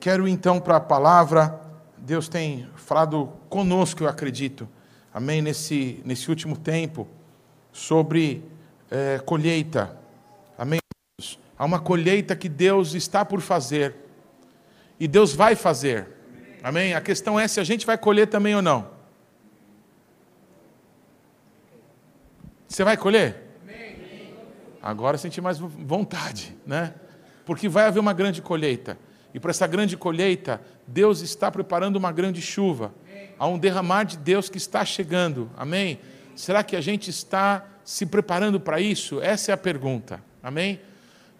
Quero 0.00 0.26
então 0.26 0.58
para 0.58 0.76
a 0.76 0.80
palavra. 0.80 1.60
Deus 1.98 2.26
tem 2.26 2.66
falado 2.74 3.30
conosco, 3.50 4.02
eu 4.02 4.08
acredito, 4.08 4.66
amém, 5.12 5.42
nesse, 5.42 6.00
nesse 6.02 6.30
último 6.30 6.56
tempo, 6.56 7.06
sobre 7.70 8.42
é, 8.90 9.18
colheita, 9.18 9.94
amém. 10.56 10.80
Há 11.58 11.64
uma 11.66 11.78
colheita 11.78 12.34
que 12.34 12.48
Deus 12.48 12.94
está 12.94 13.22
por 13.22 13.42
fazer, 13.42 13.94
e 14.98 15.06
Deus 15.06 15.34
vai 15.34 15.54
fazer, 15.54 16.08
amém. 16.62 16.94
A 16.94 17.02
questão 17.02 17.38
é 17.38 17.46
se 17.46 17.60
a 17.60 17.64
gente 17.64 17.84
vai 17.84 17.98
colher 17.98 18.26
também 18.26 18.56
ou 18.56 18.62
não. 18.62 18.88
Você 22.66 22.82
vai 22.82 22.96
colher? 22.96 23.42
Agora 24.82 25.18
senti 25.18 25.42
mais 25.42 25.58
vontade, 25.58 26.56
né? 26.66 26.94
Porque 27.44 27.68
vai 27.68 27.84
haver 27.84 28.00
uma 28.00 28.14
grande 28.14 28.40
colheita. 28.40 28.96
E 29.32 29.40
para 29.40 29.50
essa 29.50 29.66
grande 29.66 29.96
colheita, 29.96 30.60
Deus 30.86 31.20
está 31.20 31.50
preparando 31.50 31.96
uma 31.96 32.12
grande 32.12 32.42
chuva. 32.42 32.92
Há 33.38 33.46
um 33.46 33.58
derramar 33.58 34.04
de 34.04 34.16
Deus 34.16 34.48
que 34.48 34.58
está 34.58 34.84
chegando. 34.84 35.50
Amém? 35.56 35.98
Será 36.34 36.62
que 36.62 36.76
a 36.76 36.80
gente 36.80 37.10
está 37.10 37.64
se 37.84 38.06
preparando 38.06 38.60
para 38.60 38.80
isso? 38.80 39.20
Essa 39.20 39.52
é 39.52 39.54
a 39.54 39.56
pergunta. 39.56 40.22
Amém? 40.42 40.80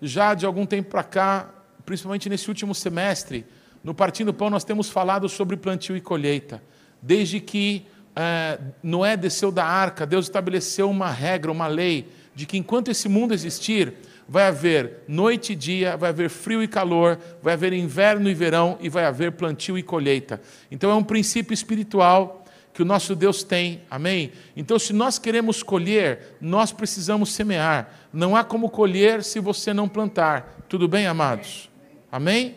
Já 0.00 0.34
de 0.34 0.46
algum 0.46 0.64
tempo 0.64 0.90
para 0.90 1.02
cá, 1.02 1.50
principalmente 1.84 2.28
nesse 2.28 2.48
último 2.48 2.74
semestre, 2.74 3.44
no 3.82 3.94
Partindo 3.94 4.32
Pão 4.32 4.50
nós 4.50 4.64
temos 4.64 4.88
falado 4.88 5.28
sobre 5.28 5.56
plantio 5.56 5.96
e 5.96 6.00
colheita. 6.00 6.62
Desde 7.02 7.40
que 7.40 7.86
é, 8.14 8.58
Noé 8.82 9.16
desceu 9.16 9.50
da 9.50 9.64
arca, 9.64 10.06
Deus 10.06 10.26
estabeleceu 10.26 10.90
uma 10.90 11.10
regra, 11.10 11.50
uma 11.50 11.66
lei, 11.66 12.08
de 12.34 12.46
que 12.46 12.58
enquanto 12.58 12.90
esse 12.90 13.08
mundo 13.08 13.32
existir, 13.32 13.94
vai 14.30 14.44
haver 14.44 15.02
noite 15.08 15.54
e 15.54 15.56
dia, 15.56 15.96
vai 15.96 16.10
haver 16.10 16.30
frio 16.30 16.62
e 16.62 16.68
calor, 16.68 17.18
vai 17.42 17.54
haver 17.54 17.72
inverno 17.72 18.30
e 18.30 18.34
verão 18.34 18.78
e 18.80 18.88
vai 18.88 19.04
haver 19.04 19.32
plantio 19.32 19.76
e 19.76 19.82
colheita. 19.82 20.40
Então 20.70 20.88
é 20.88 20.94
um 20.94 21.02
princípio 21.02 21.52
espiritual 21.52 22.44
que 22.72 22.80
o 22.80 22.84
nosso 22.84 23.16
Deus 23.16 23.42
tem, 23.42 23.82
amém? 23.90 24.30
Então, 24.56 24.78
se 24.78 24.92
nós 24.92 25.18
queremos 25.18 25.64
colher, 25.64 26.36
nós 26.40 26.70
precisamos 26.70 27.32
semear. 27.32 27.92
Não 28.12 28.36
há 28.36 28.44
como 28.44 28.70
colher 28.70 29.24
se 29.24 29.40
você 29.40 29.74
não 29.74 29.88
plantar. 29.88 30.62
Tudo 30.68 30.86
bem, 30.86 31.08
amados? 31.08 31.68
Amém? 32.12 32.54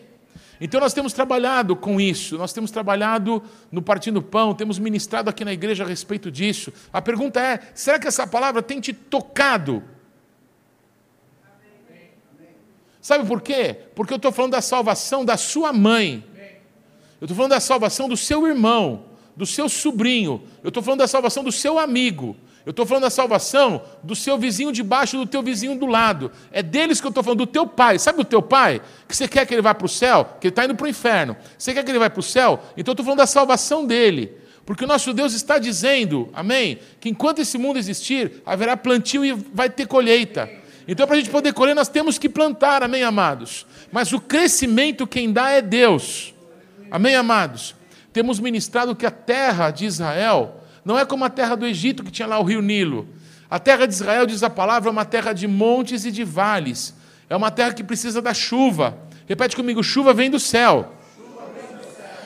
Então, 0.60 0.80
nós 0.80 0.94
temos 0.94 1.12
trabalhado 1.12 1.74
com 1.74 2.00
isso, 2.00 2.38
nós 2.38 2.52
temos 2.52 2.70
trabalhado 2.70 3.42
no 3.72 3.82
Partindo 3.82 4.22
Pão, 4.22 4.54
temos 4.54 4.78
ministrado 4.78 5.28
aqui 5.28 5.44
na 5.44 5.52
igreja 5.52 5.82
a 5.82 5.86
respeito 5.88 6.30
disso. 6.30 6.72
A 6.92 7.02
pergunta 7.02 7.40
é: 7.40 7.58
será 7.74 7.98
que 7.98 8.06
essa 8.06 8.24
palavra 8.24 8.62
tem 8.62 8.80
te 8.80 8.92
tocado? 8.92 9.82
Sabe 13.04 13.26
por 13.26 13.42
quê? 13.42 13.76
Porque 13.94 14.14
eu 14.14 14.16
estou 14.16 14.32
falando 14.32 14.52
da 14.52 14.62
salvação 14.62 15.26
da 15.26 15.36
sua 15.36 15.74
mãe. 15.74 16.24
Eu 17.20 17.26
estou 17.26 17.36
falando 17.36 17.50
da 17.50 17.60
salvação 17.60 18.08
do 18.08 18.16
seu 18.16 18.46
irmão, 18.46 19.04
do 19.36 19.44
seu 19.44 19.68
sobrinho. 19.68 20.42
Eu 20.62 20.68
estou 20.68 20.82
falando 20.82 21.00
da 21.00 21.06
salvação 21.06 21.44
do 21.44 21.52
seu 21.52 21.78
amigo. 21.78 22.34
Eu 22.64 22.70
estou 22.70 22.86
falando 22.86 23.02
da 23.02 23.10
salvação 23.10 23.82
do 24.02 24.16
seu 24.16 24.38
vizinho 24.38 24.72
de 24.72 24.82
baixo, 24.82 25.18
do 25.18 25.26
teu 25.26 25.42
vizinho 25.42 25.78
do 25.78 25.84
lado. 25.84 26.32
É 26.50 26.62
deles 26.62 26.98
que 26.98 27.06
eu 27.06 27.10
estou 27.10 27.22
falando, 27.22 27.40
do 27.40 27.46
teu 27.46 27.66
pai. 27.66 27.98
Sabe 27.98 28.22
o 28.22 28.24
teu 28.24 28.40
pai? 28.40 28.80
Que 29.06 29.14
você 29.14 29.28
quer 29.28 29.44
que 29.44 29.52
ele 29.52 29.60
vá 29.60 29.74
para 29.74 29.84
o 29.84 29.88
céu? 29.88 30.24
Que 30.40 30.46
ele 30.46 30.52
está 30.52 30.64
indo 30.64 30.74
para 30.74 30.86
o 30.86 30.88
inferno. 30.88 31.36
Você 31.58 31.74
quer 31.74 31.84
que 31.84 31.90
ele 31.90 31.98
vá 31.98 32.08
para 32.08 32.20
o 32.20 32.22
céu? 32.22 32.58
Então 32.74 32.92
eu 32.92 32.94
estou 32.94 33.04
falando 33.04 33.18
da 33.18 33.26
salvação 33.26 33.84
dele. 33.84 34.32
Porque 34.64 34.82
o 34.82 34.88
nosso 34.88 35.12
Deus 35.12 35.34
está 35.34 35.58
dizendo, 35.58 36.30
amém, 36.32 36.78
que 36.98 37.10
enquanto 37.10 37.40
esse 37.40 37.58
mundo 37.58 37.78
existir, 37.78 38.40
haverá 38.46 38.78
plantio 38.78 39.22
e 39.26 39.32
vai 39.32 39.68
ter 39.68 39.86
colheita. 39.86 40.63
Então, 40.86 41.06
para 41.06 41.16
a 41.16 41.18
gente 41.18 41.30
poder 41.30 41.52
colher, 41.52 41.74
nós 41.74 41.88
temos 41.88 42.18
que 42.18 42.28
plantar, 42.28 42.82
amém, 42.82 43.02
amados? 43.02 43.66
Mas 43.90 44.12
o 44.12 44.20
crescimento 44.20 45.06
quem 45.06 45.32
dá 45.32 45.50
é 45.50 45.62
Deus, 45.62 46.34
amém, 46.90 47.14
amados? 47.14 47.74
Temos 48.12 48.38
ministrado 48.38 48.94
que 48.94 49.06
a 49.06 49.10
terra 49.10 49.70
de 49.70 49.86
Israel 49.86 50.60
não 50.84 50.98
é 50.98 51.04
como 51.04 51.24
a 51.24 51.30
terra 51.30 51.56
do 51.56 51.66
Egito, 51.66 52.04
que 52.04 52.10
tinha 52.10 52.28
lá 52.28 52.38
o 52.38 52.44
rio 52.44 52.60
Nilo. 52.60 53.08
A 53.48 53.58
terra 53.58 53.86
de 53.86 53.94
Israel, 53.94 54.26
diz 54.26 54.42
a 54.42 54.50
palavra, 54.50 54.90
é 54.90 54.92
uma 54.92 55.04
terra 55.04 55.32
de 55.32 55.46
montes 55.46 56.04
e 56.04 56.10
de 56.10 56.22
vales. 56.22 56.94
É 57.28 57.34
uma 57.34 57.50
terra 57.50 57.72
que 57.72 57.82
precisa 57.82 58.20
da 58.20 58.34
chuva. 58.34 58.98
Repete 59.26 59.56
comigo: 59.56 59.82
chuva 59.82 60.12
vem 60.12 60.30
do 60.30 60.38
céu. 60.38 60.92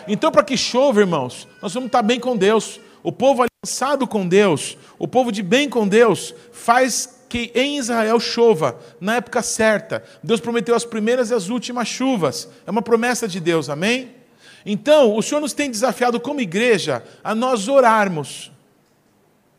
Então, 0.08 0.32
para 0.32 0.42
que 0.42 0.56
chova, 0.56 1.00
irmãos, 1.00 1.46
nós 1.62 1.72
vamos 1.72 1.88
estar 1.88 2.02
bem 2.02 2.18
com 2.18 2.36
Deus. 2.36 2.80
O 3.02 3.12
povo 3.12 3.42
aliançado 3.42 4.06
com 4.06 4.26
Deus, 4.26 4.76
o 4.98 5.06
povo 5.06 5.30
de 5.30 5.42
bem 5.42 5.68
com 5.68 5.86
Deus, 5.86 6.34
faz 6.50 7.17
que 7.28 7.52
em 7.54 7.78
Israel 7.78 8.18
chova 8.18 8.78
na 9.00 9.16
época 9.16 9.42
certa. 9.42 10.02
Deus 10.22 10.40
prometeu 10.40 10.74
as 10.74 10.84
primeiras 10.84 11.30
e 11.30 11.34
as 11.34 11.48
últimas 11.48 11.88
chuvas. 11.88 12.48
É 12.66 12.70
uma 12.70 12.82
promessa 12.82 13.28
de 13.28 13.38
Deus, 13.38 13.68
amém? 13.68 14.14
Então, 14.64 15.16
o 15.16 15.22
Senhor 15.22 15.40
nos 15.40 15.52
tem 15.52 15.70
desafiado 15.70 16.18
como 16.18 16.40
igreja 16.40 17.02
a 17.22 17.34
nós 17.34 17.68
orarmos. 17.68 18.50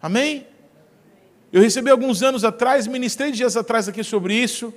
Amém? 0.01 0.47
Eu 1.51 1.61
recebi 1.61 1.89
alguns 1.89 2.21
anos 2.21 2.43
atrás, 2.43 2.85
ministrei 2.85 3.31
dias 3.31 3.57
atrás 3.57 3.87
aqui 3.87 4.03
sobre 4.03 4.35
isso, 4.35 4.73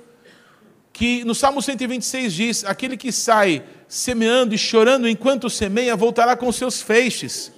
que 0.91 1.23
no 1.23 1.35
Salmo 1.35 1.61
126 1.61 2.33
diz: 2.33 2.65
Aquele 2.65 2.97
que 2.97 3.11
sai 3.11 3.63
semeando 3.87 4.55
e 4.55 4.57
chorando 4.57 5.07
enquanto 5.07 5.49
semeia, 5.49 5.95
voltará 5.95 6.35
com 6.35 6.51
seus 6.51 6.81
feixes. 6.81 7.51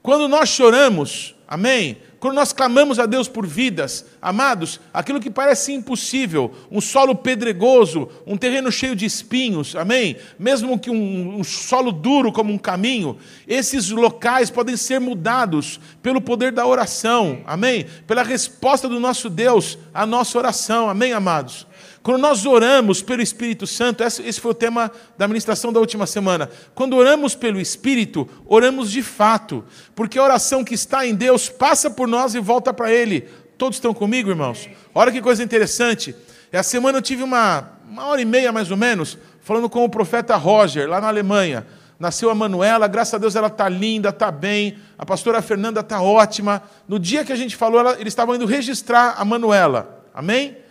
Quando 0.00 0.28
nós 0.28 0.48
choramos, 0.48 1.34
amém? 1.48 1.98
Quando 2.24 2.36
nós 2.36 2.54
clamamos 2.54 2.98
a 2.98 3.04
Deus 3.04 3.28
por 3.28 3.46
vidas, 3.46 4.06
amados, 4.22 4.80
aquilo 4.94 5.20
que 5.20 5.28
parece 5.28 5.74
impossível, 5.74 6.54
um 6.70 6.80
solo 6.80 7.14
pedregoso, 7.14 8.08
um 8.26 8.34
terreno 8.34 8.72
cheio 8.72 8.96
de 8.96 9.04
espinhos, 9.04 9.76
amém? 9.76 10.16
Mesmo 10.38 10.78
que 10.78 10.88
um, 10.88 11.38
um 11.38 11.44
solo 11.44 11.92
duro 11.92 12.32
como 12.32 12.50
um 12.50 12.56
caminho, 12.56 13.18
esses 13.46 13.90
locais 13.90 14.48
podem 14.48 14.74
ser 14.74 15.00
mudados 15.00 15.78
pelo 16.02 16.18
poder 16.18 16.50
da 16.50 16.66
oração, 16.66 17.42
amém? 17.44 17.84
Pela 18.06 18.22
resposta 18.22 18.88
do 18.88 18.98
nosso 18.98 19.28
Deus 19.28 19.76
à 19.92 20.06
nossa 20.06 20.38
oração, 20.38 20.88
amém, 20.88 21.12
amados? 21.12 21.66
Quando 22.04 22.20
nós 22.20 22.44
oramos 22.44 23.00
pelo 23.00 23.22
Espírito 23.22 23.66
Santo, 23.66 24.04
esse 24.04 24.38
foi 24.38 24.50
o 24.50 24.54
tema 24.54 24.92
da 25.16 25.26
ministração 25.26 25.72
da 25.72 25.80
última 25.80 26.06
semana. 26.06 26.50
Quando 26.74 26.98
oramos 26.98 27.34
pelo 27.34 27.58
Espírito, 27.58 28.28
oramos 28.44 28.90
de 28.90 29.02
fato, 29.02 29.64
porque 29.94 30.18
a 30.18 30.22
oração 30.22 30.62
que 30.62 30.74
está 30.74 31.06
em 31.06 31.14
Deus 31.14 31.48
passa 31.48 31.90
por 31.90 32.06
nós 32.06 32.34
e 32.34 32.40
volta 32.40 32.74
para 32.74 32.92
Ele. 32.92 33.22
Todos 33.56 33.78
estão 33.78 33.94
comigo, 33.94 34.28
irmãos? 34.28 34.68
Olha 34.94 35.10
que 35.10 35.22
coisa 35.22 35.42
interessante. 35.42 36.14
Essa 36.52 36.68
semana 36.68 36.98
eu 36.98 37.02
tive 37.02 37.22
uma, 37.22 37.70
uma 37.88 38.04
hora 38.04 38.20
e 38.20 38.26
meia, 38.26 38.52
mais 38.52 38.70
ou 38.70 38.76
menos, 38.76 39.16
falando 39.40 39.70
com 39.70 39.82
o 39.82 39.88
profeta 39.88 40.36
Roger, 40.36 40.86
lá 40.86 41.00
na 41.00 41.08
Alemanha. 41.08 41.66
Nasceu 41.98 42.28
a 42.28 42.34
Manuela, 42.34 42.86
graças 42.86 43.14
a 43.14 43.18
Deus 43.18 43.34
ela 43.34 43.46
está 43.46 43.66
linda, 43.66 44.10
está 44.10 44.30
bem. 44.30 44.76
A 44.98 45.06
pastora 45.06 45.40
Fernanda 45.40 45.80
está 45.80 46.02
ótima. 46.02 46.62
No 46.86 46.98
dia 46.98 47.24
que 47.24 47.32
a 47.32 47.36
gente 47.36 47.56
falou, 47.56 47.80
ela, 47.80 47.92
eles 47.92 48.08
estavam 48.08 48.34
indo 48.34 48.44
registrar 48.44 49.14
a 49.16 49.24
Manuela. 49.24 50.04
Amém? 50.12 50.63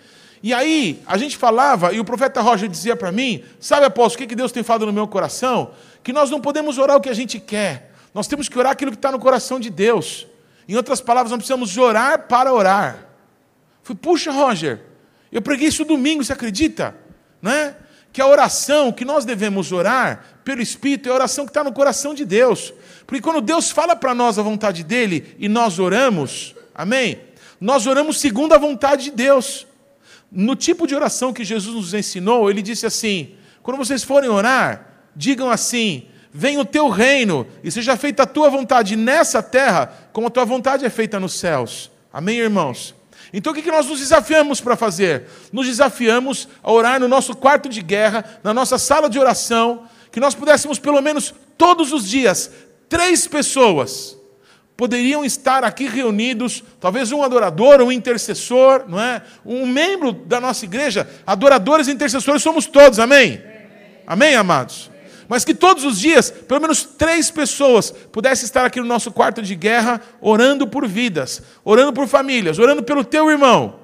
E 0.44 0.54
aí, 0.54 1.02
a 1.08 1.18
gente 1.18 1.38
falava, 1.38 1.94
e 1.94 2.02
o 2.02 2.04
profeta 2.04 2.42
Roger 2.42 2.68
dizia 2.68 2.98
para 2.98 3.14
mim: 3.14 3.46
Sabe, 3.62 3.86
apóstolo, 3.86 4.26
o 4.26 4.28
que 4.28 4.36
Deus 4.36 4.52
tem 4.52 4.62
falado 4.62 4.86
no 4.86 4.92
meu 4.92 5.08
coração? 5.08 5.72
Que 6.04 6.12
nós 6.12 6.30
não 6.30 6.42
podemos 6.42 6.78
orar 6.78 6.98
o 6.98 7.02
que 7.02 7.08
a 7.08 7.14
gente 7.14 7.40
quer, 7.40 7.94
nós 8.14 8.28
temos 8.28 8.50
que 8.50 8.60
orar 8.60 8.74
aquilo 8.74 8.92
que 8.92 8.98
está 8.98 9.10
no 9.10 9.20
coração 9.20 9.58
de 9.58 9.70
Deus. 9.70 10.28
Em 10.68 10.76
outras 10.76 11.00
palavras, 11.00 11.32
nós 11.32 11.38
precisamos 11.38 11.78
orar 11.78 12.28
para 12.28 12.54
orar. 12.54 13.08
Fui, 13.84 13.96
puxa, 13.96 14.32
Roger, 14.32 14.82
eu 15.32 15.42
preguei 15.42 15.70
isso 15.70 15.86
domingo, 15.86 16.24
você 16.24 16.34
acredita? 16.34 16.94
Né? 17.42 17.76
Que 18.12 18.22
a 18.22 18.28
oração 18.28 18.92
que 18.92 19.06
nós 19.06 19.24
devemos 19.24 19.72
orar 19.72 20.26
pelo 20.44 20.62
Espírito 20.62 21.08
é 21.08 21.12
a 21.12 21.16
oração 21.16 21.46
que 21.46 21.52
está 21.52 21.64
no 21.64 21.72
coração 21.72 22.14
de 22.14 22.26
Deus. 22.26 22.74
Porque 23.08 23.22
quando 23.22 23.40
Deus 23.40 23.72
fala 23.72 23.96
para 23.96 24.14
nós 24.14 24.38
a 24.38 24.42
vontade 24.42 24.84
dele 24.84 25.36
e 25.40 25.48
nós 25.48 25.80
oramos, 25.80 26.54
amém? 26.76 27.20
Nós 27.60 27.88
oramos 27.88 28.20
segundo 28.20 28.54
a 28.54 28.58
vontade 28.58 29.06
de 29.06 29.12
Deus. 29.12 29.66
No 30.36 30.56
tipo 30.56 30.88
de 30.88 30.96
oração 30.96 31.32
que 31.32 31.46
Jesus 31.46 31.76
nos 31.76 31.94
ensinou, 31.94 32.50
ele 32.50 32.64
disse 32.64 32.88
assim: 32.88 33.36
quando 33.62 33.78
vocês 33.78 34.04
forem 34.04 34.30
orar, 34.30 35.06
digam 35.16 35.52
assim: 35.52 36.08
venha 36.34 36.60
o 36.60 36.66
teu 36.66 36.90
reino 36.90 37.46
e 37.64 37.72
seja 37.72 37.96
feita 37.96 38.24
a 38.24 38.26
tua 38.26 38.50
vontade 38.50 38.96
nessa 38.96 39.44
terra, 39.44 40.10
como 40.12 40.28
a 40.28 40.32
tua 40.32 40.44
vontade 40.44 40.84
é 40.84 40.90
feita 40.90 41.20
nos 41.20 41.34
céus. 41.34 41.92
Amém, 42.12 42.40
irmãos? 42.40 42.96
Então 43.32 43.54
o 43.54 43.56
que 43.56 43.72
nós 43.72 43.86
nos 43.86 44.00
desafiamos 44.00 44.60
para 44.60 44.76
fazer? 44.76 45.28
Nos 45.52 45.68
desafiamos 45.68 46.48
a 46.64 46.72
orar 46.72 47.00
no 47.00 47.08
nosso 47.08 47.36
quarto 47.36 47.70
de 47.70 47.82
guerra, 47.82 48.26
na 48.44 48.54
nossa 48.54 48.80
sala 48.80 49.10
de 49.10 49.20
oração, 49.20 49.88
que 50.12 50.20
nós 50.20 50.34
pudéssemos 50.34 50.80
pelo 50.80 51.02
menos 51.02 51.34
todos 51.58 51.94
os 51.94 52.08
dias, 52.10 52.52
três 52.90 53.28
pessoas, 53.28 54.18
poderiam 54.76 55.24
estar 55.24 55.64
aqui 55.64 55.88
reunidos, 55.88 56.64
talvez 56.80 57.12
um 57.12 57.24
adorador, 57.24 57.82
um 57.82 57.92
intercessor, 57.92 58.86
não 58.88 59.00
é? 59.00 59.22
Um 59.46 59.66
membro 59.66 60.12
da 60.12 60.42
nossa 60.42 60.66
igreja, 60.66 61.08
adoradores 61.26 61.88
e 61.88 61.92
intercessores 61.92 62.42
somos 62.42 62.66
todos, 62.66 63.00
amém? 63.00 63.42
Amém, 64.06 64.36
amados? 64.36 64.92
Mas 65.28 65.46
que 65.46 65.54
todos 65.54 65.84
os 65.84 66.00
dias, 66.00 66.30
pelo 66.30 66.62
menos 66.62 66.84
três 66.84 67.32
pessoas 67.32 67.92
pudessem 67.92 68.46
estar 68.46 68.66
aqui 68.66 68.80
no 68.80 68.86
nosso 68.86 69.12
quarto 69.12 69.42
de 69.42 69.56
guerra, 69.56 70.02
orando 70.20 70.68
por 70.68 70.88
vidas, 70.88 71.42
orando 71.64 71.94
por 71.94 72.08
famílias, 72.08 72.60
orando 72.60 72.84
pelo 72.84 73.04
teu 73.04 73.30
irmão, 73.30 73.80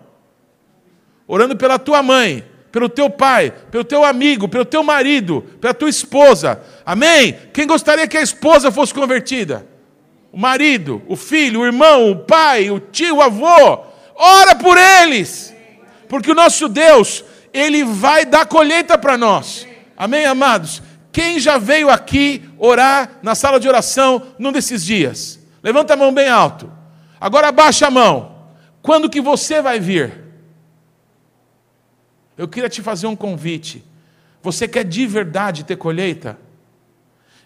orando 1.27 1.55
pela 1.55 1.79
tua 1.79 2.03
mãe, 2.03 2.43
pelo 2.71 2.89
teu 2.89 3.09
pai, 3.09 3.53
pelo 3.71 3.83
teu 3.83 4.03
amigo, 4.03 4.47
pelo 4.47 4.65
teu 4.65 4.83
marido, 4.83 5.41
pela 5.61 5.73
tua 5.73 5.89
esposa. 5.89 6.61
Amém? 6.85 7.37
Quem 7.53 7.65
gostaria 7.65 8.07
que 8.07 8.17
a 8.17 8.21
esposa 8.21 8.71
fosse 8.71 8.93
convertida? 8.93 9.65
O 10.31 10.37
marido, 10.37 11.01
o 11.07 11.15
filho, 11.15 11.61
o 11.61 11.65
irmão, 11.65 12.11
o 12.11 12.19
pai, 12.19 12.69
o 12.69 12.79
tio, 12.79 13.17
o 13.17 13.21
avô. 13.21 13.85
Ora 14.15 14.55
por 14.55 14.77
eles. 14.77 15.53
Porque 16.07 16.31
o 16.31 16.35
nosso 16.35 16.67
Deus, 16.67 17.23
ele 17.53 17.83
vai 17.83 18.25
dar 18.25 18.45
colheita 18.45 18.97
para 18.97 19.17
nós. 19.17 19.67
Amém, 19.97 20.25
amados? 20.25 20.81
Quem 21.11 21.39
já 21.39 21.57
veio 21.57 21.89
aqui 21.89 22.47
orar 22.57 23.19
na 23.21 23.35
sala 23.35 23.59
de 23.59 23.67
oração 23.67 24.21
num 24.37 24.51
desses 24.51 24.85
dias? 24.85 25.39
Levanta 25.63 25.93
a 25.93 25.97
mão 25.97 26.13
bem 26.13 26.29
alto. 26.29 26.71
Agora 27.19 27.49
abaixa 27.49 27.87
a 27.87 27.91
mão. 27.91 28.37
Quando 28.81 29.09
que 29.09 29.19
você 29.19 29.61
vai 29.61 29.79
vir? 29.79 30.23
Eu 32.37 32.47
queria 32.47 32.69
te 32.69 32.81
fazer 32.81 33.07
um 33.07 33.15
convite. 33.15 33.83
Você 34.41 34.67
quer 34.67 34.85
de 34.85 35.05
verdade 35.05 35.65
ter 35.65 35.75
colheita? 35.75 36.39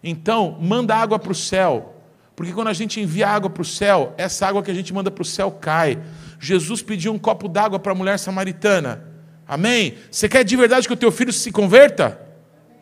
Então, 0.04 0.58
manda 0.62 0.96
água 0.96 1.18
para 1.18 1.32
o 1.32 1.36
céu. 1.36 1.93
Porque 2.36 2.52
quando 2.52 2.68
a 2.68 2.74
gente 2.74 3.00
envia 3.00 3.28
água 3.28 3.50
para 3.50 3.62
o 3.62 3.66
céu, 3.66 4.14
essa 4.18 4.48
água 4.48 4.64
que 4.64 4.72
a 4.72 4.74
gente 4.74 4.94
manda 4.94 5.12
para 5.12 5.22
o 5.22 5.26
céu 5.26 5.52
cai. 5.52 6.00
Jesus 6.40 6.82
pediu 6.82 7.14
um 7.14 7.20
copo 7.20 7.48
d'água 7.48 7.80
para 7.80 7.92
a 7.92 7.96
mulher 7.96 8.18
samaritana. 8.18 9.06
Amém? 9.48 9.96
Você 10.10 10.28
quer 10.28 10.44
de 10.44 10.56
verdade 10.56 10.88
que 10.88 10.94
o 10.94 10.98
teu 10.98 11.12
filho 11.12 11.32
se 11.32 11.52
converta? 11.52 12.20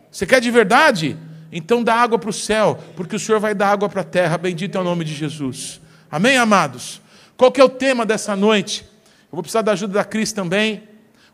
Você 0.09 0.25
quer 0.25 0.39
de 0.39 0.49
verdade? 0.49 1.17
Então 1.51 1.83
dá 1.83 1.95
água 1.95 2.17
para 2.17 2.29
o 2.29 2.33
céu, 2.33 2.79
porque 2.95 3.15
o 3.15 3.19
Senhor 3.19 3.39
vai 3.39 3.53
dar 3.53 3.69
água 3.69 3.89
para 3.89 4.01
a 4.01 4.05
terra. 4.05 4.37
Bendito 4.37 4.77
é 4.77 4.81
o 4.81 4.83
nome 4.83 5.03
de 5.03 5.13
Jesus. 5.13 5.81
Amém, 6.09 6.37
amados? 6.37 7.01
Qual 7.35 7.51
que 7.51 7.59
é 7.59 7.63
o 7.63 7.69
tema 7.69 8.05
dessa 8.05 8.35
noite? 8.35 8.85
Eu 9.31 9.35
vou 9.35 9.41
precisar 9.41 9.61
da 9.61 9.73
ajuda 9.73 9.93
da 9.93 10.03
Cris 10.03 10.31
também. 10.31 10.83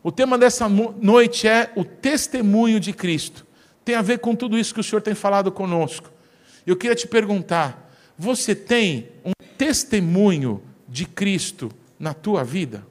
O 0.02 0.10
tema 0.10 0.38
dessa 0.38 0.68
noite 0.68 1.46
é 1.46 1.70
o 1.76 1.84
testemunho 1.84 2.80
de 2.80 2.92
Cristo. 2.92 3.46
Tem 3.84 3.94
a 3.94 4.02
ver 4.02 4.18
com 4.18 4.34
tudo 4.34 4.58
isso 4.58 4.72
que 4.72 4.80
o 4.80 4.84
Senhor 4.84 5.00
tem 5.00 5.14
falado 5.14 5.50
conosco. 5.50 6.10
Eu 6.66 6.76
queria 6.76 6.94
te 6.94 7.06
perguntar: 7.06 7.87
você 8.18 8.54
tem 8.54 9.08
um 9.24 9.32
testemunho 9.56 10.60
de 10.88 11.06
Cristo 11.06 11.70
na 11.98 12.12
tua 12.12 12.42
vida? 12.42 12.84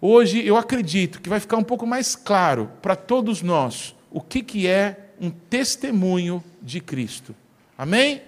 Hoje 0.00 0.44
eu 0.44 0.56
acredito 0.56 1.20
que 1.20 1.28
vai 1.28 1.38
ficar 1.38 1.56
um 1.56 1.62
pouco 1.62 1.86
mais 1.86 2.16
claro 2.16 2.70
para 2.82 2.96
todos 2.96 3.42
nós 3.42 3.94
o 4.10 4.20
que, 4.20 4.42
que 4.42 4.66
é 4.66 5.10
um 5.20 5.30
testemunho 5.30 6.42
de 6.60 6.80
Cristo. 6.80 7.36
Amém? 7.78 8.22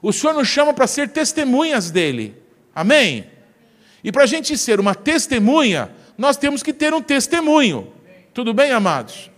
O 0.00 0.12
Senhor 0.12 0.34
nos 0.34 0.46
chama 0.46 0.72
para 0.72 0.86
ser 0.86 1.08
testemunhas 1.08 1.90
dele. 1.90 2.36
Amém? 2.74 3.26
E 4.04 4.12
para 4.12 4.22
a 4.22 4.26
gente 4.26 4.56
ser 4.56 4.78
uma 4.78 4.94
testemunha, 4.94 5.90
nós 6.16 6.36
temos 6.36 6.62
que 6.62 6.72
ter 6.72 6.94
um 6.94 7.02
testemunho. 7.02 7.92
Tudo 8.32 8.54
bem, 8.54 8.70
amados? 8.70 9.30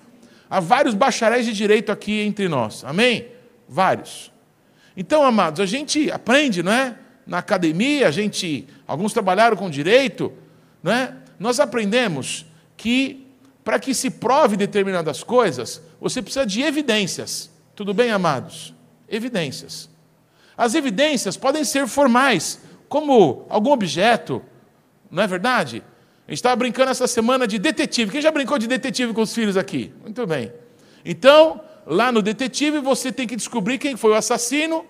Há 0.51 0.61
vários 0.61 0.95
bacharéis 0.95 1.47
de 1.47 1.53
direito 1.53 1.93
aqui 1.93 2.21
entre 2.21 2.49
nós. 2.49 2.85
Amém? 2.85 3.38
Vários. 3.69 4.33
Então, 4.97 5.23
amados, 5.23 5.61
a 5.61 5.67
gente 5.67 6.11
aprende, 6.11 6.63
não 6.63 6.73
é? 6.73 6.97
Na 7.27 7.39
academia, 7.39 8.09
a 8.09 8.11
gente, 8.11 8.67
alguns 8.87 9.13
trabalharam 9.13 9.57
com 9.57 9.69
direito, 9.69 10.33
não 10.83 10.91
é? 10.91 11.15
Nós 11.39 11.61
aprendemos 11.61 12.47
que 12.77 13.27
para 13.63 13.79
que 13.79 13.93
se 13.93 14.09
prove 14.09 14.57
determinadas 14.57 15.23
coisas, 15.23 15.83
você 16.01 16.23
precisa 16.23 16.47
de 16.47 16.63
evidências. 16.63 17.51
Tudo 17.77 17.93
bem, 17.93 18.11
amados? 18.11 18.75
Evidências. 19.07 19.91
As 20.57 20.75
evidências 20.75 21.37
podem 21.37 21.63
ser 21.65 21.87
formais, 21.87 22.61
como 22.89 23.47
algum 23.49 23.71
objeto, 23.71 24.43
não 25.11 25.23
é 25.23 25.27
verdade? 25.27 25.83
A 26.27 26.31
gente 26.31 26.39
estava 26.39 26.57
brincando 26.57 26.91
essa 26.91 27.07
semana 27.07 27.47
de 27.47 27.59
detetive. 27.59 28.11
Quem 28.11 28.21
já 28.21 28.31
brincou 28.31 28.59
de 28.59 28.67
detetive 28.67 29.13
com 29.13 29.23
os 29.23 29.35
filhos 29.35 29.57
aqui? 29.57 29.93
Muito 30.03 30.27
bem. 30.27 30.53
Então, 31.05 31.61
lá 31.89 32.13
no 32.13 32.21
detetive, 32.21 32.81
você 32.81 33.11
tem 33.11 33.27
que 33.27 33.35
descobrir 33.35 33.79
quem 33.79 33.97
foi 33.97 34.11
o 34.11 34.15
assassino, 34.15 34.85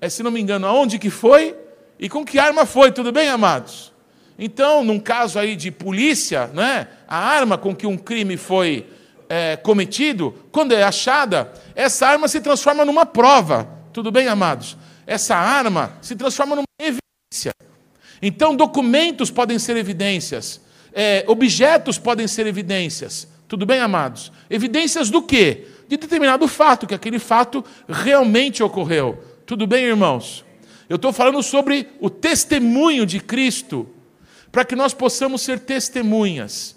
é, 0.00 0.08
se 0.10 0.22
não 0.22 0.30
me 0.30 0.40
engano, 0.40 0.66
aonde 0.66 0.98
que 0.98 1.08
foi 1.08 1.56
e 1.98 2.08
com 2.08 2.24
que 2.24 2.38
arma 2.38 2.66
foi. 2.66 2.92
Tudo 2.92 3.10
bem, 3.10 3.28
amados? 3.30 3.92
Então, 4.38 4.84
num 4.84 5.00
caso 5.00 5.38
aí 5.38 5.56
de 5.56 5.70
polícia, 5.70 6.48
né, 6.48 6.88
a 7.08 7.16
arma 7.16 7.56
com 7.56 7.74
que 7.74 7.86
um 7.86 7.96
crime 7.96 8.36
foi 8.36 8.86
é, 9.28 9.56
cometido, 9.56 10.34
quando 10.52 10.72
é 10.72 10.82
achada, 10.82 11.50
essa 11.74 12.06
arma 12.06 12.28
se 12.28 12.40
transforma 12.40 12.84
numa 12.84 13.06
prova. 13.06 13.66
Tudo 13.92 14.10
bem, 14.10 14.28
amados? 14.28 14.76
Essa 15.06 15.36
arma 15.36 15.96
se 16.02 16.14
transforma 16.14 16.56
numa 16.56 16.64
evidência. 16.78 17.52
Então, 18.20 18.54
documentos 18.54 19.30
podem 19.30 19.58
ser 19.58 19.76
evidências, 19.76 20.60
é, 20.92 21.24
objetos 21.26 21.98
podem 21.98 22.28
ser 22.28 22.46
evidências. 22.46 23.28
Tudo 23.48 23.64
bem, 23.64 23.80
amados? 23.80 24.32
Evidências 24.50 25.10
do 25.10 25.22
quê? 25.22 25.66
De 25.94 25.98
determinado 25.98 26.48
fato, 26.48 26.88
que 26.88 26.94
aquele 26.94 27.20
fato 27.20 27.64
realmente 27.88 28.64
ocorreu. 28.64 29.22
Tudo 29.46 29.64
bem, 29.64 29.84
irmãos? 29.84 30.44
Eu 30.88 30.96
estou 30.96 31.12
falando 31.12 31.40
sobre 31.40 31.88
o 32.00 32.10
testemunho 32.10 33.06
de 33.06 33.20
Cristo 33.20 33.88
para 34.50 34.64
que 34.64 34.74
nós 34.74 34.92
possamos 34.92 35.42
ser 35.42 35.60
testemunhas. 35.60 36.74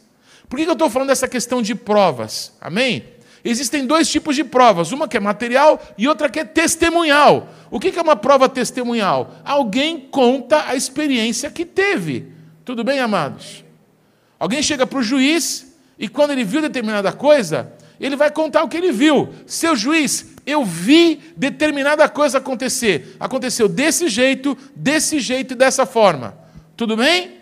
Por 0.48 0.58
que 0.58 0.66
eu 0.66 0.74
estou 0.74 0.88
falando 0.88 1.08
dessa 1.08 1.28
questão 1.28 1.64
de 1.64 1.74
provas? 1.74 2.56
Amém? 2.62 3.06
Existem 3.44 3.88
dois 3.88 4.08
tipos 4.08 4.36
de 4.36 4.44
provas, 4.44 4.92
uma 4.92 5.08
que 5.08 5.18
é 5.18 5.20
material 5.20 5.82
e 5.98 6.08
outra 6.08 6.30
que 6.30 6.40
é 6.40 6.46
testemunhal. 6.46 7.50
O 7.72 7.80
que 7.80 7.98
é 7.98 8.02
uma 8.02 8.16
prova 8.16 8.48
testemunhal? 8.48 9.34
Alguém 9.44 10.00
conta 10.00 10.66
a 10.68 10.76
experiência 10.76 11.50
que 11.50 11.66
teve. 11.66 12.34
Tudo 12.64 12.84
bem, 12.84 13.00
amados? 13.00 13.66
Alguém 14.38 14.62
chega 14.62 14.86
para 14.86 15.00
o 15.00 15.04
juiz 15.04 15.76
e 15.98 16.08
quando 16.08 16.32
ele 16.32 16.44
viu 16.44 16.62
determinada 16.62 17.12
coisa, 17.12 17.74
ele 18.00 18.16
vai 18.16 18.32
contar 18.32 18.64
o 18.64 18.68
que 18.68 18.78
ele 18.78 18.92
viu. 18.92 19.30
Seu 19.46 19.76
juiz, 19.76 20.34
eu 20.46 20.64
vi 20.64 21.20
determinada 21.36 22.08
coisa 22.08 22.38
acontecer. 22.38 23.16
Aconteceu 23.20 23.68
desse 23.68 24.08
jeito, 24.08 24.58
desse 24.76 25.20
jeito 25.20 25.54
e 25.54 25.58
dessa 25.58 25.86
forma. 25.86 26.38
Tudo 26.76 26.96
bem? 26.96 27.38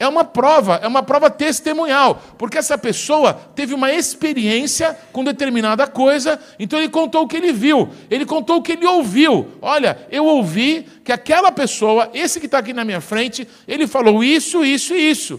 É 0.00 0.08
uma 0.08 0.24
prova, 0.24 0.80
é 0.82 0.88
uma 0.88 1.02
prova 1.02 1.28
testemunhal, 1.28 2.22
porque 2.38 2.56
essa 2.56 2.78
pessoa 2.78 3.34
teve 3.34 3.74
uma 3.74 3.92
experiência 3.92 4.98
com 5.12 5.22
determinada 5.22 5.86
coisa, 5.86 6.40
então 6.58 6.78
ele 6.78 6.88
contou 6.88 7.24
o 7.24 7.28
que 7.28 7.36
ele 7.36 7.52
viu, 7.52 7.86
ele 8.10 8.24
contou 8.24 8.56
o 8.56 8.62
que 8.62 8.72
ele 8.72 8.86
ouviu. 8.86 9.48
Olha, 9.60 10.08
eu 10.10 10.24
ouvi 10.24 10.86
que 11.04 11.12
aquela 11.12 11.52
pessoa, 11.52 12.08
esse 12.14 12.40
que 12.40 12.46
está 12.46 12.60
aqui 12.60 12.72
na 12.72 12.82
minha 12.82 13.02
frente, 13.02 13.46
ele 13.68 13.86
falou 13.86 14.24
isso, 14.24 14.64
isso 14.64 14.94
e 14.94 15.10
isso. 15.10 15.38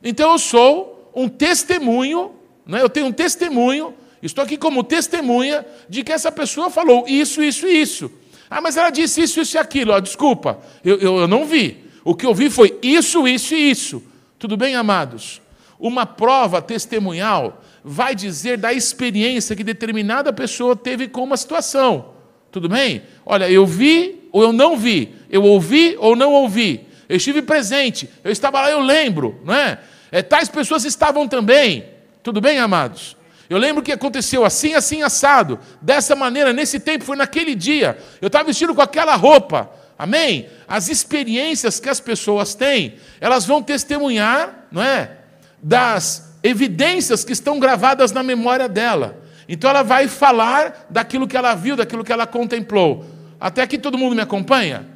Então 0.00 0.30
eu 0.30 0.38
sou 0.38 1.10
um 1.12 1.28
testemunho, 1.28 2.30
né? 2.64 2.80
eu 2.80 2.88
tenho 2.88 3.06
um 3.06 3.12
testemunho, 3.12 3.92
estou 4.22 4.44
aqui 4.44 4.56
como 4.56 4.82
testemunha 4.82 5.64
de 5.88 6.02
que 6.02 6.12
essa 6.12 6.32
pessoa 6.32 6.70
falou 6.70 7.04
isso, 7.06 7.42
isso 7.42 7.66
e 7.66 7.80
isso. 7.80 8.10
Ah, 8.48 8.60
mas 8.60 8.76
ela 8.76 8.90
disse 8.90 9.22
isso, 9.22 9.40
isso 9.40 9.56
e 9.56 9.58
aquilo. 9.58 9.92
Ah, 9.92 10.00
desculpa, 10.00 10.58
eu, 10.84 10.98
eu, 10.98 11.18
eu 11.18 11.28
não 11.28 11.44
vi. 11.44 11.84
O 12.04 12.14
que 12.14 12.24
eu 12.24 12.34
vi 12.34 12.48
foi 12.48 12.78
isso, 12.82 13.26
isso 13.26 13.54
e 13.54 13.70
isso. 13.70 14.02
Tudo 14.38 14.56
bem, 14.56 14.74
amados? 14.74 15.40
Uma 15.78 16.06
prova 16.06 16.62
testemunhal 16.62 17.62
vai 17.84 18.14
dizer 18.14 18.58
da 18.58 18.72
experiência 18.72 19.54
que 19.54 19.64
determinada 19.64 20.32
pessoa 20.32 20.74
teve 20.74 21.08
com 21.08 21.22
uma 21.22 21.36
situação. 21.36 22.12
Tudo 22.50 22.68
bem? 22.68 23.02
Olha, 23.24 23.50
eu 23.50 23.66
vi 23.66 24.28
ou 24.32 24.42
eu 24.42 24.52
não 24.52 24.76
vi, 24.76 25.14
eu 25.30 25.42
ouvi 25.42 25.96
ou 25.98 26.14
não 26.14 26.32
ouvi, 26.32 26.86
eu 27.08 27.16
estive 27.16 27.40
presente, 27.40 28.08
eu 28.22 28.30
estava 28.30 28.60
lá, 28.60 28.70
eu 28.70 28.80
lembro, 28.80 29.40
não 29.44 29.54
é? 29.54 29.78
é 30.12 30.20
tais 30.20 30.48
pessoas 30.48 30.84
estavam 30.84 31.26
também. 31.26 31.86
Tudo 32.22 32.40
bem, 32.40 32.58
amados? 32.58 33.16
Eu 33.48 33.58
lembro 33.58 33.82
que 33.82 33.92
aconteceu 33.92 34.44
assim, 34.44 34.74
assim, 34.74 35.02
assado, 35.02 35.58
dessa 35.80 36.16
maneira, 36.16 36.52
nesse 36.52 36.80
tempo, 36.80 37.04
foi 37.04 37.16
naquele 37.16 37.54
dia. 37.54 37.98
Eu 38.20 38.26
estava 38.26 38.44
vestido 38.44 38.74
com 38.74 38.82
aquela 38.82 39.14
roupa. 39.14 39.70
Amém? 39.98 40.48
As 40.66 40.88
experiências 40.88 41.80
que 41.80 41.88
as 41.88 42.00
pessoas 42.00 42.54
têm, 42.54 42.96
elas 43.20 43.46
vão 43.46 43.62
testemunhar, 43.62 44.66
não 44.70 44.82
é? 44.82 45.18
Das 45.62 46.34
evidências 46.42 47.24
que 47.24 47.32
estão 47.32 47.58
gravadas 47.58 48.12
na 48.12 48.22
memória 48.22 48.68
dela. 48.68 49.22
Então 49.48 49.70
ela 49.70 49.82
vai 49.82 50.08
falar 50.08 50.86
daquilo 50.90 51.28
que 51.28 51.36
ela 51.36 51.54
viu, 51.54 51.76
daquilo 51.76 52.04
que 52.04 52.12
ela 52.12 52.26
contemplou. 52.26 53.06
Até 53.38 53.62
aqui 53.62 53.78
todo 53.78 53.96
mundo 53.96 54.16
me 54.16 54.22
acompanha? 54.22 54.86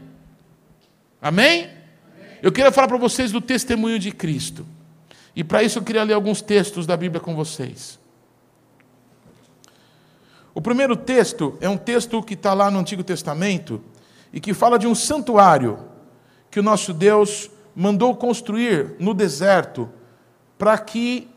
Amém? 1.22 1.70
Eu 2.42 2.50
queria 2.50 2.72
falar 2.72 2.88
para 2.88 2.96
vocês 2.96 3.30
do 3.30 3.40
testemunho 3.40 3.98
de 3.98 4.10
Cristo. 4.10 4.66
E 5.36 5.44
para 5.44 5.62
isso 5.62 5.78
eu 5.78 5.82
queria 5.82 6.02
ler 6.02 6.14
alguns 6.14 6.42
textos 6.42 6.86
da 6.86 6.96
Bíblia 6.96 7.20
com 7.20 7.34
vocês. 7.34 7.99
O 10.54 10.60
primeiro 10.60 10.96
texto 10.96 11.56
é 11.60 11.68
um 11.68 11.76
texto 11.76 12.22
que 12.22 12.34
está 12.34 12.52
lá 12.54 12.70
no 12.70 12.78
Antigo 12.78 13.04
Testamento, 13.04 13.80
e 14.32 14.40
que 14.40 14.54
fala 14.54 14.78
de 14.78 14.86
um 14.86 14.94
santuário 14.94 15.78
que 16.50 16.60
o 16.60 16.62
nosso 16.62 16.92
Deus 16.92 17.50
mandou 17.74 18.14
construir 18.14 18.94
no 18.98 19.14
deserto 19.14 19.88
para 20.58 20.76
que 20.78 21.28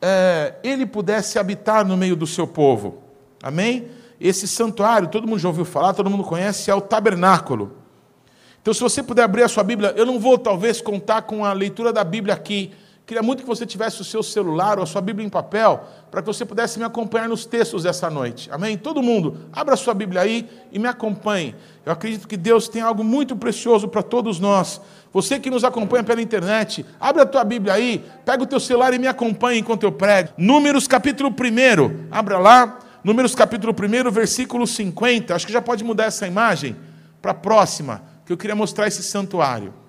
é, 0.00 0.54
ele 0.62 0.84
pudesse 0.86 1.38
habitar 1.38 1.84
no 1.86 1.96
meio 1.96 2.16
do 2.16 2.26
seu 2.26 2.46
povo. 2.46 3.02
Amém? 3.42 3.88
Esse 4.20 4.46
santuário, 4.46 5.08
todo 5.08 5.26
mundo 5.26 5.38
já 5.38 5.48
ouviu 5.48 5.64
falar, 5.64 5.94
todo 5.94 6.10
mundo 6.10 6.24
conhece, 6.24 6.70
é 6.70 6.74
o 6.74 6.80
tabernáculo. 6.80 7.76
Então, 8.60 8.72
se 8.72 8.80
você 8.80 9.02
puder 9.02 9.24
abrir 9.24 9.42
a 9.42 9.48
sua 9.48 9.64
Bíblia, 9.64 9.92
eu 9.96 10.06
não 10.06 10.18
vou 10.20 10.38
talvez 10.38 10.80
contar 10.80 11.22
com 11.22 11.44
a 11.44 11.52
leitura 11.52 11.92
da 11.92 12.04
Bíblia 12.04 12.34
aqui, 12.34 12.72
Queria 13.04 13.22
muito 13.22 13.42
que 13.42 13.48
você 13.48 13.66
tivesse 13.66 14.00
o 14.00 14.04
seu 14.04 14.22
celular 14.22 14.78
ou 14.78 14.84
a 14.84 14.86
sua 14.86 15.00
Bíblia 15.00 15.26
em 15.26 15.28
papel, 15.28 15.84
para 16.08 16.22
que 16.22 16.26
você 16.26 16.44
pudesse 16.44 16.78
me 16.78 16.84
acompanhar 16.84 17.28
nos 17.28 17.44
textos 17.44 17.82
dessa 17.82 18.08
noite. 18.08 18.48
Amém? 18.52 18.78
Todo 18.78 19.02
mundo, 19.02 19.38
abra 19.52 19.74
a 19.74 19.76
sua 19.76 19.92
Bíblia 19.92 20.20
aí 20.20 20.48
e 20.70 20.78
me 20.78 20.86
acompanhe. 20.86 21.54
Eu 21.84 21.92
acredito 21.92 22.28
que 22.28 22.36
Deus 22.36 22.68
tem 22.68 22.80
algo 22.80 23.02
muito 23.02 23.34
precioso 23.34 23.88
para 23.88 24.02
todos 24.02 24.38
nós. 24.38 24.80
Você 25.12 25.40
que 25.40 25.50
nos 25.50 25.64
acompanha 25.64 26.04
pela 26.04 26.22
internet, 26.22 26.86
abre 27.00 27.22
a 27.22 27.26
tua 27.26 27.42
Bíblia 27.42 27.74
aí, 27.74 28.04
pega 28.24 28.44
o 28.44 28.46
teu 28.46 28.60
celular 28.60 28.94
e 28.94 28.98
me 28.98 29.08
acompanhe 29.08 29.58
enquanto 29.58 29.82
eu 29.82 29.90
prego. 29.90 30.30
Números 30.38 30.86
capítulo 30.86 31.28
1, 31.28 32.06
abra 32.10 32.38
lá. 32.38 32.78
Números 33.02 33.34
capítulo 33.34 33.74
1, 33.74 34.12
versículo 34.12 34.64
50. 34.64 35.34
Acho 35.34 35.46
que 35.46 35.52
já 35.52 35.60
pode 35.60 35.82
mudar 35.82 36.04
essa 36.04 36.24
imagem 36.24 36.76
para 37.20 37.32
a 37.32 37.34
próxima, 37.34 38.00
que 38.24 38.32
eu 38.32 38.36
queria 38.36 38.54
mostrar 38.54 38.86
esse 38.86 39.02
santuário. 39.02 39.81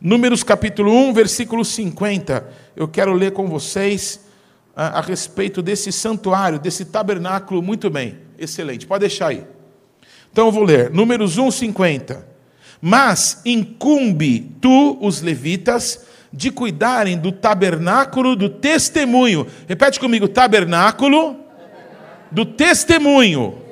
Números 0.00 0.44
capítulo 0.44 0.92
1, 0.92 1.12
versículo 1.12 1.64
50. 1.64 2.48
Eu 2.76 2.86
quero 2.86 3.12
ler 3.12 3.32
com 3.32 3.48
vocês 3.48 4.20
a, 4.74 4.86
ah, 4.86 4.98
a 4.98 5.00
respeito 5.00 5.60
desse 5.60 5.90
santuário, 5.90 6.60
desse 6.60 6.84
tabernáculo. 6.84 7.60
Muito 7.60 7.90
bem, 7.90 8.16
excelente. 8.38 8.86
Pode 8.86 9.00
deixar 9.00 9.28
aí. 9.28 9.44
Então 10.30 10.46
eu 10.46 10.52
vou 10.52 10.62
ler. 10.62 10.90
Números 10.90 11.36
1, 11.36 11.50
50. 11.50 12.24
Mas 12.80 13.42
incumbe 13.44 14.52
tu, 14.60 14.96
os 15.00 15.20
levitas, 15.20 16.06
de 16.32 16.52
cuidarem 16.52 17.18
do 17.18 17.32
tabernáculo 17.32 18.36
do 18.36 18.48
testemunho. 18.48 19.48
Repete 19.66 19.98
comigo: 19.98 20.28
tabernáculo 20.28 21.40
do 22.30 22.46
testemunho. 22.46 23.62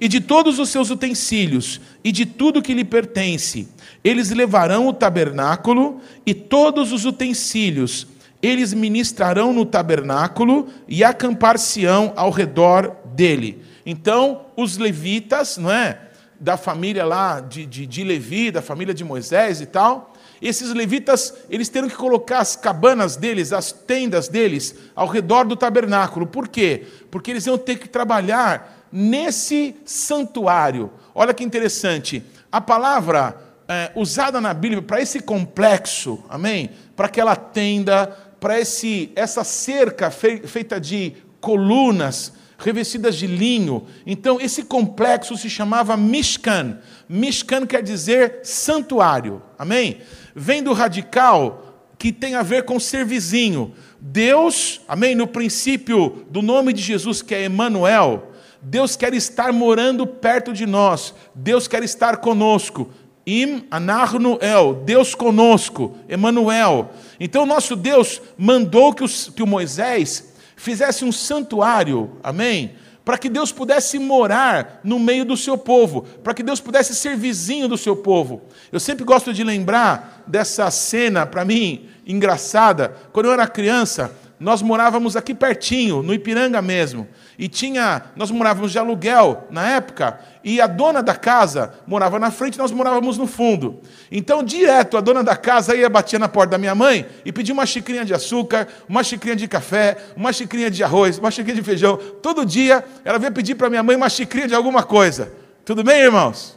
E 0.00 0.08
de 0.08 0.20
todos 0.20 0.58
os 0.58 0.70
seus 0.70 0.88
utensílios, 0.88 1.80
e 2.02 2.10
de 2.10 2.24
tudo 2.24 2.62
que 2.62 2.72
lhe 2.72 2.84
pertence 2.84 3.68
eles 4.06 4.30
levarão 4.30 4.86
o 4.86 4.92
tabernáculo 4.92 6.00
e 6.24 6.32
todos 6.32 6.92
os 6.92 7.04
utensílios. 7.04 8.06
Eles 8.40 8.72
ministrarão 8.72 9.52
no 9.52 9.66
tabernáculo 9.66 10.68
e 10.86 11.02
acampar-se-ão 11.02 12.12
ao 12.14 12.30
redor 12.30 12.94
dele. 13.16 13.64
Então, 13.84 14.42
os 14.56 14.76
levitas, 14.76 15.56
não 15.56 15.72
é? 15.72 16.02
Da 16.38 16.56
família 16.56 17.04
lá 17.04 17.40
de, 17.40 17.66
de, 17.66 17.84
de 17.84 18.04
Levi, 18.04 18.52
da 18.52 18.62
família 18.62 18.94
de 18.94 19.02
Moisés 19.02 19.60
e 19.60 19.66
tal, 19.66 20.14
esses 20.40 20.72
levitas, 20.72 21.34
eles 21.50 21.68
terão 21.68 21.88
que 21.88 21.96
colocar 21.96 22.38
as 22.38 22.54
cabanas 22.54 23.16
deles, 23.16 23.52
as 23.52 23.72
tendas 23.72 24.28
deles, 24.28 24.76
ao 24.94 25.08
redor 25.08 25.46
do 25.46 25.56
tabernáculo. 25.56 26.28
Por 26.28 26.46
quê? 26.46 26.86
Porque 27.10 27.32
eles 27.32 27.44
iam 27.46 27.58
ter 27.58 27.76
que 27.80 27.88
trabalhar 27.88 28.86
nesse 28.92 29.74
santuário. 29.84 30.92
Olha 31.12 31.34
que 31.34 31.42
interessante. 31.42 32.22
A 32.52 32.60
palavra 32.60 33.45
é, 33.68 33.90
usada 33.94 34.40
na 34.40 34.54
Bíblia 34.54 34.82
para 34.82 35.00
esse 35.00 35.20
complexo, 35.20 36.24
amém? 36.28 36.70
Para 36.94 37.06
aquela 37.06 37.34
tenda, 37.34 38.06
para 38.38 38.60
esse 38.60 39.10
essa 39.16 39.42
cerca 39.44 40.10
feita 40.10 40.80
de 40.80 41.14
colunas 41.40 42.32
revestidas 42.58 43.16
de 43.16 43.26
linho. 43.26 43.86
Então, 44.06 44.40
esse 44.40 44.62
complexo 44.62 45.36
se 45.36 45.50
chamava 45.50 45.96
Mishkan. 45.96 46.78
Mishkan 47.08 47.66
quer 47.66 47.82
dizer 47.82 48.40
santuário, 48.42 49.42
amém? 49.58 49.98
Vem 50.34 50.62
do 50.62 50.72
radical 50.72 51.94
que 51.98 52.12
tem 52.12 52.34
a 52.34 52.42
ver 52.42 52.64
com 52.64 52.78
ser 52.78 53.04
vizinho. 53.04 53.74
Deus, 54.00 54.80
amém? 54.86 55.14
No 55.14 55.26
princípio 55.26 56.26
do 56.30 56.42
nome 56.42 56.72
de 56.72 56.82
Jesus, 56.82 57.22
que 57.22 57.34
é 57.34 57.42
Emanuel, 57.44 58.32
Deus 58.60 58.96
quer 58.96 59.14
estar 59.14 59.52
morando 59.52 60.06
perto 60.06 60.52
de 60.52 60.66
nós, 60.66 61.14
Deus 61.34 61.68
quer 61.68 61.82
estar 61.82 62.18
conosco. 62.18 62.90
Im 63.26 63.64
anarno 63.72 64.38
el, 64.40 64.74
Deus 64.84 65.12
conosco, 65.12 65.98
Emanuel. 66.08 66.90
Então 67.18 67.44
nosso 67.44 67.74
Deus 67.74 68.22
mandou 68.38 68.94
que, 68.94 69.02
os, 69.02 69.30
que 69.34 69.42
o 69.42 69.46
Moisés 69.46 70.32
fizesse 70.54 71.04
um 71.04 71.10
santuário, 71.10 72.12
amém? 72.22 72.76
Para 73.04 73.18
que 73.18 73.28
Deus 73.28 73.50
pudesse 73.50 73.98
morar 73.98 74.80
no 74.84 75.00
meio 75.00 75.24
do 75.24 75.36
seu 75.36 75.58
povo, 75.58 76.02
para 76.22 76.34
que 76.34 76.42
Deus 76.42 76.60
pudesse 76.60 76.94
ser 76.94 77.16
vizinho 77.16 77.68
do 77.68 77.76
seu 77.76 77.96
povo. 77.96 78.42
Eu 78.70 78.78
sempre 78.78 79.04
gosto 79.04 79.34
de 79.34 79.42
lembrar 79.42 80.22
dessa 80.26 80.70
cena, 80.70 81.26
para 81.26 81.44
mim, 81.44 81.88
engraçada. 82.06 82.96
Quando 83.12 83.26
eu 83.26 83.32
era 83.32 83.46
criança, 83.48 84.12
nós 84.38 84.62
morávamos 84.62 85.16
aqui 85.16 85.34
pertinho, 85.34 86.02
no 86.02 86.14
Ipiranga 86.14 86.62
mesmo. 86.62 87.08
E 87.38 87.48
tinha, 87.48 88.02
nós 88.16 88.30
morávamos 88.30 88.72
de 88.72 88.78
aluguel 88.78 89.46
na 89.50 89.68
época, 89.72 90.18
e 90.42 90.60
a 90.60 90.66
dona 90.66 91.02
da 91.02 91.14
casa 91.14 91.74
morava 91.86 92.18
na 92.18 92.30
frente, 92.30 92.56
nós 92.56 92.70
morávamos 92.70 93.18
no 93.18 93.26
fundo. 93.26 93.80
Então, 94.10 94.42
direto, 94.42 94.96
a 94.96 95.00
dona 95.00 95.22
da 95.22 95.36
casa 95.36 95.74
ia 95.74 95.88
batia 95.88 96.18
na 96.18 96.28
porta 96.28 96.52
da 96.52 96.58
minha 96.58 96.74
mãe 96.74 97.04
e 97.24 97.32
pedia 97.32 97.52
uma 97.52 97.66
xicrinha 97.66 98.04
de 98.04 98.14
açúcar, 98.14 98.66
uma 98.88 99.02
xicrinha 99.02 99.36
de 99.36 99.46
café, 99.46 99.98
uma 100.16 100.32
xicrinha 100.32 100.70
de 100.70 100.82
arroz, 100.82 101.18
uma 101.18 101.30
xicrinha 101.30 101.56
de 101.56 101.62
feijão. 101.62 101.98
Todo 102.22 102.46
dia 102.46 102.82
ela 103.04 103.18
vinha 103.18 103.30
pedir 103.30 103.54
para 103.54 103.68
minha 103.68 103.82
mãe 103.82 103.96
uma 103.96 104.08
xicrinha 104.08 104.48
de 104.48 104.54
alguma 104.54 104.82
coisa. 104.82 105.32
Tudo 105.64 105.84
bem, 105.84 106.00
irmãos? 106.00 106.56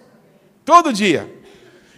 Todo 0.63 0.93
dia. 0.93 1.29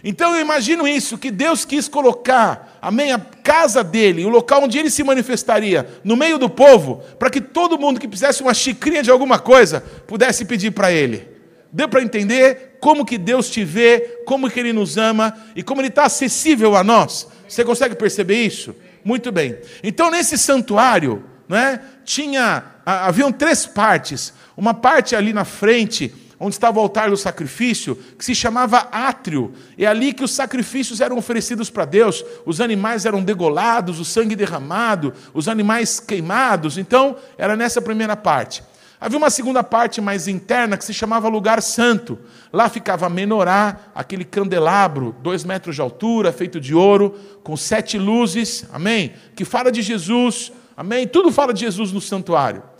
Então 0.02 0.34
eu 0.34 0.40
imagino 0.40 0.88
isso, 0.88 1.16
que 1.16 1.30
Deus 1.30 1.64
quis 1.64 1.86
colocar, 1.86 2.78
amém, 2.82 3.12
a 3.12 3.20
casa 3.42 3.82
dele, 3.82 4.24
o 4.24 4.28
local 4.28 4.62
onde 4.62 4.78
ele 4.78 4.90
se 4.90 5.02
manifestaria, 5.02 5.88
no 6.04 6.16
meio 6.16 6.38
do 6.38 6.48
povo, 6.48 7.02
para 7.18 7.30
que 7.30 7.40
todo 7.40 7.78
mundo 7.78 8.00
que 8.00 8.08
fizesse 8.08 8.42
uma 8.42 8.54
xicrinha 8.54 9.02
de 9.02 9.10
alguma 9.10 9.38
coisa 9.38 9.82
pudesse 10.06 10.44
pedir 10.44 10.70
para 10.70 10.92
ele. 10.92 11.28
Deu 11.72 11.88
para 11.88 12.02
entender 12.02 12.76
como 12.78 13.04
que 13.04 13.16
Deus 13.16 13.48
te 13.48 13.64
vê, 13.64 14.22
como 14.26 14.50
que 14.50 14.60
Ele 14.60 14.74
nos 14.74 14.98
ama 14.98 15.34
e 15.56 15.62
como 15.62 15.80
Ele 15.80 15.88
está 15.88 16.04
acessível 16.04 16.76
a 16.76 16.84
nós? 16.84 17.26
Você 17.48 17.64
consegue 17.64 17.94
perceber 17.94 18.42
isso? 18.42 18.74
Muito 19.02 19.32
bem. 19.32 19.56
Então 19.82 20.10
nesse 20.10 20.36
santuário, 20.36 21.24
né, 21.48 21.80
tinha, 22.04 22.62
haviam 22.84 23.32
três 23.32 23.64
partes. 23.64 24.34
Uma 24.54 24.74
parte 24.74 25.16
ali 25.16 25.32
na 25.32 25.46
frente 25.46 26.12
onde 26.42 26.56
estava 26.56 26.80
o 26.80 26.82
altar 26.82 27.08
do 27.08 27.16
sacrifício, 27.16 27.94
que 28.18 28.24
se 28.24 28.34
chamava 28.34 28.88
átrio. 28.90 29.52
É 29.78 29.86
ali 29.86 30.12
que 30.12 30.24
os 30.24 30.32
sacrifícios 30.32 31.00
eram 31.00 31.16
oferecidos 31.16 31.70
para 31.70 31.84
Deus, 31.84 32.24
os 32.44 32.60
animais 32.60 33.06
eram 33.06 33.22
degolados, 33.22 34.00
o 34.00 34.04
sangue 34.04 34.34
derramado, 34.34 35.14
os 35.32 35.46
animais 35.46 36.00
queimados. 36.00 36.78
Então, 36.78 37.16
era 37.38 37.54
nessa 37.54 37.80
primeira 37.80 38.16
parte. 38.16 38.60
Havia 39.00 39.18
uma 39.18 39.30
segunda 39.30 39.62
parte 39.62 40.00
mais 40.00 40.26
interna 40.26 40.76
que 40.76 40.84
se 40.84 40.92
chamava 40.92 41.28
lugar 41.28 41.62
santo. 41.62 42.18
Lá 42.52 42.68
ficava 42.68 43.06
a 43.06 43.10
menorá, 43.10 43.78
aquele 43.94 44.24
candelabro, 44.24 45.14
dois 45.22 45.44
metros 45.44 45.76
de 45.76 45.80
altura, 45.80 46.32
feito 46.32 46.60
de 46.60 46.74
ouro, 46.74 47.16
com 47.44 47.56
sete 47.56 47.98
luzes, 47.98 48.66
amém? 48.72 49.12
Que 49.36 49.44
fala 49.44 49.70
de 49.70 49.80
Jesus, 49.80 50.52
amém? 50.76 51.06
Tudo 51.06 51.30
fala 51.30 51.54
de 51.54 51.60
Jesus 51.60 51.92
no 51.92 52.00
santuário. 52.00 52.71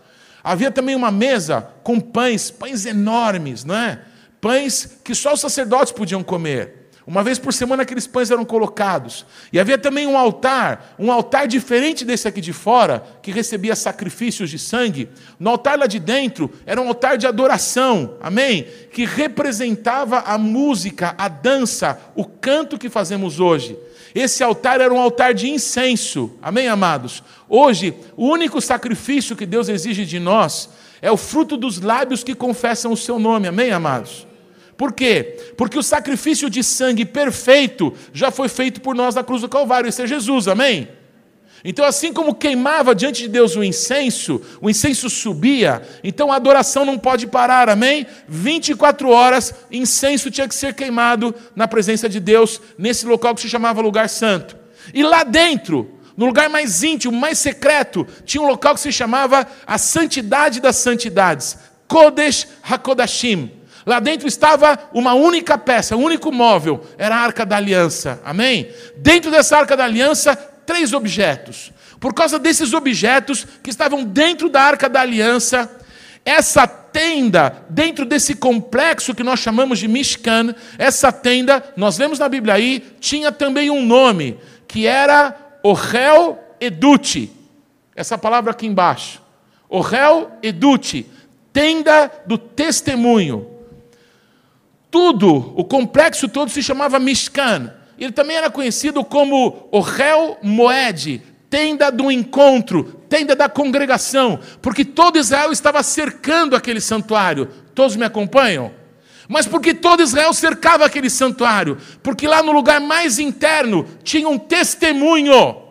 Havia 0.43 0.71
também 0.71 0.95
uma 0.97 1.11
mesa 1.11 1.69
com 1.83 2.01
pães, 2.01 2.51
pães 2.51 2.85
enormes, 2.87 3.65
não 3.65 3.77
é? 3.77 4.01
Pães 4.41 4.99
que 5.05 5.15
só 5.15 5.35
os 5.35 5.41
sacerdotes 5.41 5.93
podiam 5.93 6.23
comer. 6.23 6.83
Uma 7.07 7.25
vez 7.25 7.39
por 7.39 7.53
semana 7.53 7.83
aqueles 7.83 8.07
pães 8.07 8.31
eram 8.31 8.45
colocados. 8.45 9.27
E 9.53 9.59
havia 9.59 9.77
também 9.77 10.07
um 10.07 10.17
altar, 10.17 10.95
um 10.99 11.11
altar 11.11 11.49
diferente 11.49 12.05
desse 12.05 12.29
aqui 12.29 12.41
de 12.41 12.53
fora, 12.53 13.03
que 13.21 13.33
recebia 13.33 13.75
sacrifícios 13.75 14.49
de 14.49 14.59
sangue. 14.59 15.09
No 15.39 15.51
altar 15.51 15.79
lá 15.79 15.87
de 15.87 15.99
dentro 15.99 16.51
era 16.65 16.81
um 16.81 16.87
altar 16.87 17.19
de 17.19 17.27
adoração, 17.27 18.17
amém? 18.21 18.67
Que 18.93 19.05
representava 19.05 20.21
a 20.21 20.39
música, 20.39 21.15
a 21.19 21.27
dança, 21.29 21.99
o 22.15 22.25
canto 22.25 22.79
que 22.79 22.89
fazemos 22.89 23.41
hoje. 23.41 23.77
Esse 24.15 24.43
altar 24.43 24.81
era 24.81 24.93
um 24.93 25.01
altar 25.01 25.35
de 25.35 25.49
incenso. 25.49 26.33
Amém, 26.43 26.69
amados? 26.69 27.23
Hoje, 27.49 27.95
o 28.17 28.27
único 28.27 28.61
sacrifício 28.61 29.37
que 29.37 29.47
Deus 29.47 29.69
exige 29.69 30.05
de 30.05 30.19
nós 30.19 30.69
é 31.01 31.11
o 31.11 31.17
fruto 31.17 31.57
dos 31.57 31.81
lábios 31.81 32.23
que 32.23 32.35
confessam 32.35 32.93
o 32.93 32.97
seu 32.97 33.19
nome. 33.19 33.49
Amém, 33.49 33.71
amados? 33.71 34.27
Por 34.77 34.93
quê? 34.93 35.53
Porque 35.57 35.79
o 35.79 35.83
sacrifício 35.83 36.51
de 36.51 36.63
sangue 36.63 37.05
perfeito 37.05 37.93
já 38.13 38.31
foi 38.31 38.49
feito 38.49 38.81
por 38.81 38.95
nós 38.95 39.15
na 39.15 39.25
cruz 39.25 39.43
do 39.43 39.49
Calvário. 39.49 39.89
Esse 39.89 40.03
é 40.03 40.07
Jesus. 40.07 40.49
Amém? 40.49 40.89
Então, 41.65 41.85
assim 41.85 42.13
como 42.13 42.35
queimava 42.35 42.95
diante 42.95 43.23
de 43.23 43.29
Deus 43.29 43.55
o 43.55 43.63
incenso, 43.63 44.41
o 44.61 44.69
incenso 44.69 45.09
subia, 45.09 45.83
então 46.03 46.33
a 46.33 46.37
adoração 46.37 46.85
não 46.85 46.99
pode 46.99 47.27
parar, 47.27 47.69
amém? 47.69 48.05
24 48.27 49.09
horas, 49.09 49.55
incenso 49.71 50.31
tinha 50.31 50.49
que 50.49 50.55
ser 50.55 50.75
queimado 50.75 51.33
na 51.55 51.69
presença 51.69 52.09
de 52.09 52.19
Deus, 52.19 52.61
nesse 52.77 53.07
local 53.07 53.35
que 53.35 53.43
se 53.43 53.49
chamava 53.49 53.81
lugar 53.81 54.09
santo. 54.09 54.57
E 54.93 55.05
lá 55.05 55.23
dentro, 55.23 55.99
no 56.17 56.27
lugar 56.27 56.49
mais 56.49 56.83
íntimo, 56.83 57.17
mais 57.17 57.39
secreto, 57.39 58.07
tinha 58.25 58.43
um 58.43 58.47
local 58.47 58.75
que 58.75 58.81
se 58.81 58.91
chamava 58.91 59.47
a 59.65 59.79
santidade 59.79 60.61
das 60.61 60.77
santidades, 60.77 61.57
Kodesh 61.87 62.49
HaKodashim. 62.63 63.53
Lá 63.85 63.99
dentro 63.99 64.29
estava 64.29 64.79
uma 64.93 65.15
única 65.15 65.59
peça, 65.59 65.97
um 65.97 66.03
único 66.03 66.31
móvel, 66.33 66.85
era 66.99 67.17
a 67.17 67.21
arca 67.21 67.45
da 67.45 67.57
aliança, 67.57 68.21
amém? 68.25 68.69
Dentro 68.97 69.31
dessa 69.31 69.57
arca 69.57 69.77
da 69.77 69.85
aliança 69.85 70.52
três 70.67 70.93
objetos. 70.93 71.73
Por 72.01 72.15
causa 72.15 72.39
desses 72.39 72.73
objetos 72.73 73.47
que 73.63 73.71
estavam 73.71 74.05
dentro 74.05 74.49
da 74.49 74.63
arca 74.63 74.89
da 74.89 75.01
aliança, 75.01 75.71
essa 76.25 76.67
tenda, 76.67 77.65
dentro 77.69 78.05
desse 78.05 78.35
complexo 78.35 79.15
que 79.15 79.23
nós 79.23 79.41
chamamos 79.41 79.79
de 79.79 79.89
Mishkan, 79.89 80.55
essa 80.79 81.11
tenda, 81.11 81.63
nós 81.77 81.97
vemos 81.97 82.19
na 82.19 82.29
Bíblia 82.29 82.55
aí, 82.55 82.81
tinha 83.01 83.33
também 83.33 83.71
um 83.71 83.85
nome, 83.85 84.39
que 84.69 84.87
era 84.87 85.35
Orel 85.63 86.39
Edute. 86.61 87.31
Essa 87.95 88.17
palavra 88.17 88.53
aqui 88.53 88.67
embaixo. 88.67 89.23
Orel 89.69 90.33
Edute. 90.43 91.07
Tenda 91.53 92.11
do 92.27 92.39
testemunho. 92.39 93.49
Tudo, 94.91 95.53
o 95.57 95.65
complexo 95.65 96.29
todo 96.29 96.51
se 96.51 96.63
chamava 96.63 96.99
Mishkan. 96.99 97.73
Ele 98.03 98.11
também 98.11 98.37
era 98.37 98.51
conhecido 98.51 99.05
como 99.05 99.69
Orel 99.71 100.37
Moed, 100.43 101.23
tenda 101.49 101.89
do 101.89 102.11
encontro, 102.11 102.83
tenda 103.09 103.37
da 103.37 103.49
congregação, 103.49 104.41
porque 104.61 104.85
todo 104.85 105.21
Israel 105.21 105.53
estava 105.53 105.81
cercando 105.85 106.57
aquele 106.57 106.81
santuário. 106.81 107.49
Todos 107.77 107.95
me 107.95 108.05
acompanham? 108.05 108.73
Mas 109.29 109.47
porque 109.47 109.73
todo 109.73 110.03
Israel 110.03 110.35
cercava 110.35 110.85
aquele 110.85 111.09
santuário? 111.09 111.79
Porque 112.03 112.27
lá 112.27 112.43
no 112.43 112.51
lugar 112.51 112.81
mais 112.81 113.21
interno 113.21 113.87
tinha 114.03 114.29
um 114.29 114.37
testemunho, 114.37 115.63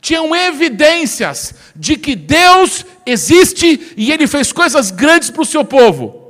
tinham 0.00 0.32
evidências 0.32 1.56
de 1.74 1.96
que 1.96 2.14
Deus 2.14 2.86
existe 3.04 3.94
e 3.96 4.12
ele 4.12 4.28
fez 4.28 4.52
coisas 4.52 4.92
grandes 4.92 5.28
para 5.28 5.42
o 5.42 5.44
seu 5.44 5.64
povo. 5.64 6.25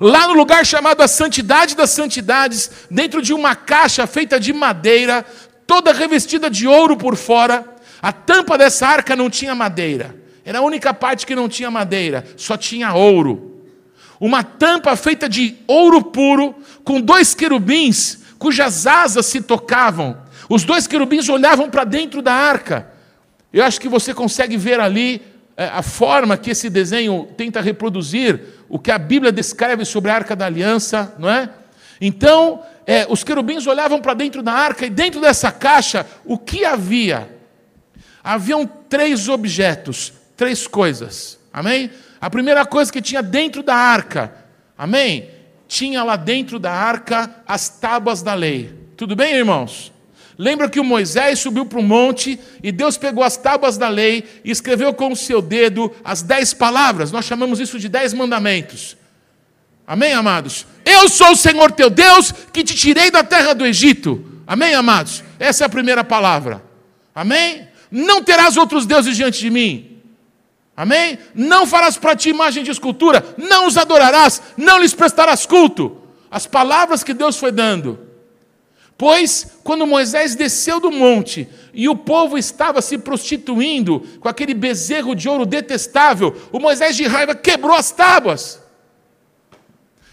Lá 0.00 0.26
no 0.26 0.34
lugar 0.34 0.64
chamado 0.64 1.02
a 1.02 1.08
Santidade 1.08 1.76
das 1.76 1.90
Santidades, 1.90 2.70
dentro 2.90 3.20
de 3.20 3.34
uma 3.34 3.54
caixa 3.54 4.06
feita 4.06 4.40
de 4.40 4.50
madeira, 4.52 5.26
toda 5.66 5.92
revestida 5.92 6.48
de 6.48 6.66
ouro 6.66 6.96
por 6.96 7.16
fora. 7.16 7.64
A 8.00 8.10
tampa 8.10 8.56
dessa 8.56 8.86
arca 8.86 9.14
não 9.14 9.28
tinha 9.28 9.54
madeira. 9.54 10.16
Era 10.42 10.60
a 10.60 10.62
única 10.62 10.94
parte 10.94 11.26
que 11.26 11.34
não 11.34 11.48
tinha 11.48 11.70
madeira, 11.70 12.26
só 12.36 12.56
tinha 12.56 12.94
ouro. 12.94 13.62
Uma 14.18 14.42
tampa 14.42 14.96
feita 14.96 15.28
de 15.28 15.56
ouro 15.66 16.02
puro, 16.02 16.54
com 16.82 17.00
dois 17.00 17.34
querubins 17.34 18.20
cujas 18.40 18.86
asas 18.86 19.26
se 19.26 19.42
tocavam. 19.42 20.16
Os 20.48 20.64
dois 20.64 20.86
querubins 20.86 21.28
olhavam 21.28 21.68
para 21.68 21.84
dentro 21.84 22.22
da 22.22 22.32
arca. 22.32 22.90
Eu 23.52 23.62
acho 23.62 23.78
que 23.78 23.88
você 23.88 24.14
consegue 24.14 24.56
ver 24.56 24.80
ali 24.80 25.20
a 25.68 25.82
forma 25.82 26.36
que 26.36 26.50
esse 26.50 26.70
desenho 26.70 27.28
tenta 27.36 27.60
reproduzir 27.60 28.40
o 28.68 28.78
que 28.78 28.90
a 28.90 28.98
Bíblia 28.98 29.30
descreve 29.30 29.84
sobre 29.84 30.10
a 30.10 30.14
arca 30.14 30.34
da 30.34 30.46
aliança, 30.46 31.14
não 31.18 31.28
é? 31.28 31.50
Então, 32.00 32.62
é, 32.86 33.06
os 33.08 33.22
querubins 33.22 33.66
olhavam 33.66 34.00
para 34.00 34.14
dentro 34.14 34.42
da 34.42 34.52
arca 34.52 34.86
e 34.86 34.90
dentro 34.90 35.20
dessa 35.20 35.52
caixa, 35.52 36.06
o 36.24 36.38
que 36.38 36.64
havia? 36.64 37.28
Haviam 38.24 38.66
três 38.66 39.28
objetos, 39.28 40.12
três 40.36 40.66
coisas, 40.66 41.38
amém? 41.52 41.90
A 42.20 42.30
primeira 42.30 42.64
coisa 42.64 42.92
que 42.92 43.02
tinha 43.02 43.22
dentro 43.22 43.62
da 43.62 43.74
arca, 43.74 44.34
amém? 44.76 45.28
Tinha 45.68 46.02
lá 46.02 46.16
dentro 46.16 46.58
da 46.58 46.72
arca 46.72 47.42
as 47.46 47.68
tábuas 47.68 48.22
da 48.22 48.34
lei. 48.34 48.74
Tudo 48.96 49.14
bem, 49.14 49.34
irmãos? 49.34 49.92
Lembra 50.40 50.70
que 50.70 50.80
o 50.80 50.84
Moisés 50.84 51.38
subiu 51.38 51.66
para 51.66 51.78
o 51.78 51.82
monte 51.82 52.40
e 52.62 52.72
Deus 52.72 52.96
pegou 52.96 53.22
as 53.22 53.36
tábuas 53.36 53.76
da 53.76 53.90
lei 53.90 54.24
e 54.42 54.50
escreveu 54.50 54.94
com 54.94 55.12
o 55.12 55.16
seu 55.16 55.42
dedo 55.42 55.94
as 56.02 56.22
dez 56.22 56.54
palavras. 56.54 57.12
Nós 57.12 57.26
chamamos 57.26 57.60
isso 57.60 57.78
de 57.78 57.90
dez 57.90 58.14
mandamentos. 58.14 58.96
Amém, 59.86 60.14
amados? 60.14 60.66
Eu 60.82 61.10
sou 61.10 61.32
o 61.32 61.36
Senhor 61.36 61.72
teu 61.72 61.90
Deus 61.90 62.32
que 62.54 62.64
te 62.64 62.74
tirei 62.74 63.10
da 63.10 63.22
terra 63.22 63.52
do 63.52 63.66
Egito. 63.66 64.40
Amém, 64.46 64.72
amados? 64.72 65.22
Essa 65.38 65.64
é 65.64 65.66
a 65.66 65.68
primeira 65.68 66.02
palavra. 66.02 66.64
Amém? 67.14 67.68
Não 67.90 68.22
terás 68.22 68.56
outros 68.56 68.86
deuses 68.86 69.14
diante 69.14 69.40
de 69.40 69.50
mim. 69.50 69.98
Amém? 70.74 71.18
Não 71.34 71.66
farás 71.66 71.98
para 71.98 72.16
ti 72.16 72.30
imagem 72.30 72.64
de 72.64 72.70
escultura, 72.70 73.34
não 73.36 73.66
os 73.66 73.76
adorarás, 73.76 74.40
não 74.56 74.80
lhes 74.80 74.94
prestarás 74.94 75.44
culto. 75.44 76.00
As 76.30 76.46
palavras 76.46 77.04
que 77.04 77.12
Deus 77.12 77.36
foi 77.36 77.52
dando. 77.52 78.08
Pois, 79.00 79.46
quando 79.64 79.86
Moisés 79.86 80.34
desceu 80.34 80.78
do 80.78 80.92
monte 80.92 81.48
e 81.72 81.88
o 81.88 81.96
povo 81.96 82.36
estava 82.36 82.82
se 82.82 82.98
prostituindo 82.98 84.00
com 84.20 84.28
aquele 84.28 84.52
bezerro 84.52 85.14
de 85.14 85.26
ouro 85.26 85.46
detestável, 85.46 86.36
o 86.52 86.58
Moisés 86.58 86.96
de 86.96 87.06
raiva 87.06 87.34
quebrou 87.34 87.74
as 87.74 87.90
tábuas. 87.90 88.60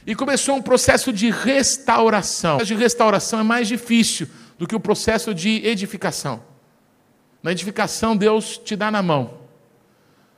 E 0.06 0.16
começou 0.16 0.56
um 0.56 0.62
processo 0.62 1.12
de 1.12 1.30
restauração. 1.30 2.54
O 2.54 2.58
processo 2.60 2.78
de 2.78 2.82
restauração 2.82 3.40
é 3.42 3.44
mais 3.44 3.68
difícil 3.68 4.30
do 4.58 4.66
que 4.66 4.74
o 4.74 4.80
processo 4.80 5.34
de 5.34 5.68
edificação. 5.68 6.42
Na 7.44 7.52
edificação, 7.52 8.16
Deus 8.16 8.58
te 8.58 8.74
dá 8.78 8.90
na 8.90 9.04
mão. 9.04 9.34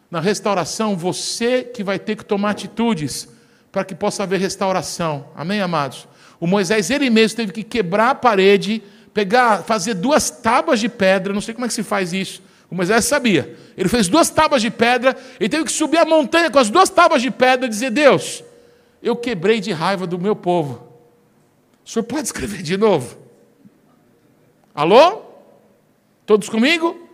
Na 0.09 0.19
restauração, 0.19 0.97
você 0.97 1.61
que 1.61 1.83
vai 1.83 1.99
ter 1.99 2.15
que 2.15 2.25
tomar 2.25 2.49
atitudes 2.49 3.29
para 3.71 3.85
que 3.85 3.93
possa 3.93 4.23
haver 4.23 4.39
restauração. 4.39 5.27
Amém, 5.35 5.61
amados? 5.61 6.07
O 6.39 6.47
Moisés, 6.47 6.89
ele 6.89 7.09
mesmo, 7.09 7.35
teve 7.35 7.51
que 7.51 7.63
quebrar 7.63 8.11
a 8.11 8.15
parede, 8.15 8.81
pegar, 9.13 9.63
fazer 9.63 9.93
duas 9.93 10.29
tábuas 10.29 10.79
de 10.79 10.87
pedra, 10.87 11.33
não 11.33 11.41
sei 11.41 11.53
como 11.53 11.65
é 11.65 11.67
que 11.67 11.73
se 11.73 11.83
faz 11.83 12.13
isso. 12.13 12.41
O 12.71 12.75
Moisés 12.75 13.05
sabia. 13.05 13.55
Ele 13.75 13.89
fez 13.89 14.07
duas 14.07 14.29
tábuas 14.29 14.61
de 14.61 14.69
pedra, 14.69 15.17
ele 15.39 15.49
teve 15.49 15.65
que 15.65 15.71
subir 15.71 15.97
a 15.97 16.05
montanha 16.05 16.49
com 16.49 16.59
as 16.59 16.69
duas 16.69 16.89
tábuas 16.89 17.21
de 17.21 17.31
pedra 17.31 17.65
e 17.65 17.69
dizer: 17.69 17.89
Deus, 17.89 18.43
eu 19.01 19.15
quebrei 19.15 19.59
de 19.59 19.71
raiva 19.71 20.07
do 20.07 20.19
meu 20.19 20.35
povo. 20.35 20.87
O 21.85 21.89
senhor 21.89 22.03
pode 22.03 22.23
escrever 22.23 22.61
de 22.61 22.77
novo? 22.77 23.17
Alô? 24.73 25.23
Todos 26.25 26.47
comigo? 26.47 27.09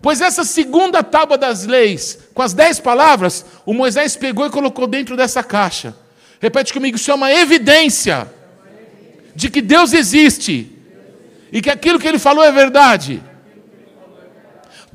Pois 0.00 0.20
essa 0.20 0.44
segunda 0.44 1.02
tábua 1.02 1.36
das 1.36 1.64
leis, 1.64 2.18
com 2.32 2.42
as 2.42 2.52
dez 2.52 2.78
palavras, 2.78 3.44
o 3.66 3.72
Moisés 3.72 4.14
pegou 4.14 4.46
e 4.46 4.50
colocou 4.50 4.86
dentro 4.86 5.16
dessa 5.16 5.42
caixa. 5.42 5.96
Repete 6.38 6.72
comigo, 6.72 6.96
isso 6.96 7.10
é 7.10 7.14
uma 7.14 7.32
evidência 7.32 8.30
de 9.38 9.48
que 9.48 9.62
Deus 9.62 9.92
existe 9.92 10.68
e 11.52 11.62
que 11.62 11.70
aquilo 11.70 11.96
que 11.96 12.08
ele 12.08 12.18
falou 12.18 12.42
é 12.42 12.50
verdade. 12.50 13.22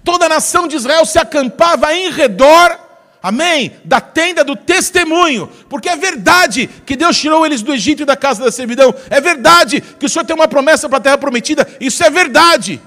Toda 0.04 0.26
a 0.26 0.30
nação 0.30 0.68
de 0.68 0.76
Israel 0.76 1.06
se 1.06 1.18
acampava 1.18 1.96
em 1.96 2.12
redor 2.12 2.78
amém? 3.22 3.72
Da 3.86 4.02
tenda 4.02 4.44
do 4.44 4.54
testemunho, 4.54 5.50
porque 5.70 5.88
é 5.88 5.96
verdade 5.96 6.68
que 6.86 6.98
Deus 6.98 7.18
tirou 7.18 7.46
eles 7.46 7.62
do 7.62 7.74
Egito 7.74 8.04
e 8.04 8.06
da 8.06 8.18
casa 8.18 8.44
da 8.44 8.52
servidão, 8.52 8.94
é 9.10 9.22
verdade 9.22 9.80
que 9.80 10.06
o 10.06 10.10
Senhor 10.10 10.26
tem 10.26 10.36
uma 10.36 10.46
promessa 10.46 10.90
para 10.90 10.98
a 10.98 11.02
terra 11.02 11.18
prometida, 11.18 11.66
isso 11.80 12.04
é 12.04 12.10
verdade. 12.10 12.82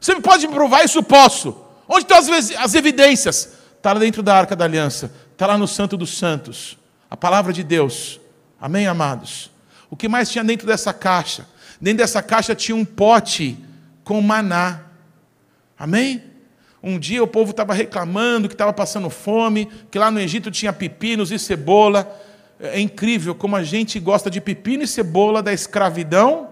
Você 0.00 0.14
pode 0.20 0.46
me 0.46 0.54
provar 0.54 0.84
isso? 0.84 1.02
Posso. 1.02 1.60
Onde 1.88 2.02
estão 2.02 2.18
as, 2.18 2.52
as 2.52 2.74
evidências? 2.76 3.50
Está 3.76 3.92
lá 3.92 3.98
dentro 3.98 4.22
da 4.22 4.36
arca 4.36 4.54
da 4.54 4.64
aliança, 4.64 5.12
está 5.32 5.48
lá 5.48 5.58
no 5.58 5.66
Santo 5.66 5.96
dos 5.96 6.16
Santos, 6.16 6.78
a 7.10 7.16
palavra 7.16 7.52
de 7.52 7.64
Deus, 7.64 8.20
amém, 8.60 8.86
amados? 8.86 9.50
O 9.90 9.96
que 9.96 10.08
mais 10.08 10.30
tinha 10.30 10.44
dentro 10.44 10.66
dessa 10.66 10.92
caixa? 10.92 11.46
Dentro 11.80 11.98
dessa 11.98 12.22
caixa 12.22 12.54
tinha 12.54 12.76
um 12.76 12.84
pote 12.84 13.58
com 14.04 14.20
maná, 14.22 14.82
amém? 15.78 16.22
Um 16.82 16.98
dia 16.98 17.22
o 17.22 17.26
povo 17.26 17.50
estava 17.50 17.74
reclamando 17.74 18.48
que 18.48 18.54
estava 18.54 18.72
passando 18.72 19.10
fome, 19.10 19.68
que 19.90 19.98
lá 19.98 20.10
no 20.10 20.20
Egito 20.20 20.50
tinha 20.50 20.72
pepinos 20.72 21.30
e 21.30 21.38
cebola. 21.38 22.08
É 22.58 22.80
incrível 22.80 23.34
como 23.34 23.56
a 23.56 23.62
gente 23.62 23.98
gosta 23.98 24.30
de 24.30 24.40
pepino 24.40 24.82
e 24.82 24.86
cebola 24.86 25.42
da 25.42 25.52
escravidão 25.52 26.48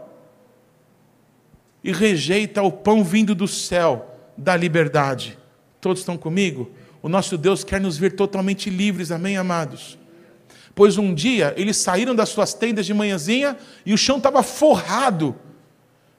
e 1.82 1.92
rejeita 1.92 2.62
o 2.62 2.72
pão 2.72 3.04
vindo 3.04 3.34
do 3.34 3.46
céu 3.46 4.18
da 4.36 4.56
liberdade. 4.56 5.38
Todos 5.80 6.00
estão 6.00 6.16
comigo? 6.16 6.70
O 7.00 7.08
nosso 7.08 7.38
Deus 7.38 7.62
quer 7.62 7.80
nos 7.80 7.96
ver 7.96 8.12
totalmente 8.12 8.68
livres, 8.68 9.10
amém, 9.10 9.36
amados? 9.36 9.97
Pois 10.78 10.96
um 10.96 11.12
dia 11.12 11.52
eles 11.56 11.76
saíram 11.76 12.14
das 12.14 12.28
suas 12.28 12.54
tendas 12.54 12.86
de 12.86 12.94
manhãzinha 12.94 13.56
e 13.84 13.92
o 13.92 13.98
chão 13.98 14.18
estava 14.18 14.44
forrado 14.44 15.34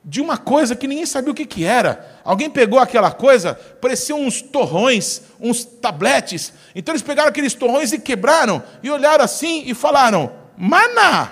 de 0.03 0.19
uma 0.19 0.37
coisa 0.37 0.75
que 0.75 0.85
ninguém 0.85 1.05
sabia 1.05 1.31
o 1.31 1.33
que, 1.33 1.45
que 1.45 1.63
era. 1.63 2.19
Alguém 2.25 2.49
pegou 2.49 2.77
aquela 2.77 3.09
coisa, 3.09 3.53
pareciam 3.53 4.19
uns 4.19 4.41
torrões, 4.41 5.21
uns 5.39 5.63
tabletes. 5.63 6.51
Então 6.75 6.91
eles 6.91 7.01
pegaram 7.01 7.29
aqueles 7.29 7.53
torrões 7.53 7.93
e 7.93 7.99
quebraram, 7.99 8.61
e 8.83 8.89
olharam 8.89 9.23
assim 9.23 9.63
e 9.65 9.73
falaram: 9.73 10.29
maná, 10.57 11.31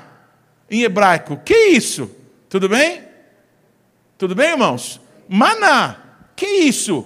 em 0.72 0.84
hebraico. 0.84 1.36
Que 1.44 1.54
isso? 1.72 2.10
Tudo 2.48 2.70
bem? 2.70 3.04
Tudo 4.18 4.36
bem, 4.36 4.52
irmãos? 4.52 5.02
Maná, 5.28 5.98
que 6.34 6.46
isso? 6.46 7.06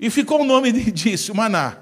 E 0.00 0.08
ficou 0.08 0.40
o 0.40 0.44
nome 0.46 0.72
disso, 0.90 1.34
maná. 1.34 1.76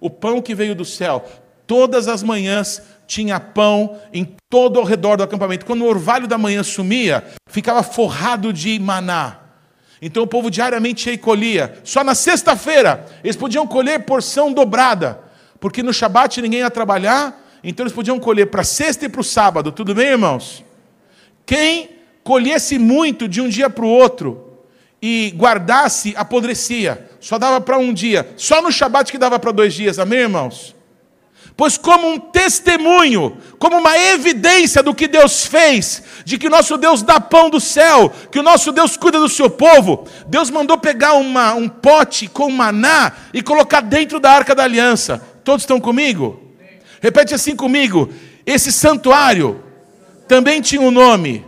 O 0.00 0.08
pão 0.08 0.40
que 0.40 0.54
veio 0.54 0.74
do 0.74 0.86
céu. 0.86 1.30
Todas 1.66 2.08
as 2.08 2.22
manhãs 2.22 2.82
tinha 3.10 3.40
pão 3.40 3.98
em 4.12 4.36
todo 4.48 4.78
ao 4.78 4.84
redor 4.84 5.16
do 5.16 5.24
acampamento. 5.24 5.66
Quando 5.66 5.82
o 5.82 5.88
orvalho 5.88 6.28
da 6.28 6.38
manhã 6.38 6.62
sumia, 6.62 7.24
ficava 7.44 7.82
forrado 7.82 8.52
de 8.52 8.78
maná. 8.78 9.38
Então 10.00 10.22
o 10.22 10.28
povo 10.28 10.48
diariamente 10.48 11.10
ia 11.10 11.18
colhia. 11.18 11.74
Só 11.82 12.04
na 12.04 12.14
sexta-feira 12.14 13.04
eles 13.24 13.34
podiam 13.34 13.66
colher 13.66 14.04
porção 14.04 14.52
dobrada, 14.52 15.20
porque 15.58 15.82
no 15.82 15.92
Shabat 15.92 16.40
ninguém 16.40 16.60
ia 16.60 16.70
trabalhar, 16.70 17.44
então 17.64 17.82
eles 17.82 17.92
podiam 17.92 18.20
colher 18.20 18.46
para 18.46 18.62
sexta 18.62 19.06
e 19.06 19.08
para 19.08 19.20
o 19.20 19.24
sábado. 19.24 19.72
Tudo 19.72 19.92
bem, 19.92 20.10
irmãos? 20.10 20.64
Quem 21.44 21.88
colhesse 22.22 22.78
muito 22.78 23.26
de 23.26 23.40
um 23.40 23.48
dia 23.48 23.68
para 23.68 23.84
o 23.84 23.88
outro 23.88 24.56
e 25.02 25.34
guardasse, 25.36 26.14
apodrecia. 26.16 27.10
Só 27.18 27.38
dava 27.38 27.60
para 27.60 27.76
um 27.76 27.92
dia. 27.92 28.32
Só 28.36 28.62
no 28.62 28.70
Shabat 28.70 29.10
que 29.10 29.18
dava 29.18 29.36
para 29.36 29.50
dois 29.50 29.74
dias. 29.74 29.98
Amém, 29.98 30.20
irmãos? 30.20 30.76
Pois, 31.60 31.76
como 31.76 32.08
um 32.08 32.18
testemunho, 32.18 33.36
como 33.58 33.76
uma 33.76 33.94
evidência 33.98 34.82
do 34.82 34.94
que 34.94 35.06
Deus 35.06 35.44
fez, 35.44 36.02
de 36.24 36.38
que 36.38 36.46
o 36.46 36.50
nosso 36.50 36.78
Deus 36.78 37.02
dá 37.02 37.20
pão 37.20 37.50
do 37.50 37.60
céu, 37.60 38.10
que 38.32 38.38
o 38.38 38.42
nosso 38.42 38.72
Deus 38.72 38.96
cuida 38.96 39.20
do 39.20 39.28
seu 39.28 39.50
povo, 39.50 40.08
Deus 40.26 40.48
mandou 40.48 40.78
pegar 40.78 41.12
uma, 41.12 41.52
um 41.52 41.68
pote 41.68 42.28
com 42.28 42.50
maná 42.50 43.12
e 43.34 43.42
colocar 43.42 43.82
dentro 43.82 44.18
da 44.18 44.30
arca 44.32 44.54
da 44.54 44.64
aliança. 44.64 45.22
Todos 45.44 45.64
estão 45.64 45.78
comigo? 45.78 46.40
Repete 46.98 47.34
assim 47.34 47.54
comigo: 47.54 48.08
esse 48.46 48.72
santuário 48.72 49.62
também 50.26 50.62
tinha 50.62 50.80
um 50.80 50.90
nome 50.90 51.44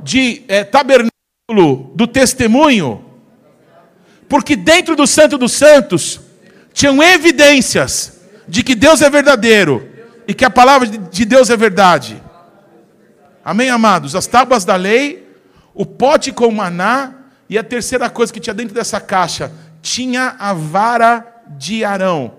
de 0.00 0.42
é, 0.48 0.64
tabernáculo 0.64 1.92
do 1.94 2.06
testemunho, 2.06 3.02
porque 4.28 4.54
dentro 4.54 4.94
do 4.94 5.06
Santo 5.06 5.38
dos 5.38 5.52
Santos 5.52 6.20
tinham 6.74 7.02
evidências 7.02 8.13
de 8.46 8.62
que 8.62 8.74
Deus 8.74 9.02
é 9.02 9.10
verdadeiro 9.10 9.88
e 10.26 10.34
que 10.34 10.44
a 10.44 10.50
palavra 10.50 10.86
de 10.86 11.24
Deus 11.24 11.50
é 11.50 11.56
verdade. 11.56 12.22
Amém, 13.44 13.68
amados? 13.70 14.14
As 14.14 14.26
tábuas 14.26 14.64
da 14.64 14.76
lei, 14.76 15.28
o 15.74 15.84
pote 15.84 16.32
com 16.32 16.50
maná 16.50 17.12
e 17.48 17.58
a 17.58 17.64
terceira 17.64 18.08
coisa 18.08 18.32
que 18.32 18.40
tinha 18.40 18.54
dentro 18.54 18.74
dessa 18.74 19.00
caixa, 19.00 19.52
tinha 19.82 20.34
a 20.38 20.54
vara 20.54 21.42
de 21.46 21.84
Arão. 21.84 22.34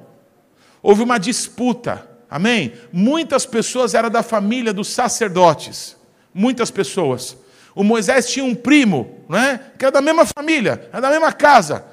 Houve 0.81 1.03
uma 1.03 1.19
disputa, 1.19 2.07
amém? 2.29 2.73
Muitas 2.91 3.45
pessoas 3.45 3.93
eram 3.93 4.09
da 4.09 4.23
família 4.23 4.73
dos 4.73 4.87
sacerdotes, 4.87 5.95
muitas 6.33 6.71
pessoas. 6.71 7.37
O 7.75 7.83
Moisés 7.83 8.29
tinha 8.29 8.45
um 8.45 8.55
primo, 8.55 9.19
né? 9.29 9.59
que 9.77 9.85
era 9.85 9.91
da 9.91 10.01
mesma 10.01 10.25
família, 10.25 10.87
era 10.91 11.01
da 11.01 11.09
mesma 11.09 11.31
casa. 11.33 11.85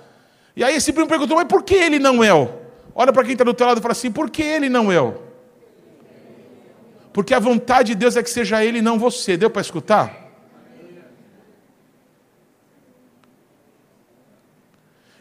E 0.54 0.62
aí 0.62 0.76
esse 0.76 0.92
primo 0.92 1.08
perguntou, 1.08 1.36
mas 1.36 1.46
por 1.46 1.62
que 1.62 1.74
ele 1.74 1.98
não 1.98 2.22
é? 2.22 2.30
Olha 2.94 3.12
para 3.12 3.24
quem 3.24 3.32
está 3.32 3.44
do 3.44 3.54
teu 3.54 3.66
lado 3.66 3.78
e 3.78 3.82
fala 3.82 3.92
assim: 3.92 4.10
por 4.10 4.30
que 4.30 4.42
ele 4.42 4.68
não 4.68 4.92
eu? 4.92 5.22
Porque 7.12 7.34
a 7.34 7.38
vontade 7.38 7.88
de 7.88 7.94
Deus 7.94 8.16
é 8.16 8.22
que 8.22 8.30
seja 8.30 8.64
ele 8.64 8.80
não 8.80 8.98
você. 8.98 9.36
Deu 9.36 9.50
para 9.50 9.60
escutar? 9.60 10.22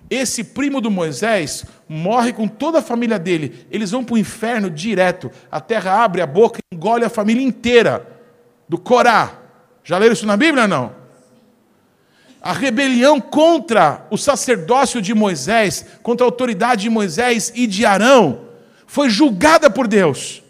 Esse 0.09 0.43
primo 0.43 0.81
do 0.81 0.91
Moisés 0.91 1.63
morre 1.87 2.33
com 2.33 2.45
toda 2.45 2.79
a 2.79 2.81
família 2.81 3.17
dele. 3.17 3.65
Eles 3.71 3.91
vão 3.91 4.03
para 4.03 4.15
o 4.15 4.17
inferno 4.17 4.69
direto. 4.69 5.31
A 5.49 5.61
terra 5.61 6.03
abre 6.03 6.21
a 6.21 6.27
boca 6.27 6.59
e 6.59 6.75
engole 6.75 7.05
a 7.05 7.09
família 7.09 7.41
inteira 7.41 8.05
do 8.67 8.77
Corá. 8.77 9.39
Já 9.83 9.97
leram 9.97 10.11
isso 10.11 10.25
na 10.25 10.35
Bíblia 10.35 10.67
não? 10.67 11.00
A 12.41 12.53
rebelião 12.53 13.21
contra 13.21 14.05
o 14.09 14.17
sacerdócio 14.17 15.01
de 15.01 15.13
Moisés, 15.13 15.85
contra 16.01 16.25
a 16.25 16.27
autoridade 16.27 16.83
de 16.83 16.89
Moisés 16.89 17.51
e 17.55 17.67
de 17.67 17.85
Arão, 17.85 18.41
foi 18.87 19.09
julgada 19.09 19.69
por 19.69 19.87
Deus. 19.87 20.41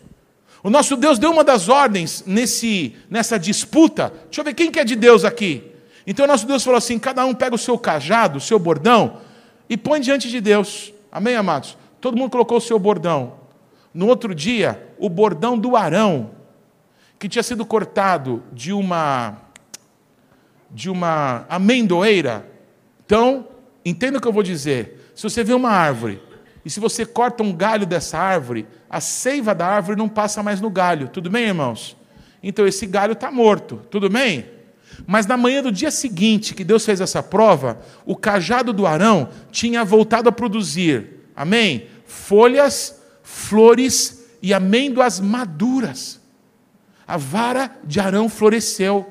O 0.64 0.70
nosso 0.70 0.96
Deus 0.96 1.20
deu 1.20 1.32
uma 1.32 1.44
das 1.44 1.68
ordens 1.68 2.24
nesse, 2.26 2.96
nessa 3.10 3.38
disputa. 3.38 4.14
Deixa 4.26 4.42
eu 4.42 4.46
ver 4.46 4.54
quem 4.54 4.72
que 4.72 4.80
é 4.80 4.86
de 4.86 4.96
Deus 4.96 5.26
aqui. 5.26 5.64
Então 6.08 6.26
o 6.26 6.28
nosso 6.28 6.48
Deus 6.48 6.64
falou 6.64 6.78
assim: 6.78 6.98
cada 6.98 7.26
um 7.26 7.34
pega 7.34 7.56
o 7.56 7.60
seu 7.60 7.78
cajado, 7.78 8.38
o 8.38 8.42
seu 8.42 8.58
bordão, 8.58 9.18
e 9.70 9.76
põe 9.76 10.00
diante 10.00 10.30
de 10.30 10.40
Deus. 10.40 10.94
Amém, 11.12 11.36
amados? 11.36 11.78
Todo 12.00 12.18
mundo 12.18 12.32
colocou 12.32 12.58
o 12.58 12.62
seu 12.62 12.80
bordão. 12.80 13.34
No 13.94 14.08
outro 14.08 14.34
dia, 14.34 14.88
o 14.98 15.10
bordão 15.10 15.58
do 15.58 15.76
Arão, 15.76 16.32
que 17.20 17.28
tinha 17.28 17.44
sido 17.44 17.66
cortado 17.66 18.42
de 18.54 18.72
uma 18.72 19.38
de 20.74 20.90
uma 20.90 21.46
amendoeira. 21.50 22.48
Então, 23.06 23.48
entenda 23.84 24.18
o 24.18 24.22
que 24.22 24.28
eu 24.28 24.34
vou 24.34 24.44
dizer. 24.44 25.12
Se 25.16 25.24
você 25.24 25.44
vê 25.44 25.54
uma 25.54 25.70
árvore 25.70 26.22
e 26.64 26.70
se 26.70 26.80
você 26.80 27.06
corta 27.06 27.44
um 27.44 27.54
galho 27.54 27.86
dessa 27.86 28.18
árvore, 28.18 28.68
a 28.90 29.02
seiva 29.02 29.54
da 29.54 29.68
árvore 29.68 29.98
não 29.98 30.08
passa 30.08 30.42
mais 30.44 30.62
no 30.62 30.70
galho. 30.70 31.08
Tudo 31.10 31.30
bem, 31.30 31.46
irmãos? 31.46 31.98
Então 32.42 32.66
esse 32.66 32.86
galho 32.86 33.14
está 33.14 33.32
morto. 33.32 33.82
Tudo 33.90 34.10
bem? 34.10 34.46
Mas 35.06 35.26
na 35.26 35.38
manhã 35.38 35.62
do 35.64 35.72
dia 35.72 35.92
seguinte 35.92 36.54
que 36.54 36.64
Deus 36.64 36.86
fez 36.86 37.02
essa 37.02 37.24
prova, 37.24 37.80
o 38.06 38.16
cajado 38.16 38.74
do 38.74 38.86
Arão 38.86 39.30
tinha 39.52 39.84
voltado 39.84 40.30
a 40.30 40.32
produzir, 40.32 41.22
amém? 41.36 41.88
Folhas, 42.06 43.02
flores 43.24 44.28
e 44.42 44.54
amêndoas 44.54 45.20
maduras. 45.20 46.20
A 47.08 47.18
vara 47.18 47.72
de 47.84 48.00
Arão 48.00 48.30
floresceu. 48.30 49.11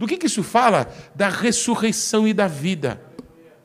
Do 0.00 0.06
que, 0.06 0.16
que 0.16 0.24
isso 0.24 0.42
fala? 0.42 0.90
Da 1.14 1.28
ressurreição 1.28 2.26
e 2.26 2.32
da 2.32 2.46
vida. 2.46 2.98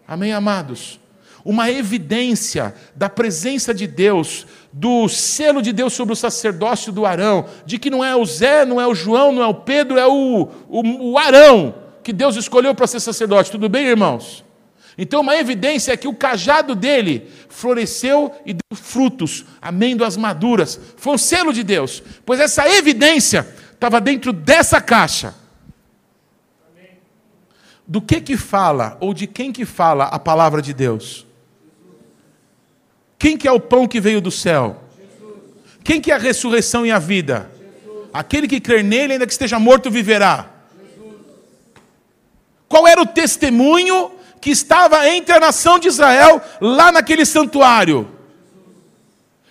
Amém, 0.05 0.33
amados? 0.33 0.99
Uma 1.45 1.71
evidência 1.71 2.75
da 2.93 3.07
presença 3.07 3.73
de 3.73 3.87
Deus, 3.87 4.45
do 4.73 5.07
selo 5.07 5.61
de 5.61 5.71
Deus 5.71 5.93
sobre 5.93 6.11
o 6.11 6.15
sacerdócio 6.15 6.91
do 6.91 7.05
Arão, 7.05 7.45
de 7.65 7.79
que 7.79 7.89
não 7.89 8.03
é 8.03 8.13
o 8.13 8.25
Zé, 8.25 8.65
não 8.65 8.81
é 8.81 8.85
o 8.85 8.93
João, 8.93 9.31
não 9.31 9.41
é 9.41 9.47
o 9.47 9.53
Pedro, 9.53 9.97
é 9.97 10.05
o, 10.05 10.49
o, 10.67 11.11
o 11.11 11.17
Arão 11.17 11.73
que 12.03 12.11
Deus 12.11 12.35
escolheu 12.35 12.75
para 12.75 12.85
ser 12.85 12.99
sacerdote. 12.99 13.49
Tudo 13.49 13.69
bem, 13.69 13.85
irmãos? 13.85 14.43
Então, 14.97 15.21
uma 15.21 15.37
evidência 15.37 15.93
é 15.93 15.97
que 15.97 16.09
o 16.09 16.13
cajado 16.13 16.75
dele 16.75 17.31
floresceu 17.47 18.33
e 18.45 18.51
deu 18.51 18.77
frutos, 18.77 19.45
amêndoas 19.61 20.17
maduras. 20.17 20.77
Foi 20.97 21.13
um 21.13 21.17
selo 21.17 21.53
de 21.53 21.63
Deus, 21.63 22.03
pois 22.25 22.41
essa 22.41 22.67
evidência 22.67 23.47
estava 23.71 24.01
dentro 24.01 24.33
dessa 24.33 24.81
caixa. 24.81 25.44
Do 27.87 28.01
que 28.01 28.19
que 28.19 28.35
fala 28.35 28.97
ou 28.99 29.13
de 29.13 29.27
quem 29.27 29.51
que 29.51 29.65
fala 29.65 30.05
a 30.05 30.17
palavra 30.17 30.61
de 30.61 30.73
Deus? 30.73 31.25
Quem 33.17 33.37
que 33.37 33.47
é 33.47 33.51
o 33.51 33.59
pão 33.59 33.87
que 33.87 33.99
veio 33.99 34.19
do 34.19 34.31
céu? 34.31 34.81
Quem 35.83 36.01
que 36.01 36.11
é 36.11 36.15
a 36.15 36.17
ressurreição 36.17 36.85
e 36.85 36.91
a 36.91 36.99
vida? 36.99 37.51
Aquele 38.11 38.47
que 38.47 38.59
crer 38.59 38.83
nele, 38.83 39.13
ainda 39.13 39.25
que 39.25 39.31
esteja 39.31 39.59
morto, 39.59 39.91
viverá. 39.91 40.49
Qual 42.67 42.87
era 42.87 43.01
o 43.01 43.05
testemunho 43.05 44.11
que 44.41 44.49
estava 44.49 45.07
entre 45.09 45.33
a 45.33 45.39
nação 45.39 45.77
de 45.77 45.87
Israel 45.87 46.41
lá 46.59 46.91
naquele 46.91 47.25
santuário? 47.25 48.09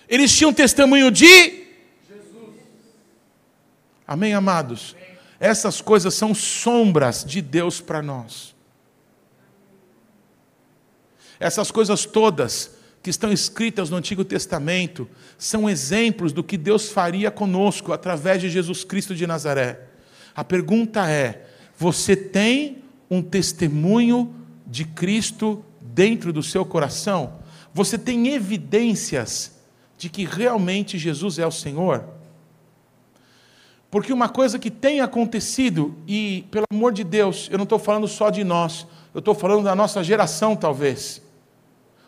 Eles 0.09 0.35
tinham 0.35 0.53
testemunho 0.53 1.09
de 1.09 1.65
Amém, 4.07 4.35
amados? 4.35 4.95
Essas 5.39 5.81
coisas 5.81 6.13
são 6.13 6.33
sombras 6.33 7.23
de 7.25 7.41
Deus 7.41 7.81
para 7.81 8.01
nós. 8.01 8.55
Essas 11.39 11.71
coisas 11.71 12.05
todas 12.05 12.71
que 13.03 13.09
estão 13.09 13.31
escritas 13.31 13.89
no 13.89 13.97
Antigo 13.97 14.23
Testamento 14.25 15.07
são 15.37 15.69
exemplos 15.69 16.31
do 16.31 16.43
que 16.43 16.57
Deus 16.57 16.89
faria 16.89 17.29
conosco 17.29 17.93
através 17.93 18.41
de 18.41 18.49
Jesus 18.49 18.83
Cristo 18.83 19.13
de 19.13 19.27
Nazaré. 19.27 19.81
A 20.33 20.43
pergunta 20.43 21.09
é: 21.09 21.45
você 21.77 22.15
tem 22.15 22.83
um 23.09 23.21
testemunho 23.21 24.33
de 24.65 24.85
Cristo 24.85 25.63
dentro 25.81 26.33
do 26.33 26.41
seu 26.41 26.65
coração? 26.65 27.39
Você 27.73 27.97
tem 27.97 28.29
evidências 28.29 29.59
de 29.97 30.09
que 30.09 30.25
realmente 30.25 30.97
Jesus 30.97 31.37
é 31.37 31.45
o 31.45 31.51
Senhor? 31.51 32.14
Porque 33.89 34.11
uma 34.11 34.27
coisa 34.27 34.59
que 34.59 34.69
tem 34.69 34.99
acontecido, 34.99 35.95
e 36.07 36.45
pelo 36.51 36.65
amor 36.71 36.91
de 36.91 37.03
Deus, 37.03 37.47
eu 37.51 37.57
não 37.57 37.63
estou 37.63 37.79
falando 37.79 38.07
só 38.07 38.29
de 38.29 38.43
nós, 38.43 38.85
eu 39.13 39.19
estou 39.19 39.33
falando 39.33 39.63
da 39.63 39.75
nossa 39.75 40.03
geração 40.03 40.55
talvez. 40.55 41.21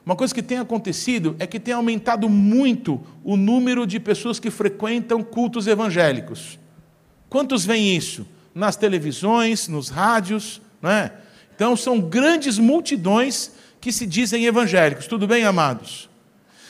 Uma 0.05 0.15
coisa 0.15 0.33
que 0.33 0.41
tem 0.41 0.57
acontecido 0.57 1.35
é 1.37 1.45
que 1.45 1.59
tem 1.59 1.73
aumentado 1.73 2.29
muito 2.29 3.01
o 3.23 3.35
número 3.35 3.85
de 3.85 3.99
pessoas 3.99 4.39
que 4.39 4.49
frequentam 4.49 5.21
cultos 5.21 5.67
evangélicos. 5.67 6.57
Quantos 7.29 7.65
veem 7.65 7.95
isso? 7.95 8.25
Nas 8.55 8.75
televisões, 8.75 9.67
nos 9.67 9.89
rádios, 9.89 10.61
não 10.81 10.89
é? 10.89 11.11
Então 11.53 11.75
são 11.75 11.99
grandes 11.99 12.57
multidões 12.57 13.51
que 13.81 13.91
se 13.91 14.05
dizem 14.05 14.45
evangélicos. 14.45 15.07
Tudo 15.07 15.27
bem, 15.27 15.43
amados? 15.43 16.09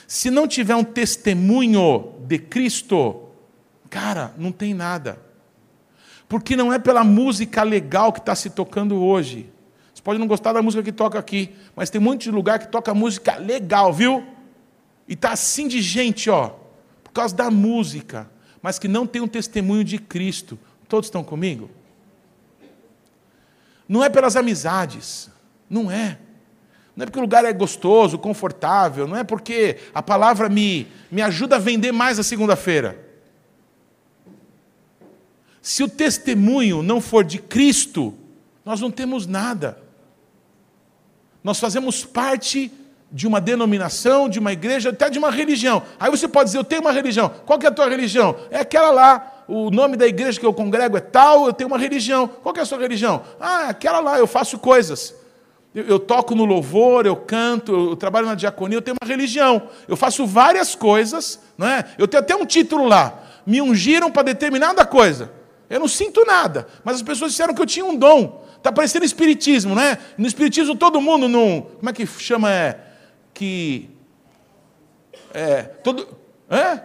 Se 0.08 0.32
não 0.32 0.48
tiver 0.48 0.76
um 0.76 0.84
testemunho 0.84 2.13
de 2.26 2.39
Cristo, 2.39 3.27
Cara, 3.89 4.34
não 4.38 4.52
tem 4.52 4.73
nada. 4.73 5.19
Porque 6.28 6.56
não 6.56 6.73
é 6.73 6.80
pela 6.80 7.04
música 7.04 7.63
legal 7.63 8.12
que 8.12 8.19
está 8.19 8.36
se 8.36 8.50
tocando 8.50 9.02
hoje. 9.02 9.50
Você 9.93 10.02
pode 10.02 10.19
não 10.19 10.28
gostar 10.28 10.54
da 10.54 10.62
música 10.62 10.84
que 10.84 10.91
toca 10.91 11.17
aqui, 11.17 11.56
mas 11.76 11.89
tem 11.89 12.00
um 12.00 12.04
monte 12.04 12.23
de 12.23 12.32
lugar 12.32 12.60
que 12.60 12.67
toca 12.67 12.93
música 12.93 13.38
legal, 13.38 13.93
viu? 13.93 14.26
E 15.08 15.13
está 15.13 15.32
assim 15.32 15.67
de 15.67 15.82
gente, 15.82 16.30
ó, 16.30 16.52
por 17.04 17.12
causa 17.12 17.34
da 17.34 17.50
música, 17.50 18.30
mas 18.62 18.78
que 18.78 18.88
não 18.88 19.08
tem 19.08 19.21
um 19.21 19.28
testemunho 19.28 19.84
de 19.84 19.97
Cristo. 19.97 20.60
Todos 20.88 21.08
estão 21.08 21.23
comigo? 21.23 21.69
Não 23.88 24.04
é 24.04 24.10
pelas 24.10 24.36
amizades, 24.36 25.30
não 25.69 25.89
é. 25.89 26.19
Não 26.93 27.04
é 27.04 27.06
porque 27.06 27.19
o 27.19 27.21
lugar 27.21 27.45
é 27.45 27.54
gostoso, 27.54 28.17
confortável, 28.17 29.08
não 29.08 29.15
é 29.15 29.23
porque 29.23 29.78
a 29.93 30.02
palavra 30.02 30.50
me, 30.50 30.88
me 31.10 31.21
ajuda 31.21 31.56
a 31.56 31.60
vender 31.60 31.91
mais 31.93 32.19
a 32.19 32.23
segunda-feira. 32.23 33.07
Se 35.68 35.84
o 35.84 35.90
testemunho 35.90 36.82
não 36.82 37.02
for 37.02 37.26
de 37.26 37.40
Cristo, 37.40 38.14
nós 38.64 38.80
não 38.80 38.90
temos 38.90 39.28
nada. 39.28 39.78
Nós 41.44 41.60
fazemos 41.60 42.06
parte 42.06 42.72
de 43.12 43.28
uma 43.28 43.42
denominação, 43.42 44.30
de 44.30 44.40
uma 44.40 44.54
igreja, 44.54 44.92
até 44.92 45.10
de 45.10 45.20
uma 45.20 45.30
religião. 45.30 45.84
Aí 46.00 46.10
você 46.10 46.26
pode 46.26 46.46
dizer, 46.46 46.58
eu 46.58 46.64
tenho 46.64 46.80
uma 46.80 46.94
religião. 46.94 47.30
Qual 47.46 47.60
que 47.60 47.66
é 47.66 47.70
a 47.70 47.74
tua 47.74 47.90
religião? 47.90 48.38
É 48.50 48.60
aquela 48.60 48.92
lá. 48.92 49.44
O 49.46 49.70
nome 49.70 49.98
da 49.98 50.08
igreja 50.08 50.40
que 50.40 50.46
eu 50.46 50.54
congrego 50.54 50.96
é 50.96 51.02
tal, 51.02 51.48
eu 51.48 51.52
tenho 51.52 51.68
uma 51.68 51.78
religião. 51.78 52.30
Qual 52.30 52.54
que 52.54 52.62
é 52.62 52.64
a 52.64 52.66
sua 52.66 52.80
religião? 52.80 53.24
Ah, 53.38 53.68
aquela 53.68 54.00
lá, 54.00 54.18
eu 54.18 54.26
faço 54.26 54.58
coisas. 54.58 55.14
Eu, 55.76 55.84
eu 55.84 56.00
toco 56.00 56.34
no 56.34 56.46
louvor, 56.46 57.06
eu 57.06 57.18
canto, 57.18 57.90
eu 57.90 57.96
trabalho 57.98 58.26
na 58.26 58.36
diaconia, 58.36 58.78
eu 58.78 58.82
tenho 58.82 58.96
uma 59.02 59.06
religião. 59.06 59.64
Eu 59.86 59.98
faço 59.98 60.26
várias 60.26 60.76
coisas, 60.76 61.42
não 61.58 61.68
é? 61.68 61.84
Eu 61.98 62.08
tenho 62.08 62.24
até 62.24 62.34
um 62.38 62.46
título 62.46 62.86
lá. 62.86 63.22
Me 63.46 63.62
ungiram 63.62 64.10
para 64.10 64.24
determinada 64.24 64.86
coisa. 64.86 65.36
Eu 65.70 65.80
não 65.80 65.88
sinto 65.88 66.24
nada, 66.26 66.68
mas 66.84 66.98
as 66.98 67.02
pessoas 67.02 67.32
disseram 67.32 67.54
que 67.54 67.62
eu 67.62 67.66
tinha 67.66 67.86
um 67.86 67.96
dom. 67.96 68.46
Está 68.58 68.72
parecendo 68.72 69.06
espiritismo, 69.06 69.76
né? 69.76 69.98
No 70.18 70.28
espiritismo 70.28 70.76
todo 70.76 71.00
mundo 71.02 71.28
não. 71.28 71.62
Como 71.62 71.90
é 71.90 71.94
que 71.94 72.06
chama? 72.06 72.52
É, 72.52 72.80
que. 73.34 73.90
É. 75.34 75.64
Todo. 75.64 76.08
É? 76.50 76.80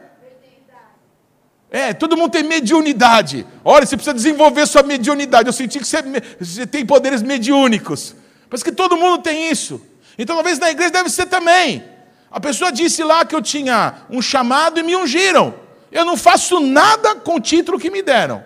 É, 1.75 1.95
todo 1.95 2.19
mundo 2.19 2.31
tem 2.31 2.43
mediunidade. 2.43 3.47
Olha, 3.65 3.87
você 3.87 3.97
precisa 3.97 4.13
desenvolver 4.13 4.67
sua 4.67 4.83
mediunidade. 4.83 5.49
Eu 5.49 5.55
senti 5.55 5.79
que 5.79 5.87
você, 5.87 6.03
você 6.39 6.67
tem 6.67 6.85
poderes 6.85 7.23
mediúnicos. 7.23 8.15
Parece 8.51 8.63
que 8.63 8.73
todo 8.73 8.95
mundo 8.95 9.23
tem 9.23 9.51
isso. 9.51 9.81
Então, 10.19 10.37
talvez 10.37 10.59
na 10.59 10.71
igreja 10.71 10.91
deve 10.91 11.09
ser 11.09 11.25
também. 11.25 11.83
A 12.31 12.39
pessoa 12.39 12.71
disse 12.71 13.03
lá 13.03 13.25
que 13.25 13.35
eu 13.35 13.41
tinha 13.41 14.05
um 14.11 14.21
chamado 14.21 14.79
e 14.79 14.83
me 14.83 14.95
ungiram. 14.95 15.55
Eu 15.91 16.05
não 16.05 16.15
faço 16.17 16.61
nada 16.61 17.15
com 17.15 17.37
o 17.37 17.41
título 17.41 17.79
que 17.79 17.91
me 17.91 18.03
deram. 18.03 18.45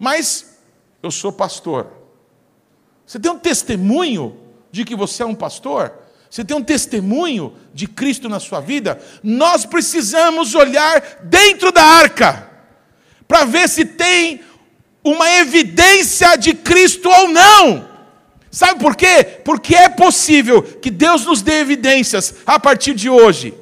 Mas 0.00 0.58
eu 1.02 1.10
sou 1.10 1.30
pastor. 1.30 1.86
Você 3.06 3.20
tem 3.20 3.30
um 3.30 3.38
testemunho 3.38 4.34
de 4.72 4.82
que 4.82 4.96
você 4.96 5.22
é 5.22 5.26
um 5.26 5.34
pastor? 5.34 5.92
Você 6.30 6.42
tem 6.42 6.56
um 6.56 6.62
testemunho 6.62 7.54
de 7.74 7.86
Cristo 7.86 8.26
na 8.26 8.40
sua 8.40 8.60
vida? 8.60 8.98
Nós 9.22 9.66
precisamos 9.66 10.54
olhar 10.54 11.20
dentro 11.24 11.70
da 11.70 11.84
arca 11.84 12.48
para 13.28 13.44
ver 13.44 13.68
se 13.68 13.84
tem 13.84 14.40
uma 15.04 15.30
evidência 15.32 16.34
de 16.36 16.54
Cristo 16.54 17.10
ou 17.10 17.28
não. 17.28 17.90
Sabe 18.50 18.80
por 18.80 18.96
quê? 18.96 19.22
Porque 19.44 19.74
é 19.74 19.88
possível 19.90 20.62
que 20.62 20.90
Deus 20.90 21.26
nos 21.26 21.42
dê 21.42 21.60
evidências 21.60 22.36
a 22.46 22.58
partir 22.58 22.94
de 22.94 23.10
hoje. 23.10 23.54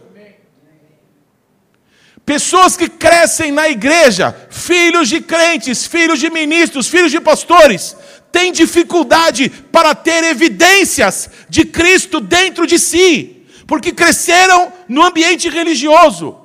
Pessoas 2.29 2.77
que 2.77 2.91
crescem 2.91 3.51
na 3.51 3.71
igreja, 3.71 4.37
filhos 4.51 5.09
de 5.09 5.19
crentes, 5.19 5.87
filhos 5.87 6.21
de 6.21 6.29
ministros, 6.29 6.87
filhos 6.87 7.11
de 7.11 7.19
pastores, 7.19 7.97
tem 8.31 8.53
dificuldade 8.53 9.49
para 9.49 9.95
ter 9.95 10.23
evidências 10.25 11.31
de 11.49 11.65
Cristo 11.65 12.21
dentro 12.21 12.67
de 12.67 12.79
si, 12.79 13.47
porque 13.67 13.93
cresceram 13.93 14.71
no 14.87 15.03
ambiente 15.03 15.49
religioso. 15.49 16.37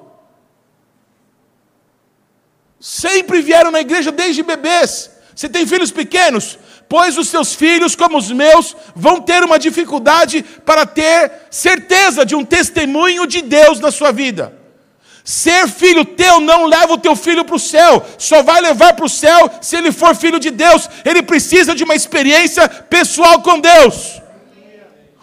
Sempre 2.79 3.41
vieram 3.41 3.69
na 3.69 3.81
igreja 3.81 4.09
desde 4.09 4.41
bebês. 4.41 5.11
Você 5.35 5.49
tem 5.49 5.67
filhos 5.67 5.91
pequenos? 5.91 6.57
Pois 6.87 7.17
os 7.17 7.27
seus 7.27 7.53
filhos, 7.53 7.93
como 7.93 8.17
os 8.17 8.31
meus, 8.31 8.73
vão 8.95 9.19
ter 9.19 9.43
uma 9.43 9.59
dificuldade 9.59 10.45
para 10.65 10.85
ter 10.85 11.29
certeza 11.51 12.25
de 12.25 12.35
um 12.35 12.45
testemunho 12.45 13.27
de 13.27 13.41
Deus 13.41 13.81
na 13.81 13.91
sua 13.91 14.13
vida. 14.13 14.62
Ser 15.23 15.69
filho 15.69 16.03
teu 16.03 16.41
não 16.41 16.65
leva 16.65 16.93
o 16.93 16.97
teu 16.97 17.15
filho 17.15 17.45
para 17.45 17.55
o 17.55 17.59
céu, 17.59 18.05
só 18.17 18.43
vai 18.43 18.59
levar 18.59 18.93
para 18.93 19.05
o 19.05 19.09
céu 19.09 19.49
se 19.61 19.77
ele 19.77 19.91
for 19.91 20.13
filho 20.15 20.37
de 20.37 20.51
Deus. 20.51 20.89
Ele 21.05 21.23
precisa 21.23 21.73
de 21.73 21.83
uma 21.83 21.95
experiência 21.95 22.67
pessoal 22.67 23.41
com 23.41 23.59
Deus. 23.59 24.21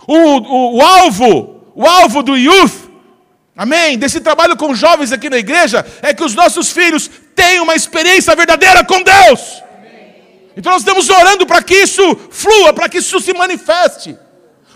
O, 0.07 0.17
o, 0.17 0.77
o 0.79 0.83
alvo, 0.83 1.63
o 1.75 1.87
alvo 1.87 2.23
do 2.23 2.35
youth, 2.35 2.91
amém, 3.55 3.99
desse 3.99 4.21
trabalho 4.21 4.57
com 4.57 4.75
jovens 4.75 5.13
aqui 5.13 5.29
na 5.29 5.37
igreja, 5.37 5.85
é 6.01 6.15
que 6.15 6.25
os 6.25 6.35
nossos 6.35 6.71
filhos 6.71 7.11
tenham 7.37 7.65
uma 7.65 7.75
experiência 7.75 8.35
verdadeira 8.35 8.83
com 8.83 9.03
Deus. 9.03 9.63
Então 10.57 10.73
nós 10.73 10.81
estamos 10.81 11.11
orando 11.11 11.47
para 11.47 11.63
que 11.63 11.75
isso 11.75 12.03
flua, 12.31 12.73
para 12.73 12.89
que 12.89 12.99
isso 12.99 13.21
se 13.21 13.35
manifeste. 13.35 14.17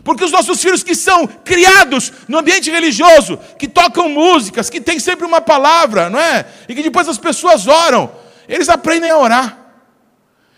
Porque 0.05 0.23
os 0.23 0.31
nossos 0.31 0.63
filhos 0.63 0.83
que 0.83 0.95
são 0.95 1.27
criados 1.27 2.13
no 2.29 2.39
ambiente 2.39 2.71
religioso, 2.71 3.39
que 3.59 3.67
tocam 3.67 4.09
músicas, 4.11 4.69
que 4.69 4.81
tem 4.81 4.99
sempre 4.99 5.27
uma 5.27 5.41
palavra, 5.41 6.11
não 6.11 6.21
é? 6.21 6.45
E 6.69 6.75
que 6.75 6.83
depois 6.83 7.09
as 7.09 7.17
pessoas 7.17 7.67
oram, 7.67 8.13
eles 8.47 8.69
aprendem 8.69 9.11
a 9.11 9.17
orar. 9.17 9.59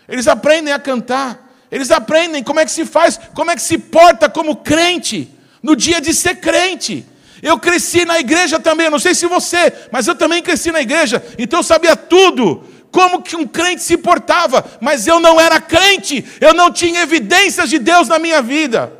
Eles 0.07 0.27
aprendem 0.27 0.73
a 0.73 0.79
cantar. 0.79 1.47
Eles 1.71 1.91
aprendem 1.91 2.43
como 2.43 2.59
é 2.59 2.65
que 2.65 2.71
se 2.71 2.85
faz, 2.85 3.17
como 3.33 3.49
é 3.49 3.55
que 3.55 3.61
se 3.61 3.77
porta 3.77 4.29
como 4.29 4.57
crente 4.57 5.33
no 5.63 5.75
dia 5.75 6.01
de 6.01 6.13
ser 6.13 6.35
crente. 6.35 7.05
Eu 7.41 7.57
cresci 7.57 8.03
na 8.03 8.19
igreja 8.19 8.59
também, 8.59 8.89
não 8.89 8.99
sei 8.99 9.15
se 9.15 9.27
você, 9.27 9.71
mas 9.91 10.07
eu 10.07 10.15
também 10.15 10.41
cresci 10.41 10.71
na 10.71 10.81
igreja, 10.81 11.23
então 11.37 11.59
eu 11.59 11.63
sabia 11.63 11.95
tudo 11.95 12.63
como 12.89 13.21
que 13.21 13.35
um 13.35 13.45
crente 13.45 13.83
se 13.83 13.97
portava, 13.97 14.65
mas 14.81 15.05
eu 15.05 15.19
não 15.19 15.39
era 15.39 15.59
crente, 15.61 16.25
eu 16.41 16.53
não 16.53 16.71
tinha 16.71 17.01
evidências 17.01 17.69
de 17.69 17.77
Deus 17.77 18.07
na 18.07 18.17
minha 18.17 18.41
vida. 18.41 18.96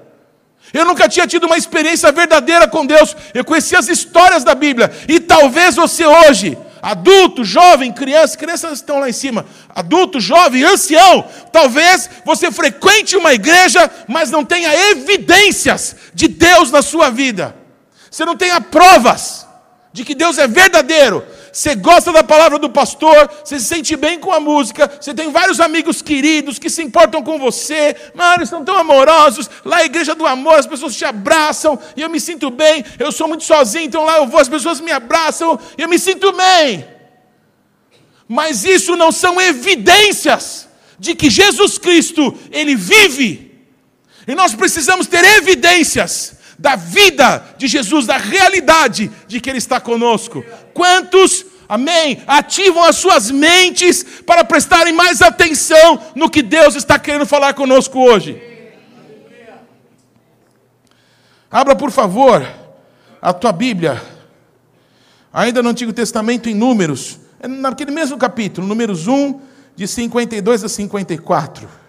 Eu 0.74 0.86
nunca 0.86 1.08
tinha 1.08 1.26
tido 1.26 1.46
uma 1.46 1.58
experiência 1.58 2.12
verdadeira 2.12 2.68
com 2.68 2.86
Deus. 2.86 3.16
Eu 3.34 3.46
conhecia 3.46 3.80
as 3.80 3.88
histórias 3.88 4.44
da 4.44 4.54
Bíblia. 4.54 4.92
E 5.08 5.20
talvez 5.20 5.76
você 5.76 6.06
hoje, 6.06 6.58
adulto, 6.82 7.44
jovem, 7.44 7.92
criança, 7.92 8.38
crianças 8.38 8.74
estão 8.74 9.00
lá 9.00 9.10
em 9.10 9.14
cima, 9.14 9.46
adulto, 9.74 10.20
jovem, 10.20 10.64
ancião, 10.64 11.28
talvez 11.52 12.10
você 12.26 12.52
frequente 12.52 13.16
uma 13.16 13.34
igreja, 13.34 13.90
mas 14.08 14.32
não 14.32 14.44
tenha 14.44 14.74
evidências 14.92 15.96
de 16.14 16.28
Deus 16.28 16.72
na 16.72 16.82
sua 16.82 17.10
vida. 17.10 17.56
Você 18.10 18.26
não 18.26 18.36
tenha 18.36 18.60
provas 18.62 19.46
de 19.92 20.04
que 20.04 20.16
Deus 20.16 20.38
é 20.38 20.48
verdadeiro, 20.48 21.26
você 21.58 21.74
gosta 21.74 22.12
da 22.12 22.24
palavra 22.24 22.60
do 22.60 22.70
pastor, 22.70 23.28
você 23.43 23.60
se 23.60 23.65
sente 23.65 23.96
bem 23.96 24.20
com 24.20 24.32
a 24.32 24.39
música, 24.39 24.91
você 25.02 25.12
tem 25.12 25.32
vários 25.32 25.60
amigos 25.60 26.04
queridos 26.04 26.60
que 26.60 26.70
se 26.70 26.84
importam 26.84 27.24
com 27.24 27.39
você, 27.39 27.96
mano, 28.13 28.36
eles 28.36 28.50
são 28.50 28.63
tão 28.63 28.78
amorosos, 28.78 29.50
lá 29.65 29.80
é 29.80 29.82
a 29.82 29.86
igreja 29.88 30.13
do 30.13 30.28
amor, 30.28 30.60
as 30.60 30.67
pessoas 30.67 30.96
te 30.96 31.04
abraçam, 31.04 31.80
e 31.96 32.04
eu 32.04 32.12
me 32.12 32.20
sinto 32.20 32.52
bem, 32.52 32.86
eu 33.00 33.12
sou 33.12 33.28
muito 33.28 33.43
sozinho, 33.43 33.86
então 33.86 34.06
lá 34.06 34.17
eu 34.17 34.28
vou, 34.28 34.39
as 34.39 34.48
pessoas 34.48 34.80
me 34.80 34.91
abraçam, 34.91 35.60
e 35.76 35.82
eu 35.82 35.89
me 35.89 35.98
sinto 35.98 36.32
bem. 36.32 36.86
Mas 38.28 38.63
isso 38.63 38.96
não 38.96 39.12
são 39.12 39.41
evidências 39.41 40.67
de 41.00 41.15
que 41.15 41.28
Jesus 41.28 41.80
Cristo, 41.80 42.38
Ele 42.52 42.76
vive, 42.76 43.60
e 44.28 44.36
nós 44.36 44.54
precisamos 44.54 45.08
ter 45.08 45.26
evidências 45.26 46.38
da 46.60 46.76
vida 46.76 47.56
de 47.58 47.67
Jesus, 47.67 48.06
da 48.06 48.17
realidade 48.17 49.12
de 49.28 49.39
que 49.39 49.50
Ele 49.50 49.60
está 49.60 49.80
conosco. 49.80 50.43
Quantos, 50.74 51.46
amém, 51.68 52.22
ativam 52.28 52.84
as 52.84 52.96
suas 52.96 53.32
mentes 53.32 54.04
para 54.26 54.44
prestarem 54.44 54.94
mais 54.94 55.22
atenção 55.22 56.00
no 56.16 56.30
que 56.30 56.42
Deus 56.42 56.76
está 56.76 56.98
querendo 56.98 57.26
falar 57.26 57.54
conosco 57.54 58.00
hoje? 58.00 58.42
Abra, 61.50 61.76
por 61.76 61.92
favor, 61.92 62.46
a 63.22 63.34
tua 63.34 63.52
Bíblia, 63.52 64.02
ainda 65.32 65.64
no 65.64 65.70
Antigo 65.70 65.94
Testamento, 65.94 66.50
em 66.50 66.54
Números, 66.54 67.20
é 67.40 67.48
naquele 67.48 67.92
mesmo 67.92 68.18
capítulo, 68.18 68.68
Números 68.68 69.08
1, 69.08 69.40
de 69.76 69.88
52 69.88 70.64
a 70.64 70.70
54. 70.70 71.87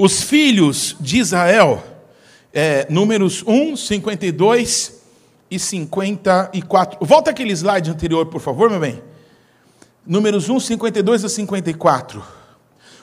Os 0.00 0.22
filhos 0.22 0.94
de 1.00 1.18
Israel, 1.18 1.82
é, 2.54 2.86
números 2.88 3.42
1, 3.44 3.76
52 3.76 5.02
e 5.50 5.58
54. 5.58 7.04
Volta 7.04 7.32
aquele 7.32 7.50
slide 7.50 7.90
anterior, 7.90 8.26
por 8.26 8.40
favor, 8.40 8.70
meu 8.70 8.78
bem. 8.78 9.02
Números 10.06 10.48
1, 10.48 10.60
52 10.60 11.24
a 11.24 11.28
54. 11.28 12.22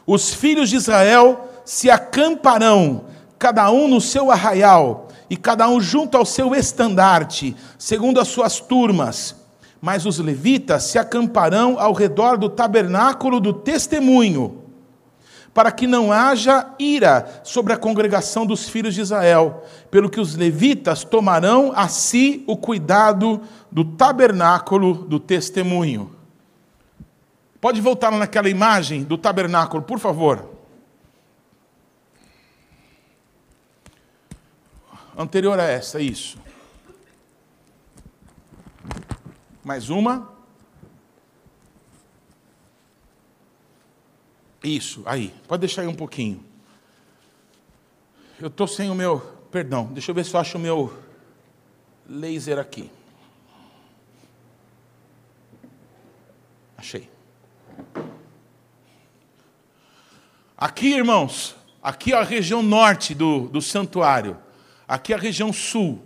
Os 0.07 0.33
filhos 0.33 0.69
de 0.69 0.77
Israel 0.77 1.49
se 1.65 1.89
acamparão, 1.89 3.07
cada 3.37 3.69
um 3.69 3.89
no 3.89 3.99
seu 3.99 4.31
arraial, 4.31 5.09
e 5.29 5.35
cada 5.35 5.67
um 5.67 5.81
junto 5.81 6.15
ao 6.15 6.25
seu 6.25 6.55
estandarte, 6.55 7.57
segundo 7.77 8.21
as 8.21 8.29
suas 8.29 8.61
turmas. 8.61 9.35
Mas 9.81 10.05
os 10.05 10.17
levitas 10.19 10.83
se 10.83 10.97
acamparão 10.97 11.77
ao 11.77 11.91
redor 11.91 12.37
do 12.37 12.47
tabernáculo 12.47 13.41
do 13.41 13.51
testemunho 13.51 14.63
para 15.55 15.71
que 15.71 15.87
não 15.87 16.11
haja 16.11 16.67
ira 16.77 17.41
sobre 17.41 17.71
a 17.71 17.77
congregação 17.77 18.45
dos 18.45 18.67
filhos 18.67 18.93
de 18.93 18.99
Israel, 18.99 19.63
pelo 19.89 20.09
que 20.09 20.19
os 20.19 20.35
levitas 20.35 21.05
tomarão 21.05 21.71
a 21.73 21.87
si 21.87 22.43
o 22.45 22.57
cuidado 22.57 23.41
do 23.71 23.85
tabernáculo 23.85 24.93
do 24.93 25.17
testemunho. 25.17 26.13
Pode 27.61 27.79
voltar 27.79 28.11
naquela 28.11 28.49
imagem 28.49 29.01
do 29.01 29.17
tabernáculo, 29.17 29.81
por 29.81 29.97
favor. 29.97 30.45
Anterior 35.17 35.57
a 35.57 35.63
essa, 35.63 36.01
isso. 36.01 36.37
Mais 39.63 39.89
uma. 39.89 40.34
Isso, 44.65 45.03
aí. 45.05 45.31
Pode 45.47 45.59
deixar 45.59 45.83
aí 45.83 45.87
um 45.87 45.93
pouquinho. 45.93 46.43
Eu 48.39 48.47
estou 48.47 48.67
sem 48.67 48.89
o 48.89 48.95
meu. 48.95 49.19
Perdão, 49.51 49.85
deixa 49.93 50.09
eu 50.09 50.15
ver 50.15 50.25
se 50.25 50.33
eu 50.33 50.39
acho 50.39 50.57
o 50.57 50.59
meu 50.59 50.91
laser 52.09 52.57
aqui. 52.57 52.89
Achei. 56.75 57.07
Aqui, 60.57 60.93
irmãos, 60.95 61.55
aqui 61.81 62.11
é 62.11 62.17
a 62.17 62.23
região 62.23 62.63
norte 62.63 63.13
do, 63.13 63.47
do 63.47 63.61
santuário. 63.61 64.35
Aqui 64.87 65.13
é 65.13 65.15
a 65.15 65.19
região 65.19 65.53
sul. 65.53 66.01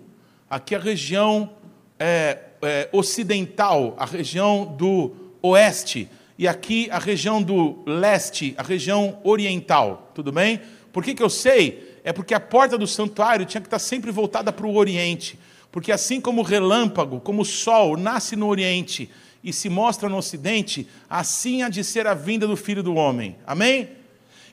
Aqui 0.50 0.76
é 0.76 0.78
a 0.78 0.82
região 0.82 1.54
é, 1.98 2.40
é, 2.62 2.90
ocidental, 2.92 3.96
a 3.98 4.06
região 4.06 4.66
do 4.66 5.16
oeste. 5.42 6.10
E 6.40 6.48
aqui 6.48 6.88
a 6.90 6.98
região 6.98 7.44
do 7.44 7.84
leste, 7.86 8.56
a 8.58 8.64
região 8.64 9.20
oriental. 9.26 10.10
Tudo 10.16 10.32
bem? 10.32 10.62
Por 10.94 11.04
que, 11.04 11.14
que 11.14 11.22
eu 11.22 11.30
sei? 11.30 12.00
É 12.02 12.14
porque 12.14 12.34
a 12.34 12.40
porta 12.40 12.78
do 12.78 12.88
santuário 12.88 13.46
tinha 13.46 13.60
que 13.60 13.68
estar 13.68 13.78
sempre 13.78 14.10
voltada 14.10 14.50
para 14.54 14.66
o 14.66 14.78
oriente. 14.78 15.38
Porque 15.70 15.92
assim 15.92 16.22
como 16.22 16.40
o 16.40 16.44
relâmpago, 16.46 17.20
como 17.20 17.42
o 17.42 17.46
sol 17.46 17.98
nasce 17.98 18.38
no 18.38 18.48
oriente 18.48 19.10
e 19.44 19.52
se 19.52 19.68
mostra 19.68 20.08
no 20.08 20.16
ocidente, 20.16 20.88
assim 21.10 21.62
há 21.62 21.68
de 21.68 21.84
ser 21.84 22.08
a 22.08 22.14
vinda 22.14 22.48
do 22.48 22.56
filho 22.56 22.82
do 22.82 22.96
homem. 22.96 23.36
Amém? 23.46 23.90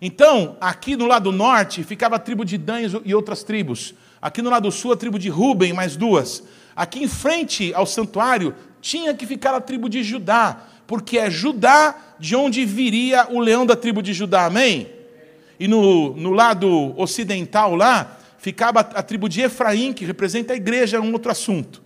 Então, 0.03 0.57
aqui 0.61 0.97
no 0.97 1.07
lado 1.07 1.31
norte 1.31 1.85
ficava 1.85 2.17
a 2.17 2.19
tribo 2.19 2.45
de 2.45 2.59
Dan 2.59 2.81
e 3.05 3.15
outras 3.15 3.45
tribos. 3.45 3.95
Aqui 4.21 4.43
no 4.43 4.51
lado 4.51 4.73
sul, 4.73 4.91
a 4.91 4.97
tribo 4.97 5.21
de 5.21 5.29
Ruben, 5.29 5.73
mais 5.73 5.95
duas. 5.95 6.43
Aqui 6.75 7.05
em 7.05 7.09
frente 7.09 7.73
ao 7.75 7.87
santuário, 7.87 8.57
tinha 8.81 9.15
que 9.15 9.25
ficar 9.25 9.55
a 9.55 9.61
tribo 9.61 9.89
de 9.89 10.03
Judá, 10.03 10.65
porque 10.87 11.19
é 11.19 11.31
Judá 11.31 11.95
de 12.19 12.37
onde 12.37 12.65
viria 12.65 13.27
o 13.31 13.41
leão 13.41 13.67
da 13.67 13.77
tribo 13.77 14.03
de 14.03 14.13
Judá. 14.13 14.47
Amém? 14.47 14.91
E 15.59 15.67
no, 15.67 16.15
no 16.15 16.33
lado 16.33 16.95
ocidental 16.99 17.75
lá, 17.75 18.19
ficava 18.39 18.81
a 18.81 19.03
tribo 19.03 19.29
de 19.29 19.41
Efraim, 19.41 19.93
que 19.93 20.05
representa 20.05 20.53
a 20.53 20.57
igreja, 20.57 20.99
é 20.99 21.01
um 21.01 21.13
outro 21.13 21.31
assunto. 21.31 21.83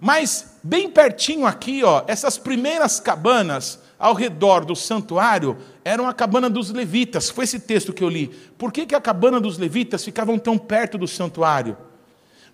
Mas 0.00 0.58
bem 0.62 0.90
pertinho 0.90 1.46
aqui, 1.46 1.84
ó, 1.84 2.02
essas 2.08 2.38
primeiras 2.38 2.98
cabanas 2.98 3.78
ao 3.98 4.14
redor 4.14 4.64
do 4.64 4.74
santuário 4.74 5.56
eram 5.84 6.08
a 6.08 6.12
cabana 6.12 6.50
dos 6.50 6.70
levitas. 6.70 7.30
Foi 7.30 7.44
esse 7.44 7.60
texto 7.60 7.92
que 7.92 8.02
eu 8.02 8.08
li. 8.08 8.28
Por 8.58 8.72
que, 8.72 8.84
que 8.84 8.96
a 8.96 9.00
cabana 9.00 9.40
dos 9.40 9.58
levitas 9.58 10.04
ficavam 10.04 10.38
tão 10.38 10.58
perto 10.58 10.98
do 10.98 11.06
santuário? 11.06 11.76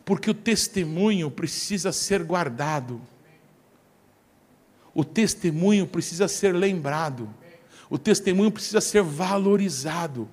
Porque 0.04 0.30
o 0.30 0.34
testemunho 0.34 1.30
precisa 1.30 1.90
ser 1.90 2.22
guardado. 2.22 3.00
O 4.98 5.04
testemunho 5.04 5.86
precisa 5.86 6.26
ser 6.26 6.52
lembrado. 6.52 7.32
O 7.88 7.96
testemunho 7.96 8.50
precisa 8.50 8.80
ser 8.80 9.00
valorizado 9.00 10.28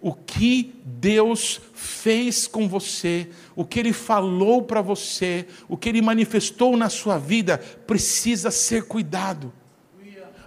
o 0.00 0.14
que 0.14 0.80
Deus 0.84 1.60
fez 1.74 2.46
com 2.46 2.68
você, 2.68 3.28
o 3.56 3.64
que 3.64 3.80
Ele 3.80 3.92
falou 3.92 4.62
para 4.62 4.80
você, 4.80 5.44
o 5.68 5.76
que 5.76 5.88
Ele 5.88 6.00
manifestou 6.00 6.76
na 6.76 6.88
sua 6.88 7.18
vida, 7.18 7.58
precisa 7.58 8.48
ser 8.52 8.84
cuidado. 8.84 9.52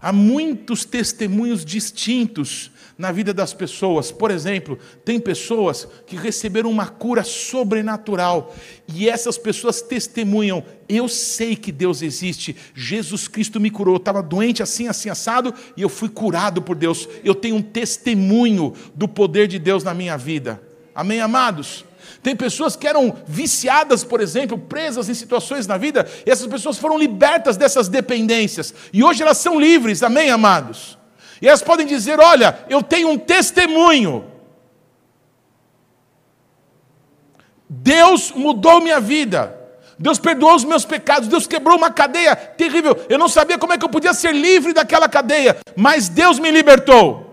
Há 0.01 0.13
muitos 0.13 0.85
testemunhos 0.85 1.65
distintos 1.65 2.71
na 2.97 3.11
vida 3.11 3.33
das 3.33 3.53
pessoas. 3.53 4.11
Por 4.11 4.31
exemplo, 4.31 4.77
tem 5.05 5.19
pessoas 5.19 5.87
que 6.05 6.15
receberam 6.15 6.69
uma 6.69 6.87
cura 6.87 7.23
sobrenatural 7.23 8.55
e 8.87 9.07
essas 9.07 9.37
pessoas 9.37 9.81
testemunham: 9.81 10.63
eu 10.89 11.07
sei 11.07 11.55
que 11.55 11.71
Deus 11.71 12.01
existe, 12.01 12.55
Jesus 12.73 13.27
Cristo 13.27 13.59
me 13.59 13.69
curou, 13.69 13.95
eu 13.95 13.99
estava 13.99 14.23
doente 14.23 14.63
assim, 14.63 14.87
assim, 14.87 15.09
assado 15.09 15.53
e 15.75 15.81
eu 15.81 15.89
fui 15.89 16.09
curado 16.09 16.61
por 16.61 16.75
Deus. 16.75 17.07
Eu 17.23 17.35
tenho 17.35 17.57
um 17.57 17.61
testemunho 17.61 18.73
do 18.95 19.07
poder 19.07 19.47
de 19.47 19.59
Deus 19.59 19.83
na 19.83 19.93
minha 19.93 20.17
vida. 20.17 20.61
Amém, 20.95 21.21
amados? 21.21 21.85
Tem 22.23 22.35
pessoas 22.35 22.75
que 22.75 22.87
eram 22.87 23.15
viciadas, 23.27 24.03
por 24.03 24.19
exemplo, 24.19 24.57
presas 24.57 25.09
em 25.09 25.13
situações 25.13 25.67
na 25.67 25.77
vida, 25.77 26.09
e 26.25 26.31
essas 26.31 26.47
pessoas 26.47 26.77
foram 26.77 26.97
libertas 26.97 27.57
dessas 27.57 27.87
dependências, 27.87 28.73
e 28.91 29.03
hoje 29.03 29.21
elas 29.21 29.37
são 29.37 29.59
livres, 29.59 30.01
amém, 30.01 30.29
amados? 30.29 30.96
E 31.41 31.47
elas 31.47 31.61
podem 31.61 31.85
dizer: 31.85 32.19
Olha, 32.19 32.65
eu 32.69 32.81
tenho 32.81 33.09
um 33.09 33.17
testemunho. 33.17 34.25
Deus 37.69 38.31
mudou 38.31 38.81
minha 38.81 38.99
vida. 38.99 39.55
Deus 39.99 40.19
perdoou 40.19 40.55
os 40.55 40.63
meus 40.63 40.85
pecados. 40.85 41.27
Deus 41.27 41.47
quebrou 41.47 41.77
uma 41.77 41.91
cadeia 41.91 42.35
terrível. 42.35 42.95
Eu 43.09 43.17
não 43.17 43.27
sabia 43.27 43.57
como 43.57 43.73
é 43.73 43.77
que 43.77 43.83
eu 43.85 43.89
podia 43.89 44.13
ser 44.13 44.33
livre 44.33 44.73
daquela 44.73 45.09
cadeia, 45.09 45.57
mas 45.75 46.07
Deus 46.07 46.39
me 46.39 46.51
libertou. 46.51 47.25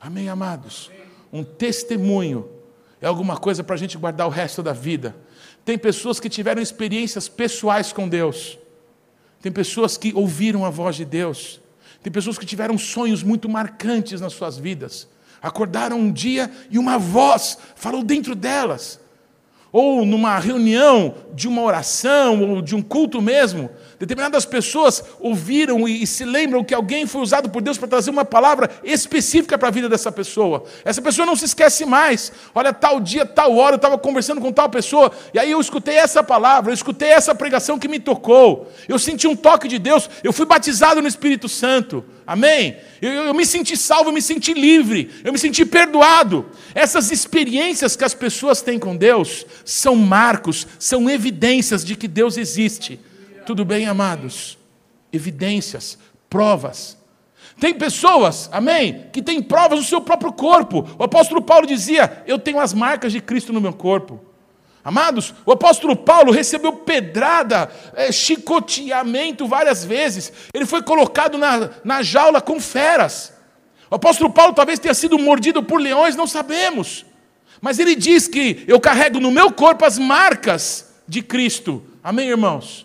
Amém, 0.00 0.28
amados? 0.28 0.90
Um 1.32 1.44
testemunho 1.44 2.48
é 3.00 3.06
alguma 3.06 3.36
coisa 3.36 3.62
para 3.62 3.74
a 3.74 3.78
gente 3.78 3.96
guardar 3.96 4.26
o 4.26 4.30
resto 4.30 4.62
da 4.62 4.72
vida. 4.72 5.14
Tem 5.64 5.78
pessoas 5.78 6.18
que 6.18 6.28
tiveram 6.28 6.60
experiências 6.60 7.28
pessoais 7.28 7.92
com 7.92 8.08
Deus. 8.08 8.58
Tem 9.42 9.50
pessoas 9.50 9.96
que 9.98 10.14
ouviram 10.14 10.64
a 10.64 10.70
voz 10.70 10.94
de 10.94 11.04
Deus. 11.04 11.60
Tem 12.00 12.12
pessoas 12.12 12.38
que 12.38 12.46
tiveram 12.46 12.78
sonhos 12.78 13.24
muito 13.24 13.48
marcantes 13.48 14.20
nas 14.20 14.32
suas 14.32 14.56
vidas. 14.56 15.08
Acordaram 15.42 15.98
um 15.98 16.12
dia 16.12 16.50
e 16.70 16.78
uma 16.78 16.96
voz 16.96 17.58
falou 17.74 18.04
dentro 18.04 18.36
delas. 18.36 19.00
Ou 19.72 20.06
numa 20.06 20.38
reunião 20.38 21.14
de 21.34 21.48
uma 21.48 21.62
oração 21.62 22.40
ou 22.42 22.62
de 22.62 22.76
um 22.76 22.82
culto 22.82 23.20
mesmo, 23.20 23.68
Determinadas 24.02 24.44
pessoas 24.44 25.00
ouviram 25.20 25.86
e, 25.86 26.04
se 26.08 26.24
lembram 26.24 26.64
que 26.64 26.74
alguém 26.74 27.06
foi 27.06 27.20
usado 27.20 27.48
por 27.48 27.62
Deus 27.62 27.78
para 27.78 27.86
trazer 27.86 28.10
uma 28.10 28.24
palavra 28.24 28.68
específica 28.82 29.56
para 29.56 29.68
a 29.68 29.70
vida 29.70 29.88
dessa 29.88 30.10
pessoa. 30.10 30.64
Essa 30.84 31.00
pessoa 31.00 31.24
não 31.24 31.36
se 31.36 31.44
esquece 31.44 31.86
mais. 31.86 32.32
Olha, 32.52 32.72
tal 32.72 32.98
dia, 32.98 33.24
tal 33.24 33.56
hora, 33.56 33.74
eu 33.74 33.76
estava 33.76 33.96
conversando 33.96 34.40
com 34.40 34.50
tal 34.50 34.68
pessoa, 34.68 35.12
e 35.32 35.38
aí 35.38 35.52
eu 35.52 35.60
escutei 35.60 35.94
essa 35.94 36.20
palavra, 36.20 36.72
eu 36.72 36.74
escutei 36.74 37.10
essa 37.10 37.32
pregação 37.32 37.78
que 37.78 37.86
me 37.86 38.00
tocou. 38.00 38.68
Eu 38.88 38.98
senti 38.98 39.28
um 39.28 39.36
toque 39.36 39.68
de 39.68 39.78
Deus, 39.78 40.10
eu 40.24 40.32
fui 40.32 40.46
batizado 40.46 41.00
no 41.00 41.06
Espírito 41.06 41.48
Santo. 41.48 42.04
Amém? 42.26 42.78
Eu, 43.00 43.08
eu, 43.12 43.22
eu, 43.26 43.34
me 43.34 43.46
senti 43.46 43.76
salvo, 43.76 44.10
eu 44.10 44.14
me 44.14 44.20
senti 44.20 44.52
livre, 44.52 45.12
eu 45.22 45.32
me 45.32 45.38
senti 45.38 45.64
perdoado. 45.64 46.50
Essas 46.74 47.12
experiências 47.12 47.94
que 47.94 48.02
as 48.02 48.14
pessoas 48.14 48.62
têm 48.62 48.80
com 48.80 48.96
Deus 48.96 49.46
são 49.64 49.94
marcos, 49.94 50.66
são 50.76 51.08
evidências 51.08 51.84
de 51.84 51.94
que 51.94 52.08
Deus 52.08 52.36
existe. 52.36 52.98
Tudo 53.44 53.64
bem, 53.64 53.86
amados? 53.86 54.58
Evidências, 55.12 55.98
provas. 56.28 56.96
Tem 57.60 57.74
pessoas, 57.74 58.48
amém, 58.52 59.06
que 59.12 59.22
têm 59.22 59.42
provas 59.42 59.78
no 59.78 59.84
seu 59.84 60.00
próprio 60.00 60.32
corpo. 60.32 60.88
O 60.98 61.04
apóstolo 61.04 61.42
Paulo 61.42 61.66
dizia: 61.66 62.22
Eu 62.26 62.38
tenho 62.38 62.58
as 62.58 62.72
marcas 62.72 63.12
de 63.12 63.20
Cristo 63.20 63.52
no 63.52 63.60
meu 63.60 63.72
corpo. 63.72 64.20
Amados, 64.84 65.32
o 65.46 65.52
apóstolo 65.52 65.94
Paulo 65.94 66.32
recebeu 66.32 66.72
pedrada, 66.72 67.70
é, 67.94 68.10
chicoteamento 68.10 69.46
várias 69.46 69.84
vezes. 69.84 70.32
Ele 70.52 70.66
foi 70.66 70.82
colocado 70.82 71.38
na, 71.38 71.70
na 71.84 72.02
jaula 72.02 72.40
com 72.40 72.60
feras. 72.60 73.32
O 73.88 73.94
apóstolo 73.94 74.30
Paulo 74.30 74.54
talvez 74.54 74.80
tenha 74.80 74.94
sido 74.94 75.18
mordido 75.18 75.62
por 75.62 75.80
leões, 75.80 76.16
não 76.16 76.26
sabemos. 76.26 77.06
Mas 77.60 77.78
ele 77.78 77.94
diz 77.94 78.26
que 78.26 78.64
eu 78.66 78.80
carrego 78.80 79.20
no 79.20 79.30
meu 79.30 79.52
corpo 79.52 79.84
as 79.84 79.98
marcas 79.98 80.92
de 81.06 81.22
Cristo. 81.22 81.80
Amém, 82.02 82.28
irmãos? 82.28 82.84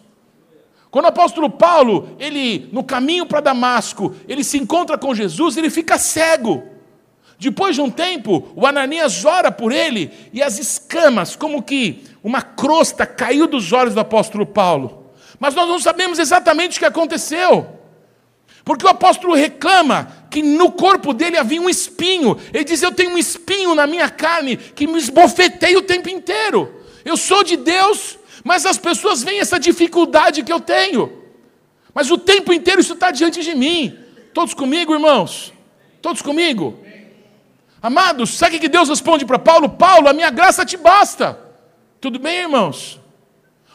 Quando 0.90 1.06
o 1.06 1.10
apóstolo 1.10 1.50
Paulo, 1.50 2.16
ele 2.20 2.70
no 2.72 2.84
caminho 2.84 3.26
para 3.26 3.42
Damasco, 3.42 4.16
ele 4.28 4.44
se 4.44 4.58
encontra 4.58 4.98
com 4.98 5.14
Jesus, 5.14 5.58
ele 5.58 5.70
fica 5.70 5.98
cego. 5.98 6.64
Depois 7.40 7.76
de 7.76 7.82
um 7.82 7.90
tempo, 7.90 8.48
o 8.56 8.66
Ananias 8.66 9.24
ora 9.24 9.52
por 9.52 9.72
ele 9.72 10.12
e 10.34 10.42
as 10.42 10.58
escamas, 10.58 11.36
como 11.36 11.62
que 11.62 12.04
uma 12.24 12.42
crosta 12.42 13.06
caiu 13.06 13.46
dos 13.46 13.72
olhos 13.72 13.94
do 13.94 14.00
apóstolo 14.00 14.46
Paulo. 14.46 15.12
Mas 15.40 15.54
nós 15.54 15.68
não 15.68 15.80
sabemos 15.80 16.18
exatamente 16.18 16.78
o 16.78 16.80
que 16.80 16.86
aconteceu. 16.86 17.78
Porque 18.66 18.86
o 18.86 18.90
apóstolo 18.90 19.34
reclama 19.34 20.12
que 20.30 20.42
no 20.42 20.72
corpo 20.72 21.14
dele 21.14 21.38
havia 21.38 21.62
um 21.62 21.70
espinho. 21.70 22.38
Ele 22.54 22.64
diz: 22.64 22.82
Eu 22.82 22.92
tenho 22.92 23.12
um 23.12 23.18
espinho 23.18 23.74
na 23.76 23.88
minha 23.88 24.10
carne 24.10 24.58
que 24.58 24.88
me 24.88 24.98
esbofeteia 24.98 25.78
o 25.78 25.84
tempo 25.84 26.10
inteiro. 26.10 26.74
Eu 27.06 27.16
sou 27.16 27.44
de 27.44 27.56
Deus, 27.56 28.18
mas 28.48 28.66
as 28.66 28.78
pessoas 28.78 29.22
veem 29.22 29.42
essa 29.42 29.60
dificuldade 29.60 30.42
que 30.42 30.54
eu 30.54 30.62
tenho. 30.62 31.22
Mas 31.94 32.10
o 32.10 32.18
tempo 32.18 32.54
inteiro 32.54 32.80
isso 32.80 32.94
está 32.94 33.12
diante 33.12 33.44
de 33.44 33.54
mim. 33.54 34.00
Todos 34.34 34.54
comigo, 34.54 34.94
irmãos? 34.94 35.52
Todos 36.02 36.22
comigo? 36.22 36.80
Amados, 37.82 38.38
sabe 38.38 38.56
o 38.56 38.60
que 38.60 38.70
Deus 38.70 38.88
responde 38.88 39.26
para 39.26 39.38
Paulo? 39.38 39.68
Paulo, 39.68 40.08
a 40.08 40.14
minha 40.14 40.30
graça 40.30 40.66
te 40.66 40.78
basta. 40.78 41.38
Tudo 42.00 42.20
bem, 42.20 42.40
irmãos? 42.40 43.02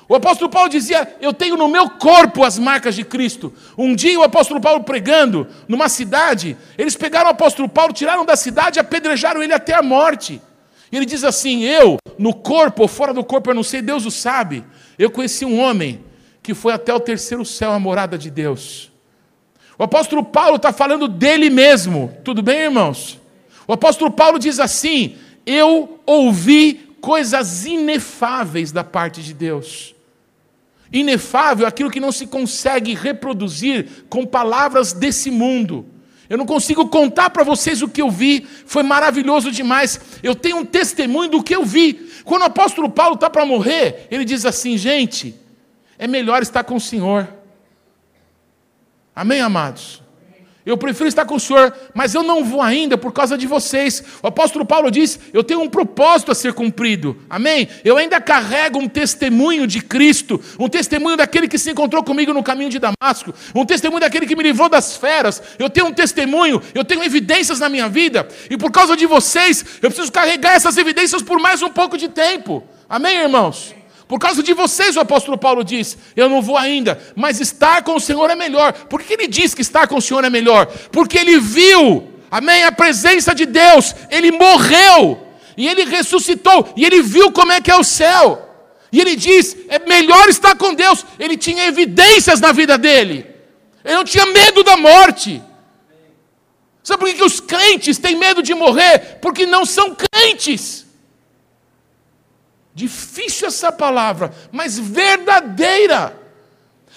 O 0.08 0.14
apóstolo 0.14 0.50
Paulo 0.50 0.70
dizia: 0.70 1.16
Eu 1.20 1.34
tenho 1.34 1.56
no 1.56 1.68
meu 1.68 1.90
corpo 1.90 2.42
as 2.42 2.58
marcas 2.58 2.94
de 2.94 3.04
Cristo. 3.04 3.52
Um 3.76 3.94
dia, 3.94 4.18
o 4.18 4.22
apóstolo 4.22 4.60
Paulo 4.60 4.84
pregando 4.84 5.46
numa 5.68 5.90
cidade, 5.90 6.56
eles 6.78 6.96
pegaram 6.96 7.28
o 7.28 7.32
apóstolo 7.32 7.68
Paulo, 7.68 7.92
tiraram 7.92 8.24
da 8.24 8.36
cidade 8.36 8.78
e 8.78 8.80
apedrejaram 8.80 9.42
ele 9.42 9.52
até 9.52 9.74
a 9.74 9.82
morte. 9.82 10.40
Ele 10.92 11.06
diz 11.06 11.24
assim: 11.24 11.62
Eu, 11.62 11.96
no 12.18 12.34
corpo 12.34 12.82
ou 12.82 12.88
fora 12.88 13.14
do 13.14 13.24
corpo, 13.24 13.50
eu 13.50 13.54
não 13.54 13.62
sei, 13.62 13.80
Deus 13.80 14.04
o 14.04 14.10
sabe. 14.10 14.62
Eu 14.98 15.10
conheci 15.10 15.44
um 15.44 15.58
homem 15.58 16.04
que 16.42 16.52
foi 16.52 16.72
até 16.74 16.92
o 16.92 17.00
terceiro 17.00 17.44
céu, 17.44 17.72
a 17.72 17.78
morada 17.78 18.18
de 18.18 18.30
Deus. 18.30 18.92
O 19.78 19.82
apóstolo 19.82 20.22
Paulo 20.22 20.56
está 20.56 20.72
falando 20.72 21.08
dele 21.08 21.48
mesmo. 21.48 22.14
Tudo 22.22 22.42
bem, 22.42 22.64
irmãos? 22.64 23.18
O 23.66 23.72
apóstolo 23.72 24.10
Paulo 24.10 24.38
diz 24.38 24.60
assim: 24.60 25.16
Eu 25.46 25.98
ouvi 26.04 26.74
coisas 27.00 27.64
inefáveis 27.64 28.70
da 28.70 28.84
parte 28.84 29.22
de 29.22 29.32
Deus. 29.32 29.94
Inefável 30.92 31.66
aquilo 31.66 31.90
que 31.90 32.00
não 32.00 32.12
se 32.12 32.26
consegue 32.26 32.94
reproduzir 32.94 34.04
com 34.10 34.26
palavras 34.26 34.92
desse 34.92 35.30
mundo. 35.30 35.86
Eu 36.32 36.38
não 36.38 36.46
consigo 36.46 36.88
contar 36.88 37.28
para 37.28 37.44
vocês 37.44 37.82
o 37.82 37.88
que 37.88 38.00
eu 38.00 38.10
vi, 38.10 38.48
foi 38.64 38.82
maravilhoso 38.82 39.52
demais. 39.52 40.00
Eu 40.22 40.34
tenho 40.34 40.56
um 40.56 40.64
testemunho 40.64 41.28
do 41.28 41.42
que 41.42 41.54
eu 41.54 41.62
vi. 41.62 41.92
Quando 42.24 42.40
o 42.40 42.46
apóstolo 42.46 42.88
Paulo 42.88 43.16
está 43.16 43.28
para 43.28 43.44
morrer, 43.44 44.06
ele 44.10 44.24
diz 44.24 44.46
assim: 44.46 44.78
gente, 44.78 45.38
é 45.98 46.06
melhor 46.06 46.40
estar 46.40 46.64
com 46.64 46.76
o 46.76 46.80
Senhor. 46.80 47.28
Amém, 49.14 49.42
amados? 49.42 50.01
Eu 50.64 50.76
prefiro 50.78 51.08
estar 51.08 51.24
com 51.24 51.34
o 51.34 51.40
Senhor, 51.40 51.74
mas 51.92 52.14
eu 52.14 52.22
não 52.22 52.44
vou 52.44 52.62
ainda 52.62 52.96
por 52.96 53.12
causa 53.12 53.36
de 53.36 53.48
vocês. 53.48 54.02
O 54.22 54.28
apóstolo 54.28 54.64
Paulo 54.64 54.92
diz: 54.92 55.18
Eu 55.32 55.42
tenho 55.42 55.60
um 55.60 55.68
propósito 55.68 56.30
a 56.30 56.34
ser 56.34 56.52
cumprido. 56.52 57.16
Amém? 57.28 57.68
Eu 57.84 57.96
ainda 57.96 58.20
carrego 58.20 58.78
um 58.78 58.88
testemunho 58.88 59.66
de 59.66 59.82
Cristo, 59.82 60.40
um 60.60 60.68
testemunho 60.68 61.16
daquele 61.16 61.48
que 61.48 61.58
se 61.58 61.70
encontrou 61.70 62.04
comigo 62.04 62.32
no 62.32 62.44
caminho 62.44 62.70
de 62.70 62.78
Damasco, 62.78 63.34
um 63.54 63.66
testemunho 63.66 64.00
daquele 64.00 64.24
que 64.24 64.36
me 64.36 64.42
livrou 64.44 64.68
das 64.68 64.96
feras. 64.96 65.42
Eu 65.58 65.68
tenho 65.68 65.86
um 65.86 65.92
testemunho, 65.92 66.62
eu 66.74 66.84
tenho 66.84 67.02
evidências 67.02 67.58
na 67.58 67.68
minha 67.68 67.88
vida, 67.88 68.28
e 68.48 68.56
por 68.56 68.70
causa 68.70 68.96
de 68.96 69.04
vocês, 69.04 69.64
eu 69.82 69.90
preciso 69.90 70.12
carregar 70.12 70.54
essas 70.54 70.76
evidências 70.76 71.22
por 71.22 71.40
mais 71.40 71.60
um 71.60 71.70
pouco 71.70 71.98
de 71.98 72.08
tempo. 72.08 72.62
Amém, 72.88 73.16
irmãos? 73.16 73.81
Por 74.12 74.18
causa 74.18 74.42
de 74.42 74.52
vocês, 74.52 74.94
o 74.94 75.00
apóstolo 75.00 75.38
Paulo 75.38 75.64
diz: 75.64 75.96
Eu 76.14 76.28
não 76.28 76.42
vou 76.42 76.58
ainda, 76.58 77.00
mas 77.16 77.40
estar 77.40 77.82
com 77.82 77.96
o 77.96 77.98
Senhor 77.98 78.28
é 78.28 78.34
melhor. 78.34 78.74
Por 78.74 79.02
que 79.02 79.14
ele 79.14 79.26
diz 79.26 79.54
que 79.54 79.62
estar 79.62 79.88
com 79.88 79.96
o 79.96 80.02
Senhor 80.02 80.22
é 80.22 80.28
melhor? 80.28 80.66
Porque 80.66 81.16
ele 81.16 81.40
viu, 81.40 82.12
amém, 82.30 82.62
a 82.62 82.70
presença 82.70 83.34
de 83.34 83.46
Deus, 83.46 83.94
ele 84.10 84.30
morreu, 84.30 85.26
e 85.56 85.66
ele 85.66 85.86
ressuscitou, 85.86 86.74
e 86.76 86.84
ele 86.84 87.00
viu 87.00 87.32
como 87.32 87.52
é 87.52 87.60
que 87.62 87.70
é 87.70 87.74
o 87.74 87.82
céu. 87.82 88.50
E 88.92 89.00
ele 89.00 89.16
diz: 89.16 89.56
É 89.66 89.78
melhor 89.78 90.28
estar 90.28 90.58
com 90.58 90.74
Deus. 90.74 91.06
Ele 91.18 91.38
tinha 91.38 91.64
evidências 91.64 92.38
na 92.38 92.52
vida 92.52 92.76
dele, 92.76 93.24
ele 93.82 93.94
não 93.94 94.04
tinha 94.04 94.26
medo 94.26 94.62
da 94.62 94.76
morte. 94.76 95.42
Sabe 96.82 97.00
por 97.00 97.14
que 97.14 97.24
os 97.24 97.40
crentes 97.40 97.96
têm 97.96 98.14
medo 98.14 98.42
de 98.42 98.52
morrer? 98.52 99.20
Porque 99.22 99.46
não 99.46 99.64
são 99.64 99.96
crentes. 99.96 100.81
Difícil 102.74 103.48
essa 103.48 103.70
palavra, 103.70 104.34
mas 104.50 104.78
verdadeira. 104.78 106.18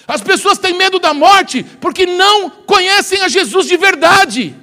As 0.06 0.20
pessoas 0.20 0.58
têm 0.58 0.74
medo 0.74 0.98
da 0.98 1.12
morte 1.12 1.62
porque 1.80 2.06
não 2.06 2.48
conhecem 2.50 3.22
a 3.22 3.28
Jesus 3.28 3.66
de 3.66 3.76
verdade. 3.76 4.54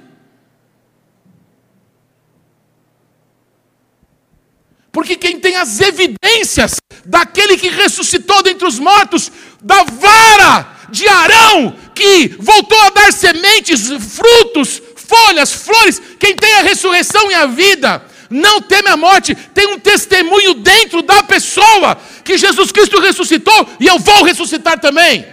Porque 4.90 5.16
quem 5.16 5.40
tem 5.40 5.56
as 5.56 5.80
evidências 5.80 6.76
daquele 7.04 7.56
que 7.56 7.68
ressuscitou 7.68 8.42
dentre 8.42 8.66
os 8.66 8.78
mortos, 8.78 9.30
da 9.60 9.82
vara 9.82 10.74
de 10.88 11.06
Arão, 11.08 11.76
que 11.94 12.28
voltou 12.38 12.80
a 12.80 12.90
dar 12.90 13.12
sementes, 13.12 13.88
frutos, 13.88 14.80
folhas, 14.94 15.52
flores, 15.52 16.00
quem 16.18 16.36
tem 16.36 16.54
a 16.54 16.62
ressurreição 16.62 17.30
e 17.30 17.34
a 17.34 17.46
vida, 17.46 18.04
não 18.30 18.60
teme 18.60 18.88
a 18.88 18.96
morte, 18.96 19.34
tem 19.34 19.66
um 19.68 19.78
testemunho 19.78 20.54
dentro 20.54 21.02
da 21.02 21.22
pessoa 21.22 21.96
que 22.24 22.38
Jesus 22.38 22.72
Cristo 22.72 23.00
ressuscitou 23.00 23.68
e 23.78 23.86
eu 23.86 23.98
vou 23.98 24.24
ressuscitar 24.24 24.78
também. 24.78 25.26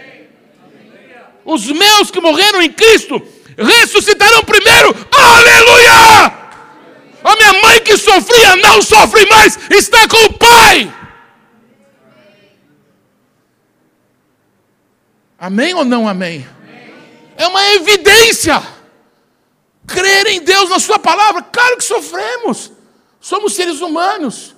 Os 1.44 1.66
meus 1.66 2.12
que 2.12 2.22
morreram 2.22 2.62
em 2.62 2.72
Cristo 2.72 3.22
ressuscitarão 3.58 4.44
primeiro, 4.44 4.96
aleluia! 5.12 6.42
A 7.24 7.36
minha 7.36 7.62
mãe 7.62 7.82
que 7.82 7.98
sofria 7.98 8.56
não 8.56 8.82
sofre 8.82 9.26
mais, 9.30 9.58
está 9.70 10.08
com 10.08 10.26
o 10.26 10.34
Pai. 10.34 10.94
Amém 15.38 15.74
ou 15.74 15.84
não 15.84 16.08
amém? 16.08 16.48
É 17.36 17.48
uma 17.48 17.74
evidência. 17.74 18.62
Crer 19.88 20.28
em 20.28 20.42
Deus, 20.42 20.70
na 20.70 20.80
Sua 20.80 21.00
palavra, 21.00 21.42
claro 21.42 21.78
que 21.78 21.84
sofremos. 21.84 22.72
Somos 23.22 23.54
seres 23.54 23.80
humanos. 23.80 24.56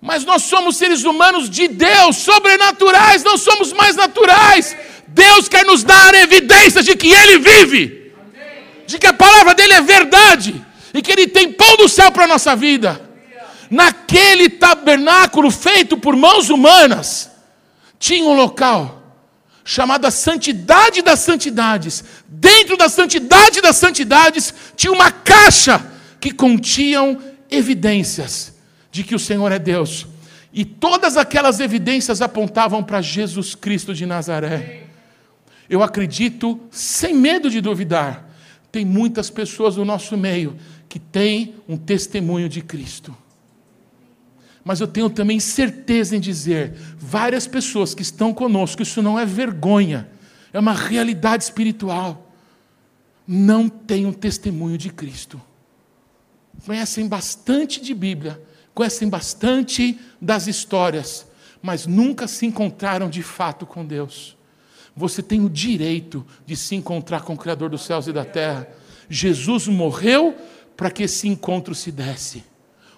Mas 0.00 0.24
nós 0.24 0.42
somos 0.42 0.76
seres 0.76 1.04
humanos 1.04 1.48
de 1.48 1.66
Deus, 1.66 2.16
sobrenaturais, 2.16 3.24
não 3.24 3.38
somos 3.38 3.72
mais 3.72 3.96
naturais. 3.96 4.76
Deus 5.08 5.48
quer 5.48 5.64
nos 5.64 5.82
dar 5.82 6.14
evidências 6.14 6.84
de 6.84 6.94
que 6.94 7.08
Ele 7.08 7.38
vive, 7.38 8.12
de 8.86 8.98
que 8.98 9.06
a 9.06 9.12
palavra 9.12 9.54
dele 9.54 9.72
é 9.72 9.80
verdade 9.80 10.64
e 10.94 11.02
que 11.02 11.10
Ele 11.10 11.26
tem 11.26 11.52
pão 11.52 11.76
do 11.76 11.88
céu 11.88 12.12
para 12.12 12.24
a 12.24 12.28
nossa 12.28 12.54
vida. 12.54 13.08
Naquele 13.70 14.48
tabernáculo 14.48 15.50
feito 15.50 15.96
por 15.96 16.16
mãos 16.16 16.50
humanas, 16.50 17.30
tinha 17.98 18.24
um 18.24 18.34
local 18.34 19.02
chamado 19.64 20.06
a 20.06 20.10
Santidade 20.10 21.02
das 21.02 21.20
Santidades. 21.20 22.04
Dentro 22.26 22.76
da 22.76 22.88
Santidade 22.88 23.60
das 23.60 23.76
Santidades 23.76 24.52
tinha 24.76 24.92
uma 24.92 25.10
caixa 25.10 25.89
que 26.20 26.30
continham 26.30 27.18
evidências 27.50 28.54
de 28.92 29.02
que 29.02 29.14
o 29.14 29.18
Senhor 29.18 29.50
é 29.50 29.58
Deus. 29.58 30.06
E 30.52 30.64
todas 30.64 31.16
aquelas 31.16 31.60
evidências 31.60 32.20
apontavam 32.20 32.82
para 32.82 33.00
Jesus 33.00 33.54
Cristo 33.54 33.94
de 33.94 34.04
Nazaré. 34.04 34.84
Eu 35.68 35.82
acredito, 35.82 36.60
sem 36.70 37.14
medo 37.14 37.48
de 37.48 37.60
duvidar, 37.60 38.28
tem 38.70 38.84
muitas 38.84 39.30
pessoas 39.30 39.76
no 39.76 39.84
nosso 39.84 40.16
meio 40.16 40.56
que 40.88 40.98
têm 40.98 41.54
um 41.68 41.76
testemunho 41.76 42.48
de 42.48 42.60
Cristo. 42.60 43.16
Mas 44.64 44.80
eu 44.80 44.86
tenho 44.86 45.08
também 45.08 45.40
certeza 45.40 46.16
em 46.16 46.20
dizer, 46.20 46.74
várias 46.98 47.46
pessoas 47.46 47.94
que 47.94 48.02
estão 48.02 48.34
conosco, 48.34 48.82
isso 48.82 49.00
não 49.00 49.18
é 49.18 49.24
vergonha, 49.24 50.08
é 50.52 50.58
uma 50.58 50.74
realidade 50.74 51.44
espiritual, 51.44 52.30
não 53.26 53.68
têm 53.68 54.04
um 54.04 54.12
testemunho 54.12 54.76
de 54.76 54.90
Cristo 54.90 55.40
conhecem 56.64 57.08
bastante 57.08 57.80
de 57.80 57.94
Bíblia, 57.94 58.40
conhecem 58.74 59.08
bastante 59.08 59.98
das 60.20 60.46
histórias, 60.46 61.26
mas 61.62 61.86
nunca 61.86 62.26
se 62.26 62.46
encontraram 62.46 63.08
de 63.08 63.22
fato 63.22 63.66
com 63.66 63.84
Deus. 63.84 64.36
Você 64.96 65.22
tem 65.22 65.44
o 65.44 65.48
direito 65.48 66.26
de 66.44 66.56
se 66.56 66.74
encontrar 66.74 67.22
com 67.22 67.34
o 67.34 67.36
Criador 67.36 67.70
dos 67.70 67.82
céus 67.82 68.06
e 68.06 68.12
da 68.12 68.24
terra. 68.24 68.68
Jesus 69.08 69.68
morreu 69.68 70.36
para 70.76 70.90
que 70.90 71.04
esse 71.04 71.28
encontro 71.28 71.74
se 71.74 71.92
desse. 71.92 72.44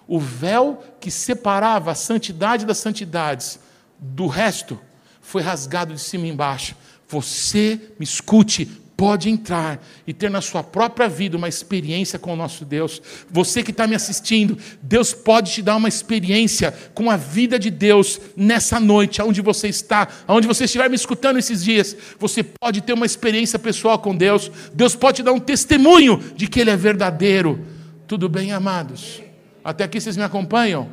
O 0.07 0.19
véu 0.19 0.83
que 0.99 1.09
separava 1.09 1.91
a 1.91 1.95
santidade 1.95 2.65
das 2.65 2.77
santidades 2.77 3.59
do 3.99 4.27
resto 4.27 4.79
foi 5.21 5.41
rasgado 5.41 5.93
de 5.93 6.01
cima 6.01 6.27
embaixo. 6.27 6.75
Você 7.07 7.79
me 7.97 8.03
escute, 8.03 8.69
pode 8.95 9.29
entrar 9.29 9.83
e 10.05 10.13
ter 10.13 10.29
na 10.29 10.41
sua 10.41 10.63
própria 10.63 11.09
vida 11.09 11.35
uma 11.37 11.47
experiência 11.47 12.19
com 12.19 12.33
o 12.33 12.35
nosso 12.35 12.63
Deus. 12.63 13.01
Você 13.29 13.63
que 13.63 13.71
está 13.71 13.87
me 13.87 13.95
assistindo, 13.95 14.57
Deus 14.81 15.13
pode 15.13 15.51
te 15.51 15.61
dar 15.61 15.75
uma 15.75 15.87
experiência 15.89 16.73
com 16.93 17.09
a 17.09 17.17
vida 17.17 17.57
de 17.57 17.69
Deus 17.69 18.19
nessa 18.35 18.79
noite, 18.79 19.21
aonde 19.21 19.41
você 19.41 19.67
está, 19.67 20.07
aonde 20.27 20.47
você 20.47 20.65
estiver 20.65 20.89
me 20.89 20.95
escutando 20.95 21.37
esses 21.37 21.63
dias. 21.63 21.95
Você 22.19 22.43
pode 22.43 22.81
ter 22.81 22.93
uma 22.93 23.05
experiência 23.05 23.57
pessoal 23.57 23.99
com 23.99 24.15
Deus. 24.15 24.51
Deus 24.73 24.95
pode 24.95 25.17
te 25.17 25.23
dar 25.23 25.33
um 25.33 25.39
testemunho 25.39 26.17
de 26.35 26.47
que 26.47 26.59
Ele 26.59 26.69
é 26.69 26.77
verdadeiro. 26.77 27.65
Tudo 28.07 28.29
bem, 28.29 28.51
amados? 28.51 29.21
Até 29.63 29.83
aqui 29.85 29.99
vocês 29.99 30.17
me 30.17 30.23
acompanham? 30.23 30.89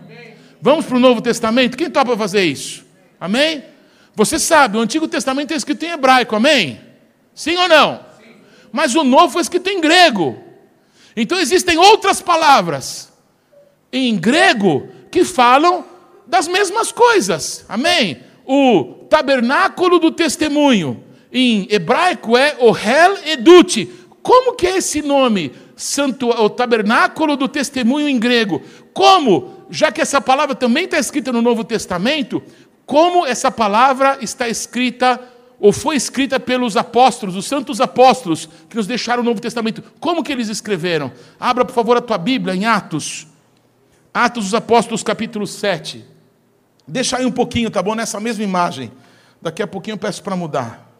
Vamos 0.61 0.87
para 0.87 0.97
o 0.97 1.01
Novo 1.01 1.21
Testamento? 1.21 1.77
Quem 1.77 1.91
topa 1.91 2.17
fazer 2.17 2.45
isso? 2.45 2.85
Amém? 3.21 3.63
Você 4.15 4.39
sabe, 4.39 4.77
o 4.77 4.81
Antigo 4.81 5.07
Testamento 5.07 5.53
é 5.53 5.57
escrito 5.57 5.85
em 5.85 5.91
hebraico, 5.91 6.35
amém? 6.35 6.90
Sim 7.41 7.57
ou 7.57 7.69
não? 7.69 8.01
Mas 8.71 8.95
o 8.95 9.03
novo 9.03 9.33
foi 9.33 9.41
escrito 9.41 9.71
em 9.71 9.81
grego. 9.81 10.39
Então 11.17 11.41
existem 11.41 11.79
outras 11.79 12.21
palavras 12.21 13.11
em 13.91 14.15
grego 14.15 14.91
que 15.11 15.25
falam 15.25 15.83
das 16.27 16.47
mesmas 16.47 16.93
coisas. 16.93 17.65
Amém? 17.67 18.21
O 18.45 19.07
tabernáculo 19.09 19.99
do 19.99 20.11
testemunho 20.11 21.03
em 21.33 21.67
hebraico 21.71 22.37
é 22.37 22.59
o 22.61 22.77
Hel 22.77 23.17
Edut. 23.25 23.87
Como 24.23 24.55
que 24.55 24.67
é 24.67 24.77
esse 24.77 25.01
nome? 25.01 25.51
Santo, 25.75 26.29
o 26.29 26.51
tabernáculo 26.51 27.39
do 27.39 27.49
testemunho 27.49 28.07
em 28.07 28.19
grego. 28.19 28.61
Como, 28.93 29.65
já 29.71 29.91
que 29.91 30.03
essa 30.03 30.21
palavra 30.21 30.55
também 30.55 30.85
está 30.85 30.99
escrita 30.99 31.33
no 31.33 31.41
Novo 31.41 31.65
Testamento, 31.65 32.43
como 32.85 33.25
essa 33.25 33.51
palavra 33.51 34.19
está 34.21 34.47
escrita 34.47 35.19
ou 35.61 35.73
foi 35.73 35.95
escrita 35.95 36.41
pelos 36.41 36.75
apóstolos, 36.75 37.37
os 37.37 37.47
santos 37.47 37.83
apóstolos 37.83 38.49
que 38.69 38.77
nos 38.77 38.87
deixaram 38.87 39.23
o 39.23 39.25
Novo 39.25 39.43
Testamento. 39.43 39.83
Como 40.01 40.25
que 40.25 40.33
eles 40.33 40.49
escreveram? 40.49 41.13
Abra, 41.39 41.67
por 41.67 41.75
favor, 41.75 41.99
a 41.99 42.01
tua 42.01 42.17
Bíblia 42.17 42.55
em 42.55 42.65
Atos. 42.65 43.27
Atos 44.13 44.45
dos 44.45 44.55
Apóstolos, 44.55 45.03
capítulo 45.03 45.47
7. 45.47 46.03
Deixa 46.89 47.19
aí 47.19 47.27
um 47.27 47.31
pouquinho, 47.31 47.71
tá 47.71 47.83
bom? 47.83 47.95
Nessa 47.95 48.19
mesma 48.19 48.43
imagem. 48.43 48.91
Daqui 49.41 49.63
a 49.63 49.67
pouquinho 49.67 49.95
eu 49.95 49.99
peço 49.99 50.23
para 50.23 50.35
mudar. 50.35 50.91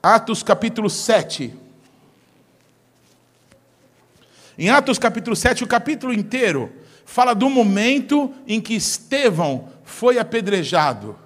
Atos 0.00 0.44
capítulo 0.44 0.88
7. 0.88 1.52
Em 4.56 4.70
Atos 4.70 4.98
capítulo 4.98 5.34
7, 5.34 5.64
o 5.64 5.66
capítulo 5.66 6.12
inteiro 6.12 6.72
fala 7.04 7.34
do 7.34 7.50
momento 7.50 8.32
em 8.46 8.60
que 8.60 8.74
Estevão 8.74 9.68
foi 9.82 10.18
apedrejado. 10.18 11.18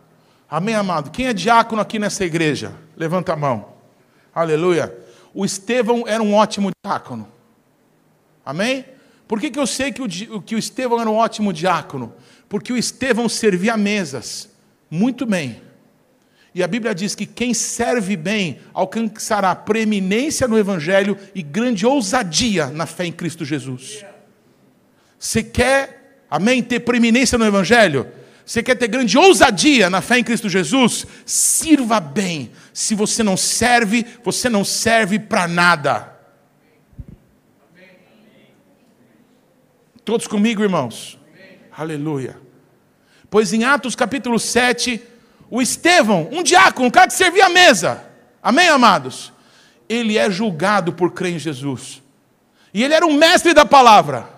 Amém, 0.52 0.74
amado? 0.74 1.10
Quem 1.10 1.28
é 1.28 1.32
diácono 1.32 1.80
aqui 1.80 1.98
nessa 1.98 2.26
igreja? 2.26 2.74
Levanta 2.94 3.32
a 3.32 3.36
mão. 3.36 3.72
Aleluia. 4.34 4.94
O 5.32 5.46
Estevão 5.46 6.04
era 6.06 6.22
um 6.22 6.34
ótimo 6.34 6.70
diácono. 6.84 7.26
Amém? 8.44 8.84
Por 9.26 9.40
que, 9.40 9.50
que 9.50 9.58
eu 9.58 9.66
sei 9.66 9.90
que 9.92 10.02
o, 10.02 10.42
que 10.42 10.54
o 10.54 10.58
Estevão 10.58 11.00
era 11.00 11.08
um 11.08 11.14
ótimo 11.14 11.54
diácono? 11.54 12.12
Porque 12.50 12.70
o 12.70 12.76
Estevão 12.76 13.30
servia 13.30 13.78
mesas 13.78 14.50
muito 14.90 15.24
bem. 15.24 15.62
E 16.54 16.62
a 16.62 16.68
Bíblia 16.68 16.94
diz 16.94 17.14
que 17.14 17.24
quem 17.24 17.54
serve 17.54 18.14
bem 18.14 18.60
alcançará 18.74 19.54
preeminência 19.54 20.46
no 20.46 20.58
Evangelho 20.58 21.16
e 21.34 21.42
grande 21.42 21.86
ousadia 21.86 22.66
na 22.66 22.84
fé 22.84 23.06
em 23.06 23.12
Cristo 23.12 23.42
Jesus. 23.42 24.04
Você 25.18 25.42
quer, 25.42 26.26
amém, 26.30 26.62
ter 26.62 26.80
preeminência 26.80 27.38
no 27.38 27.46
Evangelho? 27.46 28.06
Você 28.44 28.62
quer 28.62 28.74
ter 28.74 28.88
grande 28.88 29.16
ousadia 29.16 29.88
na 29.88 30.00
fé 30.00 30.18
em 30.18 30.24
Cristo 30.24 30.48
Jesus? 30.48 31.06
Sirva 31.24 32.00
bem. 32.00 32.50
Se 32.72 32.94
você 32.94 33.22
não 33.22 33.36
serve, 33.36 34.04
você 34.24 34.48
não 34.48 34.64
serve 34.64 35.18
para 35.18 35.46
nada. 35.46 36.12
Todos 40.04 40.26
comigo, 40.26 40.62
irmãos? 40.62 41.18
Aleluia. 41.70 42.36
Pois 43.30 43.52
em 43.52 43.64
Atos 43.64 43.94
capítulo 43.94 44.38
7, 44.38 45.00
o 45.48 45.62
Estevão, 45.62 46.28
um 46.32 46.42
diácono, 46.42 46.88
um 46.88 46.90
cara 46.90 47.06
que 47.06 47.14
servia 47.14 47.46
a 47.46 47.50
mesa, 47.50 48.04
amém, 48.42 48.68
amados? 48.68 49.32
Ele 49.88 50.18
é 50.18 50.30
julgado 50.30 50.92
por 50.92 51.12
crer 51.12 51.34
em 51.34 51.38
Jesus. 51.38 52.02
E 52.74 52.82
ele 52.82 52.94
era 52.94 53.06
um 53.06 53.14
mestre 53.14 53.54
da 53.54 53.64
palavra. 53.64 54.28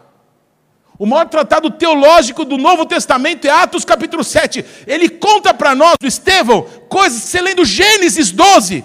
O 1.05 1.07
maior 1.07 1.29
tratado 1.29 1.71
teológico 1.71 2.47
do 2.47 2.57
Novo 2.57 2.87
Testamento 2.87 3.45
é 3.47 3.51
Atos 3.51 3.85
capítulo 3.85 4.25
7. 4.25 4.65
Ele 4.87 5.07
conta 5.07 5.53
para 5.53 5.75
nós, 5.75 5.97
o 6.03 6.07
Estevão, 6.07 6.63
coisas, 6.89 7.21
você 7.21 7.43
lendo 7.43 7.63
Gênesis 7.63 8.31
12, 8.31 8.83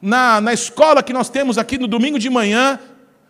na, 0.00 0.40
na 0.40 0.54
escola 0.54 1.02
que 1.02 1.12
nós 1.12 1.28
temos 1.28 1.58
aqui 1.58 1.76
no 1.76 1.86
domingo 1.86 2.18
de 2.18 2.30
manhã, 2.30 2.80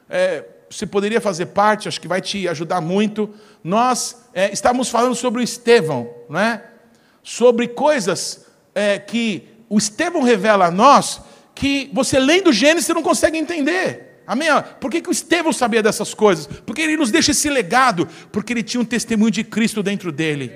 é, 0.08 0.44
você 0.70 0.86
poderia 0.86 1.20
fazer 1.20 1.46
parte, 1.46 1.88
acho 1.88 2.00
que 2.00 2.06
vai 2.06 2.20
te 2.20 2.46
ajudar 2.46 2.80
muito. 2.80 3.28
Nós 3.64 4.24
é, 4.32 4.52
estávamos 4.52 4.88
falando 4.88 5.16
sobre 5.16 5.40
o 5.40 5.42
Estevão, 5.42 6.08
não 6.30 6.38
é? 6.38 6.62
sobre 7.24 7.66
coisas 7.66 8.46
é, 8.72 9.00
que 9.00 9.48
o 9.68 9.78
Estevão 9.78 10.22
revela 10.22 10.66
a 10.66 10.70
nós 10.70 11.20
que 11.56 11.90
você 11.92 12.20
lendo 12.20 12.52
Gênesis 12.52 12.86
você 12.86 12.94
não 12.94 13.02
consegue 13.02 13.36
entender. 13.36 14.07
Amém? 14.28 14.48
Por 14.78 14.90
que, 14.90 15.00
que 15.00 15.08
o 15.08 15.10
Estevão 15.10 15.54
sabia 15.54 15.82
dessas 15.82 16.12
coisas? 16.12 16.46
Porque 16.66 16.82
ele 16.82 16.98
nos 16.98 17.10
deixa 17.10 17.30
esse 17.30 17.48
legado, 17.48 18.06
porque 18.30 18.52
ele 18.52 18.62
tinha 18.62 18.78
um 18.78 18.84
testemunho 18.84 19.30
de 19.30 19.42
Cristo 19.42 19.82
dentro 19.82 20.12
dele. 20.12 20.52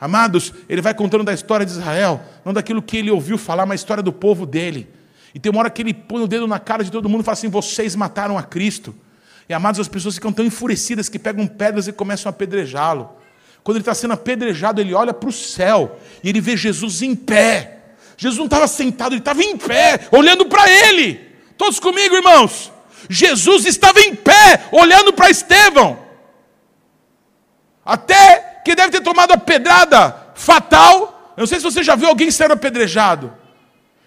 Amados, 0.00 0.54
ele 0.66 0.80
vai 0.80 0.94
contando 0.94 1.22
da 1.22 1.34
história 1.34 1.66
de 1.66 1.72
Israel, 1.72 2.22
não 2.46 2.54
daquilo 2.54 2.80
que 2.80 2.96
ele 2.96 3.10
ouviu 3.10 3.36
falar, 3.36 3.66
mas 3.66 3.78
a 3.78 3.82
história 3.82 4.02
do 4.02 4.10
povo 4.10 4.46
dele. 4.46 4.88
E 5.34 5.38
tem 5.38 5.52
uma 5.52 5.60
hora 5.60 5.68
que 5.68 5.82
ele 5.82 5.92
põe 5.92 6.22
o 6.22 6.26
dedo 6.26 6.46
na 6.46 6.58
cara 6.58 6.82
de 6.82 6.90
todo 6.90 7.10
mundo 7.10 7.20
e 7.20 7.24
fala 7.24 7.34
assim: 7.34 7.50
vocês 7.50 7.94
mataram 7.94 8.38
a 8.38 8.42
Cristo. 8.42 8.94
E 9.46 9.52
amados, 9.52 9.78
as 9.78 9.88
pessoas 9.88 10.14
ficam 10.14 10.32
tão 10.32 10.46
enfurecidas 10.46 11.10
que 11.10 11.18
pegam 11.18 11.46
pedras 11.46 11.86
e 11.86 11.92
começam 11.92 12.30
a 12.30 12.32
apedrejá-lo. 12.32 13.10
Quando 13.62 13.76
ele 13.76 13.82
está 13.82 13.92
sendo 13.92 14.14
apedrejado, 14.14 14.80
ele 14.80 14.94
olha 14.94 15.12
para 15.12 15.28
o 15.28 15.32
céu 15.32 16.00
e 16.24 16.30
ele 16.30 16.40
vê 16.40 16.56
Jesus 16.56 17.02
em 17.02 17.14
pé. 17.14 17.80
Jesus 18.16 18.38
não 18.38 18.46
estava 18.46 18.66
sentado, 18.66 19.12
ele 19.12 19.20
estava 19.20 19.42
em 19.42 19.58
pé, 19.58 20.08
olhando 20.10 20.46
para 20.46 20.70
ele. 20.70 21.20
Todos 21.58 21.78
comigo, 21.78 22.16
irmãos? 22.16 22.72
Jesus 23.08 23.64
estava 23.64 24.00
em 24.00 24.14
pé, 24.14 24.64
olhando 24.72 25.12
para 25.12 25.30
Estevão. 25.30 25.98
Até 27.84 28.60
que 28.64 28.74
deve 28.74 28.90
ter 28.90 29.00
tomado 29.00 29.32
a 29.32 29.38
pedrada 29.38 30.32
fatal. 30.34 31.34
Eu 31.36 31.42
não 31.42 31.46
sei 31.46 31.58
se 31.58 31.64
você 31.64 31.82
já 31.82 31.96
viu 31.96 32.08
alguém 32.08 32.30
sendo 32.30 32.52
apedrejado. 32.52 33.32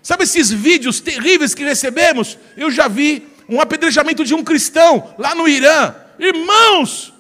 Sabe 0.02 0.24
esses 0.24 0.52
vídeos 0.52 1.00
terríveis 1.00 1.56
que 1.56 1.64
recebemos? 1.64 2.38
Eu 2.58 2.70
já 2.70 2.88
vi 2.88 3.28
um 3.48 3.60
apedrejamento 3.60 4.24
de 4.24 4.34
um 4.34 4.44
cristão 4.44 5.14
lá 5.18 5.34
no 5.34 5.48
Irã. 5.48 5.96
Irmãos, 6.20 7.14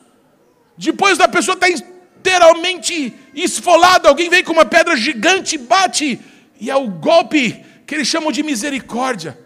depois 0.77 1.17
da 1.17 1.27
pessoa 1.27 1.55
estar 1.55 1.67
tá 1.67 1.73
literalmente 1.73 3.13
esfolado. 3.35 4.07
Alguém 4.07 4.29
vem 4.29 4.43
com 4.43 4.53
uma 4.53 4.65
pedra 4.65 4.95
gigante, 4.95 5.57
bate, 5.57 6.19
e 6.59 6.69
é 6.69 6.75
o 6.75 6.87
golpe 6.87 7.63
que 7.85 7.95
eles 7.95 8.07
chamam 8.07 8.31
de 8.31 8.43
misericórdia. 8.43 9.37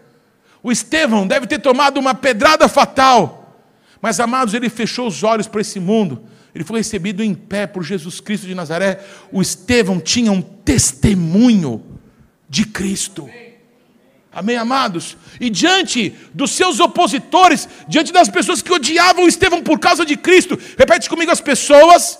O 0.62 0.72
Estevão 0.72 1.26
deve 1.26 1.46
ter 1.46 1.58
tomado 1.60 1.98
uma 1.98 2.14
pedrada 2.14 2.68
fatal, 2.68 3.56
mas 4.00 4.20
amados, 4.20 4.54
ele 4.54 4.68
fechou 4.68 5.06
os 5.06 5.22
olhos 5.22 5.46
para 5.46 5.60
esse 5.60 5.80
mundo. 5.80 6.22
Ele 6.54 6.64
foi 6.64 6.78
recebido 6.78 7.22
em 7.22 7.34
pé 7.34 7.66
por 7.66 7.82
Jesus 7.82 8.20
Cristo 8.20 8.46
de 8.46 8.54
Nazaré. 8.54 9.00
O 9.30 9.42
Estevão 9.42 10.00
tinha 10.00 10.32
um 10.32 10.40
testemunho 10.40 11.84
de 12.48 12.64
Cristo. 12.64 13.28
Amém, 14.32 14.56
amados? 14.56 15.16
E 15.40 15.50
diante 15.50 16.14
dos 16.32 16.52
seus 16.52 16.80
opositores, 16.80 17.68
diante 17.88 18.12
das 18.12 18.28
pessoas 18.28 18.62
que 18.62 18.72
odiavam 18.72 19.26
Estevão 19.26 19.62
por 19.62 19.78
causa 19.78 20.04
de 20.04 20.16
Cristo, 20.16 20.58
repete 20.76 21.08
comigo: 21.08 21.30
as 21.30 21.40
pessoas 21.40 22.18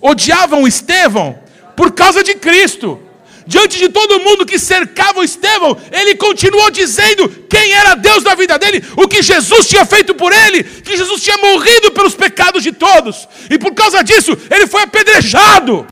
odiavam 0.00 0.66
Estevão 0.66 1.38
por 1.76 1.92
causa 1.92 2.22
de 2.22 2.34
Cristo. 2.34 3.00
Diante 3.48 3.78
de 3.78 3.88
todo 3.88 4.20
mundo 4.20 4.44
que 4.44 4.58
cercava 4.58 5.20
o 5.20 5.24
Estevão, 5.24 5.74
ele 5.90 6.16
continuou 6.16 6.70
dizendo 6.70 7.30
quem 7.48 7.72
era 7.72 7.94
Deus 7.94 8.22
na 8.22 8.34
vida 8.34 8.58
dele, 8.58 8.84
o 8.94 9.08
que 9.08 9.22
Jesus 9.22 9.66
tinha 9.66 9.86
feito 9.86 10.14
por 10.14 10.34
ele, 10.34 10.62
que 10.62 10.94
Jesus 10.94 11.22
tinha 11.22 11.38
morrido 11.38 11.90
pelos 11.92 12.14
pecados 12.14 12.62
de 12.62 12.72
todos, 12.72 13.26
e 13.48 13.58
por 13.58 13.72
causa 13.72 14.04
disso 14.04 14.36
ele 14.50 14.66
foi 14.66 14.82
apedrejado. 14.82 15.86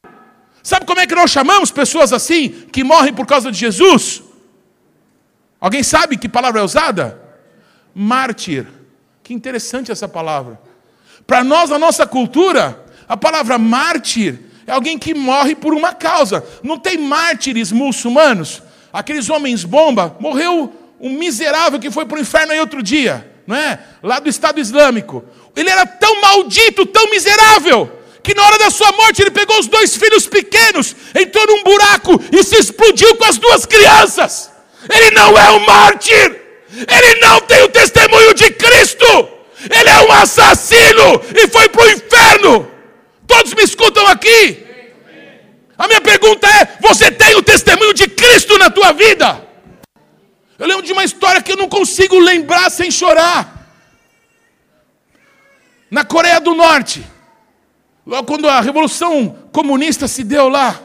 Sabe 0.63 0.85
como 0.85 1.01
é 1.01 1.07
que 1.07 1.15
nós 1.15 1.31
chamamos 1.31 1.71
pessoas 1.71 2.13
assim, 2.13 2.51
que 2.71 2.85
morrem 2.85 3.15
por 3.15 3.27
causa 3.27 3.51
de 3.51 3.59
Jesus? 3.59 4.23
Alguém 5.59 5.83
sabe 5.83 6.19
que 6.19 6.29
palavra 6.29 6.61
é 6.61 6.63
usada? 6.63 7.19
Mártir. 7.95 8.67
Que 9.23 9.33
interessante 9.33 9.91
essa 9.91 10.07
palavra. 10.07 10.61
Para 11.27 11.43
nós, 11.43 11.71
na 11.71 11.79
nossa 11.79 12.07
cultura, 12.07 12.85
a 13.09 13.17
palavra 13.17 13.57
mártir 13.57 14.41
é 14.67 14.73
alguém 14.73 14.99
que 14.99 15.15
morre 15.15 15.55
por 15.55 15.73
uma 15.73 15.93
causa. 15.93 16.45
Não 16.63 16.79
tem 16.79 16.99
mártires 16.99 17.71
muçulmanos? 17.73 18.63
Aqueles 18.93 19.29
homens 19.31 19.65
bomba, 19.65 20.17
morreu 20.19 20.73
um 21.01 21.11
miserável 21.11 21.79
que 21.79 21.91
foi 21.91 22.07
para 22.07 22.17
o 22.17 22.21
inferno 22.21 22.53
aí 22.53 22.61
outro 22.61 22.83
dia, 22.83 23.31
não 23.47 23.55
é? 23.55 23.79
Lá 24.03 24.19
do 24.19 24.29
Estado 24.29 24.59
Islâmico. 24.59 25.25
Ele 25.55 25.71
era 25.71 25.87
tão 25.87 26.21
maldito, 26.21 26.87
tão 26.87 27.11
miserável, 27.11 27.91
que 28.23 28.35
na 28.35 28.43
hora 28.45 28.59
da 28.59 28.71
sua 28.71 28.91
morte 28.93 29.23
ele 29.23 29.31
pegou 29.31 29.59
os 29.59 29.67
dois 29.67 29.95
filhos 29.95 30.27
pequenos, 30.27 30.97
entrou 31.15 31.47
num 31.47 31.63
buraco 31.63 32.21
e 32.33 32.43
se 32.43 32.57
explodiu 32.57 33.15
com 33.17 33.25
as 33.25 33.39
duas 33.39 33.65
crianças. 33.65 34.51
Ele 34.89 35.11
não 35.13 35.37
é 35.39 35.51
um 35.51 35.61
mártir. 35.61 36.43
Ele 36.71 37.21
não 37.21 37.41
tem 37.41 37.63
o 37.63 37.69
testemunho 37.69 38.35
de 38.35 38.51
Cristo. 38.51 39.29
Ele 39.71 39.89
é 39.89 40.01
um 40.07 40.13
assassino 40.13 41.21
e 41.35 41.49
foi 41.49 41.69
para 41.69 41.85
o 41.85 41.91
inferno. 41.91 42.76
Todos 43.27 43.53
me 43.55 43.63
escutam 43.63 44.07
aqui? 44.07 44.65
A 45.77 45.87
minha 45.87 46.01
pergunta 46.01 46.47
é: 46.47 46.79
você 46.81 47.11
tem 47.11 47.35
o 47.35 47.43
testemunho 47.43 47.93
de 47.93 48.09
Cristo 48.09 48.57
na 48.59 48.71
tua 48.71 48.93
vida? 48.93 49.47
Eu 50.59 50.67
lembro 50.67 50.85
de 50.85 50.93
uma 50.93 51.05
história 51.05 51.43
que 51.43 51.53
eu 51.53 51.57
não 51.57 51.69
consigo 51.69 52.19
lembrar 52.19 52.71
sem 52.71 52.91
chorar. 52.91 53.53
Na 55.91 56.05
Coreia 56.05 56.41
do 56.41 56.55
Norte, 56.55 57.05
logo 58.07 58.27
quando 58.27 58.49
a 58.49 58.61
revolução 58.61 59.37
comunista 59.53 60.09
se 60.09 60.25
deu 60.25 60.49
lá, 60.49 60.81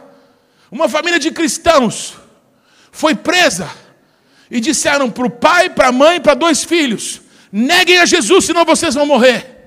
uma 0.69 0.89
família 0.89 1.19
de 1.19 1.31
cristãos 1.31 2.15
foi 2.91 3.15
presa 3.15 3.69
e 4.49 4.59
disseram 4.59 5.09
para 5.09 5.25
o 5.25 5.29
pai, 5.29 5.69
para 5.69 5.87
a 5.87 5.91
mãe, 5.91 6.19
para 6.19 6.33
dois 6.33 6.63
filhos: 6.63 7.21
neguem 7.51 7.99
a 7.99 8.05
Jesus, 8.05 8.45
senão 8.45 8.65
vocês 8.65 8.95
vão 8.95 9.05
morrer 9.05 9.60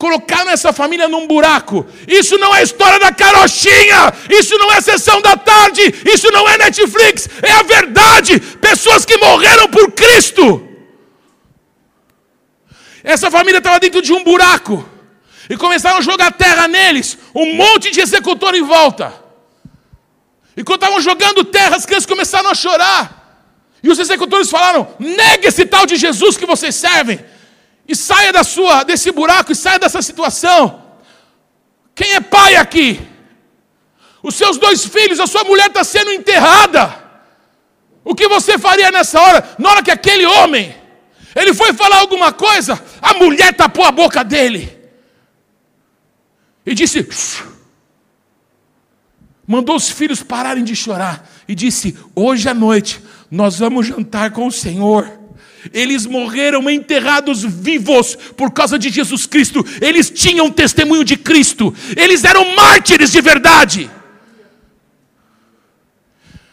colocaram 0.00 0.50
essa 0.50 0.72
família 0.72 1.06
num 1.06 1.26
buraco. 1.26 1.86
Isso 2.08 2.38
não 2.38 2.56
é 2.56 2.62
história 2.62 2.98
da 2.98 3.12
carochinha, 3.12 4.10
isso 4.30 4.56
não 4.56 4.72
é 4.72 4.80
sessão 4.80 5.20
da 5.20 5.36
tarde, 5.36 5.82
isso 6.06 6.32
não 6.32 6.48
é 6.48 6.56
Netflix, 6.56 7.28
é 7.42 7.52
a 7.52 7.62
verdade. 7.62 8.40
Pessoas 8.40 9.04
que 9.04 9.18
morreram 9.18 9.68
por 9.68 9.92
Cristo. 9.92 10.66
Essa 13.04 13.30
família 13.30 13.58
estava 13.58 13.78
dentro 13.78 14.00
de 14.00 14.14
um 14.14 14.24
buraco 14.24 14.88
e 15.50 15.56
começaram 15.58 15.98
a 15.98 16.00
jogar 16.00 16.32
terra 16.32 16.66
neles, 16.66 17.18
um 17.34 17.54
monte 17.54 17.90
de 17.90 18.00
executor 18.00 18.54
em 18.54 18.62
volta. 18.62 19.12
E 20.56 20.64
quando 20.64 20.80
estavam 20.82 21.00
jogando 21.02 21.44
terra, 21.44 21.76
as 21.76 21.84
crianças 21.84 22.06
começaram 22.06 22.48
a 22.48 22.54
chorar. 22.54 23.04
E 23.82 23.90
os 23.90 23.98
executores 23.98 24.48
falaram: 24.48 24.94
negue 24.98 25.46
esse 25.46 25.66
tal 25.66 25.84
de 25.84 25.96
Jesus 25.96 26.38
que 26.38 26.46
vocês 26.46 26.74
servem 26.74 27.20
e 27.90 27.96
saia 27.96 28.32
da 28.32 28.44
sua 28.44 28.84
desse 28.84 29.10
buraco 29.10 29.50
e 29.50 29.56
saia 29.56 29.76
dessa 29.76 30.00
situação. 30.00 30.80
Quem 31.92 32.12
é 32.12 32.20
pai 32.20 32.54
aqui? 32.54 33.00
Os 34.22 34.36
seus 34.36 34.56
dois 34.58 34.86
filhos, 34.86 35.18
a 35.18 35.26
sua 35.26 35.42
mulher 35.42 35.66
está 35.66 35.82
sendo 35.82 36.12
enterrada. 36.12 36.96
O 38.04 38.14
que 38.14 38.28
você 38.28 38.56
faria 38.56 38.92
nessa 38.92 39.20
hora? 39.20 39.56
Na 39.58 39.70
hora 39.70 39.82
que 39.82 39.90
aquele 39.90 40.24
homem, 40.24 40.72
ele 41.34 41.52
foi 41.52 41.72
falar 41.72 41.98
alguma 41.98 42.32
coisa, 42.32 42.80
a 43.02 43.14
mulher 43.14 43.52
tapou 43.54 43.84
a 43.84 43.90
boca 43.90 44.22
dele. 44.22 44.78
E 46.64 46.72
disse: 46.72 47.04
mandou 49.44 49.74
os 49.74 49.88
filhos 49.88 50.22
pararem 50.22 50.62
de 50.62 50.76
chorar 50.76 51.28
e 51.48 51.56
disse: 51.56 51.98
Hoje 52.14 52.48
à 52.48 52.54
noite 52.54 53.02
nós 53.28 53.58
vamos 53.58 53.88
jantar 53.88 54.30
com 54.30 54.46
o 54.46 54.52
Senhor. 54.52 55.19
Eles 55.72 56.06
morreram 56.06 56.68
enterrados 56.70 57.42
vivos 57.42 58.16
por 58.36 58.50
causa 58.50 58.78
de 58.78 58.90
Jesus 58.90 59.26
Cristo. 59.26 59.64
Eles 59.80 60.10
tinham 60.10 60.50
testemunho 60.50 61.04
de 61.04 61.16
Cristo. 61.16 61.74
Eles 61.96 62.24
eram 62.24 62.54
mártires 62.54 63.12
de 63.12 63.20
verdade. 63.20 63.90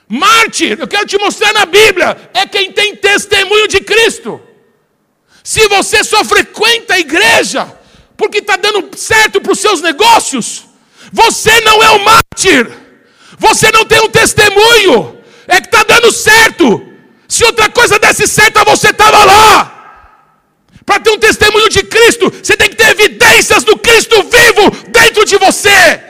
Mártir, 0.10 0.78
eu 0.80 0.88
quero 0.88 1.05
te 1.05 1.18
mostrar 1.18 1.51
na 1.53 1.66
Bíblia, 1.66 2.30
é 2.34 2.45
quem 2.45 2.72
tem 2.72 2.95
testemunho 2.95 3.68
de 3.68 3.82
Cristo. 3.82 4.41
Se 5.43 5.68
você 5.68 6.03
só 6.03 6.24
frequenta 6.24 6.93
a 6.93 6.99
igreja 6.99 7.74
porque 8.16 8.39
está 8.39 8.55
dando 8.55 8.97
certo 8.97 9.39
para 9.39 9.51
os 9.51 9.60
seus 9.60 9.82
negócios, 9.82 10.66
você 11.12 11.62
não 11.62 11.84
é 11.84 11.91
um 11.91 12.03
mártir. 12.03 12.70
Você 13.38 13.72
não 13.72 13.86
tem 13.86 14.01
um 14.01 14.10
testemunho. 14.10 15.18
É 15.47 15.62
que 15.62 15.68
está 15.68 15.84
dando 15.84 16.12
certo. 16.12 16.86
Se 17.28 17.43
outra 17.43 17.69
coisa 17.69 17.99
desse 17.99 18.28
certo, 18.28 18.63
você 18.65 18.89
estava 18.89 19.23
lá. 19.23 19.73
Para 20.86 21.01
ter 21.01 21.11
um 21.11 21.19
testemunho 21.19 21.67
de 21.67 21.84
Cristo, 21.84 22.30
você 22.32 22.55
tem 22.55 22.69
que 22.69 22.75
ter 22.75 22.89
evidências 22.89 23.63
do 23.63 23.78
Cristo 23.78 24.15
vivo 24.23 24.71
dentro 24.89 25.25
de 25.25 25.38
você. 25.38 26.01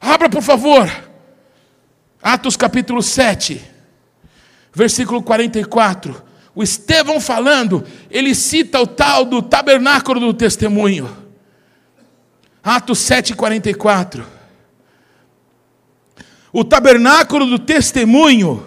Abra, 0.00 0.28
por 0.28 0.42
favor, 0.42 0.90
Atos 2.22 2.56
capítulo 2.56 3.02
7, 3.02 3.60
versículo 4.74 5.22
44. 5.22 6.22
O 6.54 6.62
Estevão 6.62 7.20
falando, 7.20 7.84
ele 8.10 8.34
cita 8.34 8.80
o 8.80 8.86
tal 8.86 9.24
do 9.24 9.40
tabernáculo 9.40 10.20
do 10.20 10.34
testemunho. 10.34 11.08
Atos 12.62 12.98
7, 12.98 13.34
44. 13.34 14.37
O 16.52 16.64
tabernáculo 16.64 17.46
do 17.46 17.58
testemunho 17.58 18.64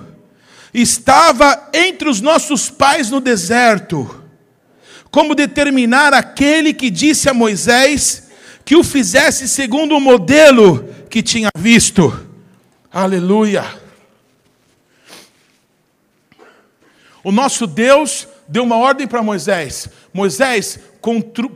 estava 0.73 1.69
entre 1.73 2.07
os 2.07 2.21
nossos 2.21 2.69
pais 2.69 3.09
no 3.09 3.19
deserto, 3.19 4.23
como 5.09 5.35
determinar 5.35 6.13
aquele 6.13 6.73
que 6.73 6.89
disse 6.89 7.29
a 7.29 7.33
Moisés 7.33 8.29
que 8.63 8.75
o 8.75 8.83
fizesse 8.83 9.47
segundo 9.47 9.97
o 9.97 9.99
modelo 9.99 10.87
que 11.09 11.21
tinha 11.21 11.49
visto. 11.57 12.27
Aleluia. 12.91 13.65
O 17.23 17.31
nosso 17.31 17.67
Deus 17.67 18.27
deu 18.47 18.63
uma 18.63 18.77
ordem 18.77 19.07
para 19.07 19.23
Moisés: 19.23 19.89
Moisés, 20.13 20.79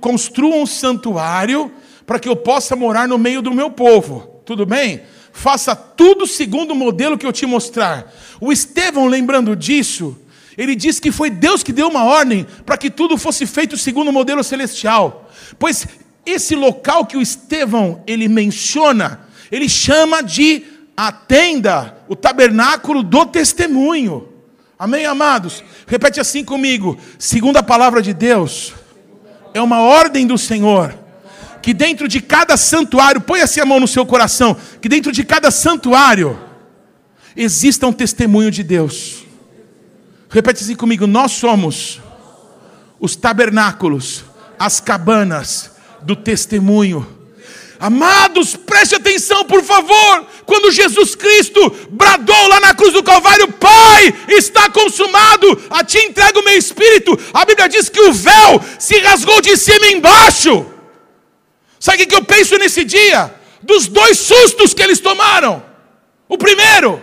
construa 0.02 0.56
um 0.56 0.66
santuário 0.66 1.72
para 2.06 2.20
que 2.20 2.28
eu 2.28 2.36
possa 2.36 2.76
morar 2.76 3.08
no 3.08 3.18
meio 3.18 3.42
do 3.42 3.54
meu 3.54 3.72
povo. 3.72 4.42
Tudo 4.46 4.66
bem? 4.66 5.02
Faça 5.36 5.76
tudo 5.76 6.26
segundo 6.26 6.72
o 6.72 6.76
modelo 6.76 7.18
que 7.18 7.26
eu 7.26 7.34
te 7.34 7.46
mostrar. 7.46 8.10
O 8.40 8.54
Estevão, 8.54 9.06
lembrando 9.06 9.54
disso, 9.54 10.18
ele 10.58 10.76
diz 10.76 10.98
que 10.98 11.12
foi 11.12 11.30
Deus 11.30 11.62
que 11.62 11.74
deu 11.74 11.90
uma 11.90 12.06
ordem 12.06 12.48
para 12.66 12.78
que 12.78 12.90
tudo 12.90 13.18
fosse 13.18 13.46
feito 13.46 13.78
segundo 13.78 14.08
o 14.08 14.14
modelo 14.14 14.42
celestial. 14.46 15.30
Pois 15.60 15.86
esse 16.26 16.56
local 16.56 17.06
que 17.06 17.18
o 17.18 17.22
Estevão 17.22 18.02
ele 18.08 18.30
menciona, 18.30 19.28
ele 19.52 19.68
chama 19.68 20.24
de 20.24 20.64
a 20.96 21.12
tenda, 21.12 21.98
o 22.08 22.16
tabernáculo 22.16 23.04
do 23.04 23.26
testemunho. 23.26 24.30
Amém, 24.80 25.06
amados? 25.06 25.62
Repete 25.86 26.18
assim 26.18 26.46
comigo: 26.46 26.98
segundo 27.20 27.58
a 27.58 27.64
palavra 27.64 28.02
de 28.02 28.14
Deus, 28.14 28.74
é 29.54 29.62
uma 29.62 29.82
ordem 29.82 30.26
do 30.26 30.38
Senhor 30.38 31.05
que 31.66 31.74
dentro 31.74 32.08
de 32.08 32.22
cada 32.22 32.56
santuário, 32.58 33.20
põe 33.20 33.42
assim 33.42 33.60
a 33.60 33.66
mão 33.66 33.80
no 33.80 33.88
seu 33.88 34.06
coração, 34.06 34.56
que 34.80 34.88
dentro 34.88 35.12
de 35.12 35.24
cada 35.24 35.50
santuário 35.50 36.40
exista 37.36 37.88
um 37.88 37.92
testemunho 37.92 38.52
de 38.52 38.62
Deus. 38.62 39.24
Repete 40.30 40.64
assim 40.64 40.76
comigo: 40.76 41.08
nós 41.08 41.32
somos 41.32 42.00
os 43.00 43.16
tabernáculos, 43.16 44.24
as 44.60 44.80
cabanas 44.80 45.72
do 46.04 46.16
testemunho. 46.16 47.04
Amados, 47.80 48.56
preste 48.56 48.94
atenção, 48.94 49.44
por 49.46 49.64
favor. 49.64 50.28
Quando 50.46 50.72
Jesus 50.72 51.16
Cristo 51.16 51.76
bradou 51.90 52.48
lá 52.48 52.60
na 52.60 52.76
cruz 52.76 52.94
do 52.94 53.02
Calvário: 53.02 53.52
Pai, 53.54 54.14
está 54.28 54.70
consumado, 54.70 55.64
a 55.72 55.84
ti 55.84 55.98
entrego 55.98 56.42
o 56.42 56.46
meu 56.46 56.60
espírito. 56.60 57.18
A 57.34 57.44
Bíblia 57.44 57.68
diz 57.68 57.90
que 57.90 58.02
o 58.02 58.14
véu 58.14 58.64
se 58.78 59.00
rasgou 59.00 59.42
de 59.42 59.58
cima 59.58 59.88
embaixo. 59.88 60.75
Sabe 61.80 62.04
o 62.04 62.08
que 62.08 62.16
eu 62.16 62.24
penso 62.24 62.58
nesse 62.58 62.84
dia? 62.84 63.34
Dos 63.62 63.88
dois 63.88 64.18
sustos 64.18 64.74
que 64.74 64.82
eles 64.82 65.00
tomaram. 65.00 65.64
O 66.28 66.38
primeiro, 66.38 67.02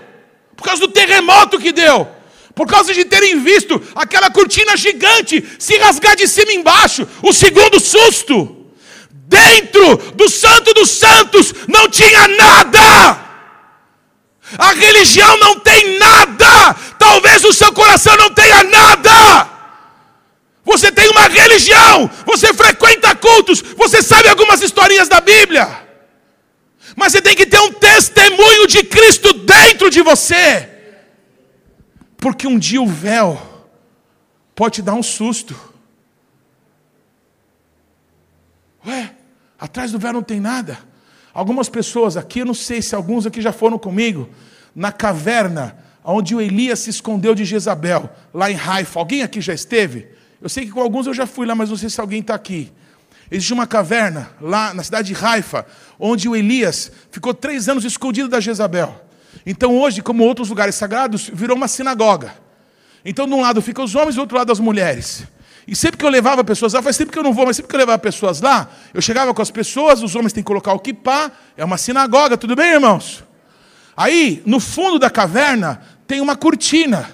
por 0.57 0.64
causa 0.64 0.81
do 0.81 0.89
terremoto 0.93 1.59
que 1.59 1.73
deu, 1.73 2.09
por 2.55 2.66
causa 2.66 2.93
de 2.93 3.05
terem 3.05 3.41
visto 3.41 3.81
aquela 3.95 4.31
cortina 4.31 4.77
gigante 4.77 5.45
se 5.59 5.77
rasgar 5.79 6.16
de 6.16 6.29
cima 6.29 6.53
embaixo. 6.53 7.07
O 7.23 7.33
segundo 7.33 7.81
susto, 7.81 8.66
dentro 9.11 9.97
do 10.14 10.29
Santo 10.29 10.75
dos 10.75 10.91
Santos 10.91 11.55
não 11.68 11.89
tinha 11.89 12.29
nada. 12.29 13.33
A 14.59 14.73
religião 14.73 15.39
não 15.39 15.59
tem 15.61 15.99
nada. 15.99 16.75
Talvez 16.99 17.43
o 17.45 17.53
seu 17.53 17.73
coração 17.73 18.16
não 18.16 18.31
tenha 18.31 18.62
nada. 18.64 19.49
Você 20.64 20.93
tem 20.93 21.09
uma 21.09 21.27
religião, 21.27 22.09
você 22.25 22.53
frequenta 22.55 22.82
cultos, 23.23 23.62
você 23.62 24.03
sabe 24.03 24.29
algumas 24.29 24.61
historinhas 24.61 25.09
da 25.09 25.20
Bíblia. 25.20 25.66
Mas 26.97 27.12
você 27.12 27.23
tem 27.23 27.37
que 27.37 27.47
ter 27.47 27.61
um 27.61 27.73
testemunho 27.73 28.66
de 28.66 28.83
Cristo 28.83 29.33
dentro 29.33 29.89
de 29.89 30.03
você. 30.03 30.68
Porque 32.18 32.47
um 32.47 32.59
dia 32.59 32.83
o 32.83 32.87
véu 32.87 33.41
pode 34.55 34.77
te 34.77 34.83
dar 34.83 34.95
um 34.95 35.03
susto. 35.03 35.57
Ué, 38.87 39.14
atrás 39.59 39.93
do 39.93 39.99
véu 39.99 40.12
não 40.12 40.23
tem 40.23 40.41
nada. 40.41 40.79
Algumas 41.33 41.68
pessoas 41.68 42.16
aqui, 42.16 42.41
eu 42.41 42.47
não 42.47 42.55
sei 42.55 42.83
se 42.83 42.95
alguns 42.95 43.25
aqui 43.25 43.41
já 43.41 43.53
foram 43.53 43.79
comigo, 43.79 44.29
na 44.75 44.93
caverna 44.93 45.79
onde 46.05 46.35
o 46.35 46.41
Elias 46.41 46.81
se 46.81 46.91
escondeu 46.91 47.35
de 47.35 47.45
Jezabel, 47.45 48.11
lá 48.35 48.51
em 48.51 48.59
Haifa. 48.59 48.99
Alguém 48.99 49.23
aqui 49.23 49.41
já 49.41 49.55
esteve? 49.55 50.09
Eu 50.41 50.49
sei 50.49 50.66
que 50.66 50.73
com 50.73 50.81
alguns 50.81 51.07
eu 51.07 51.14
já 51.14 51.27
fui 51.27 51.47
lá, 51.47 51.55
mas 51.55 51.70
não 51.70 51.77
sei 51.77 51.89
se 51.89 52.01
alguém 52.01 52.20
está 52.20 52.35
aqui. 52.35 52.73
Existe 53.33 53.55
uma 53.55 53.66
caverna 53.66 54.28
lá 54.43 54.74
na 54.74 54.85
cidade 54.85 55.14
de 55.14 55.24
Haifa, 55.24 55.64
onde 55.99 56.28
o 56.28 56.37
Elias 56.37 56.93
ficou 57.11 57.33
três 57.33 57.66
anos 57.66 57.83
escondido 57.83 58.28
da 58.28 58.41
Jezabel. 58.41 59.03
Então 59.47 59.74
hoje, 59.78 60.03
como 60.03 60.22
outros 60.22 60.51
lugares 60.51 60.74
sagrados, 60.74 61.30
virou 61.33 61.57
uma 61.57 61.66
sinagoga. 61.66 62.35
Então 63.03 63.26
de 63.26 63.33
um 63.33 63.41
lado 63.41 63.62
ficam 63.62 63.87
os 63.87 63.95
homens, 63.95 64.16
do 64.16 64.20
outro 64.20 64.37
lado 64.37 64.53
as 64.53 64.61
mulheres. 64.61 65.24
E 65.66 65.74
sempre 65.74 65.97
que 65.97 66.05
eu 66.05 66.11
levava 66.11 66.45
pessoas 66.45 66.74
lá, 66.74 66.83
faz 66.83 66.99
tempo 66.99 67.11
que 67.11 67.18
eu 67.18 67.22
não 67.22 67.33
vou, 67.33 67.47
mas 67.47 67.57
sempre 67.57 67.70
que 67.70 67.74
eu 67.74 67.80
levava 67.80 67.99
pessoas 67.99 68.43
lá, 68.43 68.68
eu 68.93 69.01
chegava 69.01 69.33
com 69.33 69.41
as 69.41 69.51
pessoas, 69.51 70.03
os 70.03 70.14
homens 70.14 70.35
têm 70.35 70.43
que 70.43 70.47
colocar 70.49 70.74
o 70.74 70.78
kippah, 70.78 71.33
é 71.57 71.64
uma 71.64 71.78
sinagoga, 71.78 72.37
tudo 72.37 72.55
bem, 72.55 72.72
irmãos? 72.72 73.24
Aí, 73.97 74.43
no 74.45 74.61
fundo 74.61 74.99
da 74.99 75.09
caverna, 75.09 75.80
tem 76.07 76.20
uma 76.20 76.37
cortina. 76.37 77.11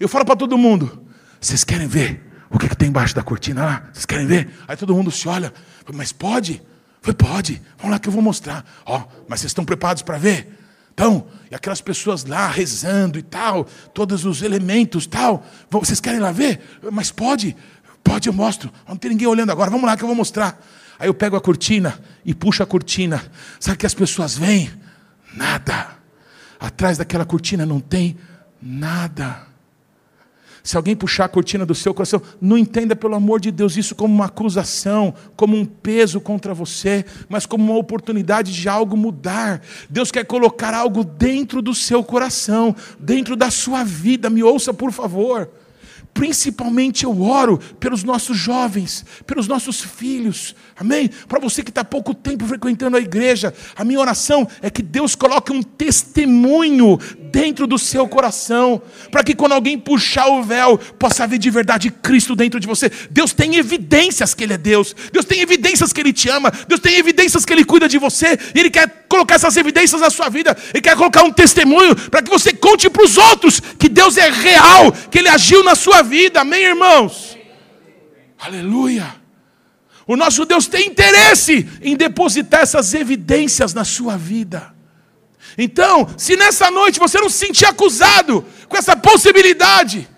Eu 0.00 0.08
falo 0.08 0.24
para 0.24 0.34
todo 0.34 0.58
mundo: 0.58 1.06
vocês 1.40 1.62
querem 1.62 1.86
ver 1.86 2.23
o 2.54 2.58
que, 2.58 2.68
que 2.68 2.76
tem 2.76 2.88
embaixo 2.88 3.14
da 3.14 3.22
cortina 3.22 3.64
lá? 3.64 3.88
Vocês 3.92 4.06
querem 4.06 4.26
ver? 4.26 4.48
Aí 4.68 4.76
todo 4.76 4.94
mundo 4.94 5.10
se 5.10 5.28
olha. 5.28 5.52
Mas 5.92 6.12
pode? 6.12 6.62
Foi, 7.02 7.12
pode. 7.12 7.60
Vamos 7.76 7.90
lá 7.90 7.98
que 7.98 8.08
eu 8.08 8.12
vou 8.12 8.22
mostrar. 8.22 8.64
Ó, 8.86 9.04
mas 9.28 9.40
vocês 9.40 9.50
estão 9.50 9.64
preparados 9.64 10.02
para 10.02 10.18
ver? 10.18 10.56
Então, 10.92 11.26
e 11.50 11.54
aquelas 11.54 11.80
pessoas 11.80 12.24
lá 12.24 12.46
rezando 12.46 13.18
e 13.18 13.22
tal, 13.22 13.64
todos 13.92 14.24
os 14.24 14.40
elementos 14.40 15.04
tal. 15.04 15.44
Vocês 15.68 16.00
querem 16.00 16.20
lá 16.20 16.30
ver? 16.30 16.60
Mas 16.92 17.10
pode? 17.10 17.56
Pode, 18.04 18.28
eu 18.28 18.32
mostro. 18.32 18.72
Não 18.86 18.96
tem 18.96 19.10
ninguém 19.10 19.26
olhando 19.26 19.50
agora. 19.50 19.68
Vamos 19.68 19.86
lá 19.86 19.96
que 19.96 20.04
eu 20.04 20.08
vou 20.08 20.16
mostrar. 20.16 20.64
Aí 20.96 21.08
eu 21.08 21.14
pego 21.14 21.34
a 21.34 21.40
cortina 21.40 21.98
e 22.24 22.32
puxo 22.32 22.62
a 22.62 22.66
cortina. 22.66 23.20
Sabe 23.58 23.78
que 23.78 23.86
as 23.86 23.94
pessoas 23.94 24.38
veem? 24.38 24.70
Nada. 25.34 25.88
Atrás 26.60 26.98
daquela 26.98 27.24
cortina 27.24 27.66
não 27.66 27.80
tem 27.80 28.16
nada. 28.62 29.53
Se 30.64 30.78
alguém 30.78 30.96
puxar 30.96 31.26
a 31.26 31.28
cortina 31.28 31.66
do 31.66 31.74
seu 31.74 31.92
coração, 31.92 32.22
não 32.40 32.56
entenda, 32.56 32.96
pelo 32.96 33.14
amor 33.14 33.38
de 33.38 33.50
Deus, 33.50 33.76
isso 33.76 33.94
como 33.94 34.14
uma 34.14 34.24
acusação, 34.24 35.12
como 35.36 35.54
um 35.54 35.66
peso 35.66 36.22
contra 36.22 36.54
você, 36.54 37.04
mas 37.28 37.44
como 37.44 37.70
uma 37.70 37.78
oportunidade 37.78 38.50
de 38.50 38.66
algo 38.66 38.96
mudar. 38.96 39.60
Deus 39.90 40.10
quer 40.10 40.24
colocar 40.24 40.72
algo 40.72 41.04
dentro 41.04 41.60
do 41.60 41.74
seu 41.74 42.02
coração, 42.02 42.74
dentro 42.98 43.36
da 43.36 43.50
sua 43.50 43.84
vida. 43.84 44.30
Me 44.30 44.42
ouça, 44.42 44.72
por 44.72 44.90
favor. 44.90 45.50
Principalmente 46.14 47.04
eu 47.04 47.22
oro 47.22 47.58
pelos 47.78 48.04
nossos 48.04 48.38
jovens, 48.38 49.04
pelos 49.26 49.48
nossos 49.48 49.82
filhos, 49.82 50.54
amém? 50.76 51.10
Para 51.28 51.40
você 51.40 51.60
que 51.60 51.70
está 51.70 51.84
pouco 51.84 52.14
tempo 52.14 52.46
frequentando 52.46 52.96
a 52.96 53.00
igreja, 53.00 53.52
a 53.74 53.84
minha 53.84 53.98
oração 53.98 54.48
é 54.62 54.70
que 54.70 54.80
Deus 54.80 55.16
coloque 55.16 55.52
um 55.52 55.60
testemunho 55.60 56.98
dentro 57.34 57.66
do 57.66 57.76
seu 57.76 58.06
coração, 58.06 58.80
para 59.10 59.24
que 59.24 59.34
quando 59.34 59.50
alguém 59.50 59.76
puxar 59.76 60.28
o 60.28 60.44
véu, 60.44 60.78
possa 60.78 61.26
ver 61.26 61.38
de 61.38 61.50
verdade 61.50 61.90
Cristo 61.90 62.36
dentro 62.36 62.60
de 62.60 62.66
você. 62.68 62.88
Deus 63.10 63.32
tem 63.32 63.56
evidências 63.56 64.32
que 64.34 64.44
Ele 64.44 64.52
é 64.52 64.56
Deus, 64.56 64.94
Deus 65.12 65.24
tem 65.24 65.40
evidências 65.40 65.92
que 65.92 66.00
Ele 66.00 66.12
te 66.12 66.28
ama, 66.28 66.52
Deus 66.68 66.80
tem 66.80 66.94
evidências 66.94 67.44
que 67.44 67.52
Ele 67.52 67.64
cuida 67.64 67.88
de 67.88 67.98
você, 67.98 68.38
e 68.54 68.60
Ele 68.60 68.70
quer 68.70 69.06
colocar 69.08 69.34
essas 69.34 69.56
evidências 69.56 70.00
na 70.00 70.10
sua 70.10 70.28
vida, 70.28 70.56
Ele 70.72 70.80
quer 70.80 70.96
colocar 70.96 71.24
um 71.24 71.32
testemunho 71.32 71.96
para 72.08 72.22
que 72.22 72.30
você 72.30 72.52
conte 72.52 72.88
para 72.88 73.04
os 73.04 73.18
outros 73.18 73.58
que 73.80 73.88
Deus 73.88 74.16
é 74.16 74.30
real, 74.30 74.92
que 75.10 75.18
Ele 75.18 75.28
agiu 75.28 75.64
na 75.64 75.74
sua 75.74 76.02
vida, 76.02 76.42
amém, 76.42 76.62
irmãos? 76.62 77.36
Aleluia! 78.38 79.12
O 80.06 80.16
nosso 80.16 80.44
Deus 80.44 80.68
tem 80.68 80.86
interesse 80.86 81.68
em 81.82 81.96
depositar 81.96 82.60
essas 82.60 82.94
evidências 82.94 83.74
na 83.74 83.84
sua 83.84 84.16
vida. 84.16 84.73
Então, 85.56 86.08
se 86.16 86.36
nessa 86.36 86.70
noite 86.70 86.98
você 86.98 87.18
não 87.18 87.28
se 87.28 87.38
sentir 87.38 87.66
acusado 87.66 88.44
com 88.68 88.76
essa 88.76 88.96
possibilidade, 88.96 90.08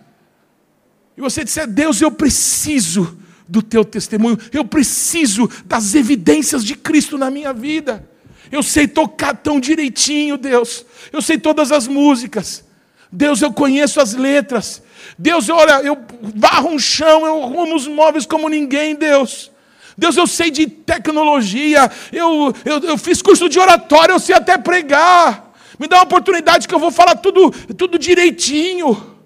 e 1.16 1.20
você 1.20 1.44
disser, 1.44 1.66
Deus, 1.66 2.00
eu 2.00 2.10
preciso 2.10 3.18
do 3.48 3.62
teu 3.62 3.84
testemunho, 3.84 4.38
eu 4.52 4.64
preciso 4.64 5.48
das 5.64 5.94
evidências 5.94 6.64
de 6.64 6.74
Cristo 6.74 7.16
na 7.16 7.30
minha 7.30 7.52
vida. 7.52 8.06
Eu 8.50 8.62
sei 8.62 8.86
tocar 8.86 9.34
tão 9.34 9.58
direitinho, 9.58 10.36
Deus. 10.36 10.84
Eu 11.12 11.22
sei 11.22 11.38
todas 11.38 11.72
as 11.72 11.86
músicas. 11.88 12.64
Deus, 13.10 13.40
eu 13.40 13.52
conheço 13.52 14.00
as 14.00 14.14
letras. 14.14 14.82
Deus, 15.18 15.48
olha, 15.48 15.80
eu 15.82 15.96
barro 16.34 16.70
um 16.70 16.78
chão, 16.78 17.24
eu 17.26 17.42
arrumo 17.42 17.74
os 17.74 17.86
móveis 17.86 18.26
como 18.26 18.48
ninguém, 18.48 18.94
Deus. 18.94 19.50
Deus, 19.96 20.16
eu 20.16 20.26
sei 20.26 20.50
de 20.50 20.66
tecnologia, 20.66 21.90
eu, 22.12 22.54
eu, 22.64 22.78
eu 22.80 22.98
fiz 22.98 23.22
curso 23.22 23.48
de 23.48 23.58
oratória, 23.58 24.12
eu 24.12 24.20
sei 24.20 24.34
até 24.34 24.58
pregar. 24.58 25.54
Me 25.78 25.88
dá 25.88 25.96
uma 25.96 26.04
oportunidade 26.04 26.68
que 26.68 26.74
eu 26.74 26.78
vou 26.78 26.90
falar 26.90 27.16
tudo, 27.16 27.50
tudo 27.74 27.98
direitinho. 27.98 29.16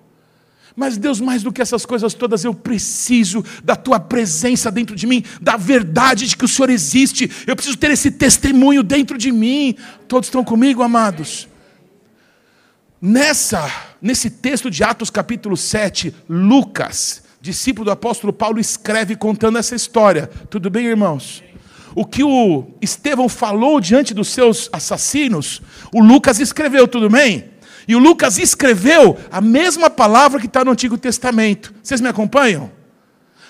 Mas 0.76 0.96
Deus, 0.96 1.20
mais 1.20 1.42
do 1.42 1.52
que 1.52 1.60
essas 1.60 1.84
coisas 1.84 2.14
todas, 2.14 2.44
eu 2.44 2.54
preciso 2.54 3.44
da 3.62 3.74
tua 3.74 3.98
presença 3.98 4.70
dentro 4.70 4.94
de 4.94 5.06
mim, 5.06 5.24
da 5.40 5.56
verdade 5.56 6.26
de 6.26 6.36
que 6.36 6.44
o 6.44 6.48
Senhor 6.48 6.70
existe. 6.70 7.30
Eu 7.46 7.56
preciso 7.56 7.76
ter 7.76 7.90
esse 7.90 8.10
testemunho 8.10 8.82
dentro 8.82 9.18
de 9.18 9.32
mim. 9.32 9.74
Todos 10.06 10.28
estão 10.28 10.44
comigo, 10.44 10.82
amados? 10.82 11.48
Nessa, 13.02 13.70
nesse 14.00 14.30
texto 14.30 14.70
de 14.70 14.84
Atos 14.84 15.10
capítulo 15.10 15.56
7, 15.56 16.14
Lucas, 16.28 17.24
discípulo 17.40 17.86
do 17.86 17.90
apóstolo 17.90 18.32
Paulo, 18.32 18.60
escreve 18.60 19.16
contando 19.16 19.58
essa 19.58 19.74
história. 19.74 20.28
Tudo 20.48 20.68
bem, 20.68 20.86
irmãos? 20.86 21.42
O 21.94 22.04
que 22.04 22.22
o 22.22 22.66
Estevão 22.80 23.28
falou 23.28 23.80
diante 23.80 24.14
dos 24.14 24.28
seus 24.28 24.68
assassinos, 24.72 25.60
o 25.92 26.00
Lucas 26.00 26.38
escreveu, 26.38 26.86
tudo 26.86 27.08
bem? 27.08 27.50
E 27.88 27.96
o 27.96 27.98
Lucas 27.98 28.38
escreveu 28.38 29.18
a 29.32 29.40
mesma 29.40 29.90
palavra 29.90 30.38
que 30.38 30.46
está 30.46 30.64
no 30.64 30.70
Antigo 30.70 30.96
Testamento. 30.96 31.74
Vocês 31.82 32.00
me 32.00 32.08
acompanham? 32.08 32.70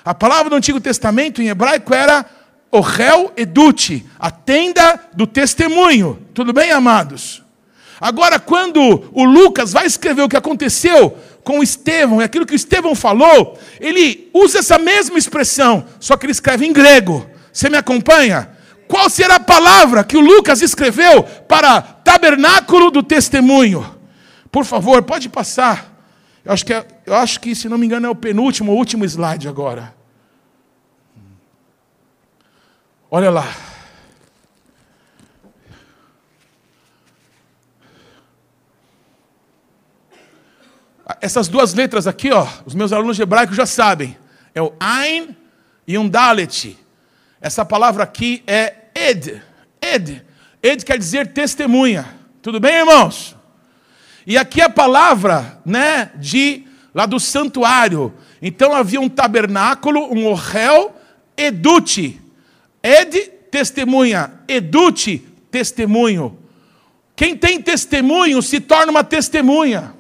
A 0.05 0.15
palavra 0.15 0.49
do 0.49 0.57
Antigo 0.57 0.81
Testamento 0.81 1.43
em 1.43 1.49
hebraico 1.49 1.93
era 1.93 2.25
Ohel 2.73 3.33
Edute, 3.37 4.07
a 4.19 4.31
tenda 4.31 4.99
do 5.13 5.27
testemunho. 5.27 6.27
Tudo 6.33 6.53
bem, 6.53 6.71
amados? 6.71 7.43
Agora, 8.01 8.39
quando 8.39 9.11
o 9.13 9.25
Lucas 9.25 9.75
vai 9.75 9.85
escrever 9.85 10.23
o 10.23 10.29
que 10.29 10.37
aconteceu 10.37 11.19
com 11.43 11.63
Estevão, 11.63 12.21
e 12.21 12.25
aquilo 12.25 12.47
que 12.47 12.55
Estevão 12.55 12.95
falou, 12.95 13.59
ele 13.81 14.31
usa 14.33 14.59
essa 14.59 14.79
mesma 14.79 15.19
expressão, 15.19 15.87
só 15.99 16.17
que 16.17 16.27
ele 16.27 16.33
escreve 16.33 16.67
em 16.67 16.73
grego. 16.73 17.29
Você 17.53 17.69
me 17.69 17.77
acompanha? 17.77 18.51
Qual 18.87 19.09
será 19.09 19.37
a 19.37 19.41
palavra 19.41 20.03
que 20.05 20.17
o 20.17 20.21
Lucas 20.21 20.63
escreveu 20.63 21.23
para 21.23 21.81
tabernáculo 21.81 22.91
do 22.91 23.03
testemunho? 23.03 23.99
Por 24.51 24.65
favor, 24.65 25.03
pode 25.03 25.29
passar. 25.29 25.91
Eu 26.45 26.53
acho 26.53 26.67
que, 26.67 26.73
é, 26.73 26.85
eu 27.07 27.15
acho 27.15 27.41
que 27.41 27.55
se 27.55 27.69
não 27.69 27.79
me 27.79 27.87
engano, 27.87 28.07
é 28.07 28.11
o 28.11 28.15
penúltimo, 28.15 28.73
o 28.73 28.77
último 28.77 29.05
slide 29.05 29.47
agora. 29.47 29.95
Olha 33.11 33.31
lá. 33.31 33.70
Essas 41.21 41.49
duas 41.49 41.75
letras 41.75 42.07
aqui, 42.07 42.31
ó, 42.31 42.47
os 42.65 42.75
meus 42.75 42.93
alunos 42.93 43.17
de 43.17 43.23
hebraico 43.23 43.55
já 43.55 43.67
sabem. 43.67 44.17
É 44.55 44.61
o 44.61 44.73
Ain 44.79 45.37
e 45.87 45.97
um 45.97 46.09
Dalet. 46.09 46.79
Essa 47.41 47.65
palavra 47.65 48.05
aqui 48.05 48.43
é 48.47 48.75
Ed. 48.95 49.43
Ed. 49.81 50.23
Ed 50.63 50.85
quer 50.85 50.99
dizer 50.99 51.33
testemunha. 51.33 52.07
Tudo 52.43 52.61
bem, 52.61 52.75
irmãos? 52.75 53.37
E 54.27 54.37
aqui 54.37 54.61
a 54.61 54.69
palavra, 54.69 55.59
né, 55.65 56.11
de 56.17 56.67
lá 56.95 57.07
do 57.07 57.19
santuário. 57.19 58.15
Então 58.43 58.75
havia 58.75 59.01
um 59.01 59.09
tabernáculo, 59.09 60.13
um 60.13 60.27
orrel, 60.27 60.95
edute. 61.37 62.21
Ed, 62.83 63.19
testemunha. 63.51 64.33
Edute, 64.47 65.27
testemunho. 65.51 66.39
Quem 67.17 67.37
tem 67.37 67.61
testemunho 67.61 68.41
se 68.43 68.61
torna 68.61 68.91
uma 68.91 69.05
testemunha. 69.05 69.95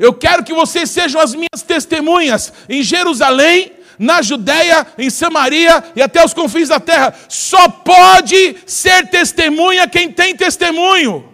Eu 0.00 0.14
quero 0.14 0.42
que 0.42 0.54
vocês 0.54 0.88
sejam 0.88 1.20
as 1.20 1.34
minhas 1.34 1.62
testemunhas 1.66 2.50
em 2.70 2.82
Jerusalém, 2.82 3.70
na 3.98 4.22
Judéia, 4.22 4.86
em 4.96 5.10
Samaria 5.10 5.84
e 5.94 6.00
até 6.00 6.24
os 6.24 6.32
confins 6.32 6.70
da 6.70 6.80
terra. 6.80 7.14
Só 7.28 7.68
pode 7.68 8.56
ser 8.64 9.08
testemunha 9.08 9.86
quem 9.86 10.10
tem 10.10 10.34
testemunho. 10.34 11.28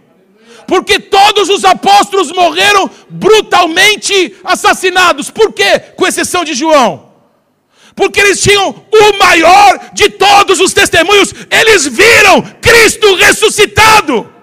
Porque 0.67 0.99
todos 0.99 1.49
os 1.49 1.65
apóstolos 1.65 2.33
morreram 2.33 2.91
brutalmente 3.09 4.35
assassinados. 4.43 5.31
Por 5.31 5.53
quê? 5.53 5.79
Com 5.97 6.05
exceção 6.05 6.45
de 6.45 6.53
João. 6.53 7.13
Porque 7.95 8.19
eles 8.19 8.43
tinham 8.43 8.85
o 8.93 9.17
maior 9.17 9.91
de 9.93 10.11
todos 10.11 10.59
os 10.59 10.73
testemunhos. 10.73 11.33
Eles 11.49 11.87
viram 11.87 12.43
Cristo 12.61 13.15
ressuscitado. 13.15 14.36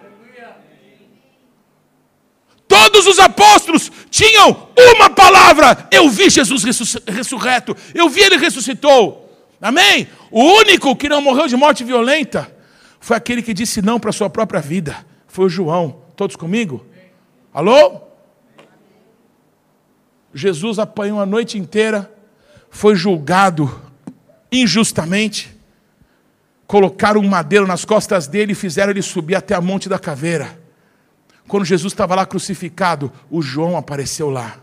Todos 2.74 3.05
os 3.05 3.19
apóstolos 3.19 3.91
tinham 4.09 4.67
uma 4.95 5.07
palavra: 5.07 5.88
Eu 5.91 6.09
vi 6.09 6.28
Jesus 6.28 6.63
ressurreto, 7.07 7.78
eu 7.93 8.09
vi 8.09 8.21
ele 8.21 8.36
ressuscitou. 8.36 9.32
Amém? 9.61 10.07
O 10.32 10.41
único 10.41 10.95
que 10.95 11.07
não 11.07 11.21
morreu 11.21 11.47
de 11.47 11.55
morte 11.55 11.84
violenta 11.84 12.51
foi 12.99 13.15
aquele 13.15 13.43
que 13.43 13.53
disse 13.53 13.80
não 13.80 13.99
para 13.99 14.09
a 14.09 14.13
sua 14.13 14.28
própria 14.28 14.59
vida. 14.59 15.05
Foi 15.28 15.45
o 15.45 15.49
João. 15.49 16.01
Todos 16.15 16.36
comigo? 16.36 16.84
Alô? 17.53 18.01
Jesus 20.34 20.80
apanhou 20.80 21.21
a 21.21 21.28
noite 21.28 21.59
inteira, 21.59 22.11
foi 22.71 22.95
julgado 22.95 23.69
injustamente, 24.51 25.55
colocaram 26.65 27.21
um 27.21 27.30
madeiro 27.30 27.67
nas 27.67 27.86
costas 27.86 28.26
dele 28.26 28.53
e 28.53 28.55
fizeram 28.55 28.89
ele 28.89 29.03
subir 29.03 29.36
até 29.36 29.53
a 29.53 29.61
Monte 29.61 29.88
da 29.88 29.99
Caveira. 29.99 30.62
Quando 31.48 31.66
Jesus 31.66 31.94
estava 31.94 32.16
lá 32.16 32.26
crucificado, 32.26 33.12
o 33.30 33.41
João 33.41 33.78
apareceu 33.78 34.30
lá. 34.30 34.58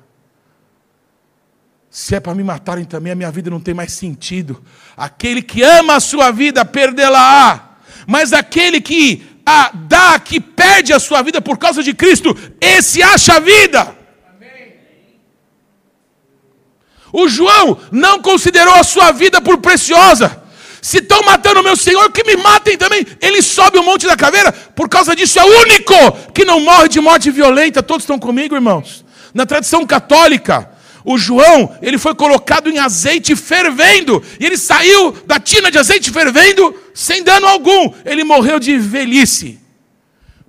Se 1.90 2.14
é 2.14 2.20
para 2.20 2.34
me 2.34 2.44
matarem 2.44 2.84
também, 2.84 3.12
a 3.12 3.16
minha 3.16 3.30
vida 3.30 3.50
não 3.50 3.60
tem 3.60 3.74
mais 3.74 3.92
sentido. 3.92 4.62
Aquele 4.96 5.42
que 5.42 5.62
ama 5.62 5.96
a 5.96 6.00
sua 6.00 6.30
vida, 6.30 6.64
perdê-la-á. 6.64 7.78
Mas 8.06 8.32
aquele 8.32 8.80
que 8.80 9.26
a 9.44 9.70
dá, 9.74 10.18
que 10.18 10.40
perde 10.40 10.92
a 10.92 11.00
sua 11.00 11.22
vida 11.22 11.40
por 11.40 11.58
causa 11.58 11.82
de 11.82 11.92
Cristo, 11.92 12.36
esse 12.60 13.02
acha 13.02 13.34
a 13.34 13.40
vida. 13.40 13.96
O 17.12 17.28
João 17.28 17.78
não 17.90 18.22
considerou 18.22 18.74
a 18.74 18.84
sua 18.84 19.10
vida 19.10 19.40
por 19.40 19.58
preciosa. 19.58 20.39
Se 20.82 20.98
estão 20.98 21.22
matando 21.22 21.62
meu 21.62 21.76
Senhor, 21.76 22.10
que 22.10 22.24
me 22.24 22.36
matem 22.36 22.76
também. 22.76 23.06
Ele 23.20 23.42
sobe 23.42 23.78
o 23.78 23.82
monte 23.82 24.06
da 24.06 24.16
caveira, 24.16 24.52
por 24.52 24.88
causa 24.88 25.14
disso 25.14 25.38
é 25.38 25.44
o 25.44 25.60
único 25.62 25.94
que 26.32 26.44
não 26.44 26.60
morre 26.60 26.88
de 26.88 27.00
morte 27.00 27.30
violenta. 27.30 27.82
Todos 27.82 28.04
estão 28.04 28.18
comigo, 28.18 28.54
irmãos? 28.54 29.04
Na 29.34 29.44
tradição 29.46 29.86
católica, 29.86 30.70
o 31.04 31.16
João, 31.16 31.76
ele 31.80 31.98
foi 31.98 32.14
colocado 32.14 32.68
em 32.68 32.78
azeite 32.78 33.34
fervendo, 33.36 34.22
e 34.38 34.46
ele 34.46 34.56
saiu 34.56 35.12
da 35.26 35.38
tina 35.38 35.70
de 35.70 35.78
azeite 35.78 36.10
fervendo 36.10 36.74
sem 36.94 37.22
dano 37.22 37.46
algum. 37.46 37.92
Ele 38.04 38.24
morreu 38.24 38.58
de 38.58 38.76
velhice. 38.78 39.58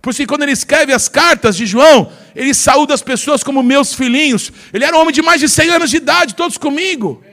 Por 0.02 0.10
isso 0.10 0.18
que 0.18 0.28
quando 0.28 0.44
ele 0.44 0.52
escreve 0.52 0.92
as 0.92 1.08
cartas 1.08 1.56
de 1.56 1.66
João, 1.66 2.12
ele 2.36 2.54
saúda 2.54 2.94
as 2.94 3.04
pessoas 3.04 3.44
como 3.44 3.62
meus 3.62 3.94
filhinhos. 3.94 4.52
Ele 4.74 4.84
era 4.84 4.98
um 4.98 5.00
homem 5.00 5.14
de 5.14 5.22
mais 5.22 5.40
de 5.40 5.48
100 5.48 5.70
anos 5.70 5.90
de 5.92 5.98
idade, 5.98 6.34
todos 6.34 6.58
comigo. 6.58 7.24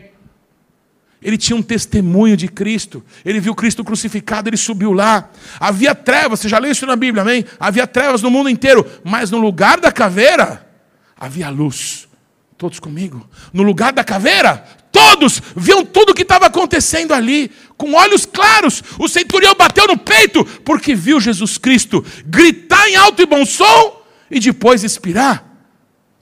Ele 1.20 1.36
tinha 1.36 1.56
um 1.56 1.62
testemunho 1.62 2.36
de 2.36 2.46
Cristo. 2.46 3.04
Ele 3.24 3.40
viu 3.40 3.54
Cristo 3.54 3.82
crucificado, 3.82 4.48
ele 4.48 4.56
subiu 4.56 4.92
lá. 4.92 5.30
Havia 5.58 5.94
trevas, 5.94 6.40
você 6.40 6.48
já 6.48 6.58
leu 6.58 6.70
isso 6.70 6.86
na 6.86 6.94
Bíblia, 6.94 7.22
amém? 7.22 7.44
Havia 7.58 7.86
trevas 7.86 8.22
no 8.22 8.30
mundo 8.30 8.48
inteiro, 8.48 8.86
mas 9.02 9.30
no 9.30 9.38
lugar 9.38 9.80
da 9.80 9.90
caveira 9.90 10.66
havia 11.18 11.50
luz. 11.50 12.06
Todos 12.56 12.78
comigo? 12.80 13.28
No 13.52 13.62
lugar 13.62 13.92
da 13.92 14.02
caveira, 14.02 14.64
todos 14.90 15.40
viam 15.56 15.84
tudo 15.84 16.10
o 16.10 16.14
que 16.14 16.22
estava 16.22 16.46
acontecendo 16.46 17.12
ali, 17.12 17.50
com 17.76 17.94
olhos 17.94 18.24
claros. 18.24 18.82
O 18.98 19.08
centurião 19.08 19.54
bateu 19.54 19.86
no 19.86 19.96
peito, 19.96 20.44
porque 20.64 20.94
viu 20.94 21.20
Jesus 21.20 21.58
Cristo 21.58 22.04
gritar 22.26 22.88
em 22.88 22.96
alto 22.96 23.22
e 23.22 23.26
bom 23.26 23.44
som 23.44 24.02
e 24.30 24.40
depois 24.40 24.84
inspirar 24.84 25.48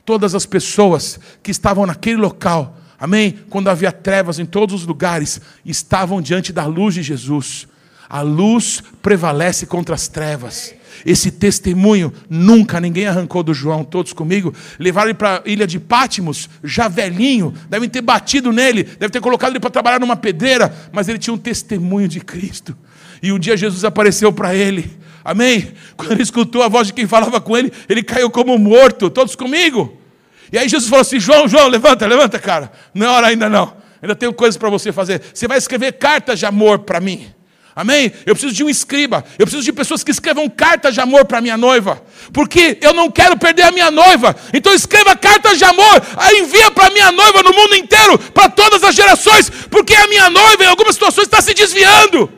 todas 0.05 0.35
as 0.35 0.47
pessoas 0.47 1.19
que 1.43 1.51
estavam 1.51 1.87
naquele 1.87 2.17
local. 2.17 2.77
Amém? 2.99 3.39
Quando 3.51 3.69
havia 3.69 3.93
trevas 3.93 4.39
em 4.39 4.47
todos 4.47 4.75
os 4.75 4.87
lugares, 4.87 5.41
estavam 5.65 6.21
diante 6.23 6.53
da 6.53 6.65
luz 6.65 6.95
de 6.95 7.03
Jesus. 7.03 7.69
A 8.09 8.23
luz 8.23 8.83
prevalece 9.03 9.67
contra 9.67 9.95
as 9.95 10.09
trevas. 10.09 10.75
Esse 11.05 11.31
testemunho 11.31 12.13
nunca 12.31 12.81
ninguém 12.81 13.07
arrancou 13.07 13.43
do 13.43 13.53
João, 13.53 13.85
todos 13.85 14.13
comigo. 14.13 14.55
Levaram 14.79 15.09
ele 15.09 15.19
para 15.19 15.43
a 15.45 15.49
ilha 15.49 15.67
de 15.67 15.79
Pátimos, 15.79 16.49
já 16.65 16.89
velhinho, 16.89 17.53
devem 17.69 17.89
ter 17.89 18.01
batido 18.01 18.53
nele, 18.53 18.85
devem 18.85 19.11
ter 19.11 19.21
colocado 19.21 19.53
ele 19.53 19.61
para 19.61 19.71
trabalhar 19.71 20.01
numa 20.01 20.17
pedreira, 20.17 20.75
mas 20.93 21.09
ele 21.09 21.19
tinha 21.19 21.35
um 21.35 21.39
testemunho 21.39 22.09
de 22.09 22.21
Cristo. 22.21 22.77
E 23.23 23.33
um 23.33 23.39
dia 23.39 23.57
Jesus 23.57 23.85
apareceu 23.85 24.33
para 24.33 24.55
ele, 24.55 24.91
amém? 25.25 25.73
Quando 25.97 26.13
ele 26.13 26.23
escutou 26.23 26.63
a 26.63 26.69
voz 26.69 26.87
de 26.87 26.93
quem 26.93 27.07
falava 27.07 27.41
com 27.41 27.57
ele, 27.57 27.73
ele 27.89 28.03
caiu 28.03 28.31
como 28.31 28.57
morto, 28.57 29.11
todos 29.11 29.35
comigo. 29.35 30.06
E 30.53 30.59
aí 30.59 30.69
Jesus 30.69 30.89
falou 30.89 31.03
assim: 31.03 31.21
João, 31.21 31.49
João, 31.49 31.69
levanta, 31.69 32.07
levanta, 32.07 32.39
cara. 32.39 32.71
Não 32.95 33.07
é 33.07 33.11
hora 33.11 33.27
ainda 33.29 33.49
não. 33.49 33.77
Ainda 34.03 34.15
tenho 34.15 34.33
coisas 34.33 34.57
para 34.57 34.69
você 34.69 34.93
fazer. 34.93 35.23
Você 35.33 35.49
vai 35.49 35.59
escrever 35.59 35.93
cartas 35.93 36.39
de 36.39 36.47
amor 36.47 36.81
para 36.81 37.01
mim. 37.01 37.33
Amém? 37.75 38.11
Eu 38.25 38.35
preciso 38.35 38.55
de 38.55 38.65
um 38.65 38.71
escriba. 38.71 39.23
Eu 39.39 39.45
preciso 39.45 39.63
de 39.63 39.73
pessoas 39.73 40.03
que 40.03 40.11
escrevam 40.11 40.49
cartas 40.49 40.95
de 40.95 41.01
amor 41.01 41.27
para 41.27 41.43
minha 41.43 41.59
noiva. 41.59 42.03
Porque 42.33 42.79
eu 42.81 42.95
não 42.95 43.11
quero 43.11 43.37
perder 43.37 43.65
a 43.65 43.71
minha 43.71 43.91
noiva. 43.91 44.35
Então 44.55 44.73
escreva 44.73 45.15
cartas 45.15 45.59
de 45.59 45.65
amor. 45.65 46.03
Envia 46.41 46.71
para 46.71 46.89
minha 46.91 47.13
noiva 47.13 47.43
no 47.43 47.53
mundo 47.53 47.75
inteiro, 47.75 48.19
para 48.19 48.49
todas 48.49 48.83
as 48.83 48.95
gerações. 48.95 49.51
Porque 49.71 49.95
a 49.95 50.07
minha 50.09 50.31
noiva, 50.31 50.65
em 50.65 50.69
algumas 50.69 50.95
situações, 50.95 51.27
está 51.27 51.43
se 51.43 51.53
desviando. 51.53 52.33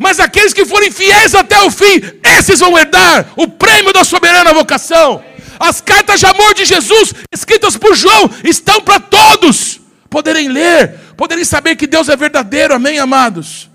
Mas 0.00 0.18
aqueles 0.18 0.52
que 0.52 0.64
forem 0.64 0.90
fiéis 0.90 1.32
até 1.34 1.62
o 1.62 1.70
fim, 1.70 2.02
esses 2.36 2.58
vão 2.58 2.76
herdar 2.76 3.32
o 3.36 3.46
prêmio 3.46 3.92
da 3.92 4.04
soberana 4.04 4.52
vocação. 4.52 5.22
As 5.58 5.80
cartas 5.80 6.20
de 6.20 6.26
amor 6.26 6.54
de 6.54 6.64
Jesus, 6.64 7.14
escritas 7.32 7.76
por 7.76 7.94
João, 7.94 8.30
estão 8.44 8.80
para 8.80 9.00
todos 9.00 9.80
poderem 10.08 10.48
ler, 10.48 10.98
poderem 11.16 11.44
saber 11.44 11.76
que 11.76 11.86
Deus 11.86 12.08
é 12.08 12.16
verdadeiro. 12.16 12.74
Amém, 12.74 12.98
amados? 12.98 13.70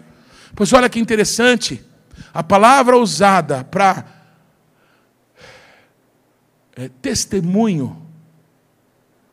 Pois 0.56 0.74
olha 0.74 0.90
que 0.90 1.00
interessante, 1.00 1.84
a 2.34 2.44
palavra 2.44 2.98
usada 2.98 3.64
para 3.64 4.06
é, 6.76 6.90
testemunho, 7.02 8.06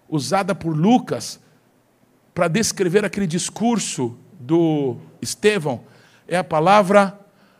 usada 0.09 0.55
por 0.55 0.77
Lucas 0.77 1.41
para 2.35 2.49
descrever 2.49 3.05
aquele 3.05 3.27
discurso 3.27 4.17
do 4.39 4.97
Estevão, 5.21 5.85
é 6.27 6.37
a 6.37 6.45
palavra 6.45 7.19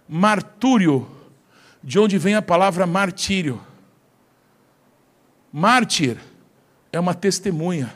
martúrio, 0.09 1.09
de 1.83 1.99
onde 1.99 2.17
vem 2.19 2.35
a 2.35 2.43
palavra 2.43 2.87
martírio. 2.87 3.61
Mártir 5.53 6.19
é 6.93 6.99
uma 6.99 7.15
testemunha. 7.15 7.93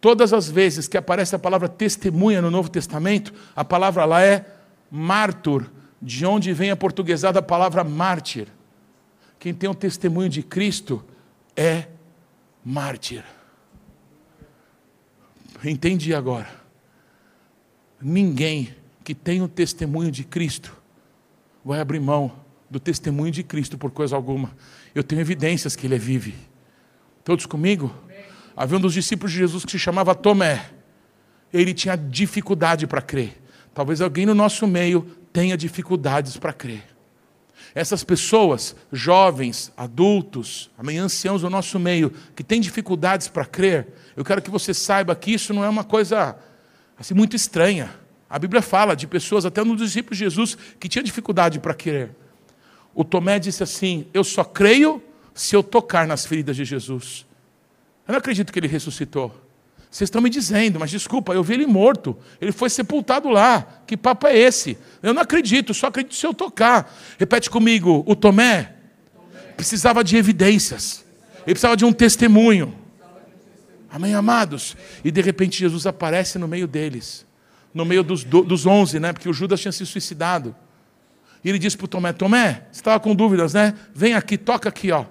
Todas 0.00 0.32
as 0.32 0.50
vezes 0.50 0.88
que 0.88 0.96
aparece 0.96 1.34
a 1.34 1.38
palavra 1.38 1.68
testemunha 1.68 2.42
no 2.42 2.50
Novo 2.50 2.68
Testamento, 2.68 3.32
a 3.54 3.64
palavra 3.64 4.04
lá 4.04 4.22
é 4.22 4.44
mártur, 4.90 5.70
de 6.00 6.26
onde 6.26 6.52
vem 6.52 6.70
a 6.70 6.76
portuguesada 6.76 7.38
a 7.38 7.42
palavra 7.42 7.84
mártir. 7.84 8.48
Quem 9.38 9.54
tem 9.54 9.70
o 9.70 9.74
testemunho 9.74 10.28
de 10.28 10.42
Cristo 10.42 11.04
é 11.56 11.86
mártir. 12.64 13.24
Entendi 15.64 16.12
agora. 16.12 16.50
Ninguém 18.00 18.74
que 19.04 19.14
tem 19.14 19.40
o 19.42 19.48
testemunho 19.48 20.10
de 20.10 20.24
Cristo 20.24 20.76
vai 21.64 21.80
abrir 21.80 22.00
mão 22.00 22.32
do 22.68 22.80
testemunho 22.80 23.30
de 23.30 23.42
Cristo 23.42 23.78
por 23.78 23.90
coisa 23.90 24.16
alguma. 24.16 24.50
Eu 24.94 25.02
tenho 25.02 25.20
evidências 25.20 25.74
que 25.74 25.86
ele 25.86 25.98
vive. 25.98 26.34
Todos 27.24 27.46
comigo? 27.46 27.94
Havia 28.56 28.78
um 28.78 28.80
dos 28.80 28.94
discípulos 28.94 29.32
de 29.32 29.38
Jesus 29.38 29.64
que 29.64 29.72
se 29.72 29.78
chamava 29.78 30.14
Tomé. 30.14 30.70
Ele 31.52 31.72
tinha 31.72 31.96
dificuldade 31.96 32.86
para 32.86 33.00
crer. 33.00 33.40
Talvez 33.74 34.00
alguém 34.00 34.26
no 34.26 34.34
nosso 34.34 34.66
meio 34.66 35.02
tenha 35.32 35.56
dificuldades 35.56 36.36
para 36.36 36.52
crer. 36.52 36.84
Essas 37.74 38.04
pessoas, 38.04 38.76
jovens, 38.92 39.72
adultos, 39.76 40.70
amanhã 40.76 41.04
anciãos 41.04 41.40
do 41.40 41.48
nosso 41.48 41.78
meio, 41.78 42.12
que 42.36 42.44
têm 42.44 42.60
dificuldades 42.60 43.28
para 43.28 43.46
crer, 43.46 43.88
eu 44.14 44.24
quero 44.24 44.42
que 44.42 44.50
você 44.50 44.74
saiba 44.74 45.14
que 45.14 45.32
isso 45.32 45.54
não 45.54 45.64
é 45.64 45.68
uma 45.68 45.84
coisa 45.84 46.36
assim 46.98 47.14
muito 47.14 47.34
estranha. 47.34 47.90
A 48.28 48.38
Bíblia 48.38 48.60
fala 48.60 48.94
de 48.94 49.06
pessoas, 49.06 49.46
até 49.46 49.64
dos 49.64 49.78
discípulos 49.78 50.18
de 50.18 50.24
Jesus, 50.24 50.56
que 50.78 50.88
tinha 50.88 51.02
dificuldade 51.02 51.60
para 51.60 51.72
crer. 51.72 52.10
O 52.94 53.04
Tomé 53.04 53.38
disse 53.38 53.62
assim: 53.62 54.06
Eu 54.12 54.24
só 54.24 54.44
creio 54.44 55.02
se 55.34 55.56
eu 55.56 55.62
tocar 55.62 56.06
nas 56.06 56.26
feridas 56.26 56.56
de 56.56 56.64
Jesus. 56.64 57.26
Eu 58.06 58.12
não 58.12 58.18
acredito 58.18 58.52
que 58.52 58.58
ele 58.58 58.68
ressuscitou. 58.68 59.34
Vocês 59.90 60.06
estão 60.06 60.22
me 60.22 60.30
dizendo, 60.30 60.80
mas 60.80 60.90
desculpa, 60.90 61.34
eu 61.34 61.42
vi 61.42 61.52
ele 61.52 61.66
morto. 61.66 62.16
Ele 62.40 62.50
foi 62.50 62.70
sepultado 62.70 63.28
lá. 63.28 63.82
Que 63.86 63.94
papo 63.94 64.26
é 64.26 64.36
esse? 64.36 64.78
Eu 65.02 65.12
não 65.12 65.20
acredito, 65.20 65.74
só 65.74 65.88
acredito 65.88 66.14
se 66.14 66.26
eu 66.26 66.32
tocar. 66.32 66.90
Repete 67.18 67.50
comigo: 67.50 68.02
o 68.06 68.16
Tomé 68.16 68.74
precisava 69.56 70.02
de 70.02 70.16
evidências. 70.16 71.04
Ele 71.44 71.54
precisava 71.54 71.76
de 71.76 71.84
um 71.84 71.92
testemunho. 71.92 72.74
Amém, 73.90 74.14
amados? 74.14 74.74
E 75.04 75.10
de 75.10 75.20
repente 75.20 75.58
Jesus 75.58 75.86
aparece 75.86 76.38
no 76.38 76.48
meio 76.48 76.66
deles. 76.66 77.26
No 77.74 77.84
meio 77.84 78.02
dos, 78.02 78.66
onze, 78.66 78.98
né? 78.98 79.12
Porque 79.12 79.28
o 79.28 79.32
Judas 79.32 79.60
tinha 79.60 79.72
se 79.72 79.84
suicidado. 79.84 80.56
E 81.44 81.48
ele 81.48 81.58
disse 81.58 81.76
para 81.76 81.84
o 81.84 81.88
Tomé: 81.88 82.12
Tomé, 82.12 82.62
você 82.70 82.80
estava 82.80 83.00
com 83.00 83.14
dúvidas, 83.14 83.54
né? 83.54 83.74
Vem 83.94 84.14
aqui, 84.14 84.36
toca 84.38 84.68
aqui, 84.68 84.92
ó. 84.92 85.04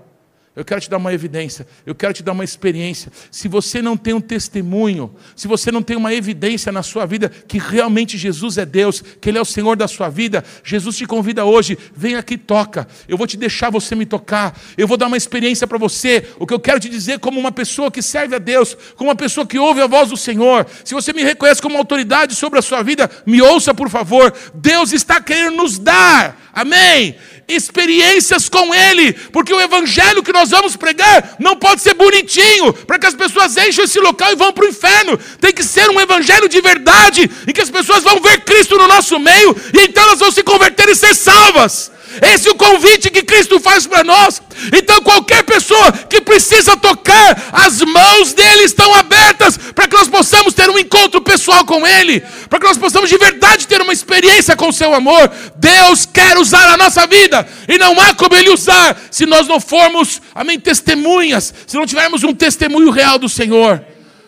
Eu 0.53 0.65
quero 0.65 0.81
te 0.81 0.89
dar 0.89 0.97
uma 0.97 1.13
evidência, 1.13 1.65
eu 1.85 1.95
quero 1.95 2.13
te 2.13 2.21
dar 2.21 2.33
uma 2.33 2.43
experiência. 2.43 3.09
Se 3.31 3.47
você 3.47 3.81
não 3.81 3.95
tem 3.95 4.13
um 4.13 4.19
testemunho, 4.19 5.15
se 5.33 5.47
você 5.47 5.71
não 5.71 5.81
tem 5.81 5.95
uma 5.95 6.13
evidência 6.13 6.73
na 6.73 6.83
sua 6.83 7.05
vida 7.05 7.29
que 7.29 7.57
realmente 7.57 8.17
Jesus 8.17 8.57
é 8.57 8.65
Deus, 8.65 9.01
que 9.21 9.29
Ele 9.29 9.37
é 9.37 9.41
o 9.41 9.45
Senhor 9.45 9.77
da 9.77 9.87
sua 9.87 10.09
vida, 10.09 10.43
Jesus 10.61 10.97
te 10.97 11.05
convida 11.05 11.45
hoje, 11.45 11.77
vem 11.95 12.15
aqui, 12.15 12.37
toca. 12.37 12.85
Eu 13.07 13.17
vou 13.17 13.25
te 13.25 13.37
deixar 13.37 13.69
você 13.69 13.95
me 13.95 14.05
tocar, 14.05 14.59
eu 14.77 14.85
vou 14.89 14.97
dar 14.97 15.07
uma 15.07 15.15
experiência 15.15 15.65
para 15.65 15.77
você. 15.77 16.27
O 16.37 16.45
que 16.45 16.53
eu 16.53 16.59
quero 16.59 16.81
te 16.81 16.89
dizer, 16.89 17.19
como 17.19 17.39
uma 17.39 17.53
pessoa 17.53 17.89
que 17.89 18.01
serve 18.01 18.35
a 18.35 18.39
Deus, 18.39 18.75
como 18.97 19.09
uma 19.09 19.15
pessoa 19.15 19.47
que 19.47 19.57
ouve 19.57 19.79
a 19.79 19.87
voz 19.87 20.09
do 20.09 20.17
Senhor, 20.17 20.67
se 20.83 20.93
você 20.93 21.13
me 21.13 21.23
reconhece 21.23 21.61
como 21.61 21.77
autoridade 21.77 22.35
sobre 22.35 22.59
a 22.59 22.61
sua 22.61 22.83
vida, 22.83 23.09
me 23.25 23.41
ouça 23.41 23.73
por 23.73 23.89
favor. 23.89 24.33
Deus 24.53 24.91
está 24.91 25.21
querendo 25.21 25.55
nos 25.55 25.79
dar, 25.79 26.49
amém? 26.51 27.15
Experiências 27.55 28.49
com 28.49 28.73
Ele, 28.73 29.13
porque 29.31 29.53
o 29.53 29.61
evangelho 29.61 30.23
que 30.23 30.33
nós 30.33 30.49
vamos 30.49 30.75
pregar 30.75 31.35
não 31.39 31.55
pode 31.55 31.81
ser 31.81 31.93
bonitinho, 31.93 32.73
para 32.73 32.99
que 32.99 33.07
as 33.07 33.15
pessoas 33.15 33.55
enchem 33.57 33.85
esse 33.85 33.99
local 33.99 34.31
e 34.31 34.35
vão 34.35 34.51
para 34.51 34.65
o 34.65 34.69
inferno. 34.69 35.17
Tem 35.39 35.53
que 35.53 35.63
ser 35.63 35.89
um 35.89 35.99
evangelho 35.99 36.47
de 36.47 36.61
verdade, 36.61 37.29
em 37.47 37.51
que 37.51 37.61
as 37.61 37.69
pessoas 37.69 38.03
vão 38.03 38.21
ver 38.21 38.41
Cristo 38.41 38.77
no 38.77 38.87
nosso 38.87 39.19
meio 39.19 39.55
e 39.73 39.85
então 39.85 40.03
elas 40.03 40.19
vão 40.19 40.31
se 40.31 40.43
converter 40.43 40.89
e 40.89 40.95
ser 40.95 41.13
salvas. 41.15 41.91
Esse 42.21 42.49
é 42.49 42.51
o 42.51 42.55
convite 42.55 43.09
que 43.09 43.23
Cristo 43.23 43.59
faz 43.59 43.87
para 43.87 44.03
nós. 44.03 44.41
Então, 44.75 45.01
qualquer 45.01 45.43
pessoa 45.43 45.91
que 45.91 46.19
precisa 46.21 46.75
tocar, 46.75 47.49
as 47.51 47.81
mãos 47.81 48.33
dele 48.33 48.63
estão 48.63 48.93
abertas 48.95 49.57
para 49.57 49.87
que 49.87 49.95
nós 49.95 50.07
possamos 50.07 50.53
ter 50.53 50.69
um 50.69 50.77
encontro 50.77 51.21
pessoal 51.21 51.63
com 51.63 51.85
Ele, 51.87 52.21
para 52.49 52.59
que 52.59 52.65
nós 52.65 52.77
possamos 52.77 53.09
de 53.09 53.17
verdade 53.17 53.67
ter 53.67 53.81
uma 53.81 53.93
experiência 53.93 54.55
com 54.55 54.69
o 54.69 54.73
Seu 54.73 54.93
amor. 54.93 55.31
Deus 55.55 56.05
quer 56.05 56.37
usar 56.37 56.67
a 56.69 56.77
nossa 56.77 57.05
vida 57.07 57.47
e 57.67 57.77
não 57.77 57.99
há 57.99 58.13
como 58.13 58.35
Ele 58.35 58.49
usar 58.49 58.99
se 59.09 59.25
nós 59.25 59.47
não 59.47 59.59
formos, 59.59 60.21
amém, 60.33 60.59
testemunhas, 60.59 61.53
se 61.67 61.77
não 61.77 61.85
tivermos 61.85 62.23
um 62.23 62.33
testemunho 62.33 62.89
real 62.89 63.17
do 63.17 63.29
Senhor. 63.29 63.83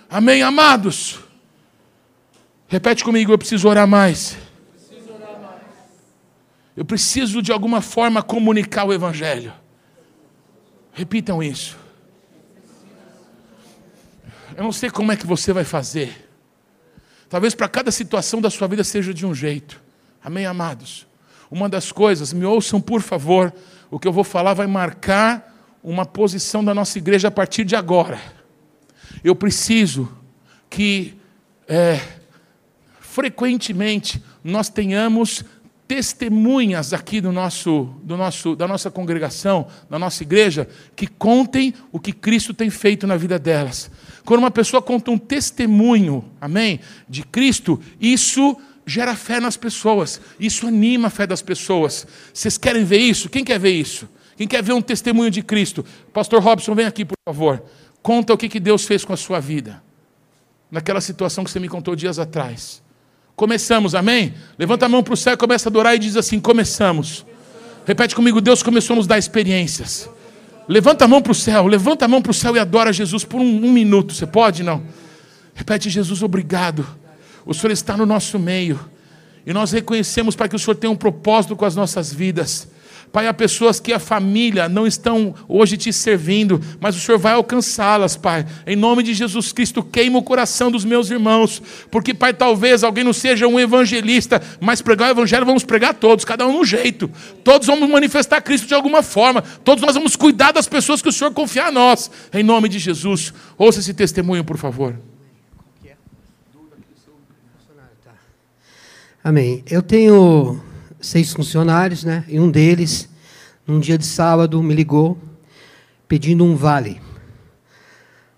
Amém, 0.09 0.43
amados? 0.43 1.19
Repete 2.67 3.03
comigo, 3.03 3.31
eu 3.31 3.37
preciso 3.37 3.67
orar 3.67 3.87
mais. 3.87 4.42
Eu 6.75 6.83
preciso 6.83 7.41
de 7.41 7.51
alguma 7.51 7.81
forma 7.81 8.23
comunicar 8.23 8.85
o 8.85 8.93
Evangelho. 8.93 9.53
Repitam 10.91 11.41
isso. 11.41 11.77
Eu 14.55 14.63
não 14.63 14.71
sei 14.71 14.89
como 14.89 15.11
é 15.11 15.15
que 15.15 15.25
você 15.25 15.53
vai 15.53 15.63
fazer. 15.63 16.29
Talvez 17.29 17.55
para 17.55 17.67
cada 17.67 17.91
situação 17.91 18.39
da 18.39 18.49
sua 18.49 18.67
vida 18.67 18.83
seja 18.83 19.13
de 19.13 19.25
um 19.25 19.33
jeito. 19.33 19.81
Amém, 20.23 20.45
amados? 20.45 21.07
Uma 21.49 21.67
das 21.67 21.91
coisas, 21.91 22.33
me 22.33 22.45
ouçam 22.45 22.79
por 22.79 23.01
favor, 23.01 23.53
o 23.89 23.99
que 23.99 24.07
eu 24.07 24.13
vou 24.13 24.23
falar 24.23 24.53
vai 24.53 24.67
marcar 24.67 25.51
uma 25.83 26.05
posição 26.05 26.63
da 26.63 26.73
nossa 26.73 26.97
igreja 26.97 27.27
a 27.27 27.31
partir 27.31 27.65
de 27.65 27.75
agora. 27.75 28.19
Eu 29.23 29.35
preciso 29.35 30.11
que 30.69 31.15
é, 31.67 31.99
frequentemente 32.99 34.23
nós 34.43 34.69
tenhamos 34.69 35.43
testemunhas 35.87 36.93
aqui 36.93 37.19
do 37.19 37.31
nosso, 37.31 37.89
do 38.03 38.15
nosso, 38.17 38.55
da 38.55 38.67
nossa 38.67 38.89
congregação, 38.89 39.67
da 39.89 39.99
nossa 39.99 40.23
igreja, 40.23 40.67
que 40.95 41.07
contem 41.07 41.73
o 41.91 41.99
que 41.99 42.11
Cristo 42.11 42.53
tem 42.53 42.69
feito 42.69 43.05
na 43.05 43.17
vida 43.17 43.37
delas. 43.37 43.91
Quando 44.25 44.39
uma 44.39 44.51
pessoa 44.51 44.81
conta 44.81 45.11
um 45.11 45.17
testemunho, 45.17 46.23
amém, 46.39 46.79
de 47.07 47.23
Cristo, 47.23 47.79
isso 47.99 48.57
gera 48.85 49.15
fé 49.15 49.39
nas 49.39 49.57
pessoas, 49.57 50.19
isso 50.39 50.67
anima 50.67 51.07
a 51.07 51.11
fé 51.11 51.27
das 51.27 51.41
pessoas. 51.41 52.07
Vocês 52.33 52.57
querem 52.57 52.83
ver 52.83 52.99
isso? 52.99 53.29
Quem 53.29 53.43
quer 53.43 53.59
ver 53.59 53.71
isso? 53.71 54.07
Quem 54.35 54.47
quer 54.47 54.63
ver 54.63 54.73
um 54.73 54.81
testemunho 54.81 55.29
de 55.29 55.41
Cristo? 55.41 55.85
Pastor 56.11 56.41
Robson, 56.41 56.73
vem 56.73 56.85
aqui, 56.85 57.05
por 57.05 57.17
favor. 57.27 57.63
Conta 58.01 58.33
o 58.33 58.37
que 58.37 58.59
Deus 58.59 58.85
fez 58.85 59.05
com 59.05 59.13
a 59.13 59.17
sua 59.17 59.39
vida. 59.39 59.81
Naquela 60.69 60.99
situação 60.99 61.43
que 61.43 61.51
você 61.51 61.59
me 61.59 61.69
contou 61.69 61.95
dias 61.95 62.19
atrás. 62.19 62.82
Começamos, 63.35 63.95
amém? 63.95 64.33
Levanta 64.57 64.85
a 64.85 64.89
mão 64.89 65.01
para 65.01 65.13
o 65.13 65.17
céu, 65.17 65.37
começa 65.37 65.67
a 65.67 65.71
adorar 65.71 65.95
e 65.95 65.99
diz 65.99 66.15
assim: 66.15 66.39
começamos. 66.39 67.25
Repete 67.85 68.15
comigo, 68.15 68.39
Deus 68.39 68.63
começou 68.63 68.93
a 68.93 68.97
nos 68.97 69.07
dar 69.07 69.17
experiências. 69.17 70.09
Levanta 70.67 71.05
a 71.05 71.07
mão 71.07 71.21
para 71.21 71.31
o 71.31 71.35
céu, 71.35 71.67
levanta 71.67 72.05
a 72.05 72.07
mão 72.07 72.21
para 72.21 72.31
o 72.31 72.33
céu 72.33 72.55
e 72.55 72.59
adora 72.59 72.93
Jesus 72.93 73.25
por 73.25 73.41
um, 73.41 73.65
um 73.65 73.71
minuto. 73.71 74.13
Você 74.13 74.25
pode? 74.25 74.63
Não. 74.63 74.83
Repete, 75.53 75.89
Jesus, 75.89 76.23
obrigado. 76.23 76.85
O 77.45 77.53
Senhor 77.53 77.71
está 77.71 77.97
no 77.97 78.05
nosso 78.05 78.39
meio. 78.39 78.79
E 79.45 79.51
nós 79.51 79.71
reconhecemos, 79.71 80.35
Pai, 80.35 80.47
que 80.47 80.55
o 80.55 80.59
Senhor 80.59 80.75
tem 80.75 80.89
um 80.89 80.95
propósito 80.95 81.55
com 81.55 81.65
as 81.65 81.75
nossas 81.75 82.13
vidas. 82.13 82.69
Pai, 83.13 83.27
há 83.27 83.33
pessoas 83.33 83.79
que 83.79 83.93
a 83.93 83.99
família 83.99 84.67
não 84.67 84.87
estão 84.87 85.35
hoje 85.47 85.77
te 85.77 85.93
servindo, 85.93 86.59
mas 86.79 86.95
o 86.95 86.99
Senhor 86.99 87.19
vai 87.19 87.33
alcançá-las, 87.33 88.17
Pai. 88.17 88.43
Em 88.65 88.75
nome 88.75 89.03
de 89.03 89.13
Jesus 89.13 89.51
Cristo, 89.51 89.83
queima 89.83 90.17
o 90.17 90.23
coração 90.23 90.71
dos 90.71 90.83
meus 90.83 91.11
irmãos, 91.11 91.61
porque, 91.91 92.11
Pai, 92.11 92.33
talvez 92.33 92.83
alguém 92.83 93.03
não 93.03 93.13
seja 93.13 93.47
um 93.47 93.59
evangelista, 93.59 94.41
mas 94.59 94.81
pregar 94.81 95.09
o 95.09 95.11
evangelho 95.11 95.45
vamos 95.45 95.63
pregar 95.63 95.93
todos, 95.93 96.25
cada 96.25 96.47
um 96.47 96.57
no 96.57 96.65
jeito. 96.65 97.07
Todos 97.43 97.67
vamos 97.67 97.87
manifestar 97.87 98.41
Cristo 98.41 98.65
de 98.65 98.73
alguma 98.73 99.03
forma. 99.03 99.43
Todos 99.63 99.83
nós 99.83 99.93
vamos 99.93 100.15
cuidar 100.15 100.51
das 100.51 100.67
pessoas 100.67 100.99
que 100.99 101.09
o 101.09 101.13
Senhor 101.13 101.31
confiar 101.35 101.67
a 101.67 101.71
nós. 101.71 102.09
Em 102.33 102.41
nome 102.41 102.67
de 102.67 102.79
Jesus, 102.79 103.31
ouça 103.55 103.79
esse 103.79 103.93
testemunho, 103.93 104.43
por 104.43 104.57
favor. 104.57 104.97
Amém. 109.23 109.63
Eu 109.69 109.83
tenho 109.83 110.72
seis 111.03 111.33
funcionários, 111.33 112.03
né? 112.03 112.23
E 112.27 112.39
um 112.39 112.49
deles, 112.49 113.09
num 113.67 113.79
dia 113.79 113.97
de 113.97 114.05
sábado, 114.05 114.61
me 114.63 114.73
ligou 114.73 115.17
pedindo 116.07 116.43
um 116.43 116.55
vale. 116.55 117.01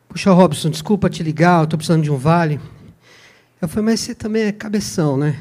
Puxa, 0.10 0.32
Robson, 0.32 0.70
desculpa 0.70 1.10
te 1.10 1.22
ligar, 1.22 1.60
eu 1.60 1.64
estou 1.66 1.78
precisando 1.78 2.04
de 2.04 2.12
um 2.12 2.18
vale. 2.18 2.60
Eu 3.62 3.68
falei, 3.68 3.86
mas 3.86 4.00
você 4.00 4.16
também 4.16 4.44
é 4.44 4.52
cabeção, 4.52 5.18
né? 5.18 5.38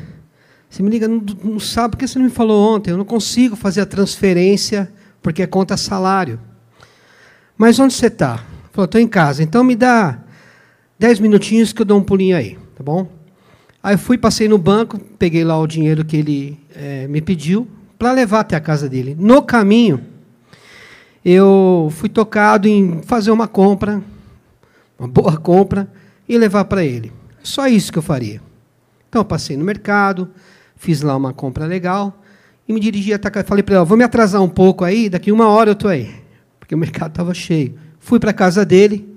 Você 0.69 0.83
me 0.83 0.91
liga 0.91 1.07
no, 1.07 1.21
no 1.21 1.61
sábado, 1.61 1.93
por 1.93 1.99
que 1.99 2.09
você 2.09 2.19
não 2.19 2.27
me 2.27 2.33
falou 2.33 2.75
ontem? 2.75 2.91
Eu 2.91 2.97
não 2.97 3.05
consigo 3.05 3.55
fazer 3.55 3.81
a 3.81 3.87
transferência 3.87 4.93
porque 5.23 5.43
é 5.43 5.47
conta 5.47 5.77
salário. 5.77 6.41
Mas 7.57 7.79
onde 7.79 7.95
você 7.95 8.09
está? 8.09 8.45
Falou, 8.73 8.87
estou 8.87 9.01
em 9.01 9.07
casa. 9.07 9.43
Então 9.43 9.63
me 9.63 9.77
dá 9.77 10.19
dez 10.99 11.21
minutinhos 11.21 11.73
que 11.73 11.81
eu 11.81 11.87
dou 11.87 11.99
um 11.99 12.03
pulinho 12.03 12.37
aí, 12.37 12.59
tá 12.75 12.83
bom? 12.83 13.09
Aí 13.85 13.99
fui, 13.99 14.17
passei 14.17 14.49
no 14.49 14.57
banco, 14.57 14.99
peguei 15.19 15.45
lá 15.45 15.61
o 15.61 15.67
dinheiro 15.67 16.07
que 16.07 16.17
ele 16.17 16.59
é, 16.75 17.07
me 17.07 17.21
pediu 17.21 17.69
para 17.99 18.13
levar 18.13 18.41
até 18.41 18.57
a 18.57 18.61
casa 18.61 18.89
dele. 18.89 19.15
No 19.19 19.43
caminho, 19.43 20.01
eu 21.23 21.93
fui 21.95 22.09
tocado 22.09 22.67
em 22.67 23.03
fazer 23.03 23.31
uma 23.31 23.47
compra, 23.47 24.03
uma 24.99 25.07
boa 25.07 25.37
compra, 25.39 25.87
e 26.27 26.39
levar 26.39 26.65
para 26.65 26.83
ele. 26.83 27.13
Só 27.43 27.69
isso 27.69 27.93
que 27.93 27.99
eu 27.99 28.03
faria. 28.03 28.41
Então 29.07 29.21
eu 29.21 29.25
passei 29.27 29.55
no 29.55 29.65
mercado, 29.67 30.31
fiz 30.77 31.03
lá 31.03 31.15
uma 31.15 31.35
compra 31.35 31.67
legal 31.67 32.23
e 32.67 32.73
me 32.73 32.81
dirigi 32.81 33.13
até 33.13 33.29
casa. 33.29 33.47
Falei 33.47 33.63
para 33.63 33.77
ele: 33.77 33.85
vou 33.85 33.99
me 33.99 34.05
atrasar 34.05 34.41
um 34.41 34.49
pouco 34.49 34.83
aí, 34.83 35.11
daqui 35.11 35.31
uma 35.31 35.49
hora 35.49 35.69
eu 35.69 35.75
estou 35.75 35.91
aí, 35.91 36.11
porque 36.59 36.75
o 36.75 36.79
mercado 36.79 37.11
estava 37.11 37.35
cheio. 37.35 37.75
Fui 38.01 38.19
para 38.19 38.31
a 38.31 38.35
casa 38.35 38.65
dele, 38.65 39.15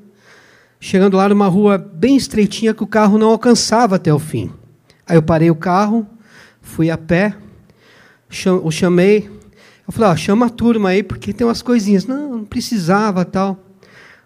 chegando 0.77 1.15
lá 1.15 1.29
numa 1.29 1.47
rua 1.47 1.77
bem 1.77 2.17
estreitinha 2.17 2.73
que 2.73 2.83
o 2.83 2.87
carro 2.87 3.17
não 3.17 3.29
alcançava 3.29 3.95
até 3.95 4.13
o 4.13 4.19
fim. 4.19 4.51
Aí 5.07 5.15
eu 5.15 5.21
parei 5.21 5.49
o 5.49 5.55
carro, 5.55 6.05
fui 6.61 6.89
a 6.89 6.97
pé, 6.97 7.35
o 8.63 8.71
chamei. 8.71 9.29
Eu 9.87 9.93
falei, 9.93 10.09
ó, 10.09 10.15
chama 10.15 10.47
a 10.47 10.49
turma 10.49 10.89
aí, 10.89 11.01
porque 11.01 11.31
tem 11.31 11.47
umas 11.47 11.61
coisinhas. 11.61 12.05
Não, 12.05 12.37
não 12.37 12.45
precisava 12.45 13.23
tal. 13.23 13.57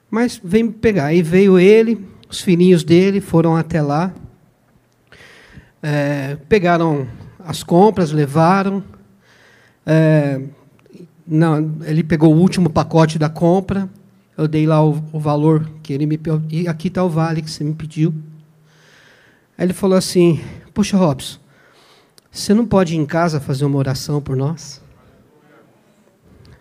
Mas 0.10 0.42
vem 0.44 0.64
me 0.64 0.72
pegar. 0.72 1.06
Aí 1.06 1.22
veio 1.22 1.60
ele, 1.60 2.04
os 2.28 2.42
filhinhos 2.42 2.84
dele 2.84 3.22
foram 3.22 3.56
até 3.56 3.82
lá. 3.82 4.12
É, 5.84 6.38
pegaram 6.50 7.08
as 7.40 7.62
compras, 7.62 8.12
levaram. 8.12 8.84
É, 9.86 10.42
não, 11.28 11.76
ele 11.86 12.04
pegou 12.04 12.34
o 12.34 12.38
último 12.40 12.70
pacote 12.70 13.20
da 13.20 13.30
compra. 13.30 13.88
Eu 14.38 14.48
dei 14.48 14.66
lá 14.66 14.84
o, 14.84 15.04
o 15.12 15.20
valor 15.20 15.70
que 15.84 15.94
ele 15.94 16.08
me 16.08 16.18
pediu. 16.18 16.42
E 16.50 16.68
aqui 16.68 16.88
está 16.88 17.04
o 17.04 17.10
vale 17.10 17.42
que 17.42 17.52
você 17.52 17.64
me 17.64 17.74
pediu. 17.74 18.14
Aí 19.58 19.66
ele 19.66 19.74
falou 19.74 19.98
assim: 19.98 20.42
Poxa, 20.74 20.98
Robson, 20.98 21.40
você 22.32 22.54
não 22.54 22.66
pode 22.66 22.96
ir 22.96 22.98
em 22.98 23.06
casa 23.06 23.40
fazer 23.40 23.66
uma 23.66 23.78
oração 23.78 24.22
por 24.22 24.38
nós? 24.38 24.82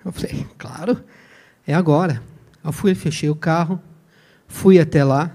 Eu 0.05 0.13
falei: 0.13 0.47
Claro, 0.59 1.03
é 1.67 1.75
agora. 1.75 2.23
Eu 2.65 2.73
fui, 2.73 2.95
fechei 2.95 3.31
o 3.31 3.35
carro, 3.35 3.81
fui 4.47 4.79
até 4.79 5.05
lá. 5.05 5.35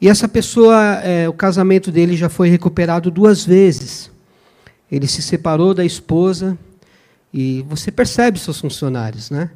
E 0.00 0.08
essa 0.08 0.26
pessoa, 0.26 0.76
é, 1.04 1.28
o 1.28 1.32
casamento 1.32 1.92
dele 1.92 2.16
já 2.16 2.28
foi 2.28 2.48
recuperado 2.48 3.10
duas 3.10 3.44
vezes. 3.44 4.10
Ele 4.90 5.06
se 5.06 5.22
separou 5.22 5.72
da 5.72 5.84
esposa 5.84 6.58
e 7.32 7.64
você 7.68 7.92
percebe 7.92 8.38
seus 8.38 8.60
funcionários, 8.60 9.30
né? 9.30 9.50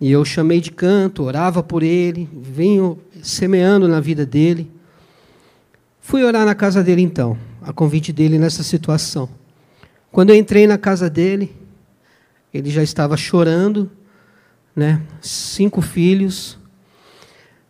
E 0.00 0.10
eu 0.10 0.24
chamei 0.24 0.60
de 0.60 0.72
canto, 0.72 1.22
orava 1.22 1.62
por 1.62 1.82
ele, 1.82 2.28
venho 2.32 2.98
semeando 3.22 3.86
na 3.86 4.00
vida 4.00 4.26
dele. 4.26 4.70
Fui 6.10 6.24
orar 6.24 6.44
na 6.44 6.56
casa 6.56 6.82
dele 6.82 7.02
então, 7.02 7.38
a 7.62 7.72
convite 7.72 8.12
dele 8.12 8.36
nessa 8.36 8.64
situação. 8.64 9.28
Quando 10.10 10.30
eu 10.30 10.36
entrei 10.36 10.66
na 10.66 10.76
casa 10.76 11.08
dele, 11.08 11.54
ele 12.52 12.68
já 12.68 12.82
estava 12.82 13.16
chorando, 13.16 13.88
né? 14.74 15.02
Cinco 15.22 15.80
filhos. 15.80 16.58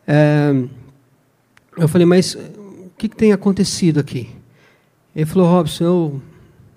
É, 0.07 0.55
eu 1.77 1.87
falei, 1.87 2.07
mas 2.07 2.35
o 2.35 2.91
que, 2.97 3.11
que 3.11 3.15
tem 3.15 3.31
acontecido 3.31 4.01
aqui? 4.01 4.31
Ele 5.15 5.27
falou, 5.27 5.47
Robson, 5.47 5.85
eu, 5.85 6.23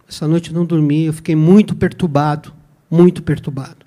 essa 0.06 0.28
noite 0.28 0.54
não 0.54 0.66
dormi, 0.66 1.06
eu 1.06 1.14
fiquei 1.14 1.34
muito 1.34 1.74
perturbado, 1.74 2.54
muito 2.92 3.24
perturbado. 3.24 3.86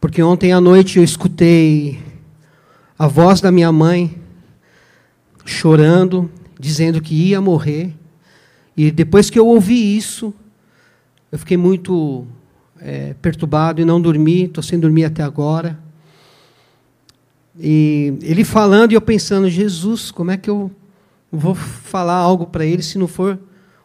Porque 0.00 0.20
ontem 0.20 0.52
à 0.52 0.60
noite 0.60 0.98
eu 0.98 1.04
escutei 1.04 2.02
a 2.98 3.06
voz 3.06 3.40
da 3.40 3.52
minha 3.52 3.70
mãe 3.70 4.20
chorando, 5.44 6.28
dizendo 6.58 7.00
que 7.00 7.14
ia 7.14 7.40
morrer. 7.40 7.94
E 8.76 8.90
depois 8.90 9.30
que 9.30 9.38
eu 9.38 9.46
ouvi 9.46 9.96
isso, 9.96 10.34
eu 11.30 11.38
fiquei 11.38 11.56
muito 11.56 12.26
é, 12.80 13.14
perturbado 13.14 13.80
e 13.80 13.84
não 13.84 14.00
dormi, 14.00 14.44
estou 14.44 14.62
sem 14.62 14.78
dormir 14.78 15.04
até 15.04 15.22
agora. 15.22 15.78
E 17.58 18.14
ele 18.22 18.44
falando 18.44 18.92
e 18.92 18.94
eu 18.94 19.00
pensando, 19.00 19.48
Jesus, 19.48 20.10
como 20.10 20.30
é 20.30 20.36
que 20.36 20.50
eu 20.50 20.70
vou 21.30 21.54
falar 21.54 22.14
algo 22.14 22.46
para 22.46 22.64
ele 22.64 22.82
se 22.82 22.98
não 22.98 23.06
for 23.06 23.38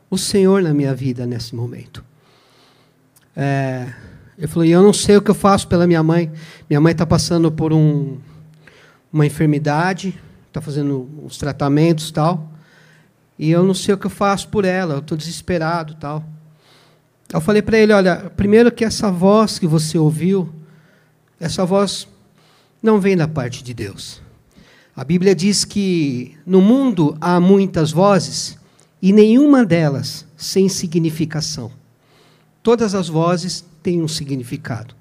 o 0.09 0.17
Senhor 0.17 0.61
na 0.61 0.74
minha 0.74 0.93
vida 0.95 1.26
nesse 1.26 1.55
momento? 1.55 2.03
É, 3.36 3.93
ele 4.38 4.47
falou, 4.47 4.65
e 4.65 4.72
eu 4.72 4.82
não 4.82 4.93
sei 4.93 5.17
o 5.17 5.22
que 5.22 5.30
eu 5.30 5.36
faço 5.36 5.67
pela 5.67 5.86
minha 5.86 6.01
mãe. 6.01 6.32
Minha 6.67 6.82
mãe 6.82 6.91
está 6.91 7.05
passando 7.05 7.51
por 7.51 7.72
um, 7.72 8.17
uma 9.13 9.26
enfermidade, 9.26 10.20
está 10.47 10.61
fazendo 10.61 11.07
uns 11.24 11.38
tratamentos 11.38 12.09
tal 12.09 12.49
e 13.39 13.49
eu 13.49 13.63
não 13.63 13.73
sei 13.73 13.93
o 13.93 13.97
que 13.97 14.05
eu 14.05 14.11
faço 14.11 14.49
por 14.49 14.65
ela, 14.65 14.95
eu 14.95 14.99
estou 14.99 15.17
desesperado 15.17 15.95
tal. 15.95 16.25
Eu 17.31 17.39
falei 17.39 17.61
para 17.61 17.77
ele, 17.77 17.93
olha, 17.93 18.29
primeiro 18.35 18.69
que 18.69 18.83
essa 18.83 19.09
voz 19.09 19.57
que 19.57 19.65
você 19.65 19.97
ouviu, 19.97 20.53
essa 21.39 21.65
voz 21.65 22.05
não 22.83 22.99
vem 22.99 23.15
da 23.15 23.29
parte 23.29 23.63
de 23.63 23.73
Deus. 23.73 24.21
A 24.93 25.05
Bíblia 25.05 25.33
diz 25.33 25.63
que 25.63 26.35
no 26.45 26.59
mundo 26.59 27.17
há 27.21 27.39
muitas 27.39 27.91
vozes 27.91 28.57
e 29.01 29.13
nenhuma 29.13 29.65
delas 29.65 30.25
sem 30.35 30.67
significação. 30.67 31.71
Todas 32.61 32.93
as 32.93 33.07
vozes 33.07 33.63
têm 33.81 34.01
um 34.01 34.07
significado. 34.07 34.93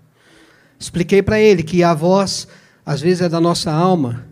Expliquei 0.78 1.22
para 1.22 1.40
ele 1.40 1.64
que 1.64 1.82
a 1.82 1.92
voz, 1.92 2.46
às 2.86 3.00
vezes, 3.00 3.22
é 3.22 3.28
da 3.28 3.40
nossa 3.40 3.72
alma, 3.72 4.24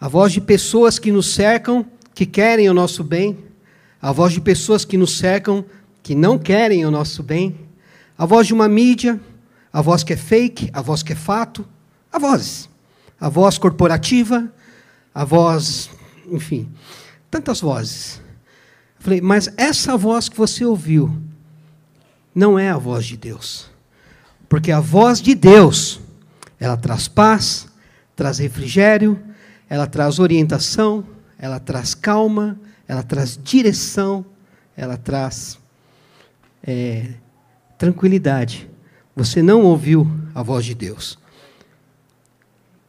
a 0.00 0.08
voz 0.08 0.32
de 0.32 0.40
pessoas 0.40 0.98
que 0.98 1.12
nos 1.12 1.34
cercam 1.34 1.84
que 2.14 2.24
querem 2.24 2.68
o 2.70 2.74
nosso 2.74 3.02
bem, 3.02 3.36
a 4.00 4.12
voz 4.12 4.32
de 4.32 4.40
pessoas 4.40 4.84
que 4.84 4.96
nos 4.96 5.18
cercam, 5.18 5.64
que 6.02 6.14
não 6.14 6.38
querem 6.38 6.86
o 6.86 6.90
nosso 6.90 7.22
bem, 7.22 7.58
a 8.16 8.24
voz 8.24 8.46
de 8.46 8.54
uma 8.54 8.68
mídia, 8.68 9.20
a 9.72 9.82
voz 9.82 10.04
que 10.04 10.12
é 10.12 10.16
fake, 10.16 10.70
a 10.72 10.80
voz 10.80 11.02
que 11.02 11.12
é 11.12 11.16
fato, 11.16 11.66
a 12.12 12.18
voz, 12.18 12.68
a 13.20 13.28
voz 13.28 13.58
corporativa, 13.58 14.52
a 15.12 15.24
voz, 15.24 15.90
enfim, 16.30 16.68
tantas 17.30 17.60
vozes. 17.60 18.20
Falei, 18.98 19.20
mas 19.20 19.52
essa 19.56 19.96
voz 19.96 20.28
que 20.28 20.36
você 20.36 20.64
ouviu 20.64 21.14
não 22.34 22.58
é 22.58 22.70
a 22.70 22.78
voz 22.78 23.04
de 23.04 23.16
Deus. 23.16 23.70
Porque 24.48 24.70
a 24.70 24.80
voz 24.80 25.20
de 25.20 25.34
Deus, 25.34 26.00
ela 26.60 26.76
traz 26.76 27.08
paz, 27.08 27.66
traz 28.14 28.38
refrigério, 28.38 29.20
ela 29.68 29.86
traz 29.86 30.18
orientação, 30.18 31.04
ela 31.44 31.60
traz 31.60 31.94
calma, 31.94 32.58
ela 32.88 33.02
traz 33.02 33.38
direção, 33.44 34.24
ela 34.74 34.96
traz 34.96 35.58
é, 36.66 37.10
tranquilidade. 37.76 38.66
Você 39.14 39.42
não 39.42 39.60
ouviu 39.60 40.10
a 40.34 40.42
voz 40.42 40.64
de 40.64 40.74
Deus. 40.74 41.18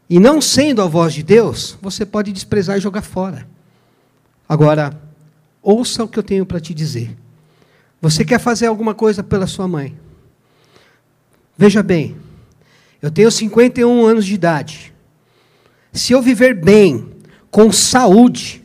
E 0.10 0.22
não 0.22 0.40
sendo 0.40 0.82
a 0.82 0.88
voz 0.88 1.14
de 1.14 1.22
Deus, 1.22 1.78
você 1.82 2.06
pode 2.06 2.32
desprezar 2.32 2.78
e 2.78 2.80
jogar 2.80 3.02
fora. 3.02 3.46
Agora, 4.48 4.98
ouça 5.62 6.06
o 6.06 6.08
que 6.08 6.18
eu 6.18 6.24
tenho 6.24 6.46
para 6.46 6.62
te 6.62 6.74
dizer. 6.74 7.14
Você 8.02 8.24
quer 8.24 8.40
fazer 8.40 8.68
alguma 8.68 8.96
coisa 8.96 9.22
pela 9.22 9.48
sua 9.48 9.68
mãe? 9.68 10.00
Veja 11.58 11.84
bem, 11.84 12.16
eu 13.02 13.12
tenho 13.12 13.30
51 13.30 14.06
anos 14.06 14.26
de 14.26 14.34
idade. 14.34 14.94
Se 15.92 16.14
eu 16.14 16.22
viver 16.22 16.54
bem, 16.54 17.15
com 17.56 17.72
saúde, 17.72 18.62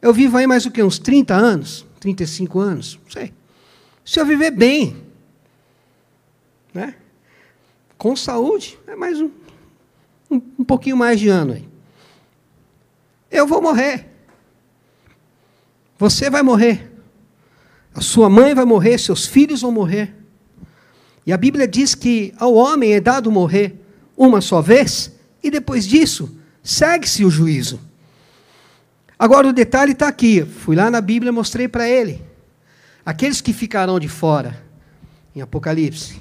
eu 0.00 0.14
vivo 0.14 0.36
aí 0.36 0.46
mais 0.46 0.66
o 0.66 0.70
que? 0.70 0.80
Uns 0.80 1.00
30 1.00 1.34
anos? 1.34 1.84
35 1.98 2.60
anos? 2.60 3.00
Não 3.02 3.10
sei. 3.10 3.34
Se 4.04 4.20
eu 4.20 4.24
viver 4.24 4.52
bem, 4.52 5.02
né? 6.72 6.94
com 7.98 8.14
saúde, 8.14 8.78
é 8.86 8.94
mais 8.94 9.20
um, 9.20 9.32
um, 10.30 10.40
um 10.60 10.64
pouquinho 10.64 10.96
mais 10.96 11.18
de 11.18 11.28
ano 11.28 11.54
aí. 11.54 11.68
Eu 13.32 13.48
vou 13.48 13.60
morrer. 13.60 14.06
Você 15.98 16.30
vai 16.30 16.44
morrer. 16.44 16.88
A 17.92 18.00
sua 18.00 18.30
mãe 18.30 18.54
vai 18.54 18.64
morrer, 18.64 18.96
seus 18.96 19.26
filhos 19.26 19.62
vão 19.62 19.72
morrer. 19.72 20.14
E 21.26 21.32
a 21.32 21.36
Bíblia 21.36 21.66
diz 21.66 21.96
que 21.96 22.32
ao 22.38 22.54
homem 22.54 22.92
é 22.92 23.00
dado 23.00 23.28
morrer 23.28 23.74
uma 24.16 24.40
só 24.40 24.60
vez, 24.60 25.10
e 25.42 25.50
depois 25.50 25.84
disso, 25.84 26.38
segue-se 26.62 27.24
o 27.24 27.30
juízo. 27.30 27.80
Agora 29.18 29.48
o 29.48 29.52
detalhe 29.52 29.92
está 29.92 30.08
aqui. 30.08 30.44
Fui 30.44 30.76
lá 30.76 30.90
na 30.90 31.00
Bíblia 31.00 31.30
e 31.30 31.32
mostrei 31.32 31.68
para 31.68 31.88
ele. 31.88 32.22
Aqueles 33.04 33.40
que 33.40 33.52
ficarão 33.52 33.98
de 33.98 34.08
fora, 34.08 34.62
em 35.34 35.40
Apocalipse, 35.40 36.20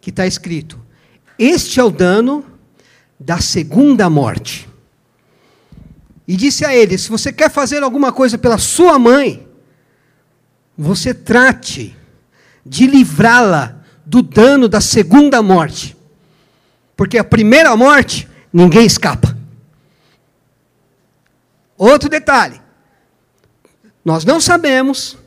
que 0.00 0.10
está 0.10 0.26
escrito: 0.26 0.78
Este 1.38 1.80
é 1.80 1.84
o 1.84 1.90
dano 1.90 2.44
da 3.18 3.38
segunda 3.38 4.08
morte. 4.10 4.68
E 6.26 6.36
disse 6.36 6.64
a 6.64 6.74
ele: 6.74 6.98
Se 6.98 7.08
você 7.08 7.32
quer 7.32 7.50
fazer 7.50 7.82
alguma 7.82 8.12
coisa 8.12 8.36
pela 8.36 8.58
sua 8.58 8.98
mãe, 8.98 9.46
você 10.76 11.14
trate 11.14 11.96
de 12.64 12.86
livrá-la 12.86 13.82
do 14.04 14.22
dano 14.22 14.68
da 14.68 14.80
segunda 14.80 15.42
morte. 15.42 15.96
Porque 16.96 17.18
a 17.18 17.24
primeira 17.24 17.74
morte, 17.76 18.28
ninguém 18.52 18.86
escapa. 18.86 19.31
Outro 21.82 22.08
detalhe: 22.08 22.60
nós 24.04 24.24
não 24.24 24.40
sabemos 24.40 25.18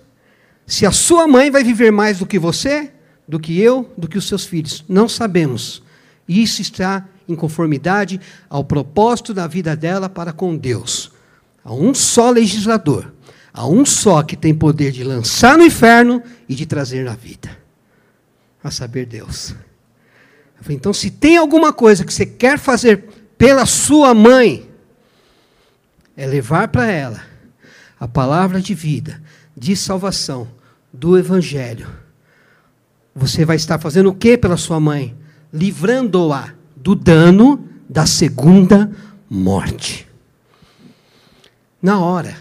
se 0.66 0.86
a 0.86 0.92
sua 0.92 1.28
mãe 1.28 1.52
vai 1.52 1.66
viver 1.66 1.92
mais 1.92 2.20
do 2.20 2.26
que 2.26 2.40
você, 2.40 2.94
do 3.28 3.38
que 3.38 3.60
eu, 3.60 3.94
do 3.98 4.08
que 4.08 4.18
os 4.18 4.26
seus 4.26 4.46
filhos. 4.46 4.86
Não 4.88 5.10
sabemos. 5.10 5.84
Isso 6.26 6.62
está 6.62 7.06
em 7.28 7.36
conformidade 7.36 8.22
ao 8.50 8.64
propósito 8.64 9.34
da 9.34 9.48
vida 9.48 9.76
dela 9.76 10.08
para 10.08 10.32
com 10.32 10.56
Deus. 10.56 11.12
Há 11.62 11.74
um 11.74 11.94
só 11.94 12.30
legislador, 12.30 13.14
há 13.54 13.68
um 13.68 13.86
só 13.86 14.24
que 14.24 14.38
tem 14.38 14.56
poder 14.56 14.94
de 14.94 15.04
lançar 15.04 15.58
no 15.58 15.66
inferno 15.66 16.24
e 16.48 16.56
de 16.56 16.66
trazer 16.66 17.04
na 17.04 17.16
vida. 17.16 17.50
A 18.64 18.72
saber, 18.72 19.06
Deus. 19.06 19.54
então, 20.70 20.94
se 20.94 21.12
tem 21.12 21.36
alguma 21.36 21.74
coisa 21.74 22.06
que 22.06 22.14
você 22.14 22.26
quer 22.26 22.58
fazer 22.58 23.10
pela 23.38 23.66
sua 23.66 24.14
mãe, 24.14 24.74
é 26.16 26.26
levar 26.26 26.68
para 26.70 26.90
ela 26.90 27.22
a 28.00 28.08
palavra 28.08 28.62
de 28.62 28.74
vida, 28.74 29.22
de 29.56 29.76
salvação, 29.76 30.48
do 30.92 31.18
Evangelho. 31.18 31.88
Você 33.14 33.46
vai 33.46 33.56
estar 33.56 33.80
fazendo 33.80 34.10
o 34.10 34.16
que 34.16 34.38
pela 34.38 34.58
sua 34.58 34.80
mãe? 34.80 35.16
Livrando-a 35.52 36.54
do 36.76 36.96
dano 36.96 37.68
da 37.90 38.06
segunda 38.06 38.92
morte. 39.30 40.08
Na 41.82 42.00
hora, 42.00 42.36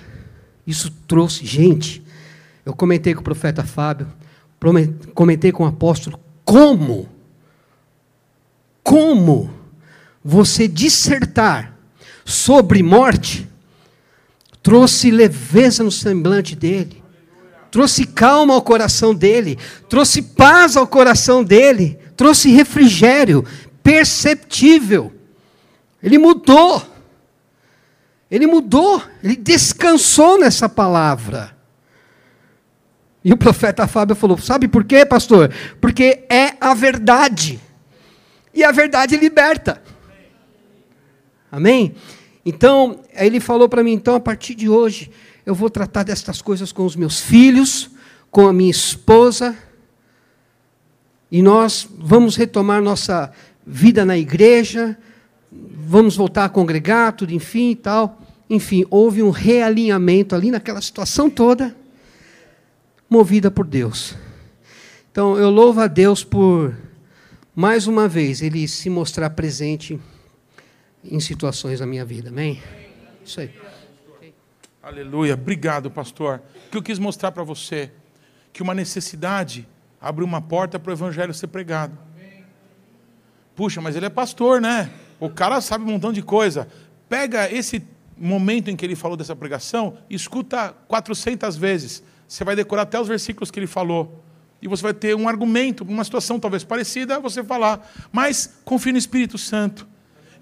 isso 0.66 0.90
trouxe, 1.06 1.44
gente, 1.44 2.02
eu 2.64 2.74
comentei 2.74 3.14
com 3.14 3.20
o 3.20 3.24
profeta 3.24 3.62
Fábio, 3.62 4.06
comentei 5.14 5.52
com 5.52 5.64
o 5.64 5.66
apóstolo, 5.66 6.18
como, 6.44 7.08
como 8.82 9.50
você 10.24 10.66
dissertar 10.66 11.76
sobre 12.24 12.82
morte 12.82 13.48
trouxe 14.64 15.10
leveza 15.10 15.84
no 15.84 15.92
semblante 15.92 16.56
dele, 16.56 17.04
trouxe 17.70 18.06
calma 18.06 18.54
ao 18.54 18.62
coração 18.62 19.14
dele, 19.14 19.58
trouxe 19.90 20.22
paz 20.22 20.74
ao 20.74 20.86
coração 20.86 21.44
dele, 21.44 21.98
trouxe 22.16 22.50
refrigério, 22.50 23.44
perceptível. 23.82 25.12
Ele 26.02 26.16
mudou. 26.16 26.82
Ele 28.30 28.46
mudou, 28.46 29.02
ele 29.22 29.36
descansou 29.36 30.38
nessa 30.40 30.66
palavra. 30.66 31.54
E 33.22 33.34
o 33.34 33.36
profeta 33.36 33.86
Fábio 33.86 34.16
falou: 34.16 34.38
Sabe 34.38 34.66
por 34.66 34.82
quê, 34.82 35.04
pastor? 35.04 35.52
Porque 35.78 36.24
é 36.30 36.54
a 36.58 36.72
verdade. 36.72 37.60
E 38.52 38.64
a 38.64 38.72
verdade 38.72 39.16
liberta. 39.18 39.82
Amém? 41.52 41.94
Então, 42.44 43.00
ele 43.14 43.40
falou 43.40 43.68
para 43.68 43.82
mim: 43.82 43.92
então, 43.92 44.14
a 44.14 44.20
partir 44.20 44.54
de 44.54 44.68
hoje, 44.68 45.10
eu 45.46 45.54
vou 45.54 45.70
tratar 45.70 46.02
destas 46.02 46.42
coisas 46.42 46.72
com 46.72 46.84
os 46.84 46.94
meus 46.94 47.20
filhos, 47.20 47.90
com 48.30 48.46
a 48.46 48.52
minha 48.52 48.70
esposa, 48.70 49.56
e 51.30 51.42
nós 51.42 51.88
vamos 51.98 52.36
retomar 52.36 52.82
nossa 52.82 53.32
vida 53.66 54.04
na 54.04 54.16
igreja, 54.16 54.96
vamos 55.50 56.16
voltar 56.16 56.44
a 56.44 56.48
congregar, 56.48 57.12
tudo, 57.12 57.32
enfim 57.32 57.70
e 57.70 57.76
tal. 57.76 58.20
Enfim, 58.48 58.84
houve 58.90 59.22
um 59.22 59.30
realinhamento 59.30 60.34
ali 60.34 60.50
naquela 60.50 60.80
situação 60.80 61.30
toda, 61.30 61.74
movida 63.08 63.50
por 63.50 63.66
Deus. 63.66 64.14
Então, 65.10 65.38
eu 65.38 65.48
louvo 65.48 65.80
a 65.80 65.86
Deus 65.86 66.22
por, 66.22 66.76
mais 67.54 67.86
uma 67.86 68.06
vez, 68.06 68.42
Ele 68.42 68.68
se 68.68 68.90
mostrar 68.90 69.30
presente 69.30 69.98
em 71.04 71.20
situações 71.20 71.80
da 71.80 71.86
minha 71.86 72.04
vida. 72.04 72.30
Amém? 72.30 72.62
Isso 73.24 73.40
aí. 73.40 73.50
Aleluia. 74.82 75.34
Obrigado, 75.34 75.90
pastor. 75.90 76.42
O 76.66 76.70
que 76.70 76.76
eu 76.76 76.82
quis 76.82 76.98
mostrar 76.98 77.32
para 77.32 77.42
você? 77.42 77.90
Que 78.52 78.62
uma 78.62 78.74
necessidade 78.74 79.66
abre 80.00 80.24
uma 80.24 80.40
porta 80.40 80.78
para 80.78 80.90
o 80.90 80.94
evangelho 80.94 81.32
ser 81.32 81.46
pregado. 81.46 81.96
Puxa, 83.56 83.80
mas 83.80 83.96
ele 83.96 84.06
é 84.06 84.10
pastor, 84.10 84.60
né? 84.60 84.90
O 85.18 85.30
cara 85.30 85.60
sabe 85.60 85.84
um 85.84 85.88
montão 85.88 86.12
de 86.12 86.22
coisa. 86.22 86.68
Pega 87.08 87.50
esse 87.50 87.82
momento 88.16 88.70
em 88.70 88.76
que 88.76 88.84
ele 88.84 88.96
falou 88.96 89.16
dessa 89.16 89.34
pregação 89.34 89.96
escuta 90.10 90.74
400 90.88 91.56
vezes. 91.56 92.02
Você 92.26 92.44
vai 92.44 92.56
decorar 92.56 92.82
até 92.82 93.00
os 93.00 93.08
versículos 93.08 93.50
que 93.50 93.58
ele 93.58 93.66
falou. 93.66 94.22
E 94.60 94.68
você 94.68 94.82
vai 94.82 94.94
ter 94.94 95.14
um 95.14 95.28
argumento, 95.28 95.84
uma 95.84 96.04
situação 96.04 96.40
talvez 96.40 96.64
parecida, 96.64 97.20
você 97.20 97.44
falar. 97.44 97.90
Mas 98.10 98.58
confie 98.64 98.92
no 98.92 98.98
Espírito 98.98 99.38
Santo. 99.38 99.86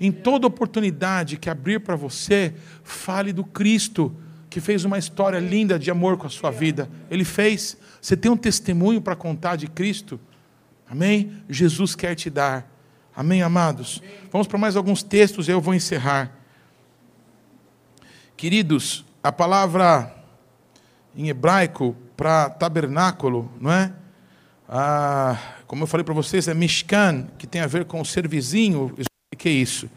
Em 0.02 0.10
toda 0.10 0.48
oportunidade 0.48 1.36
que 1.36 1.48
abrir 1.48 1.78
para 1.78 1.94
você, 1.94 2.52
fale 2.82 3.32
do 3.32 3.44
Cristo, 3.44 4.12
que 4.50 4.60
fez 4.60 4.84
uma 4.84 4.98
história 4.98 5.38
linda 5.38 5.78
de 5.78 5.92
amor 5.92 6.16
com 6.16 6.26
a 6.26 6.28
sua 6.28 6.50
vida. 6.50 6.90
Ele 7.08 7.24
fez. 7.24 7.76
Você 8.00 8.16
tem 8.16 8.28
um 8.28 8.36
testemunho 8.36 9.00
para 9.00 9.14
contar 9.14 9.54
de 9.54 9.68
Cristo? 9.68 10.18
Amém? 10.90 11.40
Jesus 11.48 11.94
quer 11.94 12.16
te 12.16 12.28
dar. 12.28 12.68
Amém, 13.14 13.42
amados? 13.42 14.02
Amém. 14.04 14.28
Vamos 14.32 14.48
para 14.48 14.58
mais 14.58 14.74
alguns 14.74 15.04
textos 15.04 15.46
e 15.46 15.52
eu 15.52 15.60
vou 15.60 15.72
encerrar. 15.72 16.36
Queridos, 18.36 19.04
a 19.22 19.30
palavra 19.30 20.12
em 21.14 21.28
hebraico 21.28 21.94
para 22.16 22.50
tabernáculo, 22.50 23.52
não 23.60 23.70
é? 23.70 23.92
Ah, 24.68 25.38
como 25.64 25.84
eu 25.84 25.86
falei 25.86 26.02
para 26.02 26.12
vocês, 26.12 26.48
é 26.48 26.54
Mishkan, 26.54 27.28
que 27.38 27.46
tem 27.46 27.60
a 27.60 27.68
ver 27.68 27.84
com 27.84 28.00
o 28.00 28.04
ser 28.04 28.26
vizinho. 28.26 28.92
O 29.32 29.36
que 29.36 29.48
é 29.48 29.52
isso? 29.52 29.88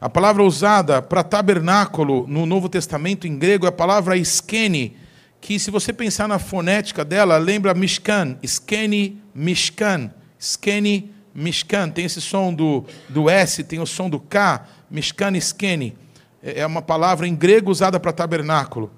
A 0.00 0.08
palavra 0.08 0.42
usada 0.42 1.02
para 1.02 1.22
tabernáculo 1.22 2.26
no 2.26 2.46
Novo 2.46 2.68
Testamento 2.68 3.26
em 3.26 3.38
grego 3.38 3.66
é 3.66 3.68
a 3.68 3.72
palavra 3.72 4.16
skene, 4.16 4.96
que 5.40 5.58
se 5.58 5.70
você 5.70 5.92
pensar 5.92 6.26
na 6.26 6.38
fonética 6.38 7.04
dela, 7.04 7.36
lembra 7.36 7.74
Mishkan, 7.74 8.38
skene, 8.42 9.20
Mishkan, 9.34 10.10
skene, 10.38 11.12
Mishkan, 11.34 11.90
tem 11.90 12.06
esse 12.06 12.20
som 12.20 12.52
do, 12.52 12.84
do 13.10 13.28
S, 13.28 13.62
tem 13.62 13.78
o 13.78 13.86
som 13.86 14.08
do 14.08 14.18
K, 14.18 14.66
Mishkan 14.90 15.36
Skene. 15.36 15.96
É, 16.42 16.60
é 16.60 16.66
uma 16.66 16.80
palavra 16.80 17.28
em 17.28 17.34
grego 17.34 17.70
usada 17.70 18.00
para 18.00 18.12
tabernáculo. 18.12 18.90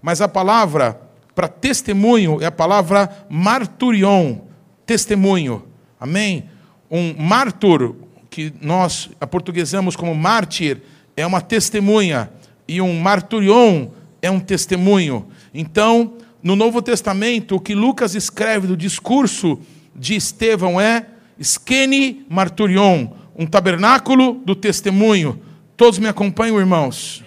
Mas 0.00 0.22
a 0.22 0.28
palavra 0.28 0.98
para 1.34 1.48
testemunho 1.48 2.40
é 2.40 2.46
a 2.46 2.52
palavra 2.52 3.26
marturion, 3.28 4.38
testemunho. 4.86 5.66
Amém? 6.00 6.48
Um 6.90 7.14
martur, 7.14 7.94
que 8.32 8.50
nós 8.62 9.10
aportuguesamos 9.20 9.94
como 9.94 10.14
mártir, 10.14 10.80
é 11.14 11.26
uma 11.26 11.42
testemunha. 11.42 12.30
E 12.66 12.80
um 12.80 12.98
marturion 12.98 13.88
é 14.22 14.30
um 14.30 14.40
testemunho. 14.40 15.28
Então, 15.52 16.14
no 16.42 16.56
Novo 16.56 16.80
Testamento, 16.80 17.56
o 17.56 17.60
que 17.60 17.74
Lucas 17.74 18.14
escreve 18.14 18.66
do 18.66 18.74
discurso 18.74 19.60
de 19.94 20.14
Estevão 20.16 20.80
é 20.80 21.08
Skene 21.38 22.24
Marturion, 22.26 23.08
um 23.36 23.44
tabernáculo 23.44 24.40
do 24.46 24.54
testemunho. 24.54 25.38
Todos 25.76 25.98
me 25.98 26.08
acompanham, 26.08 26.58
irmãos? 26.58 27.22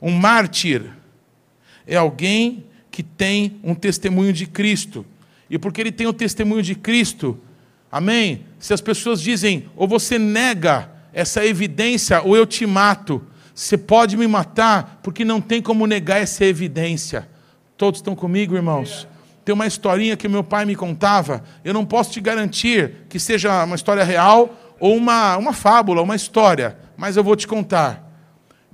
Um 0.00 0.10
mártir 0.10 0.86
é 1.86 1.96
alguém 1.96 2.64
que 2.90 3.02
tem 3.02 3.58
um 3.62 3.74
testemunho 3.74 4.32
de 4.32 4.46
Cristo. 4.46 5.04
E 5.50 5.58
porque 5.58 5.82
ele 5.82 5.92
tem 5.92 6.06
o 6.06 6.14
testemunho 6.14 6.62
de 6.62 6.74
Cristo, 6.74 7.38
amém? 7.94 8.44
Se 8.58 8.74
as 8.74 8.80
pessoas 8.80 9.20
dizem, 9.20 9.70
ou 9.76 9.86
você 9.86 10.18
nega 10.18 10.90
essa 11.12 11.46
evidência, 11.46 12.20
ou 12.22 12.36
eu 12.36 12.44
te 12.44 12.66
mato, 12.66 13.22
você 13.54 13.78
pode 13.78 14.16
me 14.16 14.26
matar, 14.26 14.98
porque 15.00 15.24
não 15.24 15.40
tem 15.40 15.62
como 15.62 15.86
negar 15.86 16.20
essa 16.20 16.44
evidência. 16.44 17.28
Todos 17.76 18.00
estão 18.00 18.16
comigo, 18.16 18.56
irmãos? 18.56 19.06
Tem 19.44 19.54
uma 19.54 19.68
historinha 19.68 20.16
que 20.16 20.26
meu 20.26 20.42
pai 20.42 20.64
me 20.64 20.74
contava, 20.74 21.44
eu 21.64 21.72
não 21.72 21.86
posso 21.86 22.10
te 22.10 22.20
garantir 22.20 23.06
que 23.08 23.20
seja 23.20 23.62
uma 23.62 23.76
história 23.76 24.02
real 24.02 24.74
ou 24.80 24.96
uma, 24.96 25.36
uma 25.36 25.52
fábula, 25.52 26.02
uma 26.02 26.16
história, 26.16 26.76
mas 26.96 27.16
eu 27.16 27.22
vou 27.22 27.36
te 27.36 27.46
contar 27.46 28.02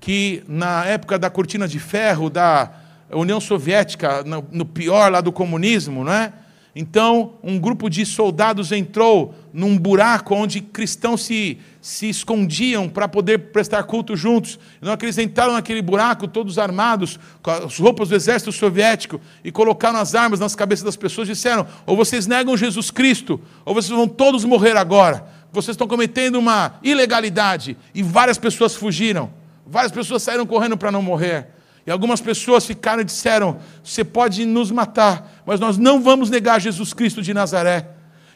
que 0.01 0.43
na 0.49 0.87
época 0.87 1.19
da 1.19 1.29
cortina 1.29 1.69
de 1.69 1.79
ferro, 1.79 2.31
da 2.31 2.71
União 3.11 3.39
Soviética, 3.39 4.25
no, 4.25 4.47
no 4.51 4.65
pior 4.65 5.13
lá 5.13 5.21
do 5.21 5.31
comunismo, 5.31 6.05
não 6.05 6.13
é? 6.15 6.33
Então, 6.75 7.35
um 7.43 7.59
grupo 7.59 7.91
de 7.91 8.07
soldados 8.07 8.71
entrou 8.71 9.35
num 9.53 9.77
buraco 9.77 10.35
onde 10.35 10.61
cristãos 10.61 11.25
se, 11.25 11.59
se 11.81 12.09
escondiam 12.09 12.89
para 12.89 13.09
poder 13.09 13.51
prestar 13.51 13.83
culto 13.83 14.17
juntos. 14.17 14.59
Então, 14.81 14.97
eles 15.03 15.19
entraram 15.19 15.55
naquele 15.55 15.83
buraco, 15.83 16.29
todos 16.29 16.59
armados, 16.59 17.19
com 17.43 17.51
as 17.51 17.77
roupas 17.79 18.09
do 18.09 18.15
exército 18.15 18.53
soviético, 18.53 19.21
e 19.43 19.51
colocaram 19.51 19.99
as 19.99 20.15
armas 20.15 20.39
nas 20.39 20.55
cabeças 20.55 20.85
das 20.85 20.97
pessoas 20.97 21.29
e 21.29 21.33
disseram: 21.33 21.67
ou 21.85 21.97
vocês 21.97 22.27
negam 22.29 22.57
Jesus 22.57 22.91
Cristo, 22.91 23.41
ou 23.65 23.75
vocês 23.75 23.91
vão 23.91 24.07
todos 24.07 24.45
morrer 24.45 24.77
agora. 24.77 25.27
Vocês 25.53 25.75
estão 25.75 25.89
cometendo 25.89 26.39
uma 26.39 26.75
ilegalidade. 26.83 27.77
E 27.93 28.03
várias 28.03 28.39
pessoas 28.39 28.77
fugiram. 28.77 29.31
Várias 29.67 29.91
pessoas 29.91 30.23
saíram 30.23 30.47
correndo 30.47 30.77
para 30.77 30.93
não 30.93 31.03
morrer. 31.03 31.49
E 31.91 31.93
algumas 31.93 32.21
pessoas 32.21 32.65
ficaram 32.65 33.03
e 33.03 33.05
disseram: 33.05 33.59
Você 33.83 34.05
pode 34.05 34.47
nos 34.47 34.71
matar, 34.71 35.43
mas 35.45 35.59
nós 35.59 35.77
não 35.77 36.01
vamos 36.01 36.31
negar 36.31 36.61
Jesus 36.61 36.93
Cristo 36.95 37.21
de 37.21 37.35
Nazaré. 37.35 37.89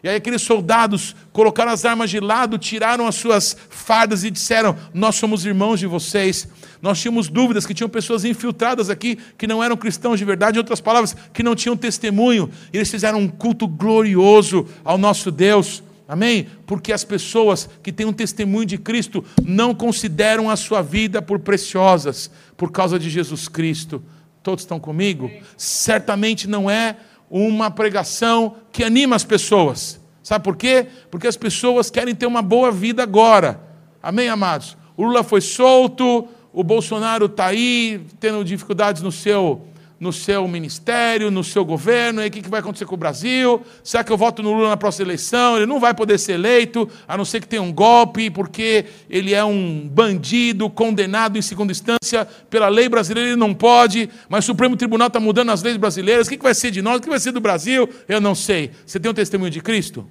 E 0.03 0.09
aí 0.09 0.17
aqueles 0.17 0.43
soldados 0.43 1.15
colocaram 1.33 1.71
as 1.71 1.85
armas 1.85 2.11
de 2.11 2.19
lado, 2.19 2.59
tiraram 2.59 3.07
as 3.07 3.15
suas 3.15 3.57
fardas 3.71 4.25
e 4.25 4.31
disseram: 4.33 4.77
Nós 4.93 5.15
somos 5.15 5.47
irmãos 5.47 5.79
de 5.79 5.87
vocês. 5.87 6.49
Nós 6.83 7.01
tínhamos 7.01 7.29
dúvidas 7.29 7.65
que 7.65 7.73
tinham 7.73 7.89
pessoas 7.89 8.25
infiltradas 8.25 8.91
aqui 8.91 9.21
que 9.39 9.47
não 9.47 9.63
eram 9.63 9.77
cristãos 9.77 10.19
de 10.19 10.25
verdade, 10.25 10.57
em 10.57 10.59
outras 10.59 10.81
palavras, 10.81 11.17
que 11.33 11.45
não 11.45 11.55
tinham 11.55 11.77
testemunho. 11.77 12.51
E 12.73 12.79
eles 12.79 12.91
fizeram 12.91 13.21
um 13.21 13.29
culto 13.29 13.69
glorioso 13.69 14.67
ao 14.85 14.99
nosso 14.99 15.31
Deus. 15.31 15.81
Amém? 16.07 16.47
Porque 16.67 16.93
as 16.93 17.03
pessoas 17.03 17.69
que 17.83 17.93
têm 17.93 18.07
um 18.07 18.13
testemunho 18.13 18.67
de 18.67 18.77
Cristo 18.77 19.25
não 19.43 19.75
consideram 19.75 20.51
a 20.51 20.57
sua 20.57 20.83
vida 20.83 21.23
por 21.23 21.39
preciosas 21.39 22.31
por 22.57 22.71
causa 22.71 22.99
de 22.99 23.09
Jesus 23.09 23.49
Cristo. 23.49 24.03
Todos 24.43 24.65
estão 24.65 24.79
comigo? 24.79 25.31
Certamente 25.57 26.47
não 26.47 26.71
é 26.71 26.97
uma 27.31 27.71
pregação 27.71 28.57
que 28.71 28.85
anima 28.85 29.17
as 29.17 29.25
pessoas. 29.25 29.99
Sabe 30.23 30.45
por 30.45 30.57
quê? 30.57 30.87
Porque 31.11 31.27
as 31.27 31.37
pessoas 31.37 31.91
querem 31.91 32.15
ter 32.15 32.27
uma 32.27 32.43
boa 32.43 32.71
vida 32.71 33.03
agora. 33.03 33.61
Amém, 34.03 34.29
amados? 34.29 34.77
O 34.97 35.05
Lula 35.05 35.25
foi 35.25 35.41
solto, 35.41 36.29
o 36.53 36.63
Bolsonaro 36.63 37.27
está 37.27 37.47
aí 37.47 38.07
tendo 38.21 38.45
dificuldades 38.45 39.03
no 39.03 39.11
seu 39.11 39.67
no 39.99 40.13
seu 40.13 40.47
ministério, 40.49 41.31
no 41.31 41.45
seu 41.45 41.65
governo, 41.65 42.23
e 42.23 42.27
o 42.27 42.31
que 42.31 42.49
vai 42.49 42.61
acontecer 42.61 42.85
com 42.85 42.95
o 42.95 42.99
Brasil? 42.99 43.63
Será 43.83 44.03
que 44.03 44.11
eu 44.11 44.17
voto 44.17 44.43
no 44.43 44.53
Lula 44.53 44.69
na 44.69 44.77
próxima 44.77 45.07
eleição? 45.07 45.57
Ele 45.57 45.67
não 45.67 45.79
vai 45.79 45.95
poder 45.95 46.19
ser 46.19 46.33
eleito, 46.33 46.89
a 47.07 47.17
não 47.17 47.25
ser 47.25 47.41
que 47.41 47.49
tenha 47.49 47.63
um 47.63 47.73
golpe, 47.73 48.31
porque 48.31 48.85
ele 49.09 49.33
é 49.33 49.45
um 49.45 49.89
bandido 49.89 50.69
condenado 50.69 51.39
em 51.39 51.43
segunda 51.43 51.73
instância 51.73 52.27
pela 52.51 52.69
lei 52.69 52.89
brasileira, 52.89 53.31
ele 53.31 53.39
não 53.39 53.55
pode, 53.55 54.11
mas 54.29 54.45
o 54.45 54.47
Supremo 54.47 54.77
Tribunal 54.77 55.09
está 55.09 55.21
mudando 55.21 55.51
as 55.51 55.63
leis 55.63 55.77
brasileiras, 55.77 56.27
o 56.27 56.31
que 56.31 56.39
vai 56.39 56.55
ser 56.55 56.71
de 56.71 56.83
nós? 56.83 56.99
O 56.99 57.01
que 57.01 57.09
vai 57.09 57.21
ser 57.21 57.33
do 57.33 57.41
Brasil? 57.41 57.89
Eu 58.09 58.21
não 58.21 58.35
sei. 58.35 58.71
Você 58.85 58.99
tem 58.99 59.11
um 59.11 59.15
testemunho 59.15 59.51
de 59.51 59.61
Cristo? 59.61 60.07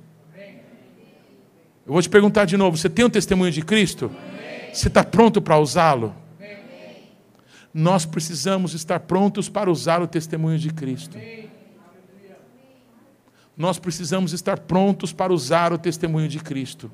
Eu 1.86 1.92
vou 1.92 2.02
te 2.02 2.10
perguntar 2.10 2.46
de 2.46 2.56
novo: 2.56 2.78
você 2.78 2.90
tem 2.90 3.04
um 3.04 3.10
testemunho 3.10 3.52
de 3.52 3.62
Cristo? 3.62 4.10
Você 4.72 4.88
está 4.88 5.04
pronto 5.04 5.42
para 5.42 5.58
usá-lo? 5.60 6.16
Nós 7.74 8.06
precisamos 8.06 8.74
estar 8.74 9.00
prontos 9.00 9.50
para 9.50 9.72
usar 9.72 10.02
o 10.02 10.08
testemunho 10.08 10.60
de 10.60 10.72
Cristo. 10.72 11.18
Nós 13.58 13.80
precisamos 13.80 14.34
estar 14.34 14.60
prontos 14.60 15.12
para 15.12 15.34
usar 15.34 15.74
o 15.74 15.78
testemunho 15.78 16.28
de 16.28 16.40
Cristo. 16.40 16.92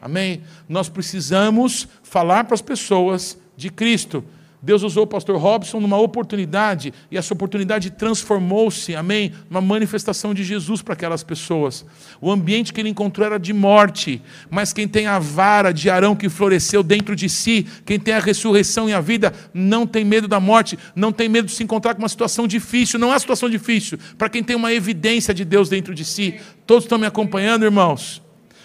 Amém? 0.00 0.42
Nós 0.68 0.88
precisamos 0.88 1.88
falar 2.02 2.44
para 2.44 2.54
as 2.54 2.62
pessoas 2.62 3.38
de 3.56 3.70
Cristo. 3.70 4.24
Deus 4.62 4.84
usou 4.84 5.02
o 5.02 5.06
pastor 5.08 5.36
Robson 5.38 5.80
numa 5.80 5.98
oportunidade, 5.98 6.94
e 7.10 7.18
essa 7.18 7.34
oportunidade 7.34 7.90
transformou-se, 7.90 8.94
amém, 8.94 9.32
numa 9.50 9.60
manifestação 9.60 10.32
de 10.32 10.44
Jesus 10.44 10.80
para 10.80 10.94
aquelas 10.94 11.24
pessoas. 11.24 11.84
O 12.20 12.30
ambiente 12.30 12.72
que 12.72 12.80
ele 12.80 12.88
encontrou 12.88 13.26
era 13.26 13.38
de 13.38 13.52
morte, 13.52 14.22
mas 14.48 14.72
quem 14.72 14.86
tem 14.86 15.08
a 15.08 15.18
vara 15.18 15.72
de 15.72 15.90
Arão 15.90 16.14
que 16.14 16.28
floresceu 16.28 16.84
dentro 16.84 17.16
de 17.16 17.28
si, 17.28 17.66
quem 17.84 17.98
tem 17.98 18.14
a 18.14 18.20
ressurreição 18.20 18.88
e 18.88 18.92
a 18.92 19.00
vida, 19.00 19.32
não 19.52 19.84
tem 19.84 20.04
medo 20.04 20.28
da 20.28 20.38
morte, 20.38 20.78
não 20.94 21.10
tem 21.10 21.28
medo 21.28 21.46
de 21.46 21.52
se 21.52 21.64
encontrar 21.64 21.94
com 21.94 22.02
uma 22.02 22.08
situação 22.08 22.46
difícil. 22.46 23.00
Não 23.00 23.12
é 23.12 23.18
situação 23.18 23.50
difícil 23.50 23.98
para 24.16 24.28
quem 24.28 24.44
tem 24.44 24.54
uma 24.54 24.72
evidência 24.72 25.34
de 25.34 25.44
Deus 25.44 25.68
dentro 25.68 25.92
de 25.92 26.04
si. 26.04 26.40
Todos 26.66 26.84
estão 26.84 26.98
me 26.98 27.06
acompanhando, 27.06 27.64
irmãos? 27.64 28.22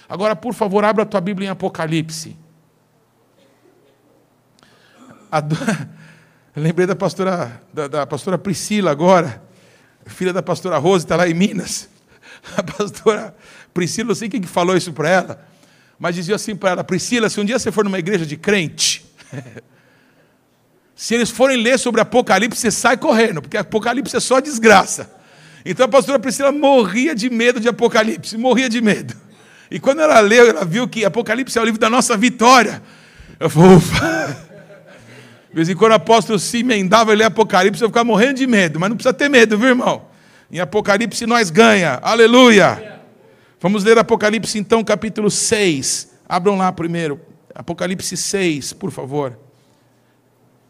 Agora, 0.08 0.36
por 0.36 0.54
favor, 0.54 0.84
abra 0.86 1.04
a 1.04 1.06
tua 1.06 1.20
Bíblia 1.20 1.48
em 1.48 1.50
Apocalipse. 1.50 2.38
Lembrei 6.56 6.88
da 6.88 6.96
pastora, 6.96 7.62
da, 7.72 7.88
da, 7.88 8.08
pastora 8.08 8.38
Priscila 8.38 8.90
agora, 8.90 9.44
filha 10.08 10.34
da 10.34 10.42
pastora 10.42 10.78
Rose, 10.78 11.06
está 11.06 11.16
lá 11.16 11.28
em 11.28 11.34
Minas. 11.34 11.88
A 12.58 12.64
pastora 12.64 13.36
Priscila, 13.74 14.10
não 14.10 14.16
sei 14.16 14.30
quem 14.30 14.42
que 14.42 14.48
falou 14.48 14.76
isso 14.76 14.92
para 14.94 15.10
ela, 15.10 15.48
mas 16.00 16.16
dizia 16.16 16.36
assim 16.36 16.56
para 16.56 16.72
ela: 16.72 16.84
Priscila, 16.84 17.30
se 17.30 17.40
um 17.40 17.46
dia 17.46 17.60
você 17.60 17.72
for 17.72 17.84
numa 17.84 18.00
igreja 18.00 18.26
de 18.26 18.36
crente, 18.38 19.06
se 20.96 21.14
eles 21.14 21.30
forem 21.30 21.62
ler 21.62 21.78
sobre 21.78 22.02
Apocalipse, 22.02 22.60
você 22.60 22.72
sai 22.72 22.98
correndo, 22.98 23.42
porque 23.42 23.58
Apocalipse 23.58 24.16
é 24.16 24.20
só 24.20 24.40
desgraça. 24.40 25.14
Então 25.64 25.86
a 25.86 25.90
pastora 25.90 26.18
Priscila 26.18 26.52
morria 26.52 27.14
de 27.14 27.30
medo 27.30 27.60
de 27.60 27.68
Apocalipse, 27.68 28.38
morria 28.38 28.70
de 28.70 28.82
medo. 28.82 29.14
E 29.70 29.80
quando 29.80 30.02
ela 30.02 30.20
leu, 30.22 30.48
ela 30.48 30.64
viu 30.64 30.88
que 30.88 31.04
Apocalipse 31.04 31.58
é 31.58 31.62
o 31.62 31.66
livro 31.66 31.80
da 31.80 31.90
nossa 31.90 32.16
vitória. 32.16 32.82
Eu 33.40 33.50
falei, 33.50 33.76
ufa. 33.76 34.47
De 35.50 35.56
vez 35.56 35.70
em 35.70 35.76
quando 35.76 35.92
o 35.92 35.96
apóstolo 35.96 36.38
se 36.38 36.60
emendava 36.60 37.14
e 37.14 37.16
lia 37.16 37.28
Apocalipse, 37.28 37.82
eu 37.82 37.90
ficava 37.90 38.04
morrendo 38.04 38.36
de 38.36 38.48
medo, 38.48 38.80
mas 38.80 38.90
não 38.90 38.98
precisa 38.98 39.14
ter 39.14 39.30
medo, 39.30 39.58
viu, 39.58 39.70
irmão? 39.70 40.06
Em 40.52 40.60
Apocalipse 40.60 41.26
nós 41.26 41.50
ganha, 41.50 42.00
aleluia! 42.02 43.02
Vamos 43.60 43.84
ler 43.84 43.98
Apocalipse 43.98 44.58
então, 44.60 44.84
capítulo 44.84 45.32
6. 45.32 46.16
Abram 46.28 46.58
lá 46.58 46.72
primeiro, 46.72 47.20
Apocalipse 47.56 48.16
6, 48.16 48.74
por 48.74 48.92
favor. 48.92 49.38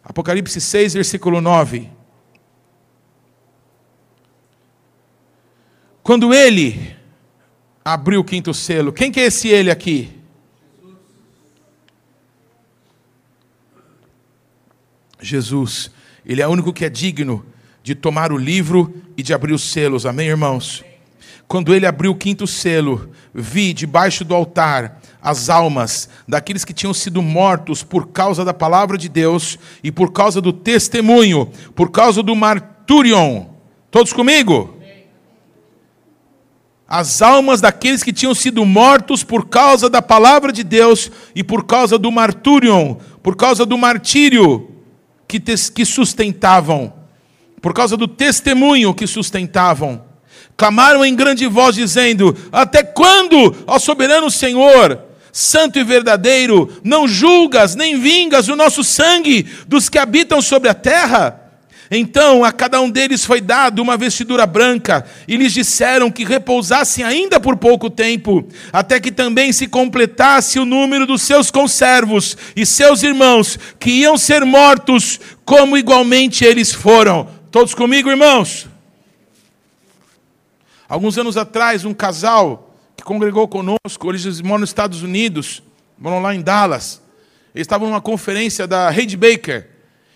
Apocalipse 0.03 0.61
6, 0.61 0.93
versículo 0.93 1.41
9. 1.41 1.89
Quando 6.01 6.33
ele 6.33 6.95
abriu 7.83 8.21
o 8.21 8.23
quinto 8.23 8.53
selo, 8.53 8.93
quem 8.93 9.11
que 9.11 9.19
é 9.19 9.25
esse 9.25 9.49
ele 9.49 9.69
aqui? 9.69 10.16
Jesus, 15.21 15.91
Ele 16.25 16.41
é 16.41 16.47
o 16.47 16.51
único 16.51 16.73
que 16.73 16.85
é 16.85 16.89
digno 16.89 17.45
de 17.87 17.95
tomar 17.95 18.33
o 18.33 18.37
livro 18.37 18.93
e 19.15 19.23
de 19.23 19.33
abrir 19.33 19.53
os 19.53 19.63
selos, 19.63 20.05
amém, 20.05 20.27
irmãos? 20.27 20.83
Quando 21.47 21.73
ele 21.73 21.85
abriu 21.85 22.11
o 22.11 22.15
quinto 22.15 22.45
selo, 22.45 23.09
vi 23.33 23.71
debaixo 23.71 24.25
do 24.25 24.35
altar 24.35 25.01
as 25.21 25.49
almas 25.49 26.09
daqueles 26.27 26.65
que 26.65 26.73
tinham 26.73 26.93
sido 26.93 27.21
mortos 27.21 27.83
por 27.83 28.09
causa 28.09 28.43
da 28.43 28.53
palavra 28.53 28.97
de 28.97 29.07
Deus 29.07 29.57
e 29.81 29.89
por 29.89 30.11
causa 30.11 30.41
do 30.41 30.51
testemunho, 30.51 31.49
por 31.73 31.89
causa 31.89 32.21
do 32.21 32.35
marturion. 32.35 33.45
Todos 33.89 34.11
comigo? 34.11 34.77
As 36.85 37.21
almas 37.21 37.61
daqueles 37.61 38.03
que 38.03 38.11
tinham 38.11 38.35
sido 38.35 38.65
mortos 38.65 39.23
por 39.23 39.47
causa 39.47 39.89
da 39.89 40.01
palavra 40.01 40.51
de 40.51 40.63
Deus 40.63 41.09
e 41.33 41.41
por 41.41 41.65
causa 41.65 41.97
do 41.97 42.11
marturion, 42.11 42.95
por 43.23 43.37
causa 43.37 43.65
do 43.65 43.77
martírio 43.77 44.76
que, 45.27 45.39
que 45.39 45.85
sustentavam, 45.85 46.93
por 47.61 47.73
causa 47.73 47.97
do 47.97 48.07
testemunho 48.07 48.93
que 48.93 49.05
sustentavam, 49.05 50.03
clamaram 50.55 51.05
em 51.05 51.15
grande 51.15 51.45
voz, 51.47 51.75
dizendo: 51.75 52.35
Até 52.51 52.83
quando, 52.83 53.55
ó 53.67 53.77
soberano 53.77 54.31
Senhor, 54.31 54.99
santo 55.31 55.77
e 55.77 55.83
verdadeiro, 55.83 56.71
não 56.83 57.07
julgas 57.07 57.75
nem 57.75 57.99
vingas 57.99 58.47
o 58.47 58.55
nosso 58.55 58.83
sangue 58.83 59.45
dos 59.67 59.89
que 59.89 59.99
habitam 59.99 60.41
sobre 60.41 60.69
a 60.69 60.73
terra? 60.73 61.46
Então 61.89 62.43
a 62.43 62.51
cada 62.51 62.81
um 62.81 62.89
deles 62.89 63.23
foi 63.23 63.39
dado 63.39 63.81
uma 63.81 63.95
vestidura 63.95 64.45
branca, 64.45 65.05
e 65.27 65.37
lhes 65.37 65.53
disseram 65.53 66.11
que 66.11 66.25
repousassem 66.25 67.03
ainda 67.03 67.39
por 67.39 67.57
pouco 67.57 67.89
tempo, 67.89 68.47
até 68.73 68.99
que 68.99 69.11
também 69.11 69.53
se 69.53 69.67
completasse 69.67 70.59
o 70.59 70.65
número 70.65 71.05
dos 71.05 71.21
seus 71.21 71.49
conservos 71.49 72.37
e 72.55 72.65
seus 72.65 73.03
irmãos, 73.03 73.57
que 73.79 73.91
iam 73.91 74.17
ser 74.17 74.43
mortos, 74.43 75.19
como 75.45 75.77
igualmente 75.77 76.43
eles 76.43 76.73
foram. 76.73 77.29
Todos 77.49 77.73
comigo, 77.73 78.09
irmãos? 78.09 78.67
Alguns 80.89 81.17
anos 81.17 81.37
atrás, 81.37 81.85
um 81.85 81.93
casal 81.93 82.75
que 82.95 83.03
congregou 83.03 83.47
conosco, 83.47 84.09
eles 84.09 84.41
moram 84.41 84.61
nos 84.61 84.69
Estados 84.69 85.03
Unidos, 85.03 85.61
moram 85.97 86.21
lá 86.21 86.33
em 86.33 86.41
Dallas. 86.41 87.01
Eles 87.53 87.65
estavam 87.65 87.89
numa 87.89 88.01
conferência 88.01 88.67
da 88.67 88.89
Reid 88.89 89.15
Baker. 89.17 89.67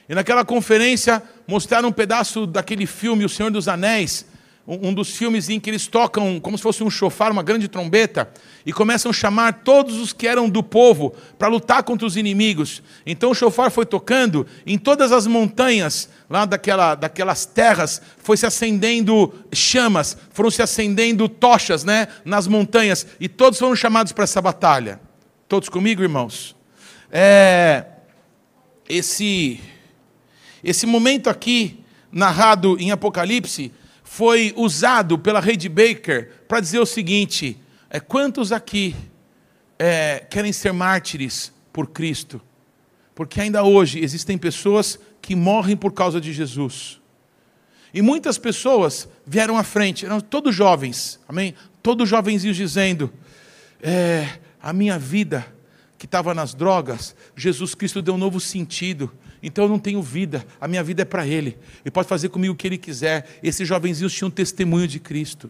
E 0.08 0.14
naquela 0.14 0.44
conferência 0.44 1.24
mostraram 1.52 1.90
um 1.90 1.92
pedaço 1.92 2.48
daquele 2.48 2.86
filme, 2.86 3.26
O 3.26 3.30
Senhor 3.30 3.52
dos 3.52 3.68
Anéis, 3.68 4.26
um 4.66 4.94
dos 4.94 5.18
filmes 5.18 5.50
em 5.50 5.60
que 5.60 5.70
eles 5.70 5.86
tocam 5.86 6.40
como 6.40 6.58
se 6.58 6.64
fosse 6.64 6.82
um 6.82 6.90
chofar, 6.90 7.30
uma 7.30 7.44
grande 7.44 7.68
trombeta, 7.68 8.32
e 8.66 8.72
começam 8.72 9.10
a 9.10 9.14
chamar 9.14 9.62
todos 9.66 9.98
os 9.98 10.14
que 10.14 10.26
eram 10.26 10.48
do 10.48 10.64
povo 10.64 11.14
para 11.38 11.50
lutar 11.50 11.84
contra 11.84 12.08
os 12.08 12.16
inimigos. 12.16 12.82
Então 13.06 13.32
o 13.32 13.36
chofar 13.36 13.70
foi 13.70 13.86
tocando, 13.86 14.48
em 14.66 14.78
todas 14.78 15.12
as 15.12 15.28
montanhas, 15.28 16.08
lá 16.30 16.46
daquela, 16.46 16.96
daquelas 16.96 17.46
terras, 17.46 18.02
foi 18.20 18.38
se 18.38 18.46
acendendo 18.46 19.34
chamas, 19.52 20.16
foram 20.32 20.50
se 20.50 20.62
acendendo 20.62 21.28
tochas 21.28 21.84
né, 21.84 22.08
nas 22.24 22.48
montanhas, 22.48 23.06
e 23.20 23.28
todos 23.28 23.60
foram 23.60 23.76
chamados 23.76 24.14
para 24.14 24.24
essa 24.24 24.42
batalha. 24.42 25.02
Todos 25.50 25.68
comigo, 25.68 26.02
irmãos? 26.02 26.56
É, 27.12 27.84
esse 28.88 29.60
esse 30.64 30.86
momento 30.86 31.30
aqui, 31.30 31.84
narrado 32.12 32.78
em 32.80 32.92
Apocalipse, 32.92 33.72
foi 34.04 34.54
usado 34.58 35.18
pela 35.18 35.40
Rede 35.40 35.70
Baker 35.70 36.32
para 36.48 36.60
dizer 36.60 36.80
o 36.80 36.86
seguinte: 36.86 37.58
é, 37.90 38.00
quantos 38.00 38.52
aqui 38.52 38.96
é, 39.80 40.26
querem 40.30 40.52
ser 40.52 40.74
mártires 40.74 41.52
por 41.72 41.88
Cristo? 41.88 42.42
Porque 43.16 43.40
ainda 43.40 43.64
hoje 43.64 44.00
existem 44.00 44.38
pessoas 44.38 45.00
que 45.22 45.36
morrem 45.36 45.78
por 45.78 45.94
causa 45.94 46.20
de 46.20 46.34
Jesus. 46.34 47.00
E 47.94 48.02
muitas 48.02 48.38
pessoas 48.38 49.08
vieram 49.26 49.58
à 49.58 49.64
frente, 49.64 50.06
eram 50.06 50.22
todos 50.22 50.56
jovens, 50.56 51.20
amém? 51.28 51.54
Todos 51.84 52.08
jovenzinhos 52.08 52.58
dizendo: 52.58 53.12
é, 53.82 54.28
a 54.62 54.72
minha 54.72 55.00
vida 55.00 55.46
que 55.98 56.06
estava 56.06 56.34
nas 56.34 56.54
drogas, 56.54 57.16
Jesus 57.36 57.76
Cristo 57.76 58.02
deu 58.02 58.16
um 58.16 58.18
novo 58.18 58.40
sentido. 58.40 59.12
Então 59.42 59.66
eu 59.66 59.70
não 59.70 59.80
tenho 59.80 60.02
vida, 60.02 60.46
a 60.60 60.68
minha 60.68 60.84
vida 60.84 61.02
é 61.02 61.06
para 61.06 61.26
Ele. 61.26 61.58
Ele 61.84 61.92
pode 61.92 62.08
fazer 62.08 62.30
comigo 62.30 62.54
o 62.54 62.58
que 62.58 62.68
Ele 62.68 62.78
quiser. 62.78 63.40
Esses 63.42 63.68
jovenzinhos 63.68 64.14
tinham 64.14 64.30
testemunho 64.30 64.88
de 64.88 65.00
Cristo. 65.00 65.50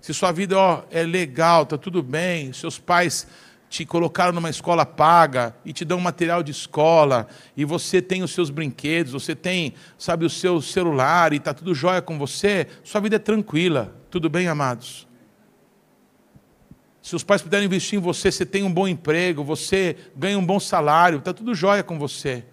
Se 0.00 0.12
sua 0.12 0.32
vida 0.32 0.58
ó, 0.58 0.82
é 0.90 1.02
legal, 1.02 1.62
está 1.62 1.78
tudo 1.78 2.02
bem, 2.02 2.52
seus 2.52 2.78
pais 2.78 3.26
te 3.70 3.84
colocaram 3.84 4.32
numa 4.32 4.50
escola 4.50 4.86
paga 4.86 5.56
e 5.64 5.72
te 5.72 5.84
dão 5.84 5.98
material 5.98 6.42
de 6.42 6.52
escola, 6.52 7.26
e 7.56 7.64
você 7.64 8.00
tem 8.00 8.22
os 8.22 8.30
seus 8.30 8.48
brinquedos, 8.48 9.12
você 9.12 9.34
tem, 9.34 9.74
sabe, 9.98 10.24
o 10.24 10.30
seu 10.30 10.60
celular 10.60 11.32
e 11.32 11.36
está 11.36 11.52
tudo 11.52 11.74
jóia 11.74 12.00
com 12.00 12.16
você, 12.16 12.68
sua 12.84 13.00
vida 13.00 13.16
é 13.16 13.18
tranquila. 13.18 13.92
Tudo 14.10 14.30
bem, 14.30 14.46
amados? 14.46 15.08
Se 17.04 17.14
os 17.14 17.22
pais 17.22 17.42
puderem 17.42 17.66
investir 17.66 17.98
em 17.98 18.00
você, 18.00 18.32
você 18.32 18.46
tem 18.46 18.62
um 18.62 18.72
bom 18.72 18.88
emprego, 18.88 19.44
você 19.44 19.94
ganha 20.16 20.38
um 20.38 20.44
bom 20.44 20.58
salário, 20.58 21.18
está 21.18 21.34
tudo 21.34 21.54
jóia 21.54 21.82
com 21.82 21.98
você. 21.98 22.46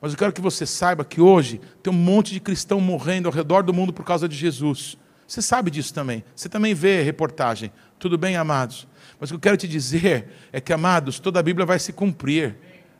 Mas 0.00 0.12
eu 0.12 0.18
quero 0.18 0.32
que 0.32 0.40
você 0.40 0.64
saiba 0.64 1.04
que 1.04 1.20
hoje 1.20 1.60
tem 1.82 1.92
um 1.92 1.96
monte 1.96 2.32
de 2.32 2.40
cristão 2.40 2.80
morrendo 2.80 3.28
ao 3.28 3.34
redor 3.34 3.62
do 3.62 3.74
mundo 3.74 3.92
por 3.92 4.02
causa 4.02 4.26
de 4.26 4.34
Jesus. 4.34 4.96
Você 5.28 5.42
sabe 5.42 5.70
disso 5.70 5.92
também. 5.92 6.24
Você 6.34 6.48
também 6.48 6.72
vê 6.72 7.02
reportagem. 7.02 7.70
Tudo 7.98 8.16
bem, 8.16 8.38
amados? 8.38 8.88
Mas 9.20 9.30
o 9.30 9.34
que 9.34 9.36
eu 9.36 9.40
quero 9.40 9.58
te 9.58 9.68
dizer 9.68 10.30
é 10.50 10.62
que, 10.62 10.72
amados, 10.72 11.18
toda 11.18 11.38
a 11.38 11.42
Bíblia 11.42 11.66
vai 11.66 11.78
se 11.78 11.92
cumprir. 11.92 12.56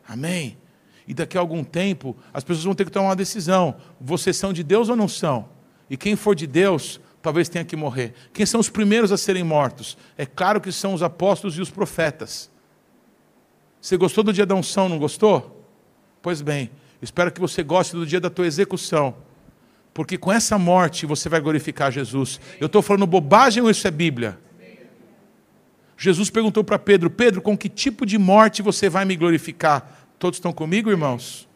Amém? 0.07 0.59
E 1.09 1.15
daqui 1.15 1.39
a 1.39 1.41
algum 1.41 1.65
tempo, 1.65 2.15
as 2.31 2.45
pessoas 2.45 2.65
vão 2.65 2.75
ter 2.75 2.85
que 2.85 2.93
tomar 2.93 3.09
uma 3.09 3.17
decisão. 3.17 3.75
Vocês 3.99 4.37
são 4.37 4.53
de 4.53 4.63
Deus 4.63 4.91
ou 4.91 4.97
não 4.97 5.09
são? 5.09 5.49
E 5.89 5.97
quem 5.97 6.15
for 6.15 6.35
de 6.35 6.47
Deus 6.47 7.01
talvez 7.25 7.49
tenha 7.49 7.65
que 7.65 7.75
morrer. 7.75 8.13
Quem 8.35 8.45
são 8.45 8.61
os 8.61 8.69
primeiros 8.69 9.11
a 9.11 9.17
serem 9.17 9.43
mortos? 9.43 9.97
É 10.15 10.27
claro 10.27 10.61
que 10.61 10.71
são 10.71 10.93
os 10.93 11.03
apóstolos 11.03 11.57
e 11.57 11.63
os 11.63 11.71
profetas. 11.71 12.51
Você 13.81 13.97
gostou 13.97 14.23
do 14.23 14.31
dia 14.31 14.45
da 14.45 14.55
unção, 14.55 14.91
não 14.91 14.99
gostou? 14.99 15.67
Pois 16.21 16.43
bem, 16.43 16.71
espero 17.01 17.33
que 17.33 17.41
você 17.41 17.63
goste 17.63 17.97
do 17.97 18.05
dia 18.05 18.21
da 18.21 18.29
tua 18.29 18.47
execução. 18.47 19.17
Porque 19.95 20.19
com 20.19 20.31
essa 20.31 20.59
morte 20.59 21.07
você 21.07 21.31
vai 21.31 21.41
glorificar 21.41 21.91
Jesus. 21.91 22.39
Eu 22.61 22.67
estou 22.67 22.83
falando 22.83 23.07
bobagem 23.07 23.63
ou 23.63 23.71
isso 23.71 23.89
é 23.89 23.91
Bíblia? 23.91 24.39
Jesus 25.97 26.29
perguntou 26.29 26.63
para 26.63 26.79
Pedro: 26.79 27.09
Pedro, 27.09 27.41
com 27.41 27.57
que 27.57 27.71
tipo 27.71 28.05
de 28.05 28.19
morte 28.19 28.61
você 28.61 28.91
vai 28.91 29.07
me 29.07 29.17
glorificar? 29.17 30.07
Todos 30.19 30.37
estão 30.37 30.53
comigo, 30.53 30.91
irmãos? 30.91 31.49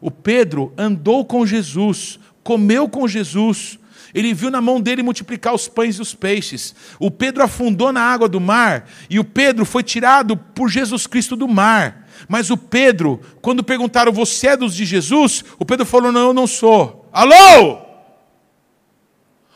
O 0.00 0.10
Pedro 0.10 0.72
andou 0.76 1.24
com 1.24 1.46
Jesus, 1.46 2.18
comeu 2.42 2.88
com 2.88 3.06
Jesus, 3.06 3.78
ele 4.14 4.34
viu 4.34 4.50
na 4.50 4.60
mão 4.60 4.80
dele 4.80 5.02
multiplicar 5.02 5.54
os 5.54 5.68
pães 5.68 5.96
e 5.96 6.02
os 6.02 6.14
peixes. 6.14 6.74
O 6.98 7.10
Pedro 7.10 7.42
afundou 7.42 7.92
na 7.92 8.02
água 8.02 8.28
do 8.28 8.40
mar 8.40 8.88
e 9.08 9.18
o 9.18 9.24
Pedro 9.24 9.64
foi 9.64 9.82
tirado 9.82 10.36
por 10.36 10.68
Jesus 10.68 11.06
Cristo 11.06 11.34
do 11.34 11.48
mar. 11.48 12.08
Mas 12.28 12.50
o 12.50 12.56
Pedro, 12.56 13.20
quando 13.40 13.64
perguntaram, 13.64 14.12
você 14.12 14.48
é 14.48 14.56
dos 14.56 14.74
de 14.74 14.84
Jesus? 14.84 15.44
O 15.58 15.64
Pedro 15.64 15.86
falou, 15.86 16.12
não, 16.12 16.28
eu 16.28 16.34
não 16.34 16.46
sou. 16.46 17.08
Alô? 17.12 17.78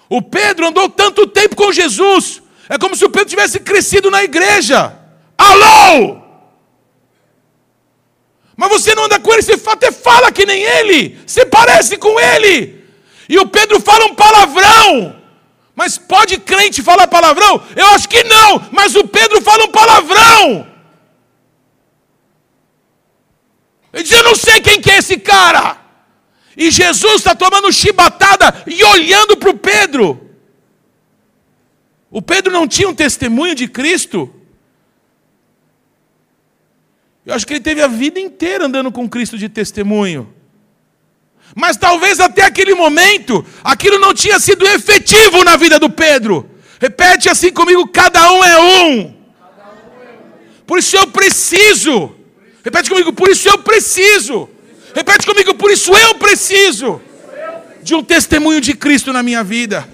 O 0.08 0.22
Pedro 0.22 0.68
andou 0.68 0.88
tanto 0.88 1.26
tempo 1.26 1.54
com 1.54 1.72
Jesus. 1.72 2.42
É 2.68 2.78
como 2.78 2.96
se 2.96 3.04
o 3.04 3.10
Pedro 3.10 3.28
tivesse 3.28 3.60
crescido 3.60 4.10
na 4.10 4.24
igreja. 4.24 4.98
Alô? 5.36 6.22
Mas 8.56 8.70
você 8.70 8.94
não 8.94 9.04
anda 9.04 9.20
com 9.20 9.32
ele, 9.32 9.42
você 9.42 9.60
até 9.68 9.92
fala 9.92 10.32
que 10.32 10.46
nem 10.46 10.62
ele. 10.62 11.18
Você 11.26 11.44
parece 11.44 11.98
com 11.98 12.18
ele. 12.18 12.75
E 13.28 13.38
o 13.38 13.46
Pedro 13.46 13.80
fala 13.80 14.06
um 14.06 14.14
palavrão. 14.14 15.22
Mas 15.74 15.98
pode 15.98 16.38
crente 16.38 16.82
falar 16.82 17.06
palavrão? 17.06 17.62
Eu 17.76 17.86
acho 17.88 18.08
que 18.08 18.24
não, 18.24 18.66
mas 18.72 18.94
o 18.94 19.06
Pedro 19.06 19.42
fala 19.42 19.64
um 19.64 19.70
palavrão. 19.70 20.66
Ele 23.92 24.02
diz: 24.02 24.12
Eu 24.12 24.24
não 24.24 24.34
sei 24.34 24.60
quem 24.60 24.80
que 24.80 24.90
é 24.90 24.98
esse 24.98 25.18
cara. 25.18 25.78
E 26.56 26.70
Jesus 26.70 27.16
está 27.16 27.34
tomando 27.34 27.70
chibatada 27.70 28.62
e 28.66 28.82
olhando 28.82 29.36
para 29.36 29.50
o 29.50 29.58
Pedro. 29.58 30.30
O 32.10 32.22
Pedro 32.22 32.50
não 32.50 32.66
tinha 32.66 32.88
um 32.88 32.94
testemunho 32.94 33.54
de 33.54 33.68
Cristo. 33.68 34.32
Eu 37.26 37.34
acho 37.34 37.46
que 37.46 37.52
ele 37.52 37.60
teve 37.60 37.82
a 37.82 37.88
vida 37.88 38.18
inteira 38.18 38.64
andando 38.64 38.90
com 38.90 39.06
Cristo 39.06 39.36
de 39.36 39.48
testemunho. 39.48 40.32
Mas 41.54 41.76
talvez 41.76 42.20
até 42.20 42.42
aquele 42.42 42.74
momento, 42.74 43.44
aquilo 43.62 43.98
não 43.98 44.12
tinha 44.12 44.38
sido 44.38 44.66
efetivo 44.66 45.44
na 45.44 45.56
vida 45.56 45.78
do 45.78 45.88
Pedro. 45.88 46.48
Repete 46.80 47.28
assim 47.28 47.52
comigo: 47.52 47.86
cada 47.88 48.32
um 48.32 48.44
é 48.44 48.60
um. 48.60 49.14
Por 50.66 50.78
isso 50.78 50.96
eu 50.96 51.06
preciso. 51.06 52.14
Repete 52.64 52.90
comigo: 52.90 53.12
por 53.12 53.28
isso 53.28 53.48
eu 53.48 53.58
preciso. 53.58 54.48
Repete 54.94 55.26
comigo: 55.26 55.54
por 55.54 55.70
isso 55.70 55.94
eu 55.96 56.14
preciso 56.16 57.00
de 57.82 57.94
um 57.94 58.02
testemunho 58.02 58.60
de 58.60 58.74
Cristo 58.74 59.12
na 59.12 59.22
minha 59.22 59.44
vida. 59.44 59.88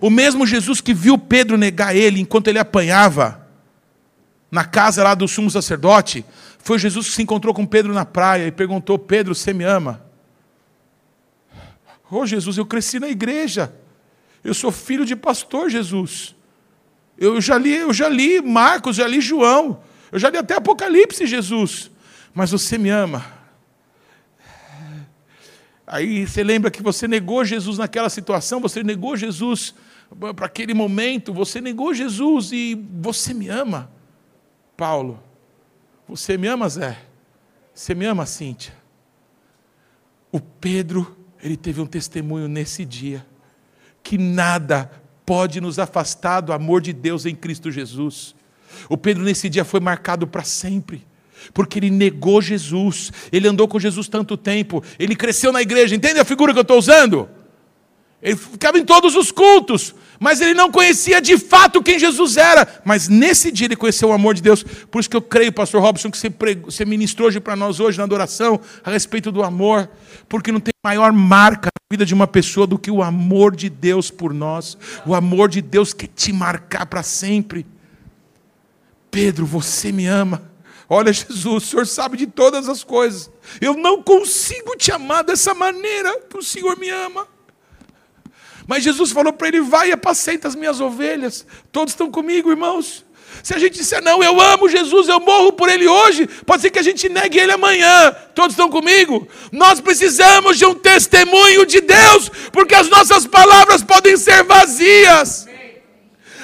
O 0.00 0.10
mesmo 0.10 0.46
Jesus 0.46 0.80
que 0.80 0.92
viu 0.92 1.16
Pedro 1.16 1.56
negar 1.56 1.96
ele 1.96 2.20
enquanto 2.20 2.48
ele 2.48 2.58
apanhava 2.58 3.48
na 4.50 4.64
casa 4.64 5.02
lá 5.02 5.14
do 5.14 5.26
sumo 5.26 5.50
sacerdote, 5.50 6.24
foi 6.58 6.78
Jesus 6.78 7.08
que 7.08 7.14
se 7.14 7.22
encontrou 7.22 7.54
com 7.54 7.64
Pedro 7.64 7.94
na 7.94 8.04
praia 8.04 8.46
e 8.46 8.52
perguntou: 8.52 8.98
Pedro, 8.98 9.34
você 9.34 9.54
me 9.54 9.64
ama? 9.64 10.04
Oh, 12.14 12.26
Jesus, 12.26 12.58
eu 12.58 12.66
cresci 12.66 13.00
na 13.00 13.08
igreja. 13.08 13.74
Eu 14.44 14.52
sou 14.52 14.70
filho 14.70 15.02
de 15.06 15.16
pastor, 15.16 15.70
Jesus. 15.70 16.36
Eu 17.16 17.40
já 17.40 17.56
li, 17.56 17.74
eu 17.74 17.90
já 17.90 18.06
li 18.06 18.38
Marcos, 18.42 18.96
já 18.96 19.08
li 19.08 19.18
João. 19.18 19.82
Eu 20.10 20.18
já 20.18 20.28
li 20.28 20.36
até 20.36 20.56
Apocalipse, 20.56 21.26
Jesus. 21.26 21.90
Mas 22.34 22.50
você 22.50 22.76
me 22.76 22.90
ama. 22.90 23.24
Aí 25.86 26.26
você 26.26 26.44
lembra 26.44 26.70
que 26.70 26.82
você 26.82 27.08
negou 27.08 27.46
Jesus 27.46 27.78
naquela 27.78 28.10
situação, 28.10 28.60
você 28.60 28.82
negou 28.82 29.16
Jesus 29.16 29.74
para 30.36 30.44
aquele 30.44 30.74
momento, 30.74 31.32
você 31.32 31.62
negou 31.62 31.94
Jesus 31.94 32.52
e 32.52 32.74
você 33.00 33.32
me 33.32 33.48
ama, 33.48 33.90
Paulo. 34.76 35.22
Você 36.06 36.36
me 36.36 36.46
ama, 36.46 36.68
Zé? 36.68 36.98
Você 37.72 37.94
me 37.94 38.04
ama, 38.04 38.26
Cíntia? 38.26 38.74
O 40.30 40.38
Pedro 40.38 41.21
ele 41.42 41.56
teve 41.56 41.80
um 41.80 41.86
testemunho 41.86 42.46
nesse 42.46 42.84
dia 42.84 43.26
que 44.02 44.16
nada 44.16 44.90
pode 45.24 45.60
nos 45.60 45.78
afastar 45.78 46.40
do 46.40 46.52
amor 46.52 46.80
de 46.80 46.92
Deus 46.92 47.26
em 47.26 47.34
Cristo 47.34 47.70
Jesus. 47.70 48.34
O 48.88 48.96
Pedro 48.96 49.22
nesse 49.22 49.48
dia 49.48 49.64
foi 49.64 49.80
marcado 49.80 50.26
para 50.26 50.44
sempre. 50.44 51.06
Porque 51.52 51.78
ele 51.78 51.90
negou 51.90 52.40
Jesus, 52.40 53.12
ele 53.32 53.48
andou 53.48 53.66
com 53.66 53.78
Jesus 53.78 54.08
tanto 54.08 54.36
tempo, 54.36 54.82
ele 54.96 55.16
cresceu 55.16 55.50
na 55.50 55.60
igreja, 55.60 55.94
entende 55.94 56.20
a 56.20 56.24
figura 56.24 56.52
que 56.52 56.58
eu 56.58 56.62
estou 56.62 56.78
usando? 56.78 57.28
Ele 58.22 58.36
ficava 58.36 58.78
em 58.78 58.84
todos 58.84 59.16
os 59.16 59.32
cultos, 59.32 59.92
mas 60.22 60.40
ele 60.40 60.54
não 60.54 60.70
conhecia 60.70 61.20
de 61.20 61.36
fato 61.36 61.82
quem 61.82 61.98
Jesus 61.98 62.36
era. 62.36 62.80
Mas 62.84 63.08
nesse 63.08 63.50
dia 63.50 63.66
ele 63.66 63.74
conheceu 63.74 64.10
o 64.10 64.12
amor 64.12 64.34
de 64.34 64.40
Deus. 64.40 64.62
Por 64.62 65.00
isso 65.00 65.10
que 65.10 65.16
eu 65.16 65.20
creio, 65.20 65.52
pastor 65.52 65.82
Robson, 65.82 66.12
que 66.12 66.16
você, 66.16 66.30
pregou, 66.30 66.70
você 66.70 66.84
ministrou 66.84 67.26
hoje 67.26 67.40
para 67.40 67.56
nós 67.56 67.80
hoje 67.80 67.98
na 67.98 68.04
adoração 68.04 68.60
a 68.84 68.90
respeito 68.92 69.32
do 69.32 69.42
amor. 69.42 69.90
Porque 70.28 70.52
não 70.52 70.60
tem 70.60 70.72
maior 70.84 71.10
marca 71.10 71.70
na 71.74 71.92
vida 71.92 72.06
de 72.06 72.14
uma 72.14 72.28
pessoa 72.28 72.68
do 72.68 72.78
que 72.78 72.88
o 72.88 73.02
amor 73.02 73.56
de 73.56 73.68
Deus 73.68 74.12
por 74.12 74.32
nós. 74.32 74.78
O 75.04 75.12
amor 75.12 75.48
de 75.48 75.60
Deus 75.60 75.92
que 75.92 76.06
te 76.06 76.32
marcar 76.32 76.86
para 76.86 77.02
sempre. 77.02 77.66
Pedro, 79.10 79.44
você 79.44 79.90
me 79.90 80.06
ama. 80.06 80.52
Olha, 80.88 81.12
Jesus, 81.12 81.44
o 81.44 81.60
Senhor 81.60 81.86
sabe 81.88 82.16
de 82.16 82.28
todas 82.28 82.68
as 82.68 82.84
coisas. 82.84 83.28
Eu 83.60 83.74
não 83.74 84.00
consigo 84.00 84.76
te 84.76 84.92
amar 84.92 85.24
dessa 85.24 85.52
maneira 85.52 86.20
que 86.30 86.38
o 86.38 86.42
Senhor 86.42 86.78
me 86.78 86.90
ama. 86.90 87.26
Mas 88.66 88.82
Jesus 88.82 89.10
falou 89.10 89.32
para 89.32 89.48
ele: 89.48 89.60
vai 89.60 89.88
e 89.88 89.92
apacenta 89.92 90.48
as 90.48 90.54
minhas 90.54 90.80
ovelhas. 90.80 91.46
Todos 91.70 91.92
estão 91.92 92.10
comigo, 92.10 92.50
irmãos. 92.50 93.04
Se 93.42 93.54
a 93.54 93.58
gente 93.58 93.78
disser, 93.78 94.02
não, 94.02 94.22
eu 94.22 94.40
amo 94.40 94.68
Jesus, 94.68 95.08
eu 95.08 95.18
morro 95.18 95.52
por 95.52 95.68
ele 95.68 95.88
hoje, 95.88 96.28
pode 96.44 96.62
ser 96.62 96.70
que 96.70 96.78
a 96.78 96.82
gente 96.82 97.08
negue 97.08 97.38
ele 97.38 97.50
amanhã. 97.50 98.14
Todos 98.34 98.52
estão 98.52 98.68
comigo? 98.68 99.26
Nós 99.50 99.80
precisamos 99.80 100.58
de 100.58 100.66
um 100.66 100.74
testemunho 100.74 101.64
de 101.64 101.80
Deus, 101.80 102.30
porque 102.52 102.74
as 102.74 102.88
nossas 102.88 103.26
palavras 103.26 103.82
podem 103.82 104.16
ser 104.16 104.44
vazias. 104.44 105.48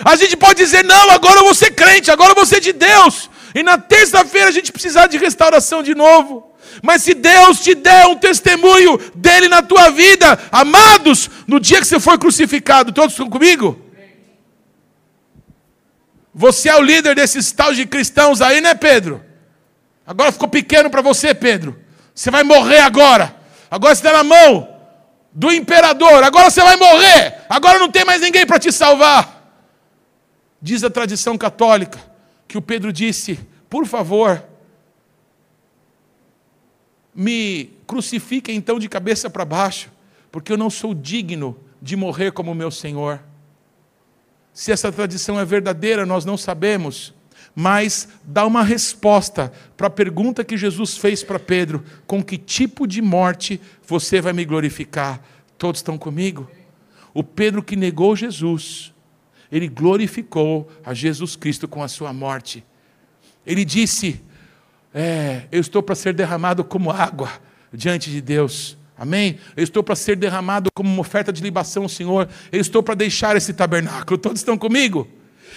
A 0.05 0.16
gente 0.16 0.36
pode 0.36 0.55
dizer, 0.55 0.85
não, 0.85 1.11
agora 1.11 1.40
eu 1.40 1.45
vou 1.45 1.55
ser 1.55 1.73
crente, 1.73 2.11
agora 2.11 2.31
eu 2.31 2.36
vou 2.36 2.47
ser 2.47 2.61
de 2.61 2.73
Deus. 2.73 3.28
E 3.55 3.62
na 3.62 3.78
terça-feira 3.78 4.49
a 4.49 4.53
gente 4.53 4.73
precisar 4.73 5.07
de 5.07 5.19
restauração 5.19 5.82
de 5.82 5.95
novo. 5.95 6.48
Mas 6.83 7.03
se 7.03 7.15
Deus 7.15 7.61
te 7.61 7.75
der 7.75 8.07
um 8.07 8.17
testemunho 8.17 8.99
dele 9.15 9.49
na 9.49 9.63
tua 9.63 9.91
vida, 9.91 10.39
amados, 10.53 11.31
no 11.47 11.59
dia 11.59 11.81
que 11.81 11.87
você 11.87 11.99
for 11.99 12.19
crucificado, 12.19 12.93
todos 12.93 13.13
estão 13.13 13.29
comigo? 13.29 13.79
Você 16.35 16.69
é 16.69 16.77
o 16.77 16.83
líder 16.83 17.17
desses 17.17 17.51
tal 17.51 17.75
de 17.75 17.85
cristãos 17.85 18.41
aí, 18.41 18.61
né, 18.61 18.75
Pedro? 18.75 19.25
Agora 20.07 20.33
ficou 20.33 20.49
pequeno 20.49 20.89
para 20.89 21.03
você, 21.03 21.35
Pedro. 21.35 21.79
Você 22.15 22.31
vai 22.31 22.43
morrer 22.43 22.81
agora. 22.81 23.35
Agora 23.71 23.95
você 23.95 24.07
está 24.07 24.17
na 24.17 24.25
mão 24.25 24.69
do 25.33 25.53
imperador. 25.53 26.23
Agora 26.23 26.51
você 26.51 26.63
vai 26.63 26.77
morrer. 26.77 27.43
Agora 27.49 27.79
não 27.79 27.91
tem 27.91 28.05
mais 28.05 28.23
ninguém 28.23 28.47
para 28.47 28.59
te 28.59 28.73
salvar. 28.73 29.53
Diz 30.61 30.83
a 30.83 30.91
tradição 30.91 31.37
católica 31.37 31.99
que 32.47 32.57
o 32.57 32.63
Pedro 32.63 32.93
disse: 32.93 33.39
por 33.69 33.87
favor, 33.87 34.43
me 37.19 37.70
crucifiquem 37.85 38.55
então 38.55 38.78
de 38.78 38.89
cabeça 38.89 39.28
para 39.28 39.45
baixo, 39.45 39.90
porque 40.31 40.53
eu 40.53 40.57
não 40.57 40.70
sou 40.70 40.95
digno 40.95 41.59
de 41.82 41.97
morrer 41.97 42.31
como 42.31 42.55
meu 42.55 42.70
Senhor. 42.70 43.20
Se 44.55 44.70
essa 44.70 44.93
tradição 44.93 45.39
é 45.39 45.45
verdadeira, 45.45 46.07
nós 46.07 46.24
não 46.24 46.36
sabemos, 46.36 47.12
mas 47.57 48.09
dá 48.23 48.47
uma 48.47 48.62
resposta 48.62 49.53
para 49.77 49.89
a 49.89 49.90
pergunta 49.90 50.45
que 50.45 50.57
Jesus 50.57 50.97
fez 50.97 51.24
para 51.24 51.40
Pedro: 51.40 51.82
com 52.07 52.23
que 52.23 52.39
tipo 52.39 52.86
de 52.86 53.03
morte 53.03 53.61
você 53.85 54.20
vai 54.20 54.32
me 54.32 54.45
glorificar? 54.45 55.20
Todos 55.59 55.81
estão 55.81 55.99
comigo? 55.99 56.49
O 57.12 57.24
Pedro 57.24 57.65
que 57.65 57.74
negou 57.74 58.15
Jesus, 58.15 58.95
ele 59.51 59.66
glorificou 59.66 60.70
a 60.85 60.95
Jesus 60.95 61.35
Cristo 61.35 61.66
com 61.66 61.82
a 61.82 61.89
sua 61.89 62.12
morte. 62.12 62.65
Ele 63.45 63.65
disse: 63.65 64.20
é, 64.94 65.43
eu 65.52 65.60
estou 65.60 65.82
para 65.82 65.94
ser 65.94 66.15
derramado 66.15 66.65
como 66.65 66.90
água 66.90 67.31
diante 67.73 68.10
de 68.10 68.20
Deus. 68.20 68.77
Amém? 68.97 69.39
Eu 69.56 69.62
estou 69.62 69.82
para 69.82 69.94
ser 69.94 70.16
derramado 70.16 70.70
como 70.74 70.90
uma 70.90 71.01
oferta 71.01 71.32
de 71.32 71.43
libação 71.43 71.85
ao 71.85 71.89
Senhor. 71.89 72.28
Eu 72.51 72.60
estou 72.60 72.82
para 72.82 72.94
deixar 72.94 73.36
esse 73.36 73.52
tabernáculo. 73.52 74.19
Todos 74.19 74.40
estão 74.40 74.59
comigo? 74.59 75.06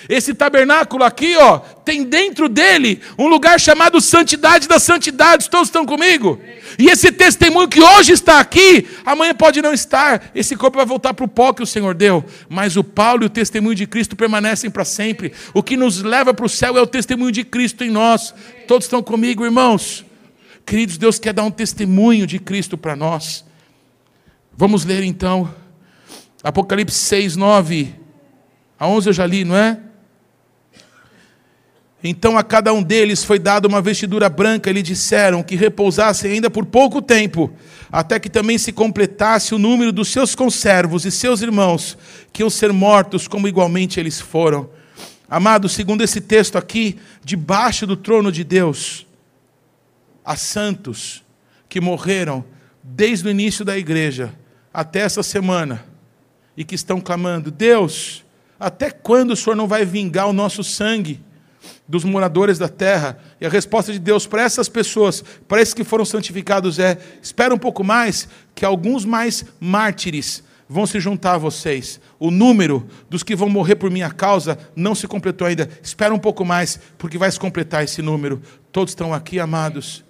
Esse 0.10 0.34
tabernáculo 0.34 1.04
aqui, 1.04 1.36
ó, 1.38 1.60
tem 1.60 2.04
dentro 2.04 2.50
dele 2.50 3.02
um 3.18 3.28
lugar 3.28 3.60
chamado 3.60 4.02
Santidade 4.02 4.68
das 4.68 4.84
Santidades. 4.84 5.48
Todos 5.48 5.68
estão 5.68 5.86
comigo? 5.86 6.40
E 6.78 6.88
esse 6.90 7.12
testemunho 7.12 7.68
que 7.68 7.82
hoje 7.82 8.14
está 8.14 8.40
aqui, 8.40 8.88
amanhã 9.06 9.34
pode 9.34 9.62
não 9.62 9.74
estar. 9.74 10.32
Esse 10.34 10.56
corpo 10.56 10.78
vai 10.78 10.86
voltar 10.86 11.14
para 11.14 11.26
o 11.26 11.28
pó 11.28 11.54
que 11.54 11.64
o 11.64 11.68
Senhor 11.68 11.94
deu. 11.94 12.24
Mas 12.50 12.76
o 12.78 12.84
Paulo 12.84 13.24
e 13.24 13.26
o 13.28 13.30
testemunho 13.30 13.76
de 13.76 13.86
Cristo 13.86 14.16
permanecem 14.16 14.70
para 14.70 14.86
sempre. 14.86 15.34
O 15.54 15.62
que 15.62 15.78
nos 15.78 16.02
leva 16.02 16.34
para 16.34 16.46
o 16.46 16.50
céu 16.50 16.78
é 16.78 16.82
o 16.82 16.88
testemunho 16.88 17.32
de 17.32 17.44
Cristo 17.44 17.84
em 17.84 17.90
nós. 17.90 18.34
Todos 18.68 18.86
estão 18.86 19.04
comigo, 19.04 19.46
irmãos? 19.46 20.06
Queridos, 20.66 20.98
Deus 20.98 21.20
quer 21.20 21.34
dar 21.34 21.44
um 21.44 21.52
testemunho 21.52 22.26
de 22.26 22.40
Cristo 22.40 22.78
para 22.78 22.96
nós. 22.96 23.46
Vamos 24.56 24.86
ler 24.86 25.04
então. 25.04 25.54
Apocalipse 26.44 26.98
6, 26.98 27.36
9 27.36 27.96
a 28.80 28.88
11 28.88 29.10
eu 29.10 29.14
já 29.14 29.28
li, 29.28 29.46
não 29.46 29.56
é? 29.56 29.80
Então 32.04 32.38
a 32.38 32.44
cada 32.44 32.74
um 32.74 32.82
deles 32.82 33.24
foi 33.24 33.38
dada 33.38 33.68
uma 33.68 33.82
vestidura 33.82 34.28
branca, 34.28 34.70
e 34.70 34.74
lhe 34.74 34.82
disseram 34.82 35.44
que 35.44 35.56
repousassem 35.56 36.32
ainda 36.32 36.50
por 36.50 36.66
pouco 36.66 37.02
tempo, 37.02 37.52
até 37.92 38.20
que 38.20 38.30
também 38.30 38.58
se 38.58 38.72
completasse 38.72 39.54
o 39.54 39.60
número 39.60 39.92
dos 39.92 40.08
seus 40.08 40.34
conservos 40.34 41.06
e 41.06 41.12
seus 41.12 41.42
irmãos, 41.42 41.98
que 42.34 42.42
iam 42.42 42.50
ser 42.50 42.74
mortos 42.74 43.28
como 43.28 43.48
igualmente 43.48 44.00
eles 44.00 44.20
foram. 44.20 44.70
Amados, 45.30 45.74
segundo 45.74 46.04
esse 46.04 46.20
texto 46.20 46.58
aqui, 46.58 46.98
debaixo 47.24 47.86
do 47.86 47.96
trono 47.96 48.32
de 48.32 48.44
Deus, 48.44 49.06
há 50.26 50.36
santos 50.36 51.24
que 51.70 51.80
morreram 51.80 52.44
desde 52.84 53.28
o 53.28 53.32
início 53.32 53.64
da 53.64 53.78
igreja 53.78 54.34
até 54.74 55.00
essa 55.00 55.22
semana 55.22 55.86
e 56.58 56.66
que 56.66 56.76
estão 56.76 57.00
clamando: 57.00 57.52
Deus, 57.52 58.26
até 58.60 58.90
quando 58.90 59.32
o 59.32 59.36
Senhor 59.36 59.56
não 59.56 59.68
vai 59.68 59.86
vingar 59.86 60.28
o 60.28 60.34
nosso 60.34 60.64
sangue? 60.64 61.22
Dos 61.88 62.04
moradores 62.04 62.58
da 62.58 62.70
terra. 62.70 63.20
E 63.40 63.46
a 63.46 63.50
resposta 63.50 63.92
de 63.92 64.00
Deus 64.00 64.26
para 64.26 64.44
essas 64.44 64.70
pessoas, 64.70 65.24
para 65.48 65.62
esses 65.62 65.74
que 65.74 65.84
foram 65.84 66.06
santificados, 66.06 66.80
é: 66.80 66.98
espera 67.22 67.54
um 67.54 67.58
pouco 67.58 67.84
mais, 67.84 68.28
que 68.56 68.66
alguns 68.66 69.06
mais 69.06 69.46
mártires 69.60 70.44
vão 70.72 70.88
se 70.88 71.02
juntar 71.02 71.34
a 71.34 71.38
vocês. 71.38 72.00
O 72.18 72.32
número 72.32 72.88
dos 73.10 73.24
que 73.24 73.36
vão 73.36 73.50
morrer 73.50 73.76
por 73.76 73.92
minha 73.92 74.10
causa 74.10 74.58
não 74.74 74.96
se 74.96 75.06
completou 75.06 75.46
ainda. 75.46 75.70
Espera 75.84 76.14
um 76.14 76.20
pouco 76.20 76.46
mais, 76.46 76.80
porque 76.98 77.18
vai 77.18 77.30
se 77.30 77.38
completar 77.38 77.84
esse 77.84 78.02
número. 78.02 78.42
Todos 78.72 78.92
estão 78.92 79.14
aqui, 79.14 79.38
amados. 79.38 80.04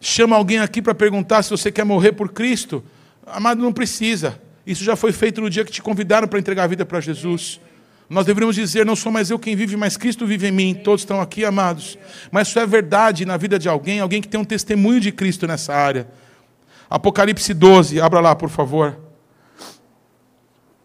Chama 0.00 0.36
alguém 0.36 0.60
aqui 0.60 0.80
para 0.80 0.94
perguntar 0.94 1.42
se 1.42 1.50
você 1.50 1.72
quer 1.72 1.84
morrer 1.84 2.12
por 2.12 2.32
Cristo. 2.32 2.84
Amado, 3.26 3.60
não 3.60 3.72
precisa. 3.72 4.40
Isso 4.64 4.84
já 4.84 4.94
foi 4.94 5.10
feito 5.12 5.40
no 5.40 5.50
dia 5.50 5.64
que 5.64 5.72
te 5.72 5.82
convidaram 5.82 6.28
para 6.28 6.38
entregar 6.38 6.62
a 6.62 6.68
vida 6.68 6.86
para 6.86 7.00
Jesus. 7.00 7.60
Nós 8.08 8.24
deveríamos 8.24 8.54
dizer: 8.54 8.86
não 8.86 8.94
sou 8.94 9.10
mais 9.10 9.30
eu 9.30 9.38
quem 9.38 9.56
vive, 9.56 9.76
mas 9.76 9.96
Cristo 9.96 10.26
vive 10.26 10.46
em 10.46 10.52
mim. 10.52 10.74
Todos 10.74 11.02
estão 11.02 11.20
aqui, 11.20 11.44
amados. 11.44 11.98
Mas 12.30 12.48
isso 12.48 12.58
é 12.58 12.66
verdade 12.66 13.24
na 13.26 13.36
vida 13.36 13.58
de 13.58 13.68
alguém, 13.68 14.00
alguém 14.00 14.22
que 14.22 14.28
tem 14.28 14.38
um 14.38 14.44
testemunho 14.44 15.00
de 15.00 15.10
Cristo 15.10 15.46
nessa 15.46 15.74
área. 15.74 16.08
Apocalipse 16.88 17.52
12, 17.52 18.00
abra 18.00 18.20
lá, 18.20 18.34
por 18.36 18.48
favor. 18.48 18.96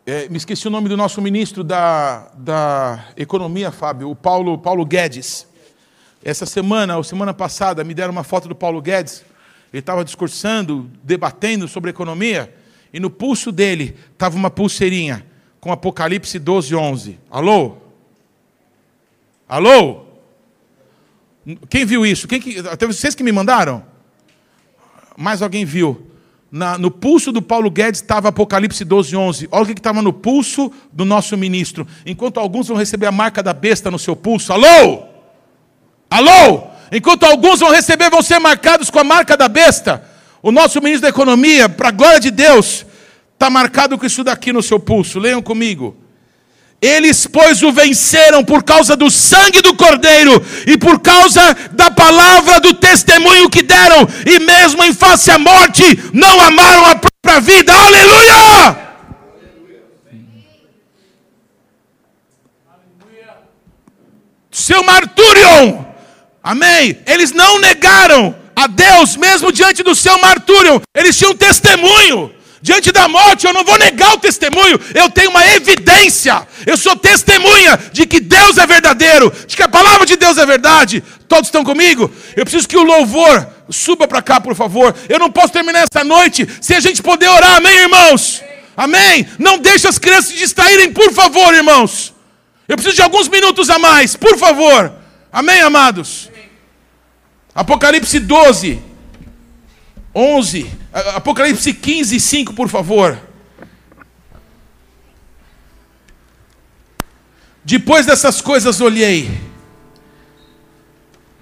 É, 0.04 0.28
me 0.30 0.38
esqueci 0.38 0.68
o 0.68 0.72
nome 0.72 0.90
do 0.90 0.98
nosso 0.98 1.22
ministro 1.22 1.64
da, 1.64 2.32
da 2.36 3.06
Economia, 3.16 3.72
Fábio, 3.72 4.10
o 4.10 4.16
Paulo, 4.16 4.58
Paulo 4.58 4.84
Guedes. 4.84 5.48
Essa 6.24 6.48
semana, 6.48 6.98
ou 6.98 7.04
semana 7.04 7.36
passada, 7.36 7.84
me 7.84 7.94
deram 7.94 8.12
uma 8.12 8.24
foto 8.24 8.48
do 8.48 8.56
Paulo 8.56 8.82
Guedes. 8.82 9.24
Ele 9.72 9.80
estava 9.80 10.04
discursando, 10.04 10.90
debatendo 11.04 11.68
sobre 11.68 11.92
economia, 11.92 12.54
e 12.92 13.00
no 13.00 13.12
pulso 13.12 13.52
dele 13.52 13.96
estava 14.12 14.36
uma 14.36 14.50
pulseirinha 14.50 15.26
com 15.62 15.72
Apocalipse 15.72 16.40
12, 16.40 16.76
11. 16.76 17.20
Alô? 17.30 17.78
Alô? 19.48 20.02
Quem 21.70 21.86
viu 21.86 22.04
isso? 22.04 22.28
Quem 22.28 22.42
que, 22.42 22.58
até 22.68 22.88
vocês 22.88 23.14
que 23.14 23.24
me 23.24 23.32
mandaram? 23.32 23.86
Mais 25.16 25.44
alguém 25.44 25.64
viu? 25.64 26.08
Na, 26.52 26.78
no 26.80 26.90
pulso 26.90 27.32
do 27.32 27.42
Paulo 27.42 27.70
Guedes 27.70 28.02
estava 28.02 28.30
Apocalipse 28.30 28.84
12, 28.84 29.16
11. 29.16 29.50
Olha 29.52 29.64
o 29.64 29.66
que 29.68 29.74
estava 29.74 30.02
no 30.02 30.12
pulso 30.12 30.72
do 30.92 31.06
nosso 31.06 31.38
ministro. 31.38 31.88
Enquanto 32.08 32.40
alguns 32.40 32.68
vão 32.68 32.76
receber 32.76 33.06
a 33.06 33.12
marca 33.12 33.44
da 33.44 33.54
besta 33.54 33.92
no 33.92 34.00
seu 34.00 34.16
pulso. 34.16 34.52
Alô? 34.52 35.04
Alô? 36.10 36.64
Enquanto 36.92 37.24
alguns 37.24 37.60
vão 37.60 37.70
receber, 37.72 38.10
vão 38.10 38.24
ser 38.24 38.40
marcados 38.40 38.90
com 38.90 38.98
a 38.98 39.04
marca 39.04 39.38
da 39.38 39.48
besta. 39.48 40.04
O 40.42 40.52
nosso 40.52 40.82
ministro 40.82 41.04
da 41.04 41.10
Economia, 41.10 41.70
para 41.70 41.90
a 41.90 41.92
glória 41.92 42.20
de 42.20 42.32
Deus, 42.32 42.86
Está 43.42 43.50
marcado 43.50 43.98
com 43.98 44.06
isso 44.06 44.24
daqui 44.24 44.54
no 44.54 44.62
seu 44.62 44.80
pulso. 44.80 45.18
Leiam 45.18 45.42
comigo. 45.42 45.98
Eles, 46.80 47.26
pois, 47.26 47.64
o 47.64 47.72
venceram 47.72 48.44
por 48.44 48.62
causa 48.62 48.96
do 48.96 49.10
sangue 49.10 49.64
do 49.64 49.74
Cordeiro 49.74 50.40
e 50.68 50.78
por 50.78 51.00
causa 51.00 51.42
da 51.72 51.90
palavra 51.90 52.60
do 52.60 52.72
testemunho 52.76 53.50
que 53.50 53.64
deram, 53.64 54.08
e 54.28 54.38
mesmo 54.38 54.84
em 54.84 54.94
face 54.94 55.32
à 55.32 55.40
morte, 55.40 55.82
não 56.14 56.40
amaram 56.40 56.86
a 56.86 56.96
própria 56.96 57.42
vida. 57.42 57.74
Aleluia! 57.74 58.78
Seu 64.52 64.84
marturion, 64.84 65.84
Amém? 66.44 67.00
Eles 67.08 67.32
não 67.32 67.60
negaram 67.60 68.36
a 68.56 68.68
Deus, 68.68 69.16
mesmo 69.16 69.52
diante 69.52 69.82
do 69.82 69.96
seu 69.96 70.16
martírio. 70.20 70.80
Eles 70.96 71.18
tinham 71.18 71.36
testemunho. 71.36 72.40
Diante 72.62 72.92
da 72.92 73.08
morte, 73.08 73.48
eu 73.48 73.54
não 73.54 73.64
vou 73.64 73.78
negar 73.80 74.14
o 74.14 74.20
testemunho, 74.20 74.80
eu 74.94 75.10
tenho 75.10 75.32
uma 75.32 75.46
evidência. 75.48 76.48
Eu 76.66 76.78
sou 76.78 76.96
testemunha 76.96 77.80
de 77.92 78.06
que 78.06 78.20
Deus 78.20 78.58
é 78.58 78.68
verdadeiro, 78.68 79.34
de 79.48 79.56
que 79.56 79.64
a 79.64 79.68
palavra 79.68 80.06
de 80.06 80.16
Deus 80.16 80.38
é 80.38 80.46
verdade. 80.46 81.04
Todos 81.28 81.48
estão 81.48 81.64
comigo? 81.64 82.12
Eu 82.36 82.46
preciso 82.46 82.68
que 82.68 82.78
o 82.78 82.84
louvor 82.84 83.48
suba 83.70 84.08
para 84.08 84.22
cá, 84.22 84.40
por 84.40 84.54
favor. 84.54 84.96
Eu 85.10 85.18
não 85.18 85.32
posso 85.32 85.50
terminar 85.50 85.86
essa 85.92 86.04
noite 86.04 86.48
sem 86.62 86.78
a 86.78 86.80
gente 86.80 87.02
poder 87.02 87.30
orar, 87.30 87.56
amém, 87.56 87.78
irmãos? 87.80 88.44
Amém? 88.78 89.28
Não 89.40 89.58
deixe 89.58 89.88
as 89.88 89.98
crianças 89.98 90.34
distraírem, 90.34 90.94
por 90.94 91.12
favor, 91.14 91.54
irmãos. 91.56 92.14
Eu 92.68 92.76
preciso 92.76 92.96
de 92.96 93.02
alguns 93.02 93.28
minutos 93.28 93.72
a 93.72 93.80
mais, 93.80 94.16
por 94.16 94.38
favor. 94.38 94.94
Amém, 95.34 95.62
amados? 95.62 96.30
Apocalipse 97.56 98.20
12, 98.20 98.80
11, 100.14 100.81
Apocalipse 100.94 101.74
15, 101.74 102.20
5, 102.20 102.54
por 102.54 102.68
favor. 102.68 103.18
Depois 107.64 108.06
dessas 108.06 108.42
coisas 108.42 108.82
olhei, 108.82 109.40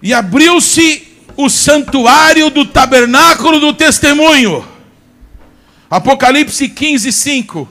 e 0.01 0.13
abriu-se 0.13 1.07
o 1.35 1.49
santuário 1.49 2.49
do 2.49 2.65
tabernáculo 2.65 3.59
do 3.59 3.73
testemunho. 3.73 4.67
Apocalipse 5.89 6.69
15, 6.69 7.11
5. 7.11 7.67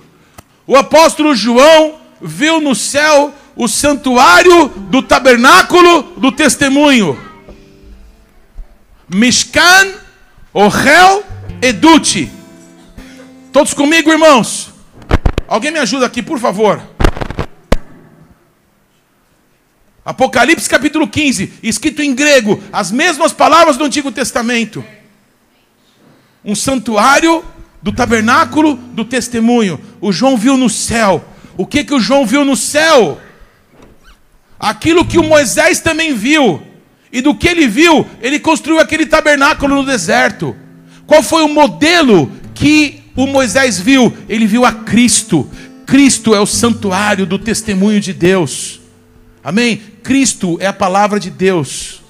O 0.66 0.76
apóstolo 0.76 1.34
João 1.34 1.96
viu 2.20 2.60
no 2.60 2.74
céu 2.74 3.32
o 3.54 3.68
santuário 3.68 4.68
do 4.68 5.02
tabernáculo 5.02 6.14
do 6.16 6.32
testemunho. 6.32 7.18
Mishkan, 9.08 9.94
Ohel 10.52 11.24
Edute. 11.60 12.30
Todos 13.52 13.74
comigo, 13.74 14.10
irmãos? 14.10 14.72
Alguém 15.48 15.70
me 15.70 15.78
ajuda 15.78 16.06
aqui, 16.06 16.22
por 16.22 16.38
favor. 16.38 16.80
Apocalipse 20.04 20.68
capítulo 20.68 21.06
15, 21.06 21.54
escrito 21.62 22.00
em 22.00 22.14
grego, 22.14 22.62
as 22.72 22.90
mesmas 22.90 23.32
palavras 23.32 23.76
do 23.76 23.84
Antigo 23.84 24.12
Testamento. 24.12 24.84
Um 26.44 26.54
santuário 26.54 27.44
do 27.82 27.92
tabernáculo 27.92 28.74
do 28.74 29.04
testemunho. 29.04 29.80
O 30.00 30.12
João 30.12 30.36
viu 30.36 30.56
no 30.56 30.70
céu. 30.70 31.24
O 31.56 31.66
que 31.66 31.84
que 31.84 31.94
o 31.94 32.00
João 32.00 32.24
viu 32.24 32.44
no 32.44 32.56
céu? 32.56 33.20
Aquilo 34.58 35.04
que 35.04 35.18
o 35.18 35.24
Moisés 35.24 35.80
também 35.80 36.14
viu. 36.14 36.62
E 37.12 37.20
do 37.20 37.34
que 37.34 37.48
ele 37.48 37.66
viu, 37.66 38.06
ele 38.20 38.38
construiu 38.38 38.78
aquele 38.78 39.06
tabernáculo 39.06 39.74
no 39.74 39.84
deserto. 39.84 40.56
Qual 41.08 41.22
foi 41.22 41.42
o 41.42 41.48
modelo 41.48 42.30
que 42.54 43.00
o 43.16 43.26
Moisés 43.26 43.80
viu? 43.80 44.14
Ele 44.28 44.46
viu 44.46 44.66
a 44.66 44.70
Cristo. 44.70 45.48
Cristo 45.86 46.34
é 46.34 46.40
o 46.40 46.44
santuário 46.44 47.24
do 47.24 47.38
testemunho 47.38 47.98
de 47.98 48.12
Deus. 48.12 48.78
Amém? 49.42 49.80
Cristo 50.02 50.58
é 50.60 50.66
a 50.66 50.72
palavra 50.72 51.18
de 51.18 51.30
Deus 51.30 52.02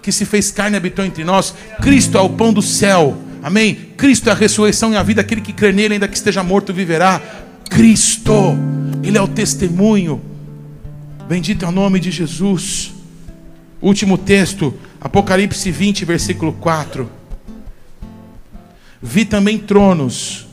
que 0.00 0.12
se 0.12 0.24
fez 0.24 0.52
carne 0.52 0.76
e 0.76 0.78
habitou 0.78 1.04
entre 1.04 1.24
nós. 1.24 1.52
Cristo 1.82 2.16
é 2.16 2.20
o 2.20 2.30
pão 2.30 2.52
do 2.52 2.62
céu. 2.62 3.16
Amém? 3.42 3.74
Cristo 3.96 4.28
é 4.28 4.32
a 4.32 4.36
ressurreição 4.36 4.92
e 4.92 4.96
a 4.96 5.02
vida. 5.02 5.20
Aquele 5.20 5.40
que 5.40 5.52
crê 5.52 5.72
nele, 5.72 5.94
ainda 5.94 6.06
que 6.06 6.16
esteja 6.16 6.44
morto, 6.44 6.72
viverá. 6.72 7.20
Cristo, 7.68 8.56
Ele 9.02 9.18
é 9.18 9.20
o 9.20 9.26
testemunho. 9.26 10.22
Bendito 11.26 11.64
é 11.64 11.68
o 11.68 11.72
nome 11.72 11.98
de 11.98 12.12
Jesus. 12.12 12.92
Último 13.82 14.16
texto, 14.16 14.72
Apocalipse 15.00 15.72
20, 15.72 16.04
versículo 16.04 16.52
4. 16.52 17.23
Vi 19.06 19.26
também 19.26 19.58
tronos, 19.58 20.46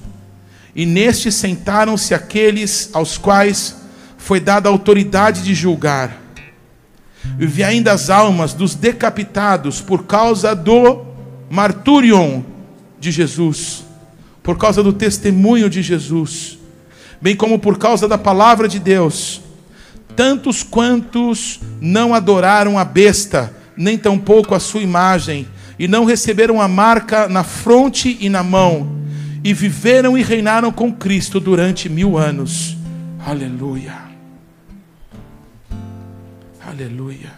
e 0.75 0.85
nestes 0.85 1.35
sentaram-se 1.35 2.13
aqueles 2.13 2.89
aos 2.91 3.17
quais 3.17 3.77
foi 4.17 4.41
dada 4.41 4.67
a 4.67 4.71
autoridade 4.71 5.41
de 5.41 5.53
julgar. 5.53 6.21
E 7.39 7.45
vi 7.45 7.63
ainda 7.63 7.93
as 7.93 8.09
almas 8.09 8.53
dos 8.53 8.75
decapitados 8.75 9.79
por 9.79 10.03
causa 10.03 10.53
do 10.53 11.05
marturion 11.49 12.41
de 12.99 13.09
Jesus, 13.09 13.85
por 14.43 14.57
causa 14.57 14.83
do 14.83 14.91
testemunho 14.91 15.69
de 15.69 15.81
Jesus, 15.81 16.59
bem 17.21 17.37
como 17.37 17.57
por 17.57 17.77
causa 17.77 18.05
da 18.05 18.17
palavra 18.17 18.67
de 18.67 18.79
Deus. 18.79 19.39
Tantos 20.13 20.61
quantos 20.61 21.61
não 21.79 22.13
adoraram 22.13 22.77
a 22.77 22.83
besta, 22.83 23.55
nem 23.77 23.97
tampouco 23.97 24.53
a 24.53 24.59
sua 24.59 24.81
imagem, 24.81 25.47
e 25.81 25.87
não 25.87 26.05
receberam 26.05 26.61
a 26.61 26.67
marca 26.67 27.27
na 27.27 27.43
fronte 27.43 28.15
e 28.21 28.29
na 28.29 28.43
mão, 28.43 29.01
e 29.43 29.51
viveram 29.51 30.15
e 30.15 30.21
reinaram 30.21 30.71
com 30.71 30.93
Cristo 30.93 31.39
durante 31.39 31.89
mil 31.89 32.19
anos. 32.19 32.77
Aleluia. 33.25 33.95
Aleluia. 36.63 37.33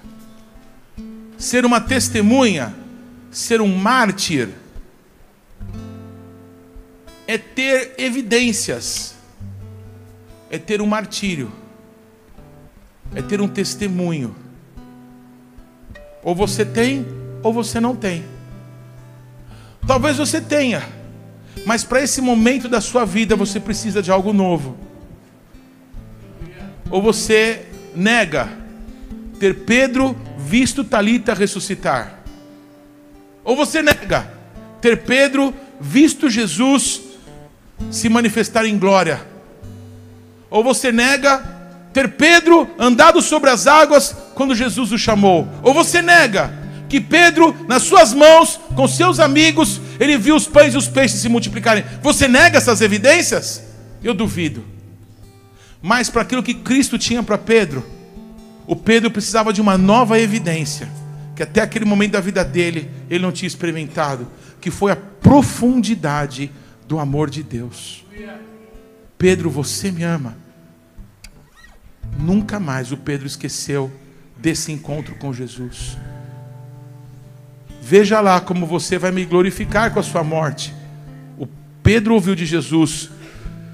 Ser 1.37 1.63
uma 1.63 1.79
testemunha, 1.79 2.75
ser 3.31 3.61
um 3.61 3.77
mártir, 3.77 4.49
é 7.25 7.37
ter 7.37 7.93
evidências, 7.97 9.15
é 10.49 10.57
ter 10.57 10.81
um 10.81 10.85
martírio, 10.85 11.49
é 13.15 13.21
ter 13.21 13.39
um 13.39 13.47
testemunho. 13.47 14.35
Ou 16.21 16.35
você 16.35 16.65
tem, 16.65 17.05
ou 17.41 17.53
você 17.53 17.79
não 17.79 17.95
tem. 17.95 18.32
Talvez 19.85 20.17
você 20.17 20.39
tenha, 20.39 20.81
mas 21.65 21.83
para 21.83 22.01
esse 22.01 22.21
momento 22.21 22.69
da 22.69 22.79
sua 22.79 23.05
vida 23.05 23.35
você 23.35 23.59
precisa 23.59 24.01
de 24.01 24.11
algo 24.11 24.31
novo. 24.31 24.77
Ou 26.89 27.01
você 27.01 27.65
nega 27.95 28.49
ter 29.39 29.65
Pedro 29.65 30.15
visto 30.37 30.83
Talita 30.83 31.33
ressuscitar. 31.33 32.19
Ou 33.43 33.55
você 33.55 33.81
nega 33.81 34.31
ter 34.79 35.03
Pedro 35.03 35.53
visto 35.79 36.29
Jesus 36.29 37.01
se 37.91 38.07
manifestar 38.07 38.65
em 38.65 38.77
glória. 38.77 39.25
Ou 40.49 40.63
você 40.63 40.91
nega 40.91 41.43
ter 41.91 42.13
Pedro 42.13 42.69
andado 42.79 43.21
sobre 43.21 43.49
as 43.49 43.67
águas 43.67 44.15
quando 44.33 44.55
Jesus 44.55 44.91
o 44.91 44.97
chamou. 44.97 45.47
Ou 45.61 45.73
você 45.73 46.01
nega 46.01 46.62
que 46.93 47.01
Pedro, 47.01 47.55
nas 47.67 47.81
suas 47.81 48.13
mãos, 48.13 48.59
com 48.75 48.87
seus 48.87 49.19
amigos, 49.19 49.81
ele 49.99 50.15
viu 50.15 50.35
os 50.35 50.45
pães 50.45 50.75
e 50.75 50.77
os 50.77 50.87
peixes 50.87 51.21
se 51.21 51.27
multiplicarem. 51.27 51.83
Você 52.03 52.27
nega 52.27 52.59
essas 52.59 52.81
evidências? 52.81 53.63
Eu 54.03 54.13
duvido. 54.13 54.63
Mas 55.81 56.11
para 56.11 56.21
aquilo 56.21 56.43
que 56.43 56.53
Cristo 56.53 56.99
tinha 56.99 57.23
para 57.23 57.35
Pedro, 57.35 57.83
o 58.67 58.75
Pedro 58.75 59.09
precisava 59.09 59.51
de 59.51 59.59
uma 59.59 59.75
nova 59.75 60.19
evidência, 60.19 60.87
que 61.35 61.41
até 61.41 61.61
aquele 61.61 61.83
momento 61.83 62.11
da 62.11 62.21
vida 62.21 62.45
dele 62.45 62.91
ele 63.09 63.23
não 63.23 63.31
tinha 63.31 63.47
experimentado, 63.47 64.27
que 64.61 64.69
foi 64.69 64.91
a 64.91 64.95
profundidade 64.95 66.51
do 66.87 66.99
amor 66.99 67.27
de 67.27 67.41
Deus. 67.41 68.05
Pedro, 69.17 69.49
você 69.49 69.91
me 69.91 70.03
ama. 70.03 70.37
Nunca 72.19 72.59
mais 72.59 72.91
o 72.91 72.97
Pedro 72.97 73.25
esqueceu 73.25 73.91
desse 74.37 74.71
encontro 74.71 75.15
com 75.15 75.33
Jesus. 75.33 75.97
Veja 77.85 78.21
lá 78.21 78.39
como 78.39 78.65
você 78.65 78.97
vai 78.97 79.11
me 79.11 79.25
glorificar 79.25 79.91
com 79.91 79.99
a 79.99 80.03
sua 80.03 80.23
morte. 80.23 80.73
O 81.37 81.45
Pedro 81.83 82.13
ouviu 82.13 82.33
de 82.33 82.45
Jesus: 82.45 83.09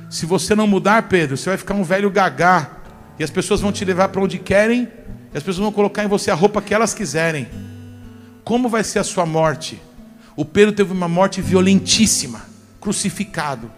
Se 0.09 0.25
você 0.25 0.55
não 0.55 0.65
mudar, 0.65 1.03
Pedro, 1.03 1.37
você 1.37 1.49
vai 1.49 1.57
ficar 1.59 1.75
um 1.75 1.83
velho 1.83 2.09
gagá. 2.09 2.71
E 3.19 3.23
as 3.23 3.29
pessoas 3.29 3.61
vão 3.61 3.71
te 3.71 3.85
levar 3.85 4.09
para 4.09 4.19
onde 4.19 4.39
querem, 4.39 4.87
e 5.31 5.37
as 5.37 5.43
pessoas 5.43 5.57
vão 5.57 5.71
colocar 5.71 6.03
em 6.03 6.07
você 6.07 6.31
a 6.31 6.33
roupa 6.33 6.59
que 6.59 6.73
elas 6.73 6.91
quiserem. 6.91 7.47
Como 8.43 8.67
vai 8.67 8.83
ser 8.83 8.97
a 8.97 9.03
sua 9.03 9.27
morte? 9.27 9.79
O 10.35 10.43
Pedro 10.43 10.73
teve 10.73 10.91
uma 10.91 11.07
morte 11.07 11.39
violentíssima, 11.39 12.41
crucificado, 12.81 13.71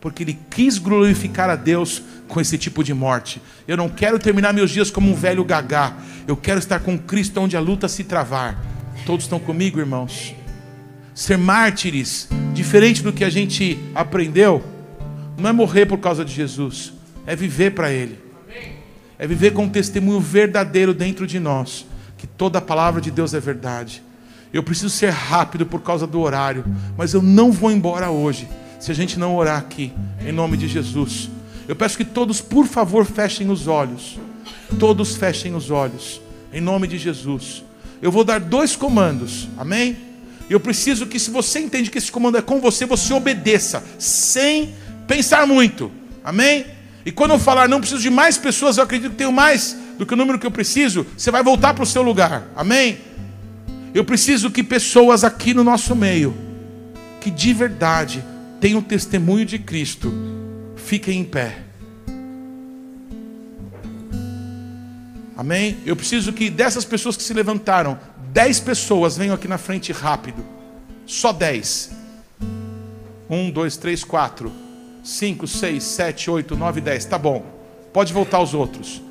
porque 0.00 0.24
ele 0.24 0.36
quis 0.50 0.78
glorificar 0.78 1.48
a 1.48 1.54
Deus 1.54 2.02
com 2.26 2.40
esse 2.40 2.58
tipo 2.58 2.82
de 2.82 2.92
morte. 2.92 3.40
Eu 3.68 3.76
não 3.76 3.88
quero 3.88 4.18
terminar 4.18 4.52
meus 4.52 4.72
dias 4.72 4.90
como 4.90 5.12
um 5.12 5.14
velho 5.14 5.44
gagá. 5.44 5.94
Eu 6.26 6.36
quero 6.36 6.58
estar 6.58 6.80
com 6.80 6.98
Cristo 6.98 7.40
onde 7.40 7.56
a 7.56 7.60
luta 7.60 7.86
se 7.86 8.02
travar. 8.02 8.74
Todos 9.06 9.24
estão 9.24 9.38
comigo, 9.38 9.78
irmãos? 9.78 10.34
Ser 11.14 11.38
mártires, 11.38 12.28
diferente 12.52 13.04
do 13.04 13.12
que 13.12 13.22
a 13.22 13.30
gente 13.30 13.78
aprendeu, 13.94 14.64
não 15.38 15.48
é 15.48 15.52
morrer 15.52 15.86
por 15.86 15.98
causa 15.98 16.24
de 16.24 16.34
Jesus, 16.34 16.92
é 17.24 17.36
viver 17.36 17.70
para 17.70 17.92
Ele. 17.92 18.18
É 19.16 19.24
viver 19.24 19.52
com 19.52 19.62
um 19.62 19.68
testemunho 19.68 20.18
verdadeiro 20.18 20.92
dentro 20.92 21.24
de 21.24 21.38
nós, 21.38 21.86
que 22.18 22.26
toda 22.26 22.58
a 22.58 22.60
palavra 22.60 23.00
de 23.00 23.12
Deus 23.12 23.32
é 23.32 23.38
verdade. 23.38 24.02
Eu 24.52 24.64
preciso 24.64 24.90
ser 24.90 25.10
rápido 25.10 25.64
por 25.64 25.82
causa 25.82 26.04
do 26.04 26.20
horário, 26.20 26.64
mas 26.98 27.14
eu 27.14 27.22
não 27.22 27.52
vou 27.52 27.70
embora 27.70 28.10
hoje 28.10 28.48
se 28.80 28.90
a 28.90 28.94
gente 28.94 29.20
não 29.20 29.36
orar 29.36 29.58
aqui, 29.58 29.92
em 30.26 30.32
nome 30.32 30.56
de 30.56 30.66
Jesus. 30.66 31.30
Eu 31.68 31.76
peço 31.76 31.96
que 31.96 32.04
todos, 32.04 32.40
por 32.40 32.66
favor, 32.66 33.04
fechem 33.04 33.50
os 33.50 33.68
olhos. 33.68 34.18
Todos 34.80 35.14
fechem 35.14 35.54
os 35.54 35.70
olhos, 35.70 36.20
em 36.52 36.60
nome 36.60 36.88
de 36.88 36.98
Jesus. 36.98 37.65
Eu 38.00 38.10
vou 38.10 38.24
dar 38.24 38.40
dois 38.40 38.76
comandos. 38.76 39.48
Amém? 39.56 39.96
Eu 40.48 40.60
preciso 40.60 41.06
que, 41.06 41.18
se 41.18 41.30
você 41.30 41.58
entende 41.58 41.90
que 41.90 41.98
esse 41.98 42.10
comando 42.10 42.38
é 42.38 42.42
com 42.42 42.60
você, 42.60 42.86
você 42.86 43.12
obedeça, 43.12 43.82
sem 43.98 44.74
pensar 45.06 45.46
muito. 45.46 45.90
Amém? 46.22 46.66
E 47.04 47.12
quando 47.12 47.32
eu 47.32 47.38
falar 47.38 47.68
não 47.68 47.80
preciso 47.80 48.02
de 48.02 48.10
mais 48.10 48.36
pessoas, 48.36 48.76
eu 48.76 48.84
acredito 48.84 49.12
que 49.12 49.18
tenho 49.18 49.32
mais 49.32 49.76
do 49.98 50.04
que 50.04 50.14
o 50.14 50.16
número 50.16 50.38
que 50.38 50.46
eu 50.46 50.50
preciso, 50.50 51.06
você 51.16 51.30
vai 51.30 51.42
voltar 51.42 51.74
para 51.74 51.82
o 51.82 51.86
seu 51.86 52.02
lugar. 52.02 52.48
Amém? 52.54 52.98
Eu 53.94 54.04
preciso 54.04 54.50
que 54.50 54.62
pessoas 54.62 55.24
aqui 55.24 55.54
no 55.54 55.64
nosso 55.64 55.96
meio, 55.96 56.34
que 57.20 57.30
de 57.30 57.52
verdade 57.52 58.22
tenham 58.60 58.82
testemunho 58.82 59.44
de 59.44 59.58
Cristo, 59.58 60.12
fiquem 60.76 61.20
em 61.20 61.24
pé. 61.24 61.65
Amém? 65.36 65.78
Eu 65.84 65.94
preciso 65.94 66.32
que 66.32 66.48
dessas 66.48 66.84
pessoas 66.84 67.16
que 67.16 67.22
se 67.22 67.34
levantaram, 67.34 67.98
dez 68.32 68.58
pessoas 68.58 69.16
venham 69.16 69.34
aqui 69.34 69.46
na 69.46 69.58
frente 69.58 69.92
rápido. 69.92 70.44
Só 71.06 71.32
dez. 71.32 71.90
Um, 73.28 73.50
dois, 73.50 73.76
três, 73.76 74.02
quatro, 74.02 74.50
cinco, 75.04 75.46
seis, 75.46 75.82
sete, 75.82 76.30
oito, 76.30 76.56
nove, 76.56 76.80
dez. 76.80 77.04
Tá 77.04 77.18
bom. 77.18 77.44
Pode 77.92 78.12
voltar 78.12 78.40
os 78.40 78.54
outros. 78.54 79.02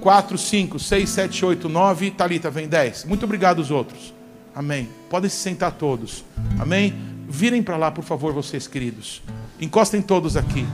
Quatro, 0.00 0.38
cinco, 0.38 0.78
seis, 0.78 1.10
sete, 1.10 1.44
oito, 1.44 1.68
nove. 1.68 2.10
Talita, 2.10 2.50
vem 2.50 2.66
dez. 2.66 3.04
Muito 3.04 3.24
obrigado 3.24 3.58
os 3.58 3.70
outros. 3.70 4.14
Amém. 4.54 4.88
Podem 5.10 5.28
se 5.28 5.36
sentar 5.36 5.72
todos. 5.72 6.24
Amém. 6.58 6.94
Virem 7.28 7.62
para 7.62 7.76
lá, 7.76 7.90
por 7.90 8.02
favor, 8.02 8.32
vocês 8.32 8.66
queridos. 8.66 9.22
Encostem 9.60 10.00
todos 10.00 10.36
aqui. 10.36 10.66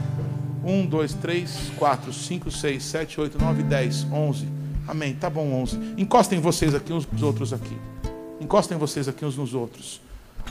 Um, 0.63 0.85
dois, 0.85 1.13
três, 1.13 1.71
quatro, 1.77 2.11
cinco, 2.13 2.49
seis, 2.49 2.83
sete, 2.83 3.19
oito, 3.19 3.37
nove, 3.37 3.63
dez, 3.63 4.07
onze. 4.11 4.47
Amém. 4.87 5.13
Tá 5.13 5.29
bom, 5.29 5.53
11. 5.61 5.95
Encostem 5.97 6.39
vocês 6.39 6.73
aqui 6.73 6.93
uns 6.93 7.05
nos 7.05 7.21
outros 7.21 7.51
aqui. 7.51 7.77
Encostem 8.39 8.77
vocês 8.77 9.07
aqui 9.07 9.25
uns 9.25 9.35
nos 9.35 9.53
outros. 9.53 9.99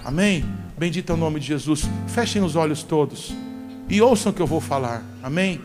Amém. 0.05 0.45
Bendito 0.77 1.11
é 1.11 1.15
o 1.15 1.19
nome 1.19 1.41
de 1.41 1.47
Jesus. 1.47 1.83
Fechem 2.09 2.43
os 2.43 2.55
olhos 2.55 2.83
todos 2.83 3.35
e 3.89 4.01
ouçam 4.03 4.31
o 4.31 4.35
que 4.35 4.43
eu 4.43 4.47
vou 4.47 4.61
falar. 4.61 5.03
Amém. 5.23 5.61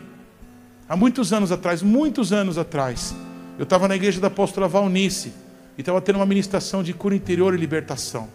Há 0.88 0.96
muitos 0.96 1.32
anos 1.32 1.52
atrás, 1.52 1.82
muitos 1.82 2.32
anos 2.32 2.58
atrás, 2.58 3.14
eu 3.58 3.64
estava 3.64 3.86
na 3.88 3.96
igreja 3.96 4.20
da 4.20 4.28
apóstola 4.28 4.68
Valnice 4.68 5.32
e 5.76 5.80
estava 5.80 6.00
tendo 6.00 6.16
uma 6.16 6.26
ministração 6.26 6.82
de 6.82 6.92
cura 6.92 7.14
interior 7.14 7.54
e 7.54 7.56
libertação. 7.56 8.28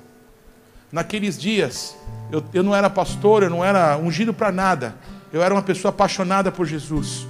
Naqueles 0.92 1.38
dias, 1.38 1.98
eu, 2.32 2.44
eu 2.54 2.64
não 2.64 2.76
era 2.76 2.90
pastor, 2.90 3.44
eu 3.44 3.50
não 3.50 3.64
era 3.64 3.98
ungido 3.98 4.34
para 4.34 4.52
nada. 4.52 4.96
Eu 5.32 5.42
era 5.42 5.54
uma 5.54 5.62
pessoa 5.62 5.90
apaixonada 5.90 6.52
por 6.52 6.66
Jesus. 6.66 7.28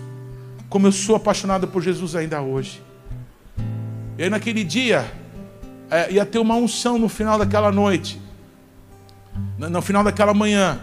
Como 0.69 0.85
eu 0.87 0.91
sou 0.91 1.15
apaixonado 1.15 1.67
por 1.67 1.81
Jesus 1.81 2.15
ainda 2.15 2.41
hoje. 2.41 2.81
E 4.17 4.23
aí 4.23 4.29
naquele 4.29 4.63
dia, 4.63 5.05
é, 5.91 6.11
ia 6.11 6.25
ter 6.25 6.39
uma 6.39 6.55
unção 6.55 6.97
no 6.97 7.07
final 7.07 7.37
daquela 7.37 7.71
noite, 7.71 8.19
no, 9.57 9.69
no, 9.69 9.81
final 9.81 10.03
daquela 10.03 10.33
manhã. 10.33 10.79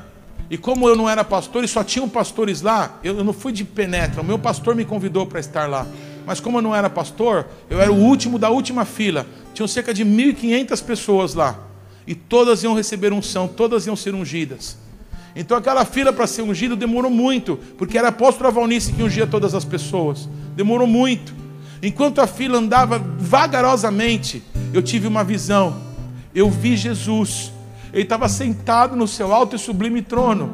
E 0.49 0.57
como 0.57 0.89
eu 0.89 0.95
não 0.95 1.09
era 1.09 1.25
pastor 1.25 1.65
e 1.65 1.69
só 1.69 1.83
tinham 1.83 2.09
pastores 2.09 2.63
lá, 2.63 3.01
eu, 3.03 3.19
eu 3.19 3.25
não 3.25 3.33
fui 3.33 3.53
de 3.53 3.65
penetra, 3.65 4.21
o 4.21 4.25
meu 4.25 4.39
pastor 4.39 4.75
me 4.77 4.85
convidou 4.85 5.27
para 5.27 5.41
estar 5.41 5.69
lá. 5.69 5.87
Mas 6.25 6.41
como 6.41 6.59
eu 6.59 6.63
não 6.63 6.75
era 6.75 6.89
pastor, 6.89 7.47
eu 7.69 7.81
era 7.81 7.93
o 7.93 7.97
último 7.97 8.39
da 8.39 8.51
última 8.51 8.85
fila. 8.85 9.27
Tinham 9.53 9.69
cerca 9.69 9.93
de 9.93 10.05
1.500 10.05 10.83
pessoas 10.83 11.35
lá. 11.35 11.59
E 12.07 12.15
todas 12.15 12.63
iam 12.63 12.75
receber 12.75 13.13
unção, 13.13 13.49
todas 13.49 13.87
iam 13.87 13.97
ser 13.97 14.15
ungidas. 14.15 14.79
Então 15.37 15.57
aquela 15.57 15.85
fila 15.85 16.13
para 16.13 16.27
ser 16.27 16.43
ungido 16.43 16.77
demorou 16.77 17.11
muito, 17.11 17.59
porque 17.77 17.99
era 17.99 18.09
apóstolo 18.09 18.49
Avalnice 18.49 18.93
que 18.93 19.03
ungia 19.03 19.27
todas 19.27 19.55
as 19.55 19.65
pessoas. 19.65 20.29
Demorou 20.55 20.87
muito. 20.87 21.44
Enquanto 21.87 22.21
a 22.21 22.27
fila 22.27 22.59
andava 22.59 22.99
vagarosamente, 22.99 24.43
eu 24.73 24.83
tive 24.83 25.07
uma 25.07 25.23
visão. 25.23 25.77
Eu 26.35 26.51
vi 26.51 26.79
Jesus. 26.79 27.53
Ele 27.93 28.05
estava 28.05 28.27
sentado 28.27 28.97
no 28.97 29.07
seu 29.07 29.35
alto 29.35 29.55
e 29.55 29.59
sublime 29.59 30.01
trono. 30.01 30.51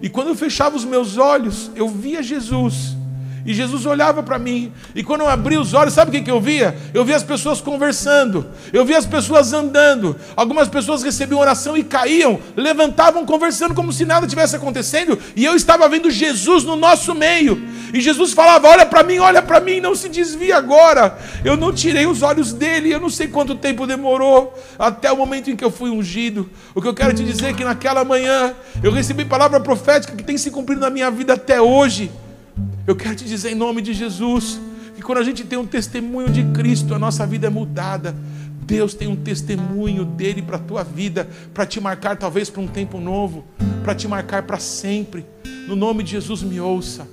E 0.00 0.08
quando 0.08 0.28
eu 0.28 0.34
fechava 0.34 0.74
os 0.74 0.86
meus 0.86 1.18
olhos, 1.18 1.70
eu 1.76 1.86
via 1.86 2.22
Jesus. 2.22 2.96
E 3.44 3.52
Jesus 3.52 3.86
olhava 3.86 4.22
para 4.22 4.38
mim. 4.38 4.72
E 4.94 5.02
quando 5.02 5.22
eu 5.22 5.28
abri 5.28 5.56
os 5.56 5.74
olhos, 5.74 5.94
sabe 5.94 6.16
o 6.16 6.22
que, 6.22 6.30
eu 6.30 6.40
via? 6.40 6.76
Eu 6.94 7.04
via 7.04 7.16
as 7.16 7.24
pessoas 7.24 7.60
conversando. 7.60 8.46
Eu 8.72 8.84
via 8.84 8.98
as 8.98 9.06
pessoas 9.06 9.52
andando. 9.52 10.16
Algumas 10.36 10.68
pessoas 10.68 11.02
recebiam 11.02 11.40
oração 11.40 11.76
e 11.76 11.82
caíam, 11.82 12.38
levantavam 12.56 13.26
conversando 13.26 13.74
como 13.74 13.92
se 13.92 14.04
nada 14.04 14.26
tivesse 14.26 14.54
acontecendo. 14.54 15.18
E 15.34 15.44
eu 15.44 15.56
estava 15.56 15.88
vendo 15.88 16.10
Jesus 16.10 16.62
no 16.64 16.76
nosso 16.76 17.14
meio. 17.14 17.60
E 17.92 18.00
Jesus 18.00 18.32
falava: 18.32 18.68
Olha 18.68 18.86
para 18.86 19.02
mim, 19.02 19.18
olha 19.18 19.42
para 19.42 19.60
mim, 19.60 19.80
não 19.80 19.94
se 19.94 20.08
desvia 20.08 20.56
agora. 20.56 21.18
Eu 21.44 21.56
não 21.56 21.72
tirei 21.72 22.06
os 22.06 22.22
olhos 22.22 22.52
dele. 22.52 22.92
Eu 22.92 23.00
não 23.00 23.10
sei 23.10 23.26
quanto 23.26 23.54
tempo 23.56 23.86
demorou 23.86 24.54
até 24.78 25.10
o 25.10 25.16
momento 25.16 25.50
em 25.50 25.56
que 25.56 25.64
eu 25.64 25.70
fui 25.70 25.90
ungido. 25.90 26.48
O 26.74 26.80
que 26.80 26.88
eu 26.88 26.94
quero 26.94 27.12
te 27.12 27.24
dizer 27.24 27.46
é 27.46 27.52
que 27.52 27.64
naquela 27.64 28.04
manhã 28.04 28.54
eu 28.82 28.92
recebi 28.92 29.24
palavra 29.24 29.58
profética 29.60 30.16
que 30.16 30.22
tem 30.22 30.38
se 30.38 30.50
cumprido 30.50 30.80
na 30.80 30.90
minha 30.90 31.10
vida 31.10 31.34
até 31.34 31.60
hoje. 31.60 32.10
Eu 32.84 32.96
quero 32.96 33.14
te 33.14 33.24
dizer 33.24 33.52
em 33.52 33.54
nome 33.54 33.80
de 33.80 33.94
Jesus 33.94 34.60
que 34.96 35.02
quando 35.02 35.18
a 35.18 35.22
gente 35.22 35.44
tem 35.44 35.58
um 35.58 35.66
testemunho 35.66 36.30
de 36.30 36.42
Cristo, 36.46 36.94
a 36.94 36.98
nossa 36.98 37.24
vida 37.24 37.46
é 37.46 37.50
mudada. 37.50 38.14
Deus 38.64 38.92
tem 38.92 39.06
um 39.06 39.14
testemunho 39.14 40.04
dele 40.04 40.42
para 40.42 40.56
a 40.56 40.60
tua 40.60 40.82
vida, 40.82 41.28
para 41.54 41.64
te 41.64 41.80
marcar 41.80 42.16
talvez 42.16 42.50
para 42.50 42.60
um 42.60 42.66
tempo 42.66 43.00
novo, 43.00 43.44
para 43.84 43.94
te 43.94 44.08
marcar 44.08 44.42
para 44.42 44.58
sempre. 44.58 45.24
No 45.68 45.76
nome 45.76 46.02
de 46.02 46.10
Jesus, 46.12 46.42
me 46.42 46.60
ouça. 46.60 47.06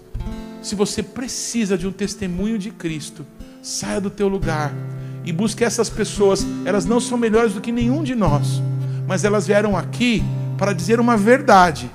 Se 0.61 0.73
você 0.73 1.03
precisa 1.03 1.77
de 1.77 1.85
um 1.87 1.91
testemunho 1.91 2.57
de 2.57 2.71
Cristo, 2.71 3.25
saia 3.61 4.01
do 4.01 4.09
teu 4.09 4.27
lugar 4.27 4.73
e 5.23 5.31
busque 5.31 5.63
essas 5.63 5.89
pessoas. 5.89 6.45
Elas 6.65 6.85
não 6.85 6.99
são 6.99 7.17
melhores 7.17 7.53
do 7.53 7.61
que 7.61 7.71
nenhum 7.71 8.03
de 8.03 8.15
nós, 8.15 8.61
mas 9.07 9.23
elas 9.23 9.45
vieram 9.45 9.77
aqui 9.77 10.23
para 10.57 10.73
dizer 10.73 10.99
uma 10.99 11.15
verdade. 11.15 11.89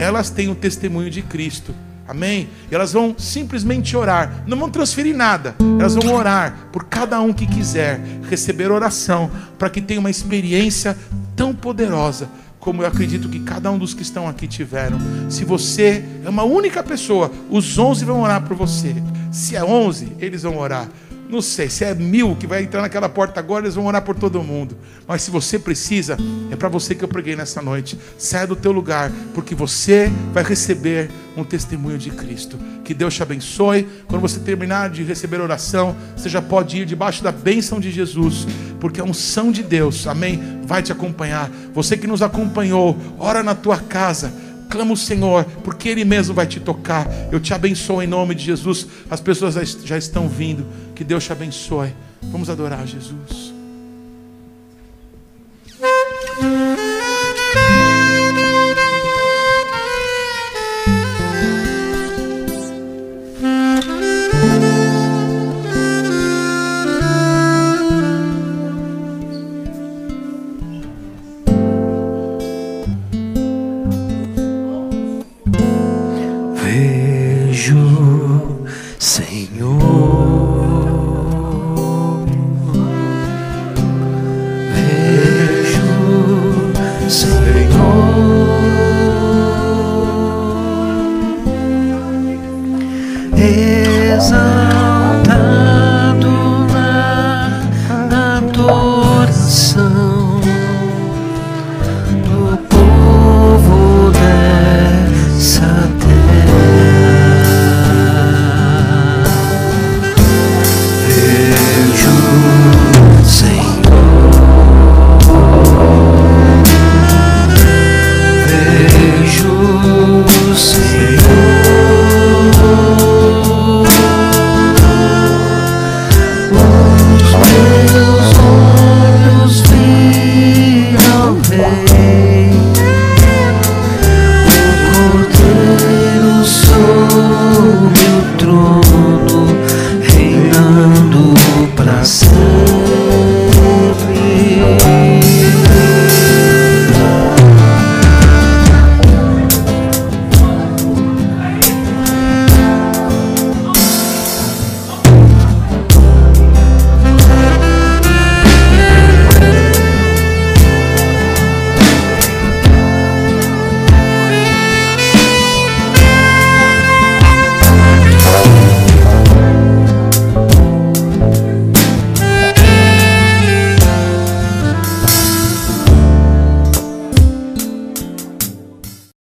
Elas 0.00 0.30
têm 0.30 0.48
o 0.48 0.54
testemunho 0.54 1.10
de 1.10 1.22
Cristo. 1.22 1.72
Amém? 2.10 2.48
E 2.68 2.74
elas 2.74 2.92
vão 2.92 3.14
simplesmente 3.16 3.96
orar, 3.96 4.42
não 4.44 4.58
vão 4.58 4.68
transferir 4.68 5.16
nada, 5.16 5.54
elas 5.78 5.94
vão 5.94 6.12
orar 6.12 6.66
por 6.72 6.86
cada 6.86 7.20
um 7.20 7.32
que 7.32 7.46
quiser 7.46 8.00
receber 8.28 8.68
oração, 8.72 9.30
para 9.56 9.70
que 9.70 9.80
tenha 9.80 10.00
uma 10.00 10.10
experiência 10.10 10.98
tão 11.36 11.54
poderosa 11.54 12.28
como 12.58 12.82
eu 12.82 12.86
acredito 12.86 13.28
que 13.28 13.38
cada 13.38 13.70
um 13.70 13.78
dos 13.78 13.94
que 13.94 14.02
estão 14.02 14.28
aqui 14.28 14.48
tiveram. 14.48 14.98
Se 15.30 15.44
você 15.44 16.04
é 16.24 16.28
uma 16.28 16.42
única 16.42 16.82
pessoa, 16.82 17.30
os 17.48 17.78
onze 17.78 18.04
vão 18.04 18.20
orar 18.20 18.42
por 18.42 18.56
você. 18.56 18.94
Se 19.30 19.54
é 19.54 19.64
onze, 19.64 20.12
eles 20.18 20.42
vão 20.42 20.58
orar. 20.58 20.88
Não 21.30 21.40
sei, 21.40 21.70
se 21.70 21.84
é 21.84 21.94
mil 21.94 22.34
que 22.34 22.46
vai 22.46 22.64
entrar 22.64 22.82
naquela 22.82 23.08
porta 23.08 23.38
agora, 23.38 23.64
eles 23.64 23.76
vão 23.76 23.86
orar 23.86 24.02
por 24.02 24.16
todo 24.16 24.42
mundo. 24.42 24.76
Mas 25.06 25.22
se 25.22 25.30
você 25.30 25.60
precisa, 25.60 26.16
é 26.50 26.56
para 26.56 26.68
você 26.68 26.92
que 26.92 27.04
eu 27.04 27.08
preguei 27.08 27.36
nessa 27.36 27.62
noite. 27.62 27.96
Saia 28.18 28.48
do 28.48 28.56
teu 28.56 28.72
lugar, 28.72 29.12
porque 29.32 29.54
você 29.54 30.10
vai 30.32 30.42
receber 30.42 31.08
um 31.36 31.44
testemunho 31.44 31.96
de 31.96 32.10
Cristo. 32.10 32.58
Que 32.84 32.92
Deus 32.92 33.14
te 33.14 33.22
abençoe. 33.22 33.86
Quando 34.08 34.20
você 34.20 34.40
terminar 34.40 34.90
de 34.90 35.04
receber 35.04 35.40
oração, 35.40 35.94
você 36.16 36.28
já 36.28 36.42
pode 36.42 36.78
ir 36.78 36.84
debaixo 36.84 37.22
da 37.22 37.30
bênção 37.30 37.78
de 37.78 37.92
Jesus, 37.92 38.46
porque 38.80 39.00
a 39.00 39.04
unção 39.04 39.52
de 39.52 39.62
Deus, 39.62 40.08
amém, 40.08 40.60
vai 40.64 40.82
te 40.82 40.90
acompanhar. 40.90 41.48
Você 41.72 41.96
que 41.96 42.08
nos 42.08 42.22
acompanhou, 42.22 42.98
ora 43.18 43.42
na 43.42 43.54
tua 43.54 43.78
casa 43.78 44.32
clama 44.70 44.92
o 44.92 44.96
Senhor, 44.96 45.44
porque 45.64 45.88
Ele 45.88 46.04
mesmo 46.04 46.32
vai 46.32 46.46
te 46.46 46.60
tocar. 46.60 47.06
Eu 47.30 47.40
te 47.40 47.52
abençoo 47.52 48.00
em 48.00 48.06
nome 48.06 48.34
de 48.34 48.44
Jesus. 48.44 48.86
As 49.10 49.20
pessoas 49.20 49.54
já 49.84 49.98
estão 49.98 50.28
vindo. 50.28 50.64
Que 50.94 51.04
Deus 51.04 51.24
te 51.24 51.32
abençoe. 51.32 51.92
Vamos 52.22 52.48
adorar 52.48 52.86
Jesus. 52.86 53.49